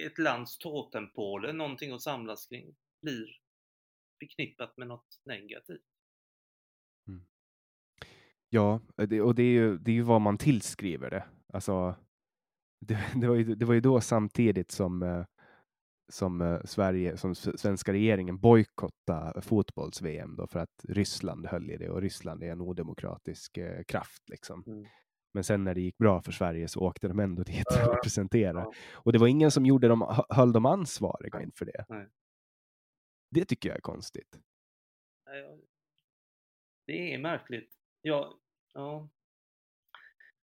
ett 0.00 0.18
lands 0.18 0.58
totempåle, 0.58 1.52
någonting 1.52 1.92
att 1.92 2.02
samlas 2.02 2.46
kring, 2.46 2.74
blir 3.04 3.26
förknippat 4.18 4.76
med 4.76 4.88
något 4.88 5.20
negativt. 5.24 5.84
Ja, 8.48 8.80
det, 8.96 9.20
och 9.22 9.34
det 9.34 9.42
är, 9.42 9.52
ju, 9.52 9.78
det 9.78 9.90
är 9.90 9.94
ju 9.94 10.02
vad 10.02 10.20
man 10.20 10.38
tillskriver 10.38 11.10
det. 11.10 11.24
Alltså, 11.52 11.94
det, 12.86 12.98
det, 13.20 13.28
var, 13.28 13.34
ju, 13.34 13.54
det 13.54 13.64
var 13.64 13.74
ju 13.74 13.80
då 13.80 14.00
samtidigt 14.00 14.70
som, 14.70 15.02
eh, 15.02 15.24
som 16.12 16.40
eh, 16.40 16.60
Sverige, 16.64 17.16
som 17.16 17.34
svenska 17.34 17.92
regeringen 17.92 18.38
bojkottade 18.40 19.40
fotbolls-VM 19.42 20.36
då 20.36 20.46
för 20.46 20.60
att 20.60 20.84
Ryssland 20.88 21.46
höll 21.46 21.70
i 21.70 21.76
det 21.76 21.90
och 21.90 22.00
Ryssland 22.00 22.42
är 22.42 22.52
en 22.52 22.60
odemokratisk 22.60 23.56
eh, 23.58 23.82
kraft. 23.84 24.28
Liksom. 24.28 24.64
Mm. 24.66 24.84
Men 25.34 25.44
sen 25.44 25.64
när 25.64 25.74
det 25.74 25.80
gick 25.80 25.98
bra 25.98 26.22
för 26.22 26.32
Sverige 26.32 26.68
så 26.68 26.80
åkte 26.80 27.08
de 27.08 27.18
ändå 27.20 27.42
dit 27.42 27.66
och 27.66 27.94
representera. 27.94 28.58
ja. 28.60 28.72
Och 28.92 29.12
det 29.12 29.18
var 29.18 29.26
ingen 29.26 29.50
som 29.50 29.66
gjorde 29.66 29.88
dem, 29.88 30.00
hö- 30.02 30.24
höll 30.28 30.52
dem 30.52 30.66
ansvariga 30.66 31.42
inför 31.42 31.64
det. 31.64 31.84
Nej. 31.88 32.08
Det 33.34 33.44
tycker 33.44 33.68
jag 33.68 33.76
är 33.76 33.80
konstigt. 33.80 34.38
Det 36.86 37.14
är 37.14 37.18
märkligt. 37.18 37.70
Ja, 38.02 38.38
ja. 38.74 39.08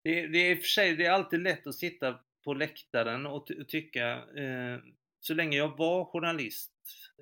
Det, 0.03 0.27
det 0.27 0.37
är 0.37 0.51
i 0.51 0.53
och 0.55 0.61
för 0.61 0.67
sig, 0.67 0.95
det 0.95 1.05
är 1.05 1.11
alltid 1.11 1.39
lätt 1.39 1.67
att 1.67 1.75
sitta 1.75 2.19
på 2.43 2.53
läktaren 2.53 3.25
och, 3.25 3.47
ty- 3.47 3.61
och 3.61 3.67
tycka, 3.69 4.07
eh, 4.27 4.79
så 5.19 5.33
länge 5.33 5.57
jag 5.57 5.77
var 5.77 6.05
journalist 6.05 6.73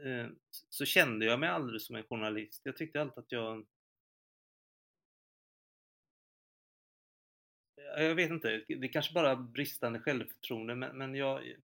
eh, 0.06 0.28
så 0.70 0.86
kände 0.86 1.26
jag 1.26 1.40
mig 1.40 1.50
aldrig 1.50 1.82
som 1.82 1.96
en 1.96 2.04
journalist. 2.04 2.62
Jag 2.66 2.78
tyckte 2.78 3.02
alltid 3.02 3.20
att 3.20 3.32
jag 3.32 3.66
Jag 7.76 8.16
vet 8.16 8.32
inte, 8.32 8.64
det 8.68 8.88
är 8.88 8.94
kanske 8.94 9.14
bara 9.14 9.36
bristande 9.36 10.00
självförtroende 10.00 10.76
men, 10.76 10.98
men 10.98 11.16
jag 11.16 11.56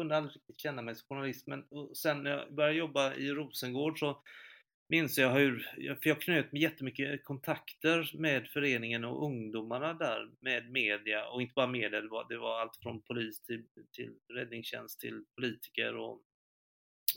kunde 0.00 0.16
aldrig 0.16 0.36
riktigt 0.36 0.60
känna 0.60 0.82
mig 0.82 0.94
som 0.94 1.06
journalist. 1.08 1.46
Men 1.46 1.64
sen 1.94 2.22
när 2.22 2.30
jag 2.30 2.54
började 2.54 2.74
jobba 2.74 3.14
i 3.14 3.30
Rosengård 3.30 3.98
så 3.98 4.22
minns 4.88 5.18
jag 5.18 5.34
hur, 5.34 5.58
för 6.02 6.08
jag 6.08 6.20
knöt 6.20 6.52
jättemycket 6.52 7.24
kontakter 7.24 8.10
med 8.14 8.48
föreningen 8.48 9.04
och 9.04 9.24
ungdomarna 9.24 9.94
där 9.94 10.30
med 10.40 10.70
media 10.70 11.28
och 11.28 11.42
inte 11.42 11.54
bara 11.54 11.66
media, 11.66 12.00
det 12.00 12.08
var, 12.08 12.26
det 12.28 12.38
var 12.38 12.60
allt 12.60 12.76
från 12.76 13.02
polis 13.02 13.42
till, 13.42 13.64
till 13.92 14.14
räddningstjänst 14.34 15.00
till 15.00 15.24
politiker 15.34 15.96
och 15.96 16.22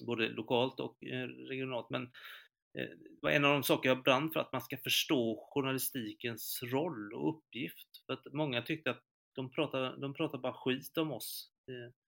både 0.06 0.30
lokalt 0.30 0.80
och 0.80 1.04
eh, 1.04 1.28
regionalt. 1.28 1.90
Men 1.90 2.04
eh, 2.78 2.90
det 3.00 3.22
var 3.22 3.32
en 3.32 3.46
av 3.46 3.54
de 3.54 3.64
saker 3.64 3.90
jag 3.90 4.04
brann 4.04 4.32
för, 4.32 4.40
att 4.40 4.54
man 4.54 4.62
ska 4.62 4.78
förstå 4.78 5.50
journalistikens 5.52 6.60
roll 6.64 7.14
och 7.14 7.38
uppgift. 7.38 8.06
För 8.06 8.14
att 8.14 8.34
många 8.34 8.62
tyckte 8.62 8.92
att 8.92 9.04
de 9.36 9.52
pratade, 9.52 10.02
de 10.02 10.14
pratar 10.14 10.38
bara 10.38 10.54
skit 10.54 10.98
om 10.98 11.12
oss. 11.12 11.50
Eh, 11.68 12.03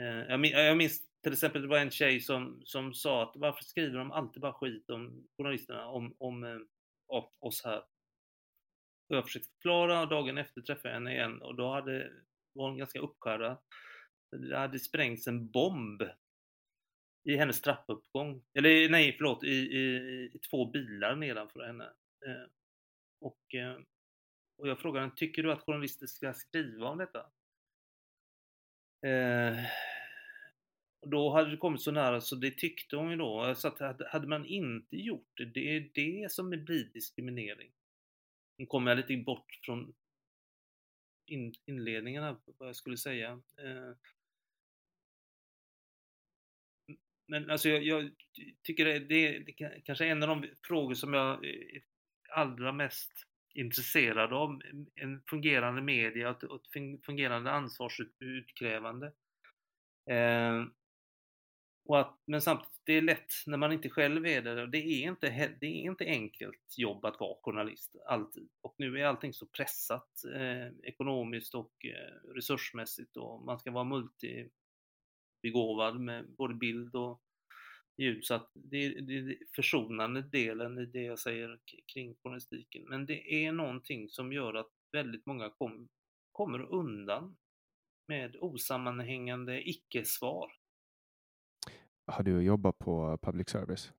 Eh, 0.00 0.04
jag 0.04 0.46
jag 0.46 0.76
minns 0.76 1.02
till 1.22 1.32
exempel, 1.32 1.62
det 1.62 1.68
var 1.68 1.78
en 1.78 1.90
tjej 1.90 2.20
som, 2.20 2.60
som 2.64 2.94
sa 2.94 3.22
att 3.22 3.32
varför 3.36 3.64
skriver 3.64 3.98
de 3.98 4.12
alltid 4.12 4.42
bara 4.42 4.52
skit 4.52 4.90
om 4.90 5.28
journalisterna, 5.36 5.86
om, 5.86 6.14
om 6.18 6.44
eh, 6.44 6.58
om 7.06 7.28
oss 7.38 7.64
här? 7.64 7.78
Och 9.08 9.16
jag 9.16 9.24
försökte 9.24 9.48
förklara 9.48 10.00
och 10.00 10.08
dagen 10.08 10.38
efter 10.38 10.60
träffade 10.60 10.88
jag 10.88 10.94
henne 10.94 11.12
igen 11.12 11.42
och 11.42 11.54
då 11.54 11.72
hade, 11.72 12.12
var 12.52 12.68
hon 12.68 12.78
ganska 12.78 12.98
uppskärrad. 12.98 13.58
Det 14.30 14.58
hade 14.58 14.78
sprängts 14.78 15.26
en 15.26 15.50
bomb 15.50 16.02
i 17.24 17.36
hennes 17.36 17.60
trappuppgång. 17.60 18.44
Eller 18.54 18.88
nej, 18.88 19.14
förlåt, 19.18 19.44
i, 19.44 19.56
i, 19.56 19.96
i 20.34 20.38
två 20.50 20.70
bilar 20.70 21.16
nedanför 21.16 21.66
henne. 21.66 21.84
Eh, 22.26 22.48
och, 23.20 23.54
och 24.58 24.68
jag 24.68 24.78
frågade 24.78 25.06
henne, 25.06 25.16
tycker 25.16 25.42
du 25.42 25.52
att 25.52 25.62
journalister 25.62 26.06
ska 26.06 26.34
skriva 26.34 26.88
om 26.88 26.98
detta? 26.98 27.26
Eh, 29.02 29.64
då 31.06 31.30
hade 31.30 31.50
det 31.50 31.56
kommit 31.56 31.82
så 31.82 31.90
nära 31.90 32.20
så 32.20 32.36
det 32.36 32.50
tyckte 32.50 32.96
hon 32.96 33.10
ju 33.10 33.16
då. 33.16 33.54
Så 33.54 33.68
att 33.68 34.02
hade, 34.08 34.26
man 34.26 34.46
inte 34.46 34.96
gjort 34.96 35.32
det, 35.36 35.44
det 35.44 35.76
är 35.76 35.90
det 35.94 36.32
som 36.32 36.50
blir 36.50 36.84
diskriminering. 36.84 37.72
Nu 38.58 38.66
kommer 38.66 38.90
jag 38.90 38.96
lite 38.96 39.16
bort 39.16 39.58
från 39.62 39.94
in, 41.26 41.54
inledningen 41.66 42.22
här, 42.22 42.36
vad 42.44 42.68
jag 42.68 42.76
skulle 42.76 42.96
säga. 42.96 43.42
Eh, 43.56 43.92
men 47.28 47.50
alltså 47.50 47.68
jag, 47.68 47.82
jag 47.82 48.10
tycker 48.62 48.84
det, 48.84 48.98
det 48.98 49.26
är 49.26 49.80
kanske 49.84 50.06
en 50.06 50.22
av 50.22 50.28
de 50.28 50.48
frågor 50.62 50.94
som 50.94 51.14
jag 51.14 51.44
eh, 51.44 51.82
allra 52.30 52.72
mest 52.72 53.12
intresserade 53.56 54.34
av 54.34 54.60
en 54.94 55.22
fungerande 55.30 55.82
media 55.82 56.30
och 56.30 56.76
ett 56.76 57.04
fungerande 57.04 57.50
ansvarsutkrävande. 57.50 59.06
Eh, 60.10 60.64
och 61.84 62.00
att, 62.00 62.22
men 62.26 62.40
samtidigt, 62.40 62.80
det 62.84 62.92
är 62.92 63.02
lätt 63.02 63.32
när 63.46 63.56
man 63.56 63.72
inte 63.72 63.90
själv 63.90 64.26
är 64.26 64.42
det. 64.42 64.66
Det 64.66 64.78
är 64.78 65.08
inte, 65.08 65.56
det 65.60 65.66
är 65.66 65.90
inte 65.90 66.04
enkelt 66.04 66.78
jobb 66.78 67.04
att 67.04 67.20
vara 67.20 67.36
journalist, 67.42 67.96
alltid. 68.06 68.48
Och 68.60 68.74
nu 68.78 69.00
är 69.00 69.04
allting 69.04 69.32
så 69.32 69.46
pressat 69.46 70.10
eh, 70.34 70.68
ekonomiskt 70.82 71.54
och 71.54 71.72
eh, 71.84 72.14
resursmässigt 72.34 73.16
och 73.16 73.44
man 73.44 73.58
ska 73.58 73.70
vara 73.70 73.84
multibegåvad 73.84 76.00
med 76.00 76.28
både 76.38 76.54
bild 76.54 76.96
och 76.96 77.22
ljud. 77.96 78.24
Så 78.24 78.34
att 78.34 78.50
det 78.54 78.76
är, 78.76 79.00
det 79.00 79.18
är 79.18 79.36
försonande 79.54 80.22
delen 80.22 80.78
i 80.78 80.86
det 80.86 81.02
jag 81.02 81.18
säger 81.18 81.60
kring 81.92 82.14
journalistiken. 82.14 82.84
Men 82.88 83.06
det 83.06 83.46
är 83.46 83.52
någonting 83.52 84.08
som 84.08 84.32
gör 84.32 84.54
att 84.54 84.70
väldigt 84.92 85.26
många 85.26 85.50
kom, 85.50 85.88
kommer 86.32 86.62
undan 86.72 87.36
med 88.08 88.36
osammanhängande 88.40 89.68
icke-svar. 89.68 90.52
Har 92.06 92.22
du 92.22 92.42
jobbat 92.42 92.78
på 92.78 93.18
public 93.22 93.48
service? 93.48 93.92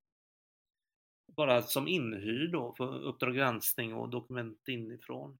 Bara 1.26 1.62
som 1.62 1.88
inhyrd 1.88 2.52
då 2.52 2.74
för 2.74 3.02
Uppdrag 3.02 3.34
granskning 3.34 3.94
och 3.94 4.08
dokument 4.08 4.68
inifrån. 4.68 5.38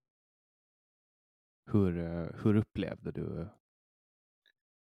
Hur, 1.72 1.98
eh, 1.98 2.28
hur 2.42 2.56
upplevde 2.56 3.12
du 3.12 3.48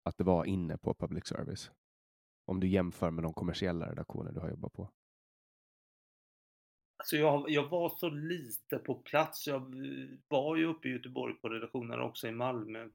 att 0.03 0.17
det 0.19 0.25
var 0.25 0.45
inne 0.45 0.79
på 0.79 0.95
public 0.95 1.27
service? 1.27 1.71
Om 2.51 2.61
du 2.61 2.69
jämför 2.69 3.11
med 3.11 3.25
de 3.25 3.33
kommersiella 3.33 3.91
redaktioner 3.91 4.33
du 4.33 4.41
har 4.41 4.51
jobbat 4.51 4.73
på? 4.73 4.91
Alltså 6.97 7.17
jag, 7.17 7.51
jag 7.51 7.69
var 7.69 7.89
så 7.89 8.09
lite 8.09 8.79
på 8.79 8.95
plats. 8.95 9.47
Jag 9.47 9.75
var 10.29 10.57
ju 10.57 10.67
uppe 10.67 10.89
i 10.89 10.93
Göteborg 10.93 11.35
på 11.35 11.49
redaktionen 11.49 12.01
också 12.01 12.29
i 12.29 12.33
Malmö. 12.33 12.89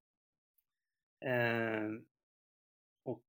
Eh, 1.25 1.91
och 3.03 3.23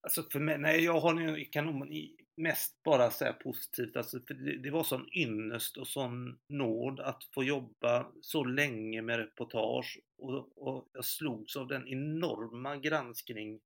Alltså 0.00 0.22
för 0.22 0.40
mig, 0.40 0.58
nej 0.58 0.84
jag 0.84 1.00
har, 1.00 1.52
kan 1.52 1.66
nog 1.66 1.92
mest 2.36 2.82
bara 2.82 3.10
säga 3.10 3.32
positivt. 3.32 3.96
Alltså 3.96 4.20
för 4.20 4.34
det, 4.34 4.58
det 4.58 4.70
var 4.70 4.84
sån 4.84 5.08
ynnest 5.12 5.76
och 5.76 5.88
sån 5.88 6.38
nåd 6.48 7.00
att 7.00 7.24
få 7.24 7.44
jobba 7.44 8.12
så 8.20 8.44
länge 8.44 9.02
med 9.02 9.16
reportage 9.18 10.00
och, 10.18 10.58
och 10.58 10.88
jag 10.92 11.04
slogs 11.04 11.56
av 11.56 11.66
den 11.66 11.88
enorma 11.88 12.76
granskning 12.76 13.60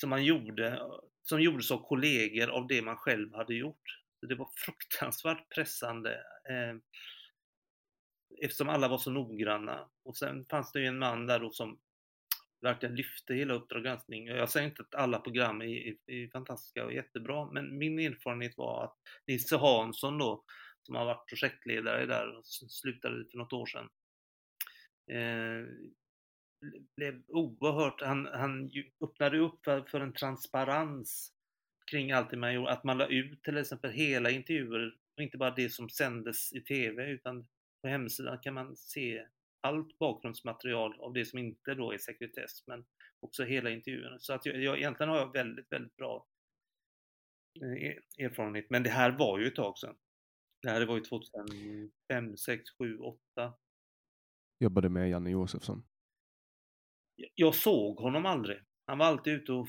som 0.00 0.10
man 0.10 0.24
gjorde, 0.24 0.80
som 1.22 1.40
gjordes 1.40 1.70
av 1.70 1.78
kollegor 1.78 2.48
av 2.48 2.66
det 2.66 2.82
man 2.82 2.96
själv 2.96 3.34
hade 3.34 3.54
gjort. 3.54 4.02
Det 4.28 4.34
var 4.34 4.48
fruktansvärt 4.56 5.54
pressande 5.54 6.14
eh, 6.50 6.76
eftersom 8.42 8.68
alla 8.68 8.88
var 8.88 8.98
så 8.98 9.10
noggranna. 9.10 9.88
Och 10.04 10.16
sen 10.16 10.46
fanns 10.50 10.72
det 10.72 10.80
ju 10.80 10.86
en 10.86 10.98
man 10.98 11.26
där 11.26 11.40
då 11.40 11.50
som 11.50 11.78
verkligen 12.60 12.94
lyfte 12.94 13.34
hela 13.34 13.54
Uppdrag 13.54 13.84
granskning. 13.84 14.26
Jag 14.26 14.50
säger 14.50 14.66
inte 14.68 14.82
att 14.82 14.94
alla 14.94 15.18
program 15.18 15.62
är, 15.62 15.66
är, 15.66 15.96
är, 16.06 16.28
fantastiska 16.28 16.84
och 16.84 16.92
jättebra, 16.92 17.50
men 17.52 17.78
min 17.78 17.98
erfarenhet 17.98 18.56
var 18.56 18.84
att 18.84 18.96
Nisse 19.26 19.56
Hansson 19.56 20.18
då, 20.18 20.44
som 20.82 20.94
har 20.94 21.04
varit 21.04 21.28
projektledare 21.28 22.06
där 22.06 22.36
och 22.38 22.46
slutade 22.46 23.24
för 23.30 23.38
något 23.38 23.52
år 23.52 23.66
sedan, 23.66 23.88
eh, 25.10 25.66
blev 26.96 27.22
oerhört, 27.28 28.00
han, 28.00 28.26
han 28.26 28.70
öppnade 29.00 29.38
upp 29.38 29.64
för, 29.64 29.80
för 29.82 30.00
en 30.00 30.12
transparens 30.12 31.32
kring 31.90 32.12
allt 32.12 32.30
det 32.30 32.36
man 32.36 32.54
gjorde, 32.54 32.70
att 32.70 32.84
man 32.84 32.98
la 32.98 33.06
ut 33.06 33.42
till 33.42 33.56
exempel 33.56 33.90
hela 33.90 34.30
intervjuer 34.30 34.96
och 35.16 35.22
inte 35.22 35.38
bara 35.38 35.50
det 35.50 35.70
som 35.70 35.88
sändes 35.88 36.52
i 36.52 36.60
TV 36.60 37.06
utan 37.06 37.46
på 37.82 37.88
hemsidan 37.88 38.38
kan 38.38 38.54
man 38.54 38.76
se 38.76 39.26
allt 39.60 39.98
bakgrundsmaterial 39.98 41.00
av 41.00 41.12
det 41.12 41.24
som 41.24 41.38
inte 41.38 41.74
då 41.74 41.92
är 41.92 41.98
sekretess, 41.98 42.66
men 42.66 42.84
också 43.20 43.44
hela 43.44 43.70
intervjuerna. 43.70 44.18
Så 44.18 44.32
att 44.32 44.46
jag, 44.46 44.62
jag, 44.62 44.78
egentligen 44.78 45.10
har 45.10 45.18
jag 45.18 45.32
väldigt, 45.32 45.72
väldigt 45.72 45.96
bra 45.96 46.26
eh, 47.62 47.84
e-, 47.84 48.00
erfarenhet. 48.18 48.70
Men 48.70 48.82
det 48.82 48.90
här 48.90 49.10
var 49.10 49.38
ju 49.38 49.46
ett 49.46 49.54
tag 49.54 49.78
sedan. 49.78 49.96
Det 50.62 50.70
här 50.70 50.86
var 50.86 50.96
ju 50.96 51.02
2005, 51.02 52.36
6, 52.36 52.70
7, 52.78 52.98
8. 52.98 53.54
Jobbade 54.60 54.88
med 54.88 55.10
Janne 55.10 55.30
Josefsson. 55.30 55.84
Jag 57.34 57.54
såg 57.54 57.98
honom 57.98 58.26
aldrig. 58.26 58.58
Han 58.86 58.98
var 58.98 59.06
alltid 59.06 59.32
ute 59.32 59.52
och 59.52 59.68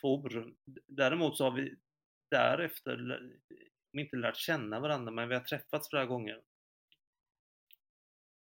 for. 0.00 0.54
Däremot 0.86 1.36
så 1.36 1.44
har 1.44 1.50
vi 1.50 1.74
därefter, 2.30 3.20
inte 3.92 4.16
lärt 4.16 4.36
känna 4.36 4.80
varandra, 4.80 5.12
men 5.12 5.28
vi 5.28 5.34
har 5.34 5.42
träffats 5.42 5.88
flera 5.90 6.06
gånger 6.06 6.40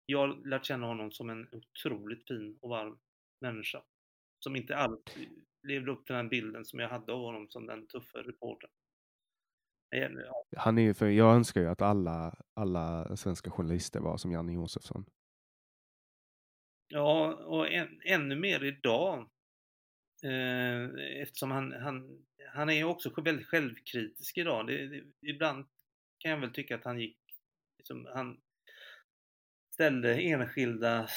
jag 0.08 0.20
har 0.20 0.48
lärt 0.50 0.66
känna 0.66 0.88
honom 0.88 1.12
som 1.12 1.30
en 1.30 1.48
otroligt 1.52 2.28
fin 2.28 2.58
och 2.62 2.70
varm 2.70 2.98
människa. 3.42 3.82
Som 4.40 4.56
inte 4.56 4.76
alls 4.76 5.00
levde 5.64 5.92
upp 5.92 6.06
till 6.06 6.16
den 6.16 6.30
bilden 6.30 6.66
som 6.66 6.80
jag 6.80 6.90
hade 6.90 7.14
av 7.14 7.20
honom 7.20 7.50
som 7.50 7.66
den 7.66 7.88
tuffa 7.88 8.20
reportern. 8.20 8.70
Han 10.58 10.78
är 10.78 10.82
ju, 10.82 10.94
för 10.94 11.08
jag 11.08 11.36
önskar 11.36 11.62
ju 11.62 11.68
att 11.68 11.82
alla, 11.82 12.36
alla 12.54 13.16
svenska 13.16 13.52
journalister 13.52 14.00
var 14.00 14.18
som 14.18 14.32
Janne 14.32 14.54
Josefsson. 14.54 15.06
Ja, 16.88 17.34
och 17.34 17.72
än, 17.72 18.02
ännu 18.06 18.36
mer 18.36 18.64
idag. 18.64 19.30
Eh, 20.24 21.22
eftersom 21.22 21.52
han, 21.52 21.72
han, 21.72 22.26
han 22.54 22.70
är 22.70 22.84
också 22.84 23.22
väldigt 23.22 23.48
självkritisk 23.48 24.38
idag. 24.38 24.68
Det, 24.68 24.88
det, 24.88 25.04
ibland 25.22 25.66
kan 26.20 26.32
jag 26.32 26.40
väl 26.40 26.54
tycka 26.54 26.76
att 26.76 26.86
han 26.86 27.00
gick, 27.00 27.18
liksom, 27.78 28.08
han 28.14 28.42
ställde 29.74 30.16
enskilda 30.16 31.08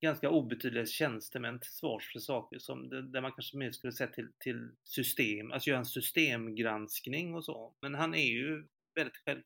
ganska 0.00 0.30
obetydliga 0.30 0.86
tjänstemän 0.86 1.60
till 1.60 1.70
svars 1.70 2.12
för 2.12 2.18
saker 2.18 2.58
som 2.58 2.88
där 3.12 3.20
man 3.20 3.32
kanske 3.32 3.56
mer 3.56 3.70
skulle 3.70 3.92
säga 3.92 4.10
till, 4.10 4.32
till 4.38 4.70
system, 4.84 5.52
alltså 5.52 5.70
göra 5.70 5.78
en 5.78 5.86
systemgranskning 5.86 7.34
och 7.34 7.44
så. 7.44 7.74
Men 7.80 7.94
han 7.94 8.14
är 8.14 8.26
ju 8.26 8.66
väldigt 8.94 9.44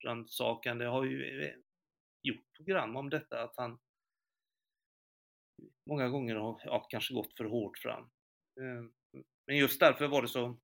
självrannsakande, 0.00 0.84
har 0.84 1.04
ju 1.04 1.42
eh, 1.42 1.54
gjort 2.22 2.56
program 2.56 2.96
om 2.96 3.10
detta 3.10 3.42
att 3.42 3.56
han 3.56 3.78
många 5.86 6.08
gånger 6.08 6.34
har 6.36 6.60
ja, 6.64 6.86
kanske 6.90 7.14
gått 7.14 7.36
för 7.36 7.44
hårt 7.44 7.78
fram. 7.78 8.10
Ehm, 8.60 8.92
men 9.46 9.56
just 9.56 9.80
därför 9.80 10.08
var 10.08 10.22
det 10.22 10.28
så 10.28 10.58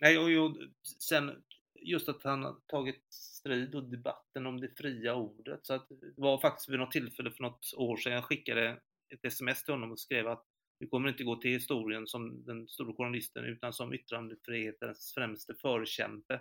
Nej, 0.00 0.38
och, 0.38 0.46
och 0.46 0.56
sen 1.00 1.42
just 1.74 2.08
att 2.08 2.22
han 2.22 2.42
har 2.42 2.60
tagit 2.66 3.04
strid 3.12 3.74
och 3.74 3.90
debatten 3.90 4.46
om 4.46 4.60
det 4.60 4.76
fria 4.76 5.14
ordet. 5.14 5.66
Så 5.66 5.74
att 5.74 5.88
det 5.88 6.14
var 6.16 6.40
faktiskt 6.40 6.68
vid 6.68 6.78
något 6.78 6.90
tillfälle 6.90 7.30
för 7.30 7.42
något 7.42 7.74
år 7.76 7.96
sedan 7.96 8.12
jag 8.12 8.24
skickade 8.24 8.80
ett 9.14 9.24
sms 9.24 9.64
till 9.64 9.74
honom 9.74 9.92
och 9.92 10.00
skrev 10.00 10.28
att 10.28 10.46
du 10.80 10.88
kommer 10.88 11.08
inte 11.08 11.24
gå 11.24 11.36
till 11.36 11.50
historien 11.50 12.06
som 12.06 12.44
den 12.44 12.68
stora 12.68 12.94
journalisten 12.94 13.44
utan 13.44 13.72
som 13.72 13.94
yttrandefrihetens 13.94 15.12
främste 15.14 15.54
förkämpe. 15.54 16.40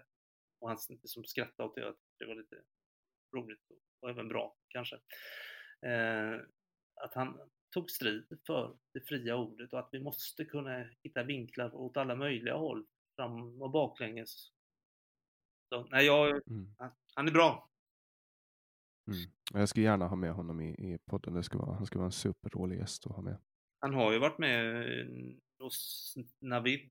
Och 0.62 0.70
han 0.70 0.78
liksom 0.90 1.24
skrattade 1.24 1.70
åt 1.70 1.76
det, 1.76 1.94
det 2.20 2.26
var 2.26 2.36
lite 2.36 2.56
roligt 3.36 3.62
och 4.02 4.10
även 4.10 4.28
bra 4.28 4.56
kanske. 4.70 4.96
Eh, 5.86 6.42
att 6.96 7.14
han 7.14 7.40
tog 7.72 7.92
strid 7.92 8.40
för 8.46 8.78
det 8.94 9.02
fria 9.02 9.36
ordet 9.36 9.74
och 9.74 9.80
att 9.80 9.90
vi 9.92 10.00
måste 10.00 10.46
kunna 10.46 10.86
hitta 11.04 11.24
vinklar 11.24 11.76
åt 11.76 11.98
alla 11.98 12.16
möjliga 12.16 12.56
håll, 12.56 12.86
fram 13.16 13.62
och 13.62 13.72
baklänges, 13.72 14.52
så, 15.70 15.88
nej, 15.92 16.06
jag, 16.06 16.30
mm. 16.30 16.74
han 17.16 17.28
är 17.28 17.32
bra. 17.32 17.70
Mm. 19.08 19.20
Jag 19.54 19.70
skulle 19.70 19.86
gärna 19.86 20.08
ha 20.08 20.16
med 20.16 20.34
honom 20.34 20.62
i, 20.62 20.70
i 20.70 20.98
podden. 21.06 21.34
Det 21.34 21.44
ska 21.44 21.58
vara, 21.58 21.76
han 21.76 21.86
ska 21.86 22.00
vara 22.00 22.06
en 22.06 22.12
superrolig 22.12 22.80
gäst 22.80 23.06
att 23.06 23.16
ha 23.16 23.22
med. 23.22 23.38
Han 23.80 23.94
har 23.94 24.12
ju 24.12 24.20
varit 24.20 24.38
med 24.38 24.82
eh, 24.82 25.08
hos 25.60 26.16
Navid. 26.40 26.90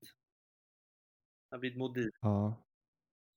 Navid 1.51 1.77
Modin. 1.77 2.11
Ja. 2.21 2.63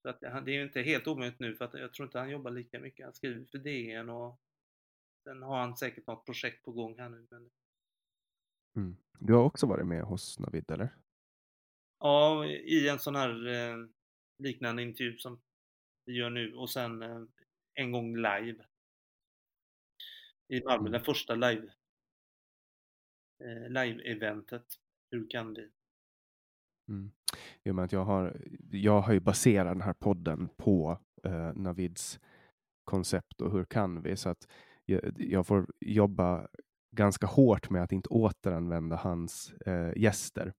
Så 0.02 0.08
att, 0.08 0.20
det 0.20 0.26
är 0.26 0.48
ju 0.48 0.62
inte 0.62 0.82
helt 0.82 1.06
omöjligt 1.06 1.40
nu 1.40 1.54
för 1.54 1.64
att 1.64 1.74
jag 1.74 1.92
tror 1.92 2.06
inte 2.06 2.18
han 2.18 2.30
jobbar 2.30 2.50
lika 2.50 2.80
mycket. 2.80 3.04
Han 3.04 3.14
skriver 3.14 3.44
för 3.44 3.58
DN 3.58 4.08
och 4.08 4.40
sen 5.24 5.42
har 5.42 5.58
han 5.58 5.76
säkert 5.76 6.06
något 6.06 6.24
projekt 6.26 6.64
på 6.64 6.72
gång 6.72 6.98
här 6.98 7.08
nu. 7.08 7.26
Men... 7.30 7.50
Mm. 8.76 8.96
Du 9.18 9.34
har 9.34 9.44
också 9.44 9.66
varit 9.66 9.86
med 9.86 10.02
hos 10.02 10.38
Navid 10.38 10.70
eller? 10.70 10.96
Ja, 11.98 12.46
i 12.46 12.88
en 12.88 12.98
sån 12.98 13.16
här 13.16 13.46
eh, 13.46 13.76
liknande 14.38 14.82
intervju 14.82 15.18
som 15.18 15.40
vi 16.04 16.12
gör 16.12 16.30
nu 16.30 16.54
och 16.54 16.70
sen 16.70 17.02
eh, 17.02 17.22
en 17.74 17.92
gång 17.92 18.16
live 18.16 18.64
i 20.48 20.64
Malmö, 20.64 20.80
mm. 20.80 20.92
den 20.92 21.04
första 21.04 21.34
live 21.34 21.72
eh, 23.44 23.68
live-eventet. 23.68 24.66
Hur 25.10 25.30
kan 25.30 25.54
vi? 25.54 25.70
Mm. 26.88 27.12
Jo, 27.64 27.74
men 27.74 27.88
jag, 27.90 28.04
har, 28.04 28.42
jag 28.70 29.00
har 29.00 29.12
ju 29.12 29.20
baserat 29.20 29.74
den 29.74 29.82
här 29.82 29.92
podden 29.92 30.48
på 30.56 30.98
eh, 31.24 31.52
Navids 31.54 32.20
koncept 32.84 33.40
och 33.40 33.52
hur 33.52 33.64
kan 33.64 34.02
vi? 34.02 34.16
Så 34.16 34.28
att 34.28 34.48
jag, 35.16 35.46
får 35.46 35.66
jobba 35.80 36.48
ganska 36.96 37.26
hårt 37.26 37.70
med 37.70 37.82
att 37.82 37.92
inte 37.92 38.08
återanvända 38.08 38.96
hans 38.96 39.52
eh, 39.52 39.92
gäster 39.96 40.52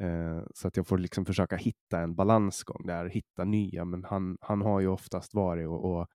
Eh, 0.00 0.44
så 0.54 0.68
att 0.68 0.76
jag 0.76 0.86
får 0.86 0.98
liksom 0.98 1.24
försöka 1.24 1.56
hitta 1.56 2.00
en 2.00 2.14
balansgång 2.14 2.86
där, 2.86 3.06
hitta 3.06 3.44
nya, 3.44 3.84
men 3.84 4.04
han, 4.04 4.38
han 4.40 4.62
har 4.62 4.80
ju 4.80 4.86
oftast 4.86 5.34
varit 5.34 5.68
och, 5.68 5.84
och 5.84 6.08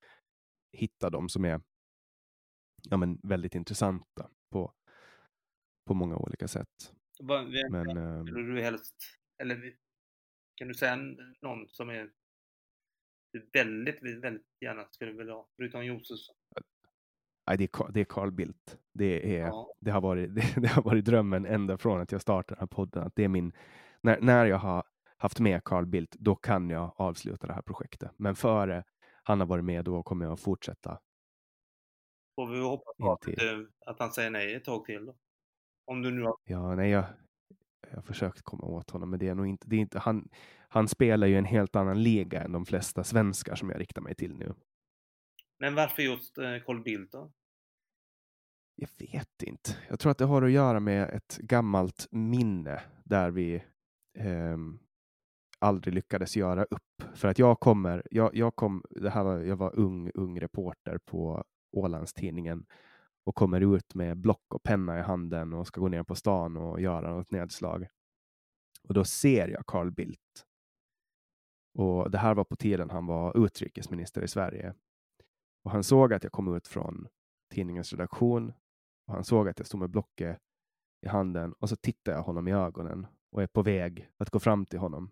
hitta 0.71 1.09
de 1.09 1.29
som 1.29 1.45
är 1.45 1.61
ja, 2.89 2.97
men 2.97 3.19
väldigt 3.23 3.55
intressanta 3.55 4.29
på, 4.51 4.73
på 5.85 5.93
många 5.93 6.17
olika 6.17 6.47
sätt. 6.47 6.93
Vad, 7.19 7.49
Men, 7.71 7.97
eh, 7.97 8.23
du 8.23 8.61
helst, 8.61 8.95
eller 9.41 9.75
kan 10.55 10.67
du 10.67 10.73
säga 10.73 10.95
någon 11.41 11.67
som 11.67 11.89
är 11.89 12.11
du 13.33 13.49
väldigt, 13.53 14.03
väldigt 14.23 14.47
gärna 14.61 14.87
skulle 14.91 15.11
vilja 15.11 15.33
ha, 15.33 15.49
förutom 15.55 15.85
Josefsson? 15.85 16.35
Nej, 17.47 17.57
det, 17.57 17.63
är, 17.63 17.91
det 17.91 17.99
är 18.01 18.05
Carl 18.05 18.31
Bildt. 18.31 18.77
Det, 18.93 19.37
är, 19.37 19.47
Ja. 19.47 19.73
det, 19.79 19.91
har 19.91 20.01
varit, 20.01 20.35
det, 20.35 20.53
det 20.61 20.67
har 20.67 20.81
varit 20.83 21.05
drömmen 21.05 21.45
ända 21.45 21.77
från 21.77 22.01
att 22.01 22.11
jag 22.11 22.21
startade 22.21 22.55
den 22.55 22.59
här 22.59 22.67
podden. 22.67 23.03
Att 23.03 23.15
det 23.15 23.23
är 23.23 23.27
min, 23.27 23.51
när, 24.01 24.21
när 24.21 24.45
jag 24.45 24.57
har 24.57 24.83
haft 25.17 25.39
med 25.39 25.63
Carl 25.63 25.85
Bildt, 25.85 26.15
då 26.19 26.35
kan 26.35 26.69
jag 26.69 26.93
avsluta 26.95 27.47
det 27.47 27.53
här 27.53 27.61
projektet. 27.61 28.11
Men 28.17 28.35
före 28.35 28.83
han 29.23 29.39
har 29.39 29.47
varit 29.47 29.65
med, 29.65 29.85
då 29.85 30.03
kommer 30.03 30.25
jag 30.25 30.33
att 30.33 30.39
fortsätta. 30.39 30.99
Får 32.35 32.47
vi 32.47 32.59
hoppas 32.59 32.97
på 32.97 33.11
att, 33.13 33.27
Intill. 33.27 33.47
eh, 33.49 33.59
att 33.85 33.99
han 33.99 34.11
säger 34.11 34.29
nej 34.29 34.53
ett 34.55 34.63
tag 34.63 34.85
till 34.85 35.05
då. 35.05 35.15
Om 35.85 36.01
du 36.01 36.11
nu 36.11 36.21
har... 36.23 36.37
Ja, 36.43 36.75
nej, 36.75 36.89
jag, 36.91 37.05
jag 37.89 37.95
har 37.95 38.01
försökt 38.01 38.41
komma 38.41 38.63
åt 38.65 38.89
honom, 38.89 39.09
men 39.09 39.19
det 39.19 39.27
är 39.27 39.35
nog 39.35 39.47
inte, 39.47 39.67
det 39.67 39.75
är 39.75 39.79
inte 39.79 39.99
han, 39.99 40.29
han 40.69 40.87
spelar 40.87 41.27
ju 41.27 41.35
en 41.37 41.45
helt 41.45 41.75
annan 41.75 42.03
liga 42.03 42.41
än 42.43 42.51
de 42.51 42.65
flesta 42.65 43.03
svenskar 43.03 43.55
som 43.55 43.69
jag 43.69 43.79
riktar 43.79 44.01
mig 44.01 44.15
till 44.15 44.33
nu. 44.35 44.53
Men 45.59 45.75
varför 45.75 46.01
just 46.03 46.37
eh, 46.37 46.57
Carl 46.65 46.83
Bildt 46.83 47.11
då? 47.11 47.31
Jag 48.79 48.89
vet 48.97 49.43
inte. 49.43 49.77
Jag 49.89 49.99
tror 49.99 50.11
att 50.11 50.17
det 50.17 50.25
har 50.25 50.41
att 50.41 50.51
göra 50.51 50.79
med 50.79 51.09
ett 51.09 51.37
gammalt 51.37 52.07
minne 52.11 52.81
där 53.03 53.31
vi 53.31 53.55
eh, 54.17 54.57
aldrig 55.59 55.93
lyckades 55.93 56.37
göra 56.37 56.63
upp. 56.63 57.03
För 57.15 57.27
att 57.27 57.39
jag 57.39 57.59
kommer, 57.59 58.07
jag, 58.11 58.35
jag 58.35 58.55
kom, 58.55 58.83
det 58.89 59.09
här 59.09 59.23
var, 59.23 59.39
jag 59.39 59.55
var 59.55 59.79
ung, 59.79 60.11
ung 60.13 60.39
reporter 60.39 60.97
på 60.97 61.43
Ålandstidningen 61.71 62.65
och 63.25 63.35
kommer 63.35 63.75
ut 63.75 63.95
med 63.95 64.17
block 64.17 64.53
och 64.53 64.63
penna 64.63 64.99
i 64.99 65.01
handen 65.01 65.53
och 65.53 65.67
ska 65.67 65.81
gå 65.81 65.87
ner 65.87 66.03
på 66.03 66.15
stan 66.15 66.57
och 66.57 66.81
göra 66.81 67.13
något 67.13 67.31
nedslag. 67.31 67.87
Och 68.87 68.93
då 68.93 69.03
ser 69.03 69.47
jag 69.47 69.65
Carl 69.65 69.91
Bildt. 69.91 70.45
Och 71.73 72.11
det 72.11 72.17
här 72.17 72.35
var 72.35 72.43
på 72.43 72.55
tiden 72.55 72.89
han 72.89 73.05
var 73.05 73.45
utrikesminister 73.45 74.21
i 74.21 74.27
Sverige. 74.27 74.73
Och 75.63 75.71
han 75.71 75.83
såg 75.83 76.13
att 76.13 76.23
jag 76.23 76.31
kom 76.31 76.55
ut 76.55 76.67
från 76.67 77.07
tidningens 77.53 77.91
redaktion 77.93 78.53
och 79.07 79.13
han 79.13 79.23
såg 79.23 79.49
att 79.49 79.59
jag 79.59 79.67
stod 79.67 79.79
med 79.79 79.89
blocket 79.89 80.37
i 81.05 81.07
handen 81.07 81.53
och 81.53 81.69
så 81.69 81.75
tittar 81.75 82.11
jag 82.11 82.23
honom 82.23 82.47
i 82.47 82.53
ögonen 82.53 83.07
och 83.31 83.41
är 83.41 83.47
på 83.47 83.61
väg 83.61 84.09
att 84.17 84.29
gå 84.29 84.39
fram 84.39 84.65
till 84.65 84.79
honom. 84.79 85.11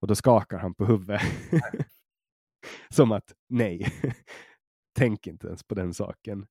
Och 0.00 0.08
då 0.08 0.14
skakar 0.14 0.58
han 0.58 0.74
på 0.74 0.84
huvudet. 0.84 1.20
Som 2.90 3.12
att 3.12 3.34
nej, 3.48 3.86
tänk 4.98 5.26
inte 5.26 5.46
ens 5.46 5.62
på 5.62 5.74
den 5.74 5.94
saken. 5.94 6.46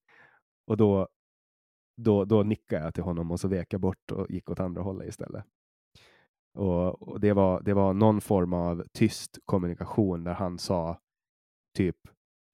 Och 0.68 0.78
då, 0.78 1.08
då, 2.02 2.26
då 2.26 2.44
nickade 2.44 2.84
jag 2.84 2.94
till 2.94 3.04
honom 3.04 3.32
och 3.32 3.40
så 3.40 3.48
vek 3.48 3.74
jag 3.74 3.82
bort 3.82 4.12
och 4.12 4.32
gick 4.32 4.50
åt 4.50 4.60
andra 4.60 4.82
hållet 4.82 5.08
istället. 5.08 5.46
Och, 6.54 7.02
och 7.02 7.20
det, 7.20 7.34
var, 7.34 7.62
det 7.62 7.74
var 7.74 7.94
någon 7.94 8.22
form 8.22 8.54
av 8.54 8.84
tyst 8.94 9.40
kommunikation 9.46 10.24
där 10.24 10.34
han 10.34 10.60
sa 10.60 11.02
typ, 11.78 11.98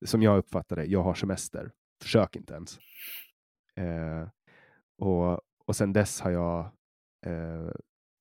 som 0.06 0.22
jag 0.22 0.38
uppfattade, 0.38 0.86
jag 0.86 1.04
har 1.04 1.14
semester, 1.14 1.72
försök 2.02 2.36
inte 2.36 2.54
ens. 2.54 2.80
Eh, 3.76 4.28
och, 4.98 5.41
och 5.66 5.76
sen 5.76 5.94
dess 5.94 6.22
har 6.22 6.32
jag 6.32 6.60
eh, 7.26 7.72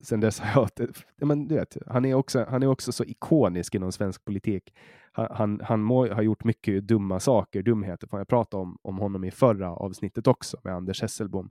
sen 0.02 0.20
dess 0.20 0.40
har 0.40 0.62
jag, 0.78 0.88
ja, 1.16 1.26
men 1.26 1.48
du 1.48 1.54
vet, 1.54 1.76
han 1.86 2.04
är, 2.04 2.14
också, 2.14 2.44
han 2.48 2.62
är 2.62 2.66
också 2.66 2.92
så 2.92 3.04
ikonisk 3.04 3.74
inom 3.74 3.92
svensk 3.92 4.24
politik. 4.24 4.74
Han, 5.12 5.28
han, 5.30 5.60
han 5.60 5.80
må 5.80 6.14
ha 6.14 6.22
gjort 6.22 6.44
mycket 6.44 6.86
dumma 6.86 7.20
saker, 7.20 7.62
dumheter. 7.62 8.06
För 8.06 8.18
jag 8.18 8.28
pratade 8.28 8.62
om, 8.62 8.78
om 8.82 8.98
honom 8.98 9.24
i 9.24 9.30
förra 9.30 9.70
avsnittet 9.70 10.26
också 10.26 10.60
med 10.64 10.74
Anders 10.74 11.02
Hesselbom. 11.02 11.50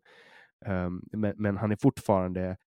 Um, 0.66 1.04
men, 1.12 1.34
men 1.38 1.58
han 1.58 1.72
är 1.72 1.76
fortfarande 1.76 2.58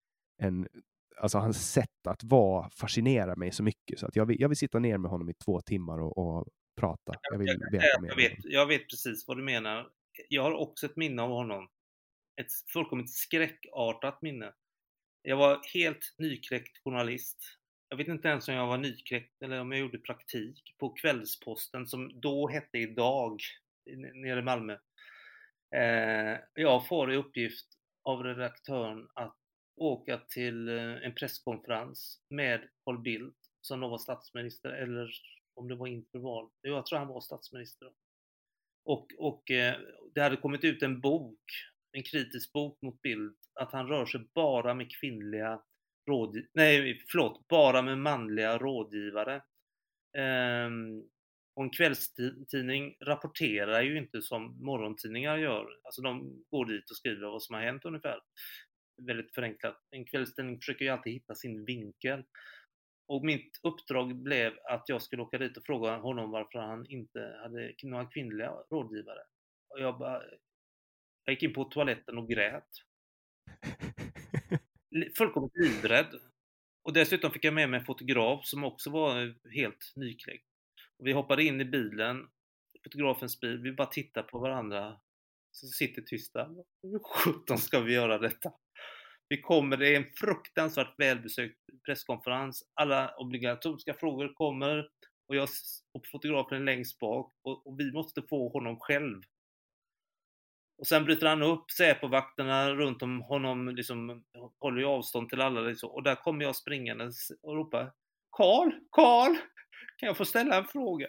en, 0.43 0.69
alltså 1.17 1.39
hans 1.39 1.73
sätt 1.73 2.07
att 2.09 2.25
vara 2.25 2.71
fascinerar 2.71 3.37
mig 3.37 3.53
så 3.53 3.63
mycket 3.63 3.99
så 3.99 4.07
att 4.07 4.17
jag 4.17 4.27
vill, 4.27 4.41
jag 4.41 4.49
vill 4.49 4.59
sitta 4.59 4.79
ner 4.79 4.99
med 4.99 5.11
honom 5.11 5.31
i 5.31 5.35
två 5.35 5.61
timmar 5.61 5.99
och, 5.99 6.19
och 6.19 6.47
prata. 6.81 7.13
Jag 7.31 7.39
vill 7.39 7.59
veta 7.73 7.85
jag, 8.03 8.17
vet, 8.17 8.33
jag 8.45 8.67
vet 8.67 8.89
precis 8.89 9.29
vad 9.29 9.37
du 9.37 9.43
menar. 9.43 9.87
Jag 10.29 10.43
har 10.43 10.53
också 10.53 10.87
ett 10.87 10.97
minne 10.97 11.23
av 11.23 11.31
honom. 11.31 11.69
Ett 12.41 12.53
fullkomligt 12.73 13.11
skräckartat 13.11 14.23
minne. 14.23 14.53
Jag 15.23 15.37
var 15.37 15.61
helt 15.75 16.15
nykräckt 16.19 16.79
journalist. 16.85 17.39
Jag 17.89 17.97
vet 17.97 18.09
inte 18.09 18.29
ens 18.29 18.49
om 18.49 18.55
jag 18.55 18.67
var 18.67 18.79
nykräckt 18.79 19.43
eller 19.43 19.61
om 19.61 19.73
jag 19.73 19.81
gjorde 19.81 19.99
praktik 19.99 20.75
på 20.79 20.91
Kvällsposten 20.91 21.87
som 21.87 22.21
då 22.21 22.49
hette 22.49 22.79
Idag 22.79 23.41
nere 24.15 24.39
i 24.39 24.43
Malmö. 24.43 24.79
Eh, 25.77 26.39
jag 26.55 26.89
får 26.89 27.13
i 27.13 27.17
uppgift 27.17 27.67
av 28.03 28.23
redaktören 28.23 29.09
att 29.15 29.37
åka 29.77 30.19
till 30.19 30.69
eh, 30.69 31.07
en 31.07 31.15
presskonferens 31.15 32.21
med 32.29 32.69
Carl 32.85 33.03
Bildt 33.03 33.39
som 33.61 33.81
då 33.81 33.89
var 33.89 33.99
statsminister 33.99 34.71
eller 34.71 35.11
om 35.55 35.69
det 35.69 35.75
var 35.75 35.87
inför 35.87 36.19
val. 36.19 36.51
Jag 36.61 36.87
tror 36.87 36.99
han 36.99 37.09
var 37.09 37.21
statsminister. 37.21 37.91
Och, 38.85 39.07
och 39.19 39.51
eh, 39.51 39.75
det 40.15 40.21
hade 40.21 40.37
kommit 40.37 40.65
ut 40.65 40.83
en 40.83 41.01
bok, 41.01 41.41
en 41.93 42.03
kritisk 42.03 42.53
bok 42.53 42.83
mot 42.83 43.03
Bild, 43.03 43.37
att 43.61 43.73
han 43.73 43.89
rör 43.89 44.07
sig 44.07 44.21
bara 44.35 44.75
med 44.75 44.91
kvinnliga 45.01 45.61
rådgivare, 46.11 46.49
nej 46.55 47.05
förlåt, 47.13 47.49
bara 47.49 47.83
med 47.83 47.99
manliga 47.99 48.59
rådgivare. 48.59 49.43
Ehm, 50.19 51.03
och 51.57 51.65
en 51.65 51.71
kvällstidning 51.71 52.97
rapporterar 53.01 53.83
ju 53.83 53.99
inte 53.99 54.23
som 54.23 54.65
morgontidningar 54.65 55.39
gör. 55.39 55.67
Alltså 55.85 56.03
de 56.03 56.45
går 56.51 56.67
dit 56.67 56.91
och 56.91 56.97
skriver 56.97 57.27
vad 57.27 57.43
som 57.43 57.55
har 57.55 57.63
hänt 57.63 57.85
ungefär. 57.85 58.21
Väldigt 59.07 59.35
förenklat. 59.35 59.77
En 59.91 60.05
kvällstidning 60.05 60.59
försöker 60.59 60.85
ju 60.85 60.91
alltid 60.91 61.13
hitta 61.13 61.35
sin 61.35 61.65
vinkel. 61.65 62.25
Och 63.07 63.25
mitt 63.25 63.61
uppdrag 63.63 64.17
blev 64.17 64.53
att 64.65 64.89
jag 64.89 65.03
skulle 65.03 65.23
åka 65.23 65.39
dit 65.39 65.57
och 65.57 65.65
fråga 65.67 65.97
honom 65.97 66.31
varför 66.31 66.59
han 66.59 66.87
inte 66.87 67.37
hade 67.43 67.75
några 67.83 68.07
kvinnliga 68.07 68.51
rådgivare. 68.71 69.21
Och 69.69 69.81
jag, 69.81 69.99
bara, 69.99 70.23
jag 71.25 71.33
gick 71.35 71.43
in 71.43 71.53
på 71.53 71.65
toaletten 71.65 72.19
och 72.19 72.29
grät. 72.29 72.69
Li- 74.91 75.13
Fullkomligt 75.19 75.57
livrädd. 75.57 76.21
Och 76.83 76.93
dessutom 76.93 77.31
fick 77.31 77.45
jag 77.45 77.55
med 77.55 77.71
mig 77.71 77.81
en 77.81 77.87
fotograf 77.87 78.47
som 78.47 78.65
också 78.65 78.91
var 78.91 79.35
helt 79.51 79.93
nykläckt. 79.97 80.47
Och 80.99 81.07
vi 81.07 81.13
hoppade 81.13 81.45
in 81.45 81.61
i 81.61 81.65
bilen, 81.65 82.29
fotografens 82.85 83.41
bil, 83.41 83.59
vi 83.59 83.73
bara 83.73 83.87
tittar 83.87 84.23
på 84.23 84.39
varandra. 84.39 85.01
Så 85.51 85.67
sitter 85.67 86.03
tysta. 86.03 86.51
Hur 86.83 86.99
sjutton 86.99 87.59
ska 87.59 87.81
vi 87.81 87.95
göra 87.95 88.19
detta? 88.19 88.53
Vi 89.29 89.41
kommer, 89.41 89.77
det 89.77 89.89
är 89.89 89.97
en 89.97 90.13
fruktansvärt 90.17 90.95
välbesökt 90.99 91.59
presskonferens. 91.87 92.63
Alla 92.75 93.15
obligatoriska 93.17 93.95
frågor 93.95 94.35
kommer 94.35 94.89
och 95.29 95.37
jag 95.37 95.49
och 95.93 96.07
fotografen 96.13 96.59
är 96.59 96.65
längst 96.65 96.99
bak 96.99 97.35
och, 97.43 97.67
och 97.67 97.81
vi 97.81 97.93
måste 97.93 98.23
få 98.23 98.49
honom 98.49 98.81
själv. 98.81 99.23
Och 100.79 100.87
sen 100.87 101.05
bryter 101.05 101.27
han 101.27 101.43
upp 101.43 101.71
Säpo-vakterna 101.71 102.71
runt 102.71 103.03
om 103.03 103.21
honom, 103.21 103.69
liksom 103.69 104.25
håller 104.61 104.81
ju 104.81 104.87
avstånd 104.87 105.29
till 105.29 105.41
alla 105.41 105.61
liksom. 105.61 105.91
Och 105.91 106.03
där 106.03 106.15
kommer 106.15 106.45
jag 106.45 106.57
springandes 106.57 107.31
och 107.43 107.57
ropar 107.57 107.93
Karl, 108.31 108.71
Karl, 108.91 109.35
kan 109.97 110.07
jag 110.07 110.17
få 110.17 110.25
ställa 110.25 110.57
en 110.57 110.65
fråga? 110.65 111.07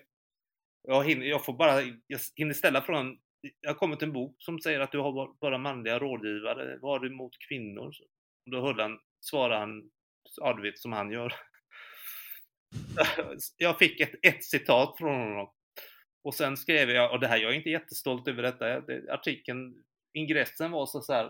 Jag, 0.82 1.04
hinner, 1.04 1.26
jag 1.26 1.46
får 1.46 1.54
bara, 1.54 1.82
jag 2.08 2.20
hinner 2.36 2.54
ställa 2.54 2.82
frågan. 2.82 3.18
Jag 3.62 3.70
har 3.70 3.76
kommit 3.76 4.02
en 4.02 4.14
bok 4.14 4.36
som 4.40 4.60
säger 4.60 4.80
att 4.80 4.92
du 4.92 5.00
har 5.00 5.40
bara 5.42 5.58
manliga 5.58 6.00
rådgivare. 6.00 6.78
Vad 6.82 6.92
har 6.92 7.00
du 7.00 7.08
emot 7.08 7.38
kvinnor? 7.48 7.94
Och 8.46 8.52
då 8.52 8.62
hörde 8.62 8.84
han, 8.84 9.00
svarade 9.20 9.60
han, 9.60 9.92
ja 10.38 10.54
du 10.54 10.62
vet 10.62 10.80
som 10.80 10.94
han 10.94 11.12
gör. 11.12 11.34
Jag 13.58 13.80
fick 13.80 14.00
ett, 14.00 14.14
ett 14.22 14.44
citat 14.44 14.98
från 14.98 15.20
honom. 15.22 15.52
Och 16.24 16.36
sen 16.36 16.58
skrev 16.58 16.90
jag, 16.90 17.12
och 17.12 17.20
det 17.20 17.28
här, 17.28 17.38
jag 17.38 17.52
är 17.52 17.56
inte 17.56 17.70
jättestolt 17.70 18.28
över 18.28 18.44
detta, 18.44 18.82
det, 18.82 19.14
artikeln, 19.14 19.84
ingressen 20.14 20.72
var 20.72 20.86
så, 20.86 21.02
så 21.02 21.14
här. 21.14 21.26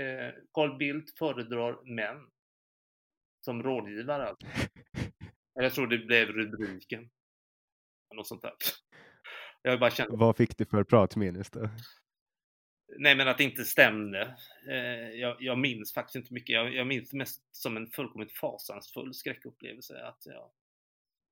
Eh, 0.00 0.34
Carl 0.52 0.76
Bildt 0.76 1.18
föredrar 1.18 1.94
män 1.94 2.30
som 3.44 3.62
rådgivare. 3.62 4.28
Alltså. 5.54 5.64
Jag 5.64 5.74
tror 5.74 5.86
det 5.86 5.98
blev 5.98 6.28
rubriken. 6.28 7.10
Något 8.14 8.26
sånt 8.26 8.42
där. 8.42 8.52
Jag 9.66 9.80
bara 9.80 9.90
kände, 9.90 10.16
Vad 10.16 10.36
fick 10.36 10.58
du 10.58 10.64
för 10.64 10.84
pratminus 10.84 11.50
då? 11.50 11.68
nej 12.98 13.16
men 13.16 13.28
att 13.28 13.38
det 13.38 13.44
inte 13.44 13.64
stämde. 13.64 14.36
Eh, 14.68 15.10
jag, 15.20 15.36
jag 15.42 15.58
minns 15.58 15.94
faktiskt 15.94 16.16
inte 16.16 16.34
mycket. 16.34 16.54
Jag, 16.54 16.74
jag 16.74 16.86
minns 16.86 17.10
det 17.10 17.16
mest 17.16 17.56
som 17.56 17.76
en 17.76 17.86
fullkomligt 17.86 18.32
fasansfull 18.32 19.14
skräckupplevelse. 19.14 20.04
Att 20.04 20.22
jag 20.26 20.50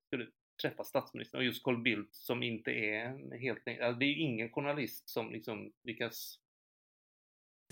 skulle 0.07 0.27
träffa 0.63 0.85
statsministern 0.85 1.39
och 1.39 1.45
just 1.45 1.65
Carl 1.65 1.83
Bildt 1.83 2.15
som 2.15 2.43
inte 2.43 2.71
är 2.71 3.39
helt... 3.39 3.69
Alltså 3.69 3.99
det 3.99 4.05
är 4.05 4.09
ju 4.09 4.19
ingen 4.19 4.51
journalist 4.51 5.09
som 5.09 5.33
liksom 5.33 5.73
lyckas 5.83 6.39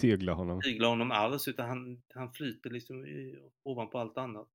tygla 0.00 0.32
honom. 0.32 0.60
tygla 0.62 0.88
honom 0.88 1.10
alls, 1.10 1.48
utan 1.48 1.68
han, 1.68 2.02
han 2.14 2.32
flyter 2.32 2.70
liksom 2.70 3.06
ovanpå 3.62 3.98
allt 3.98 4.18
annat. 4.18 4.48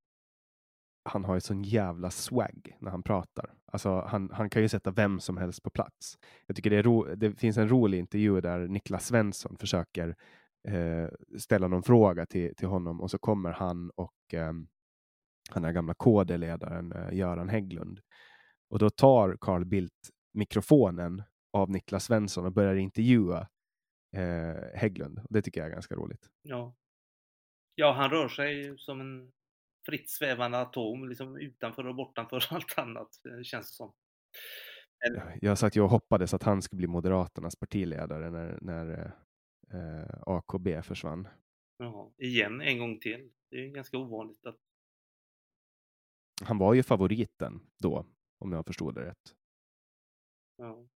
Han 1.06 1.26
har 1.26 1.34
ju 1.34 1.42
sån 1.42 1.64
jävla 1.64 2.12
swag 2.12 2.78
när 2.80 2.92
han 2.92 3.04
pratar. 3.04 3.54
Alltså, 3.66 4.02
han, 4.02 4.30
han 4.34 4.50
kan 4.50 4.62
ju 4.62 4.70
sätta 4.70 4.92
vem 4.92 5.20
som 5.20 5.38
helst 5.38 5.64
på 5.64 5.70
plats. 5.70 6.18
Jag 6.48 6.56
tycker 6.56 6.70
det, 6.70 6.78
är 6.78 6.84
ro, 6.84 7.16
det 7.16 7.40
finns 7.40 7.58
en 7.58 7.70
rolig 7.70 8.00
intervju 8.00 8.42
där 8.42 8.68
Niklas 8.68 9.06
Svensson 9.06 9.58
försöker 9.58 10.16
eh, 10.68 11.08
ställa 11.38 11.68
någon 11.68 11.84
fråga 11.84 12.26
till, 12.26 12.56
till 12.56 12.68
honom 12.68 13.02
och 13.02 13.12
så 13.12 13.18
kommer 13.18 13.52
han 13.52 13.90
och 13.90 14.34
eh, 14.34 14.54
han 15.50 15.66
är 15.66 15.72
gamla 15.72 15.94
KD-ledaren 15.94 16.92
eh, 16.92 17.14
Göran 17.14 17.50
Hägglund. 17.50 18.00
Och 18.70 18.80
då 18.80 18.90
tar 18.90 19.38
Carl 19.42 19.66
Bildt 19.66 20.10
mikrofonen 20.34 21.24
av 21.54 21.70
Niklas 21.70 22.06
Svensson 22.06 22.46
och 22.46 22.52
börjar 22.52 22.76
intervjua 22.76 23.48
eh, 24.16 24.78
Hägglund. 24.80 25.20
Det 25.30 25.42
tycker 25.42 25.62
jag 25.62 25.68
är 25.68 25.74
ganska 25.74 25.96
roligt. 25.96 26.30
Ja. 26.42 26.76
ja, 27.76 27.92
han 27.92 28.10
rör 28.10 28.28
sig 28.28 28.78
som 28.78 29.02
en 29.02 29.32
fritt 29.86 30.10
svävande 30.10 30.60
atom, 30.60 31.10
liksom 31.10 31.38
utanför 31.38 31.88
och 31.88 31.96
bortanför 31.96 32.44
allt 32.54 32.78
annat, 32.78 33.26
eh, 33.26 33.44
känns 33.44 33.70
det 33.70 33.76
som. 33.76 33.94
Jag, 35.00 35.40
jag 35.42 35.58
satt 35.58 35.76
ju 35.76 35.82
och 35.82 35.90
hoppades 35.90 36.34
att 36.34 36.44
han 36.44 36.62
skulle 36.62 36.78
bli 36.78 36.88
Moderaternas 36.88 37.56
partiledare 37.56 38.30
när, 38.30 38.58
när 38.62 39.14
eh, 39.74 40.22
AKB 40.22 40.82
försvann. 40.84 41.28
Ja, 41.78 42.14
igen, 42.18 42.62
en 42.62 42.80
gång 42.80 43.00
till. 43.00 43.32
Det 43.50 43.58
är 43.58 43.68
ganska 43.68 43.98
ovanligt 43.98 44.46
att... 44.46 44.60
Han 46.44 46.58
var 46.58 46.74
ju 46.74 46.84
favoriten 46.84 47.60
då, 47.80 48.06
om 48.40 48.52
jag 48.52 48.66
förstod 48.66 48.96
det 48.96 49.06
rätt. 49.06 49.36
Ja, 50.58 50.88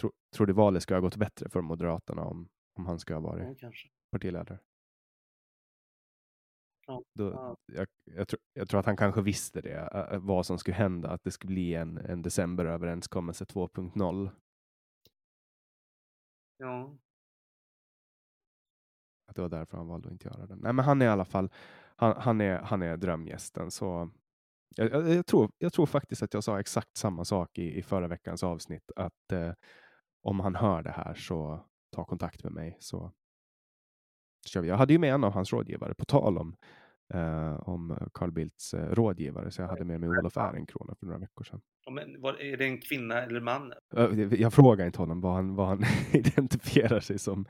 Tro, 0.00 0.12
tror 0.36 0.46
du 0.46 0.52
valet 0.52 0.82
ska 0.82 0.94
ha 0.94 1.00
gått 1.00 1.16
bättre 1.16 1.48
för 1.48 1.60
Moderaterna 1.60 2.24
om, 2.24 2.48
om 2.74 2.86
han 2.86 2.98
ska 2.98 3.14
ha 3.14 3.20
varit 3.20 3.62
ja 3.62 3.72
partiledare? 4.10 4.58
Då, 6.86 7.30
ja. 7.30 7.56
jag, 7.72 7.86
jag, 8.04 8.28
tror, 8.28 8.40
jag 8.52 8.68
tror 8.68 8.80
att 8.80 8.86
han 8.86 8.96
kanske 8.96 9.22
visste 9.22 9.60
det, 9.60 10.18
vad 10.22 10.46
som 10.46 10.58
skulle 10.58 10.76
hända, 10.76 11.10
att 11.10 11.24
det 11.24 11.30
skulle 11.30 11.52
bli 11.52 11.74
en, 11.74 11.98
en 11.98 12.22
decemberöverenskommelse 12.22 13.44
2.0. 13.44 14.30
ja. 16.58 16.96
Att 19.26 19.36
det 19.36 19.42
var 19.42 19.48
därför 19.48 19.76
han 19.76 19.88
valde 19.88 20.08
att 20.08 20.12
inte 20.12 20.28
göra 20.28 20.46
det. 20.46 20.56
Nej, 20.56 20.72
men 20.72 20.84
han 20.84 21.02
är 21.02 21.06
i 21.06 21.08
alla 21.08 21.24
fall, 21.24 21.50
han, 21.96 22.16
han, 22.16 22.40
är, 22.40 22.58
han 22.58 22.82
är 22.82 22.96
drömgästen. 22.96 23.70
Så 23.70 24.10
jag, 24.76 24.90
jag, 24.90 25.08
jag, 25.08 25.26
tror, 25.26 25.50
jag 25.58 25.72
tror 25.72 25.86
faktiskt 25.86 26.22
att 26.22 26.34
jag 26.34 26.44
sa 26.44 26.60
exakt 26.60 26.96
samma 26.96 27.24
sak 27.24 27.58
i, 27.58 27.78
i 27.78 27.82
förra 27.82 28.08
veckans 28.08 28.42
avsnitt, 28.42 28.90
att 28.96 29.32
eh, 29.32 29.52
om 30.22 30.40
han 30.40 30.54
hör 30.54 30.82
det 30.82 30.90
här 30.90 31.14
så 31.14 31.60
ta 31.92 32.04
kontakt 32.04 32.44
med 32.44 32.52
mig 32.52 32.76
så 32.80 33.12
kör 34.48 34.60
vi. 34.60 34.68
Jag 34.68 34.76
hade 34.76 34.92
ju 34.92 34.98
med 34.98 35.14
en 35.14 35.24
av 35.24 35.32
hans 35.32 35.52
rådgivare, 35.52 35.94
på 35.94 36.04
tal 36.04 36.38
om, 36.38 36.56
eh, 37.14 37.68
om 37.68 38.08
Carl 38.14 38.32
Bildts 38.32 38.74
eh, 38.74 38.90
rådgivare, 38.90 39.50
så 39.50 39.62
jag 39.62 39.68
hade 39.68 39.84
med 39.84 40.00
mig 40.00 40.08
Olof 40.08 40.36
Ehrenkrona 40.36 40.94
för 40.94 41.06
några 41.06 41.18
veckor 41.18 41.44
sedan. 41.44 41.60
Ja, 41.86 41.92
Men 41.92 42.20
var, 42.20 42.40
är 42.40 42.56
det 42.56 42.64
en 42.64 42.80
kvinna 42.80 43.22
eller 43.22 43.40
man? 43.40 43.72
Jag 44.30 44.54
frågar 44.54 44.86
inte 44.86 44.98
honom 44.98 45.20
vad 45.20 45.34
han, 45.34 45.54
vad 45.54 45.66
han 45.66 45.84
identifierar 46.12 47.00
sig 47.00 47.18
som, 47.18 47.46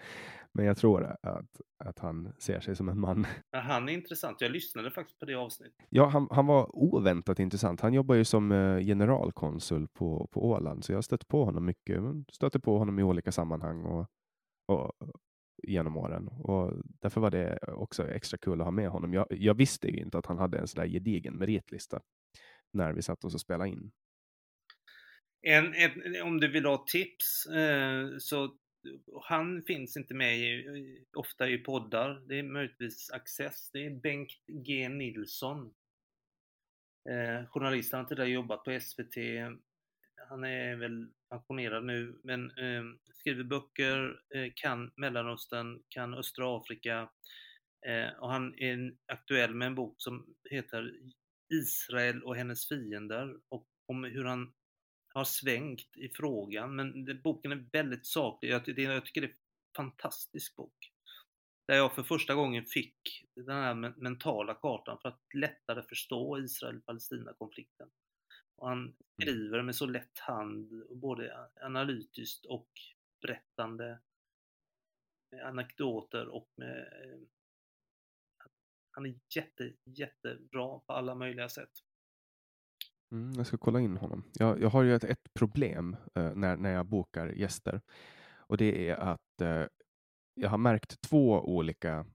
men 0.52 0.66
jag 0.66 0.76
tror 0.76 1.04
att, 1.04 1.60
att 1.84 1.98
han 1.98 2.32
ser 2.38 2.60
sig 2.60 2.76
som 2.76 2.88
en 2.88 3.00
man. 3.00 3.26
Ja, 3.50 3.58
han 3.58 3.88
är 3.88 3.92
intressant. 3.92 4.40
Jag 4.40 4.50
lyssnade 4.50 4.90
faktiskt 4.90 5.18
på 5.18 5.26
det 5.26 5.34
avsnittet. 5.34 5.86
Ja, 5.88 6.06
han, 6.06 6.28
han 6.30 6.46
var 6.46 6.76
oväntat 6.76 7.38
intressant. 7.38 7.80
Han 7.80 7.94
jobbar 7.94 8.14
ju 8.14 8.24
som 8.24 8.52
eh, 8.52 8.78
generalkonsul 8.78 9.88
på, 9.88 10.28
på 10.32 10.44
Åland, 10.48 10.84
så 10.84 10.92
jag 10.92 10.96
har 10.96 11.02
stött 11.02 11.28
på 11.28 11.44
honom 11.44 11.64
mycket. 11.64 12.00
Stöter 12.32 12.58
på 12.58 12.78
honom 12.78 12.98
i 12.98 13.02
olika 13.02 13.32
sammanhang 13.32 13.84
och, 13.84 14.06
och 14.68 14.92
genom 15.68 15.96
åren. 15.96 16.28
Och 16.28 16.72
därför 17.00 17.20
var 17.20 17.30
det 17.30 17.58
också 17.68 18.08
extra 18.08 18.38
kul 18.38 18.60
att 18.60 18.66
ha 18.66 18.70
med 18.70 18.88
honom. 18.88 19.12
Jag, 19.14 19.26
jag 19.30 19.54
visste 19.54 19.88
ju 19.88 19.98
inte 19.98 20.18
att 20.18 20.26
han 20.26 20.38
hade 20.38 20.58
en 20.58 20.68
sån 20.68 20.82
där 20.82 20.88
gedigen 20.88 21.34
meritlista 21.34 22.00
när 22.72 22.92
vi 22.92 23.02
satt 23.02 23.24
oss 23.24 23.34
och 23.34 23.40
spelade 23.40 23.70
in. 23.70 23.92
En, 25.42 25.74
en, 25.74 26.22
om 26.22 26.40
du 26.40 26.48
vill 26.48 26.64
ha 26.64 26.84
tips 26.86 27.46
eh, 27.46 28.08
så 28.18 28.56
han 29.22 29.62
finns 29.62 29.96
inte 29.96 30.14
med 30.14 30.38
i, 30.38 31.04
ofta 31.16 31.48
i 31.48 31.58
poddar. 31.58 32.22
Det 32.28 32.38
är 32.38 32.42
möjligtvis 32.42 33.10
Access. 33.10 33.70
Det 33.70 33.86
är 33.86 33.90
Bengt 33.90 34.32
G 34.46 34.88
Nilsson. 34.88 35.74
Eh, 37.10 37.46
journalist, 37.46 37.92
han 37.92 38.00
har 38.00 38.08
tidigare 38.08 38.30
jobbat 38.30 38.64
på 38.64 38.80
SVT. 38.80 39.16
Han 40.28 40.44
är 40.44 40.76
väl 40.76 41.08
pensionerad 41.34 41.84
nu, 41.84 42.20
men 42.24 42.50
eh, 42.50 42.82
skriver 43.14 43.44
böcker, 43.44 44.20
eh, 44.34 44.52
kan 44.54 44.92
Mellanöstern, 44.96 45.82
kan 45.88 46.14
östra 46.14 46.56
Afrika. 46.56 47.10
Eh, 47.86 48.18
och 48.18 48.30
han 48.30 48.58
är 48.58 48.94
aktuell 49.06 49.54
med 49.54 49.66
en 49.66 49.74
bok 49.74 49.94
som 49.98 50.26
heter 50.50 50.94
Israel 51.52 52.22
och 52.22 52.36
hennes 52.36 52.68
fiender 52.68 53.36
och 53.48 53.68
om 53.86 54.04
hur 54.04 54.24
han 54.24 54.52
har 55.14 55.24
svängt 55.24 55.96
i 55.96 56.08
frågan, 56.08 56.76
men 56.76 57.04
det, 57.04 57.14
boken 57.14 57.52
är 57.52 57.66
väldigt 57.72 58.06
saklig. 58.06 58.50
Jag, 58.50 58.62
det, 58.64 58.82
jag 58.82 59.06
tycker 59.06 59.20
det 59.20 59.26
är 59.26 59.30
en 59.30 59.36
fantastisk 59.76 60.56
bok. 60.56 60.90
Där 61.66 61.76
jag 61.76 61.94
för 61.94 62.02
första 62.02 62.34
gången 62.34 62.64
fick 62.64 63.24
den 63.36 63.56
här 63.56 63.74
mentala 63.74 64.54
kartan 64.54 64.98
för 65.02 65.08
att 65.08 65.20
lättare 65.34 65.82
förstå 65.82 66.38
Israel-Palestina-konflikten. 66.38 67.88
Och 68.56 68.68
han 68.68 68.94
skriver 69.20 69.62
med 69.62 69.76
så 69.76 69.86
lätt 69.86 70.18
hand, 70.18 70.86
både 70.90 71.48
analytiskt 71.60 72.44
och 72.44 72.68
berättande, 73.22 73.98
med 75.30 75.46
anekdoter 75.46 76.28
och 76.28 76.48
med... 76.56 76.78
eh, 76.78 77.20
Han 78.90 79.06
är 79.06 79.14
jätte, 79.36 79.72
jättebra 79.84 80.78
på 80.78 80.92
alla 80.92 81.14
möjliga 81.14 81.48
sätt. 81.48 81.70
Mm, 83.12 83.32
jag 83.36 83.46
ska 83.46 83.58
kolla 83.58 83.80
in 83.80 83.96
honom. 83.96 84.24
Jag, 84.34 84.60
jag 84.60 84.68
har 84.70 84.82
ju 84.82 84.94
ett, 84.94 85.04
ett 85.04 85.34
problem 85.34 85.96
eh, 86.14 86.34
när, 86.34 86.56
när 86.56 86.70
jag 86.70 86.86
bokar 86.86 87.26
gäster. 87.26 87.80
Och 88.36 88.56
det 88.56 88.88
är 88.88 88.96
att 88.96 89.40
eh, 89.40 89.66
jag 90.34 90.48
har 90.48 90.58
märkt 90.58 91.00
två 91.00 91.40
olika 91.40 92.06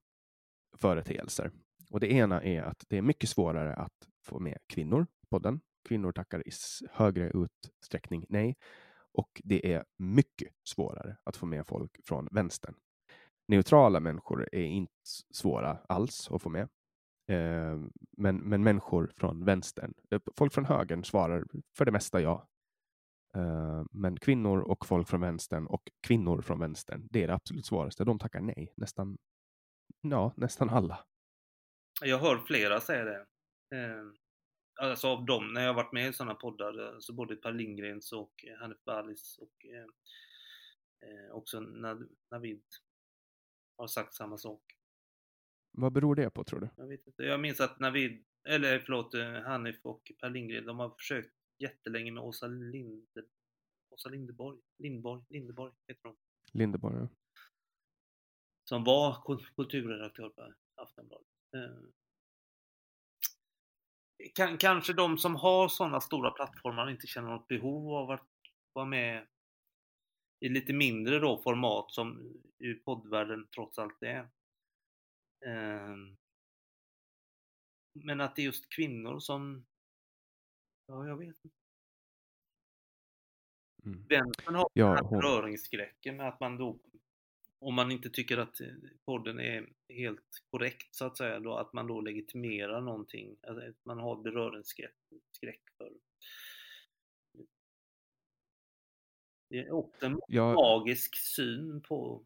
företeelser. 0.77 1.51
Och 1.91 1.99
det 1.99 2.11
ena 2.11 2.43
är 2.43 2.61
att 2.61 2.85
det 2.89 2.97
är 2.97 3.01
mycket 3.01 3.29
svårare 3.29 3.75
att 3.75 4.07
få 4.25 4.39
med 4.39 4.57
kvinnor 4.73 5.05
på 5.21 5.27
podden. 5.29 5.61
Kvinnor 5.88 6.11
tackar 6.11 6.47
i 6.47 6.51
högre 6.91 7.31
utsträckning 7.34 8.26
nej. 8.30 8.56
Och 9.11 9.41
det 9.43 9.73
är 9.73 9.85
mycket 9.97 10.53
svårare 10.64 11.18
att 11.23 11.38
få 11.38 11.45
med 11.45 11.68
folk 11.68 11.91
från 12.06 12.27
vänstern. 12.31 12.76
Neutrala 13.47 13.99
människor 13.99 14.49
är 14.51 14.64
inte 14.64 14.93
svåra 15.34 15.77
alls 15.89 16.31
att 16.31 16.41
få 16.41 16.49
med. 16.49 16.69
Eh, 17.30 17.80
men, 18.18 18.38
men 18.38 18.64
människor 18.64 19.11
från 19.18 19.45
vänstern, 19.45 19.93
eh, 20.11 20.22
folk 20.38 20.53
från 20.53 20.65
högern 20.65 21.03
svarar 21.03 21.45
för 21.77 21.85
det 21.85 21.91
mesta 21.91 22.22
ja. 22.22 22.47
Eh, 23.35 23.84
men 23.91 24.19
kvinnor 24.19 24.60
och 24.60 24.85
folk 24.85 25.07
från 25.07 25.22
vänstern 25.22 25.68
och 25.68 25.91
kvinnor 26.07 26.41
från 26.41 26.60
vänstern, 26.60 27.07
det 27.11 27.23
är 27.23 27.27
det 27.27 27.34
absolut 27.34 27.65
svåraste. 27.65 28.03
De 28.03 28.19
tackar 28.19 28.41
nej, 28.41 28.73
nästan, 28.77 29.18
ja, 30.01 30.34
nästan 30.38 30.69
alla. 30.69 31.06
Jag 32.01 32.19
hör 32.19 32.38
flera 32.38 32.80
säga 32.80 33.03
det. 33.03 33.26
Eh, 33.76 34.06
alltså 34.80 35.07
av 35.07 35.26
dem, 35.26 35.53
när 35.53 35.61
jag 35.61 35.69
har 35.69 35.84
varit 35.84 35.93
med 35.93 36.10
i 36.10 36.14
sådana 36.14 36.35
poddar, 36.35 36.93
alltså 36.93 37.14
både 37.14 37.35
Per 37.35 37.51
Lindgrens 37.51 38.11
och 38.11 38.45
eh, 38.45 38.57
Hanif 38.57 38.84
Balis 38.84 39.38
och 39.38 39.65
eh, 39.65 39.85
eh, 41.10 41.31
också 41.31 41.60
Navid 42.31 42.64
har 43.77 43.88
sagt 43.88 44.14
samma 44.14 44.38
sak. 44.38 44.61
Vad 45.72 45.93
beror 45.93 46.15
det 46.15 46.30
på 46.30 46.43
tror 46.43 46.60
du? 46.60 46.69
Jag, 46.76 46.88
vet 46.88 47.07
inte. 47.07 47.23
jag 47.23 47.39
minns 47.39 47.60
att 47.60 47.80
Navid, 47.80 48.26
eller 48.47 48.80
förlåt, 48.80 49.14
eh, 49.14 49.31
Hanif 49.31 49.85
och 49.85 50.11
Per 50.22 50.30
Lindgren, 50.30 50.65
de 50.65 50.80
har 50.80 50.89
försökt 50.89 51.34
jättelänge 51.57 52.11
med 52.11 52.23
Åsa 52.23 52.47
Linde, 52.47 53.23
Åsa 53.89 54.10
Lindeborg, 54.10 54.60
Lindborg, 54.77 55.23
Lindeborg 55.30 55.73
heter 55.88 56.07
hon, 56.10 56.18
Lindeborg? 56.53 56.95
ja. 56.97 57.07
som 58.64 58.84
var 58.84 59.23
kul- 59.26 59.45
kulturredaktör 59.56 60.30
på 60.30 60.53
Aftonbladet. 60.76 61.27
Kan, 64.33 64.57
kanske 64.57 64.93
de 64.93 65.17
som 65.17 65.35
har 65.35 65.67
sådana 65.67 66.01
stora 66.01 66.31
plattformar 66.31 66.89
inte 66.89 67.07
känner 67.07 67.29
något 67.29 67.47
behov 67.47 67.93
av 67.93 68.11
att 68.11 68.27
vara 68.73 68.85
med 68.85 69.27
i 70.39 70.49
lite 70.49 70.73
mindre 70.73 71.19
då 71.19 71.41
format 71.41 71.91
som 71.91 72.33
ju 72.59 72.75
poddvärlden 72.79 73.47
trots 73.55 73.79
allt 73.79 74.03
är. 74.03 74.19
Eh, 75.45 75.95
Men 77.93 78.21
att 78.21 78.35
det 78.35 78.41
är 78.41 78.43
just 78.45 78.69
kvinnor 78.69 79.19
som, 79.19 79.65
ja 80.87 81.07
jag 81.07 81.17
vet 81.17 81.27
inte. 81.45 81.57
Mm. 83.85 84.05
Vänstern 84.09 84.55
har 84.55 84.69
Ja, 84.73 84.85
den 84.87 84.95
här 84.95 85.03
hon- 85.03 85.19
beröringsskräcken 85.19 86.17
med 86.17 86.27
att 86.27 86.39
man 86.39 86.57
då, 86.57 86.79
om 87.60 87.76
man 87.76 87.91
inte 87.91 88.10
tycker 88.10 88.38
att 88.38 88.61
eh, 88.61 88.68
podden 89.06 89.40
är 89.40 89.69
helt 89.90 90.44
korrekt 90.52 90.95
så 90.95 91.06
att 91.06 91.18
säga, 91.18 91.40
då, 91.40 91.56
att 91.57 91.73
man 91.73 91.88
då 91.88 92.02
legitimerar 92.02 92.81
någonting. 92.81 93.38
Alltså, 93.48 93.69
att 93.69 93.86
man 93.86 93.99
har 93.99 94.15
beröringsskräck 94.23 94.95
skräck 95.31 95.61
för. 95.77 95.91
Det 99.49 99.57
är 99.60 99.72
också 99.72 100.06
en 100.06 100.19
Ja. 100.27 100.53
magisk 100.53 101.15
syn 101.18 101.81
på 101.81 102.26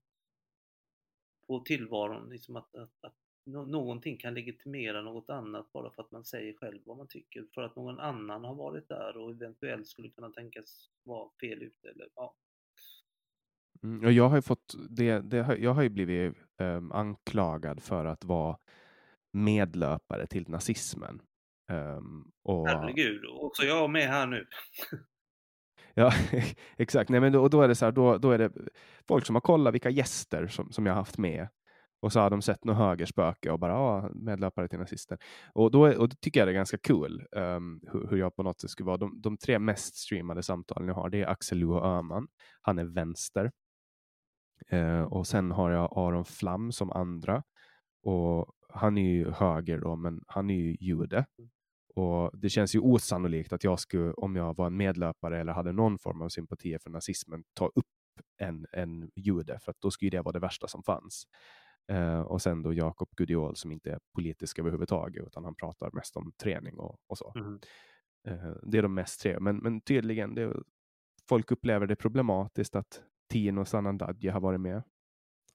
på 1.48 1.60
tillvaron, 1.60 2.30
liksom 2.30 2.56
att, 2.56 2.76
att, 2.76 2.92
att 3.02 3.16
någonting 3.46 4.18
kan 4.18 4.34
legitimera 4.34 5.02
något 5.02 5.30
annat 5.30 5.72
bara 5.72 5.92
för 5.92 6.02
att 6.02 6.12
man 6.12 6.26
säger 6.26 6.54
själv 6.54 6.82
vad 6.86 6.98
man 6.98 7.08
tycker, 7.08 7.48
för 7.54 7.62
att 7.62 7.76
någon 7.76 8.00
annan 8.00 8.44
har 8.44 8.56
varit 8.56 8.88
där 8.88 9.18
och 9.18 9.32
eventuellt 9.32 9.88
skulle 9.88 10.10
kunna 10.10 10.30
tänkas 10.30 10.90
vara 11.04 11.30
fel 11.42 11.64
ute. 11.64 11.90
Eller, 11.90 12.10
ja. 12.16 12.36
Mm, 13.84 14.06
och 14.06 14.12
jag 14.12 14.30
har 14.30 14.36
ju 14.36 14.42
fått 14.42 14.76
det, 14.90 15.20
det, 15.20 15.58
jag 15.60 15.74
har 15.74 15.82
ju 15.82 15.90
blivit 15.90 16.34
um, 16.60 16.92
anklagad 16.92 17.84
för 17.84 18.06
att 18.06 18.24
vara 18.24 18.58
medlöpare 19.34 20.28
till 20.28 20.50
nazismen. 20.50 21.22
Um, 21.72 22.32
och... 22.44 22.68
Herregud, 22.68 23.22
också 23.26 23.64
jag 23.64 23.90
med 23.90 24.08
här 24.08 24.28
nu. 24.28 24.46
ja, 25.94 26.14
exakt. 26.78 27.10
Nej, 27.10 27.20
men 27.20 27.32
då, 27.32 27.48
då, 27.48 27.62
är 27.62 27.68
det 27.68 27.76
så 27.76 27.86
här, 27.86 27.92
då, 27.92 28.18
då 28.18 28.32
är 28.32 28.38
det 28.38 28.52
folk 29.08 29.26
som 29.26 29.36
har 29.36 29.42
kollat 29.42 29.74
vilka 29.74 29.90
gäster 29.90 30.48
som, 30.48 30.72
som 30.72 30.86
jag 30.86 30.94
haft 30.94 31.18
med 31.18 31.48
och 32.04 32.14
så 32.14 32.20
har 32.20 32.30
de 32.30 32.42
sett 32.42 32.64
något 32.64 32.78
högerspöke 32.78 33.52
och 33.52 33.60
bara 33.60 33.78
ah, 33.78 34.10
medlöpare 34.14 34.68
till 34.68 34.80
nazister. 34.80 35.18
Och 35.54 35.72
då, 35.72 35.82
och 35.82 36.10
då 36.10 36.16
tycker 36.22 36.40
jag 36.40 36.48
det 36.48 36.52
är 36.52 36.56
ganska 36.56 36.78
kul 36.78 37.26
um, 37.32 37.82
hur, 37.92 38.08
hur, 38.10 38.18
jag 38.18 38.36
på 38.36 38.44
något 38.44 38.62
sätt 38.62 38.70
skulle 38.70 38.88
vara. 38.88 38.98
De, 38.98 39.22
de 39.22 39.38
tre 39.38 39.60
mest 39.60 39.96
streamade 39.96 40.44
samtalen 40.44 40.88
jag 40.88 40.96
har, 40.96 41.10
det 41.10 41.22
är 41.22 41.28
Axel 41.28 41.58
Luo 41.58 41.84
Öhman. 41.84 42.28
Han 42.62 42.80
är 42.80 42.86
vänster. 42.86 43.52
Uh, 44.73 45.02
och 45.02 45.27
sen 45.27 45.52
har 45.52 45.72
jag 45.72 45.94
Aron 45.95 46.26
Flam 46.26 46.72
som 46.72 46.91
andra. 46.91 47.44
Och 48.03 48.53
han 48.69 48.98
är 48.98 49.11
ju 49.11 49.31
höger 49.31 49.77
då, 49.77 49.95
men 49.95 50.23
han 50.27 50.49
är 50.49 50.56
ju 50.56 50.77
jude. 50.80 51.26
Och 51.95 52.31
det 52.34 52.49
känns 52.49 52.76
ju 52.76 52.80
osannolikt 52.80 53.53
att 53.53 53.64
jag 53.64 53.80
skulle, 53.80 54.14
om 54.14 54.35
jag 54.35 54.56
var 54.57 54.68
en 54.68 54.77
medlöpare 54.77 55.40
eller 55.40 55.53
hade 55.53 55.72
någon 55.72 55.99
form 55.99 56.22
av 56.22 56.30
sympati 56.30 56.77
för 56.80 56.90
nazismen, 56.90 57.44
ta 57.53 57.65
upp 57.65 57.85
en, 58.38 58.65
en 58.72 59.11
jude, 59.15 59.60
för 59.60 59.72
att 59.72 59.81
då 59.81 59.91
skulle 59.91 60.11
det 60.11 60.22
vara 60.22 60.34
det 60.34 60.40
värsta 60.40 60.68
som 60.68 60.84
fanns. 60.84 61.23
Uh, 61.91 62.22
och 62.22 62.41
sen 62.41 62.61
då 62.64 62.73
Jakob 62.73 63.10
Gudiol 63.18 63.56
som 63.56 63.72
inte 63.72 63.91
är 63.91 63.99
politisk 64.15 64.60
överhuvudtaget, 64.60 65.27
utan 65.27 65.44
han 65.44 65.56
pratar 65.56 65.91
mest 65.94 66.18
om 66.18 66.31
träning 66.44 66.80
och, 66.80 66.98
och 67.07 67.18
så. 67.18 67.34
Mm. 67.35 67.60
Uh, 68.27 68.56
det 68.64 68.77
är 68.77 68.81
de 68.81 68.94
mest 68.94 69.22
tre, 69.22 69.40
men, 69.40 69.57
men 69.57 69.81
tydligen, 69.81 70.35
det, 70.35 70.53
folk 71.30 71.52
upplever 71.52 71.88
det 71.88 71.95
problematiskt 71.95 72.76
att 72.76 73.03
Tino 73.34 73.66
Sanandaji 73.66 74.30
har 74.30 74.40
varit 74.40 74.62
med. 74.62 74.84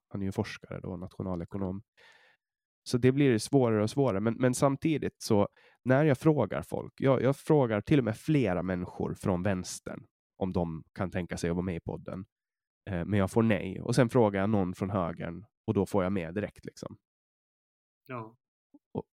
Han 0.08 0.22
är 0.22 0.26
ju 0.26 0.32
forskare 0.32 0.80
då, 0.80 0.96
nationalekonom. 0.96 1.82
Så 2.82 2.98
det 2.98 3.12
blir 3.12 3.38
svårare 3.38 3.82
och 3.82 3.90
svårare. 3.90 4.20
Men, 4.20 4.34
men 4.34 4.54
samtidigt 4.54 5.22
så 5.22 5.48
när 5.84 6.04
jag 6.04 6.18
frågar 6.18 6.62
folk, 6.62 6.92
jag, 6.96 7.22
jag 7.22 7.36
frågar 7.36 7.80
till 7.80 7.98
och 7.98 8.04
med 8.04 8.16
flera 8.16 8.62
människor 8.62 9.14
från 9.14 9.42
vänstern 9.42 10.06
om 10.36 10.52
de 10.52 10.84
kan 10.92 11.10
tänka 11.10 11.36
sig 11.36 11.50
att 11.50 11.56
vara 11.56 11.64
med 11.64 11.76
i 11.76 11.80
podden. 11.80 12.24
Eh, 12.90 13.04
men 13.04 13.18
jag 13.18 13.30
får 13.30 13.42
nej. 13.42 13.80
Och 13.80 13.94
sen 13.94 14.08
frågar 14.08 14.40
jag 14.40 14.50
någon 14.50 14.74
från 14.74 14.90
högern 14.90 15.44
och 15.66 15.74
då 15.74 15.86
får 15.86 16.02
jag 16.02 16.12
med 16.12 16.34
direkt. 16.34 16.64
Liksom. 16.64 16.96
Ja. 18.06 18.36
Och, 18.92 19.04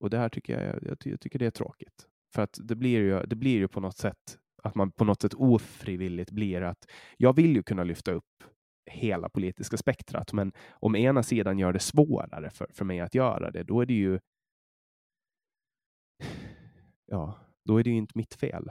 och 0.00 0.10
det 0.10 0.18
här 0.18 0.28
tycker 0.28 0.60
jag, 0.60 0.82
jag, 0.82 0.96
jag, 1.04 1.20
tycker 1.20 1.38
det 1.38 1.46
är 1.46 1.50
tråkigt. 1.50 2.06
För 2.34 2.42
att 2.42 2.58
det 2.62 2.76
blir 2.76 2.98
ju, 2.98 3.22
det 3.22 3.36
blir 3.36 3.56
ju 3.56 3.68
på 3.68 3.80
något 3.80 3.96
sätt 3.96 4.38
att 4.64 4.74
man 4.74 4.92
på 4.92 5.04
något 5.04 5.22
sätt 5.22 5.34
ofrivilligt 5.34 6.30
blir 6.30 6.62
att 6.62 6.90
jag 7.16 7.36
vill 7.36 7.56
ju 7.56 7.62
kunna 7.62 7.84
lyfta 7.84 8.12
upp 8.12 8.44
hela 8.90 9.28
politiska 9.28 9.76
spektrat, 9.76 10.32
men 10.32 10.52
om 10.70 10.96
ena 10.96 11.22
sidan 11.22 11.58
gör 11.58 11.72
det 11.72 11.78
svårare 11.78 12.50
för, 12.50 12.66
för 12.72 12.84
mig 12.84 13.00
att 13.00 13.14
göra 13.14 13.50
det, 13.50 13.62
då 13.62 13.80
är 13.80 13.86
det 13.86 13.94
ju 13.94 14.20
ja, 17.06 17.38
då 17.64 17.78
är 17.78 17.84
det 17.84 17.90
ju 17.90 17.96
inte 17.96 18.18
mitt 18.18 18.34
fel. 18.34 18.70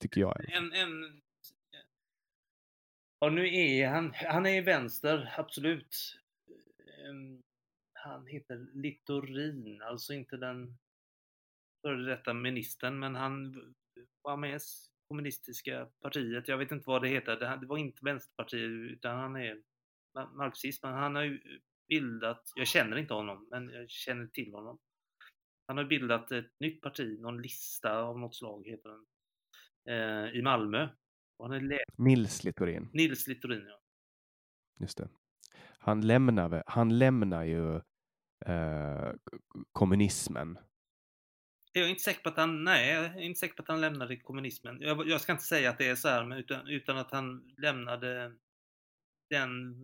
Tycker 0.00 0.20
jag. 0.20 0.50
En, 0.50 0.72
en, 0.72 1.20
Ja, 3.20 3.30
nu 3.30 3.54
är 3.54 3.88
han, 3.88 4.12
han 4.14 4.46
är 4.46 4.56
i 4.56 4.60
vänster, 4.60 5.34
absolut. 5.36 6.18
Ehm, 7.04 7.42
han 7.92 8.26
heter 8.26 8.66
Littorin, 8.74 9.82
alltså 9.82 10.14
inte 10.14 10.36
den 10.36 10.78
före 11.82 12.10
detta 12.10 12.34
ministern, 12.34 12.98
men 12.98 13.14
han 13.14 13.54
var 14.22 14.36
med 14.36 14.56
i 14.56 14.58
kommunistiska 15.08 15.88
partiet. 16.02 16.48
Jag 16.48 16.58
vet 16.58 16.72
inte 16.72 16.90
vad 16.90 17.02
det 17.02 17.08
heter. 17.08 17.56
Det 17.60 17.66
var 17.66 17.78
inte 17.78 18.04
Vänsterpartiet, 18.04 18.70
utan 18.70 19.18
han 19.18 19.36
är 19.36 19.62
marxist. 20.36 20.82
Men 20.82 20.92
han 20.92 21.14
har 21.14 21.22
ju 21.22 21.60
bildat, 21.88 22.52
jag 22.54 22.66
känner 22.66 22.96
inte 22.96 23.14
honom, 23.14 23.48
men 23.50 23.68
jag 23.68 23.90
känner 23.90 24.26
till 24.26 24.54
honom. 24.54 24.78
Han 25.66 25.76
har 25.76 25.84
bildat 25.84 26.32
ett 26.32 26.60
nytt 26.60 26.80
parti, 26.80 27.18
någon 27.20 27.42
lista 27.42 27.98
av 27.98 28.18
något 28.18 28.36
slag 28.36 28.66
heter 28.66 28.88
den, 28.88 29.06
eh, 29.88 30.36
i 30.38 30.42
Malmö. 30.42 30.88
Han 31.38 31.52
är 31.52 31.80
Nils 31.96 32.44
Littorin. 32.44 32.88
Nils 32.92 33.26
Littorin, 33.26 33.66
ja. 33.66 33.80
Just 34.80 34.98
det. 34.98 35.08
Han 35.78 36.00
lämnar, 36.00 36.62
han 36.66 36.98
lämnar 36.98 37.44
ju 37.44 37.76
eh, 38.46 39.12
kommunismen. 39.72 40.58
Jag 41.78 41.86
är 41.86 41.90
inte 41.90 42.02
säker 42.02 42.22
på 42.22 42.28
att 42.28 42.36
han, 42.36 42.64
nej, 42.64 42.92
jag 42.94 43.04
är 43.04 43.20
inte 43.20 43.40
säker 43.40 43.54
på 43.54 43.62
att 43.62 43.68
han 43.68 43.80
lämnade 43.80 44.16
kommunismen. 44.16 44.80
Jag, 44.80 45.08
jag 45.08 45.20
ska 45.20 45.32
inte 45.32 45.44
säga 45.44 45.70
att 45.70 45.78
det 45.78 45.88
är 45.88 45.94
så 45.94 46.08
här, 46.08 46.24
men 46.24 46.38
utan, 46.38 46.68
utan 46.68 46.98
att 46.98 47.10
han 47.10 47.54
lämnade 47.58 48.32
den, 49.30 49.74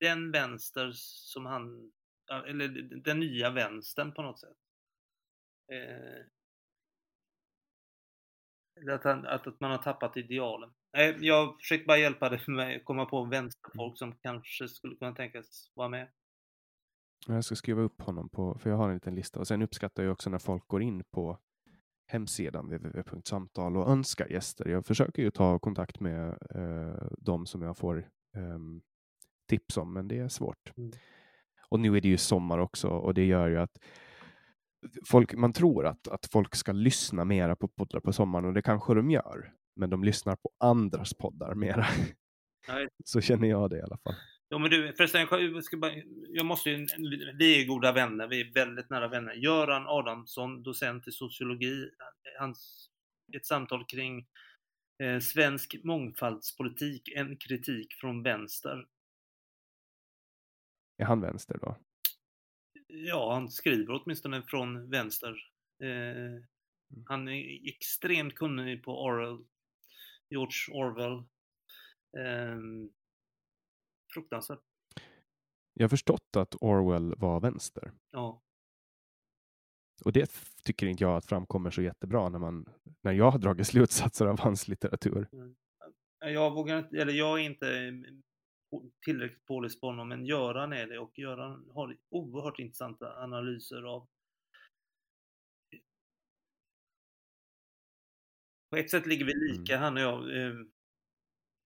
den 0.00 0.30
vänster 0.30 0.90
som 0.94 1.46
han, 1.46 1.92
eller 2.46 2.68
den 3.04 3.20
nya 3.20 3.50
vänstern 3.50 4.12
på 4.12 4.22
något 4.22 4.40
sätt. 4.40 4.56
Eh, 5.72 6.24
att, 8.94 9.04
han, 9.04 9.26
att, 9.26 9.46
att 9.46 9.60
man 9.60 9.70
har 9.70 9.78
tappat 9.78 10.16
idealen. 10.16 10.70
Jag 11.20 11.60
försökte 11.60 11.86
bara 11.86 11.98
hjälpa 11.98 12.28
dig 12.28 12.40
med 12.46 12.76
att 12.76 12.84
komma 12.84 13.06
på 13.06 13.24
vänsterfolk 13.24 13.98
som 13.98 14.14
kanske 14.14 14.68
skulle 14.68 14.96
kunna 14.96 15.14
tänkas 15.14 15.70
vara 15.74 15.88
med. 15.88 16.08
Jag 17.26 17.44
ska 17.44 17.54
skriva 17.54 17.82
upp 17.82 18.02
honom 18.02 18.28
på, 18.28 18.58
för 18.58 18.70
jag 18.70 18.76
har 18.76 18.88
en 18.88 18.94
liten 18.94 19.14
lista. 19.14 19.40
Och 19.40 19.46
sen 19.46 19.62
uppskattar 19.62 20.02
jag 20.02 20.12
också 20.12 20.30
när 20.30 20.38
folk 20.38 20.68
går 20.68 20.82
in 20.82 21.04
på 21.10 21.38
hemsidan 22.06 22.66
www.samtal 22.66 23.76
och 23.76 23.90
önskar 23.90 24.26
gäster. 24.26 24.68
Jag 24.68 24.86
försöker 24.86 25.22
ju 25.22 25.30
ta 25.30 25.58
kontakt 25.58 26.00
med 26.00 26.28
eh, 26.54 27.08
de 27.18 27.46
som 27.46 27.62
jag 27.62 27.76
får 27.76 27.98
eh, 28.36 28.58
tips 29.48 29.76
om, 29.76 29.92
men 29.92 30.08
det 30.08 30.18
är 30.18 30.28
svårt. 30.28 30.72
Mm. 30.76 30.92
Och 31.68 31.80
nu 31.80 31.96
är 31.96 32.00
det 32.00 32.08
ju 32.08 32.16
sommar 32.16 32.58
också 32.58 32.88
och 32.88 33.14
det 33.14 33.24
gör 33.24 33.48
ju 33.48 33.56
att 33.58 33.78
folk, 35.06 35.34
man 35.34 35.52
tror 35.52 35.86
att, 35.86 36.08
att 36.08 36.26
folk 36.26 36.54
ska 36.54 36.72
lyssna 36.72 37.24
mera 37.24 37.56
på 37.56 37.68
poddar 37.68 38.00
på 38.00 38.12
sommaren 38.12 38.44
och 38.44 38.54
det 38.54 38.62
kanske 38.62 38.94
de 38.94 39.10
gör. 39.10 39.52
Men 39.76 39.90
de 39.90 40.04
lyssnar 40.04 40.36
på 40.36 40.50
andras 40.58 41.14
poddar 41.14 41.54
mera. 41.54 41.86
Så 43.04 43.20
känner 43.20 43.48
jag 43.48 43.70
det 43.70 43.78
i 43.78 43.82
alla 43.82 43.98
fall. 43.98 44.14
Ja, 44.50 44.58
men 44.58 44.70
du, 44.70 44.92
förresten, 44.96 45.26
jag, 45.30 45.64
ska 45.64 45.76
bara, 45.76 45.92
jag 46.28 46.46
måste 46.46 46.70
ju, 46.70 46.86
vi 47.38 47.62
är 47.62 47.66
goda 47.66 47.92
vänner, 47.92 48.28
vi 48.28 48.40
är 48.40 48.52
väldigt 48.52 48.90
nära 48.90 49.08
vänner. 49.08 49.34
Göran 49.34 49.86
Adamsson, 49.86 50.62
docent 50.62 51.08
i 51.08 51.12
sociologi, 51.12 51.90
hans, 52.38 52.88
ett 53.36 53.46
samtal 53.46 53.84
kring 53.84 54.26
eh, 55.02 55.18
svensk 55.20 55.76
mångfaldspolitik, 55.84 57.08
en 57.08 57.36
kritik 57.36 57.94
från 57.94 58.22
vänster. 58.22 58.86
Är 60.96 61.04
han 61.04 61.20
vänster 61.20 61.58
då? 61.62 61.76
Ja, 62.86 63.34
han 63.34 63.48
skriver 63.48 64.02
åtminstone 64.02 64.42
från 64.42 64.90
vänster. 64.90 65.34
Eh, 65.82 65.88
mm. 65.90 66.44
han 67.06 67.28
är 67.28 67.68
extremt 67.68 68.34
kunnig 68.34 68.84
på 68.84 69.04
Orwell, 69.04 69.44
George 70.30 70.72
Orwell. 70.72 71.18
Eh, 72.18 72.58
fruktansvärt. 74.12 74.60
Jag 75.74 75.84
har 75.84 75.88
förstått 75.88 76.36
att 76.36 76.54
Orwell 76.60 77.14
var 77.16 77.40
vänster. 77.40 77.92
Ja. 78.10 78.42
Och 80.04 80.12
det 80.12 80.30
tycker 80.64 80.86
inte 80.86 81.04
jag 81.04 81.16
att 81.16 81.26
framkommer 81.26 81.70
så 81.70 81.82
jättebra 81.82 82.28
när, 82.28 82.38
man, 82.38 82.68
när 83.02 83.12
jag 83.12 83.30
har 83.30 83.38
dragit 83.38 83.66
slutsatser 83.66 84.26
av 84.26 84.40
hans 84.40 84.68
litteratur. 84.68 85.28
Mm. 85.32 85.56
Jag 86.20 86.54
vågar 86.54 86.78
inte, 86.78 86.96
eller 86.96 87.12
jag 87.12 87.40
är 87.40 87.44
inte 87.44 87.92
tillräckligt 89.04 89.44
påläst 89.44 89.80
på 89.80 89.86
honom, 89.86 90.08
men 90.08 90.26
Göran 90.26 90.72
är 90.72 90.86
det 90.86 90.98
och 90.98 91.18
Göran 91.18 91.70
har 91.74 91.96
oerhört 92.10 92.58
intressanta 92.58 93.22
analyser 93.22 93.82
av 93.82 94.08
På 98.70 98.76
ett 98.76 98.90
sätt 98.90 99.06
ligger 99.06 99.24
vi 99.24 99.34
lika, 99.34 99.72
mm. 99.72 99.82
han 99.82 99.96
och 99.96 100.02
jag. 100.02 100.30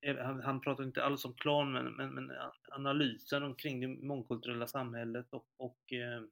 Eh, 0.03 0.17
han, 0.17 0.41
han, 0.41 0.61
pratar 0.61 0.85
inte 0.85 1.05
alls 1.05 1.25
om 1.25 1.35
klan, 1.35 1.73
men, 1.73 1.93
men, 1.93 2.15
men 2.15 2.33
analysen 2.71 3.43
omkring 3.43 3.81
det 3.81 3.89
mångkulturella 3.89 4.67
samhället 4.67 5.27
och, 5.31 5.47
och 5.57 5.93
eh, 5.93 6.23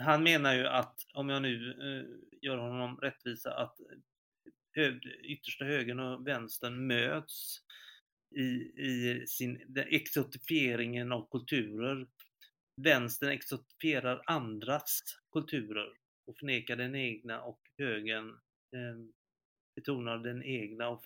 han, 0.00 0.22
menar 0.22 0.54
ju 0.54 0.66
att, 0.66 1.06
om 1.14 1.28
jag 1.28 1.42
nu 1.42 1.70
eh, 1.70 2.38
gör 2.42 2.56
honom 2.56 2.96
rättvisa, 2.96 3.54
att 3.54 3.76
hög, 4.74 5.06
yttersta 5.22 5.64
högern 5.64 6.00
och 6.00 6.26
vänstern 6.26 6.86
möts 6.86 7.58
i, 8.36 8.42
i 8.82 9.24
sin, 9.26 9.76
exotifieringen 9.76 11.12
av 11.12 11.28
kulturer. 11.30 12.06
Vänstern 12.82 13.30
exotifierar 13.30 14.22
andras 14.26 15.00
kulturer 15.32 15.92
och 16.26 16.36
förnekar 16.38 16.76
den 16.76 16.94
egna 16.94 17.42
och 17.42 17.60
högern 17.78 18.28
eh, 18.72 19.23
betonar 19.74 20.18
den 20.18 20.42
egna 20.42 20.88
och 20.88 21.02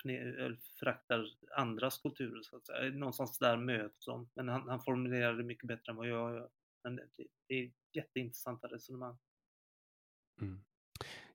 föraktar 0.78 1.26
andras 1.56 1.98
kulturer. 1.98 2.42
Så 2.42 2.56
att 2.56 2.66
säga. 2.66 2.90
Någonstans 2.90 3.38
där 3.38 3.56
möts 3.56 4.04
de. 4.04 4.28
Men 4.34 4.48
han, 4.48 4.68
han 4.68 4.80
formulerar 4.80 5.34
det 5.34 5.44
mycket 5.44 5.68
bättre 5.68 5.90
än 5.90 5.96
vad 5.96 6.08
jag 6.08 6.34
gör. 6.34 6.48
Men 6.84 6.96
det, 6.96 7.26
det 7.48 7.54
är 7.54 7.70
jätteintressanta 7.92 8.68
resonemang. 8.68 9.18
Mm. 10.40 10.60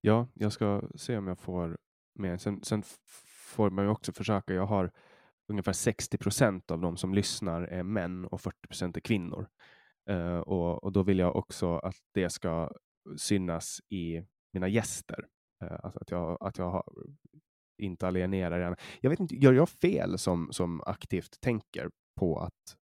Ja, 0.01 0.27
jag 0.33 0.53
ska 0.53 0.81
se 0.95 1.17
om 1.17 1.27
jag 1.27 1.39
får 1.39 1.77
med. 2.13 2.41
Sen, 2.41 2.63
sen 2.63 2.83
får 3.55 3.69
man 3.69 3.85
ju 3.85 3.91
också 3.91 4.13
försöka. 4.13 4.53
Jag 4.53 4.65
har 4.65 4.91
ungefär 5.47 5.73
60 5.73 6.17
procent 6.17 6.71
av 6.71 6.79
de 6.79 6.97
som 6.97 7.13
lyssnar 7.13 7.61
är 7.61 7.83
män 7.83 8.25
och 8.25 8.41
40 8.41 8.67
procent 8.67 8.97
är 8.97 9.01
kvinnor. 9.01 9.47
Uh, 10.09 10.37
och, 10.37 10.83
och, 10.83 10.91
då 10.91 11.03
vill 11.03 11.19
jag 11.19 11.35
också 11.35 11.77
att 11.77 11.95
det 12.11 12.29
ska 12.29 12.71
synas 13.17 13.81
i 13.89 14.23
mina 14.53 14.67
gäster. 14.67 15.27
Eh, 15.63 15.79
alltså 15.83 15.99
att 15.99 16.11
jag, 16.11 16.37
att 16.41 16.57
jag 16.57 16.69
har, 16.69 16.83
inte 17.77 18.07
alienerar 18.07 18.59
den. 18.59 18.75
Jag 19.01 19.09
vet 19.09 19.19
inte, 19.19 19.35
gör 19.35 19.53
jag 19.53 19.69
fel 19.69 20.17
som, 20.17 20.47
som 20.51 20.81
aktivt 20.81 21.41
tänker 21.41 21.89
på 22.19 22.39
att 22.39 22.77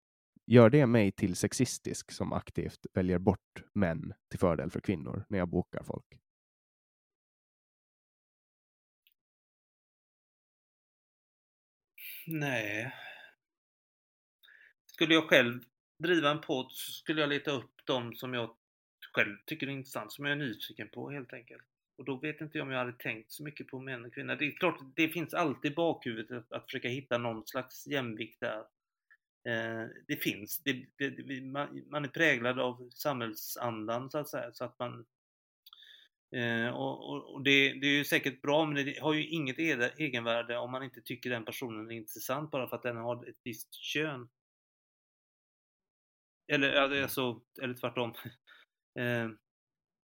Gör 0.50 0.70
det 0.70 0.86
mig 0.86 1.12
till 1.12 1.36
sexistisk 1.36 2.12
som 2.12 2.34
aktivt 2.34 2.86
väljer 2.94 3.20
bort 3.20 3.64
män 3.74 4.14
till 4.30 4.40
fördel 4.40 4.72
för 4.72 4.80
kvinnor 4.80 5.26
när 5.30 5.38
jag 5.38 5.50
bokar 5.50 5.84
folk? 5.84 6.06
Nej. 12.28 12.94
Skulle 14.86 15.14
jag 15.14 15.30
själv 15.30 15.64
driva 16.04 16.32
en 16.32 16.42
podd 16.42 16.72
så 16.72 16.92
skulle 16.92 17.22
jag 17.22 17.30
leta 17.30 17.52
upp 17.52 17.74
de 17.86 18.16
som 18.16 18.34
jag 18.34 18.58
själv 19.14 19.38
tycker 19.46 19.68
är 19.68 19.72
intressant, 19.72 20.12
som 20.12 20.26
jag 20.26 20.32
är 20.32 20.36
nyfiken 20.36 20.90
på 20.90 21.10
helt 21.10 21.34
enkelt. 21.34 21.68
Och 21.98 22.06
då 22.06 22.16
vet 22.16 22.42
inte 22.42 22.58
jag 22.58 22.66
om 22.66 22.72
jag 22.72 22.80
hade 22.80 22.94
tänkt 22.94 23.32
så 23.32 23.44
mycket 23.44 23.68
på 23.68 23.80
män 23.80 24.06
och 24.06 24.14
kvinnor. 24.14 24.36
Det 24.36 24.46
är 24.46 24.52
klart, 24.52 24.80
det 24.96 25.10
finns 25.10 25.34
alltid 25.34 25.72
i 25.72 25.76
bakhuvudet 25.76 26.38
att, 26.38 26.52
att 26.52 26.66
försöka 26.66 26.88
hitta 26.88 27.18
någon 27.18 27.48
slags 27.48 27.88
jämvikt 27.88 28.40
där. 28.40 28.60
Eh, 29.48 29.88
det 30.08 30.16
finns, 30.16 30.64
det, 30.64 30.86
det, 30.98 31.42
man, 31.42 31.84
man, 31.90 32.06
är 32.06 32.10
präglad 32.10 32.60
av 32.60 32.90
samhällsandan 32.94 34.10
så 34.12 34.18
att 34.18 34.30
säga, 34.30 34.54
så 34.54 34.66
att 34.66 34.80
man 34.80 35.06
eh, 36.36 36.70
och, 36.70 37.10
och, 37.10 37.34
och 37.34 37.44
det, 37.44 37.74
det, 37.74 37.88
är 37.88 37.98
ju 37.98 38.06
säkert 38.06 38.42
bra, 38.42 38.66
men 38.66 38.86
det 38.86 39.00
har 39.02 39.14
ju 39.14 39.28
inget 39.28 39.60
egenvärde 39.60 40.58
om 40.58 40.72
man 40.72 40.84
inte 40.84 41.02
tycker 41.02 41.30
den 41.30 41.46
personen 41.46 41.92
är 41.92 41.96
intressant 41.96 42.52
bara 42.52 42.70
för 42.70 42.76
att 42.76 42.84
den 42.84 42.98
har 42.98 43.30
ett 43.30 43.40
visst 43.44 43.74
kön. 43.74 44.30
Eller, 46.48 46.74
alltså, 46.74 47.42
eller 47.62 47.74
tvärtom. 47.74 48.14
Eh, 49.00 49.30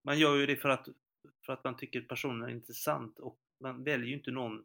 man 0.04 0.18
gör 0.18 0.36
ju 0.36 0.46
det 0.46 0.56
för 0.56 0.68
att, 0.68 0.88
för 1.48 1.52
att 1.52 1.64
man 1.64 1.76
tycker 1.76 2.00
personen 2.00 2.48
är 2.48 2.52
intressant 2.52 3.18
och 3.18 3.38
man 3.60 3.84
väljer 3.84 4.06
ju 4.06 4.14
inte 4.14 4.30
någon 4.30 4.64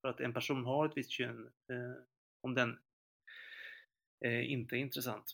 för 0.00 0.08
att 0.08 0.20
en 0.20 0.34
person 0.34 0.64
har 0.64 0.86
ett 0.86 0.96
visst 0.96 1.10
kön 1.10 1.52
eh, 1.70 2.02
om 2.40 2.54
den 2.54 2.78
eh, 4.24 4.52
inte 4.52 4.76
är 4.76 4.78
intressant. 4.78 5.24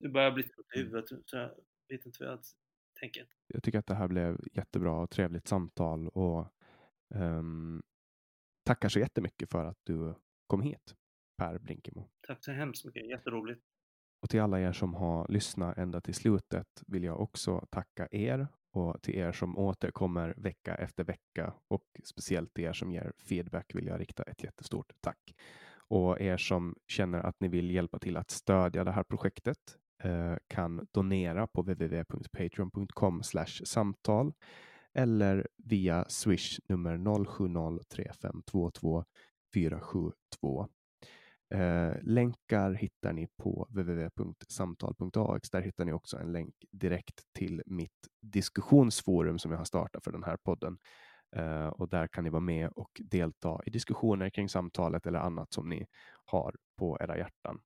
Nu 0.00 0.08
börjar 0.08 0.24
jag 0.24 0.34
bli 0.34 0.42
trött 0.42 0.66
i 0.74 0.78
mm. 0.78 0.86
huvudet 0.86 1.08
så 1.26 1.36
jag 1.36 1.50
vet 1.88 2.06
inte 2.06 2.24
vad 2.24 2.32
jag 2.32 2.40
tänker. 3.00 3.26
Jag 3.46 3.62
tycker 3.62 3.78
att 3.78 3.86
det 3.86 3.94
här 3.94 4.08
blev 4.08 4.40
jättebra 4.52 4.92
och 4.92 5.10
trevligt 5.10 5.48
samtal 5.48 6.08
och 6.08 6.54
um, 7.14 7.82
tackar 8.64 8.88
så 8.88 8.98
jättemycket 8.98 9.50
för 9.50 9.64
att 9.64 9.78
du 9.82 10.14
kom 10.46 10.62
hit, 10.62 10.94
Per 11.36 11.58
Blinkemo. 11.58 12.10
Tack 12.26 12.44
så 12.44 12.52
hemskt 12.52 12.84
mycket, 12.84 13.08
jätteroligt. 13.08 13.64
Och 14.22 14.30
till 14.30 14.40
alla 14.40 14.60
er 14.60 14.72
som 14.72 14.94
har 14.94 15.28
lyssnat 15.28 15.78
ända 15.78 16.00
till 16.00 16.14
slutet 16.14 16.82
vill 16.86 17.04
jag 17.04 17.20
också 17.20 17.66
tacka 17.70 18.08
er 18.10 18.48
och 18.74 19.02
till 19.02 19.14
er 19.14 19.32
som 19.32 19.58
återkommer 19.58 20.34
vecka 20.36 20.74
efter 20.74 21.04
vecka 21.04 21.54
och 21.68 21.84
speciellt 22.04 22.54
till 22.54 22.64
er 22.64 22.72
som 22.72 22.92
ger 22.92 23.12
feedback 23.18 23.74
vill 23.74 23.86
jag 23.86 24.00
rikta 24.00 24.22
ett 24.22 24.44
jättestort 24.44 24.92
tack. 25.00 25.34
Och 25.88 26.20
er 26.20 26.36
som 26.36 26.74
känner 26.86 27.18
att 27.18 27.40
ni 27.40 27.48
vill 27.48 27.70
hjälpa 27.70 27.98
till 27.98 28.16
att 28.16 28.30
stödja 28.30 28.84
det 28.84 28.92
här 28.92 29.02
projektet 29.02 29.58
eh, 30.02 30.34
kan 30.46 30.86
donera 30.92 31.46
på 31.46 31.62
www.patreon.com 31.62 33.22
samtal 33.64 34.32
eller 34.92 35.48
via 35.56 36.04
swish 36.08 36.60
nummer 36.68 37.24
070 37.24 37.84
3522 37.88 39.04
472. 39.54 40.68
Eh, 41.50 41.92
länkar 42.02 42.72
hittar 42.72 43.12
ni 43.12 43.28
på 43.36 43.66
www.samtal.ax. 43.70 45.50
Där 45.50 45.60
hittar 45.60 45.84
ni 45.84 45.92
också 45.92 46.18
en 46.18 46.32
länk 46.32 46.54
direkt 46.70 47.22
till 47.32 47.62
mitt 47.66 48.08
diskussionsforum 48.20 49.38
som 49.38 49.50
jag 49.50 49.58
har 49.58 49.64
startat 49.64 50.04
för 50.04 50.12
den 50.12 50.24
här 50.24 50.36
podden. 50.36 50.78
Eh, 51.36 51.66
och 51.66 51.88
där 51.88 52.06
kan 52.06 52.24
ni 52.24 52.30
vara 52.30 52.40
med 52.40 52.70
och 52.70 53.00
delta 53.04 53.60
i 53.66 53.70
diskussioner 53.70 54.30
kring 54.30 54.48
samtalet 54.48 55.06
eller 55.06 55.18
annat 55.18 55.52
som 55.52 55.68
ni 55.68 55.86
har 56.24 56.56
på 56.78 56.98
era 57.00 57.18
hjärtan. 57.18 57.60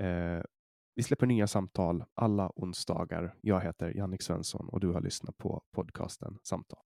Eh, 0.00 0.42
vi 0.94 1.02
släpper 1.02 1.26
nya 1.26 1.46
samtal 1.46 2.04
alla 2.14 2.52
onsdagar. 2.56 3.34
Jag 3.40 3.60
heter 3.60 3.96
Jannik 3.96 4.22
Svensson 4.22 4.68
och 4.68 4.80
du 4.80 4.88
har 4.88 5.00
lyssnat 5.00 5.38
på 5.38 5.62
podcasten 5.72 6.38
Samtal. 6.42 6.87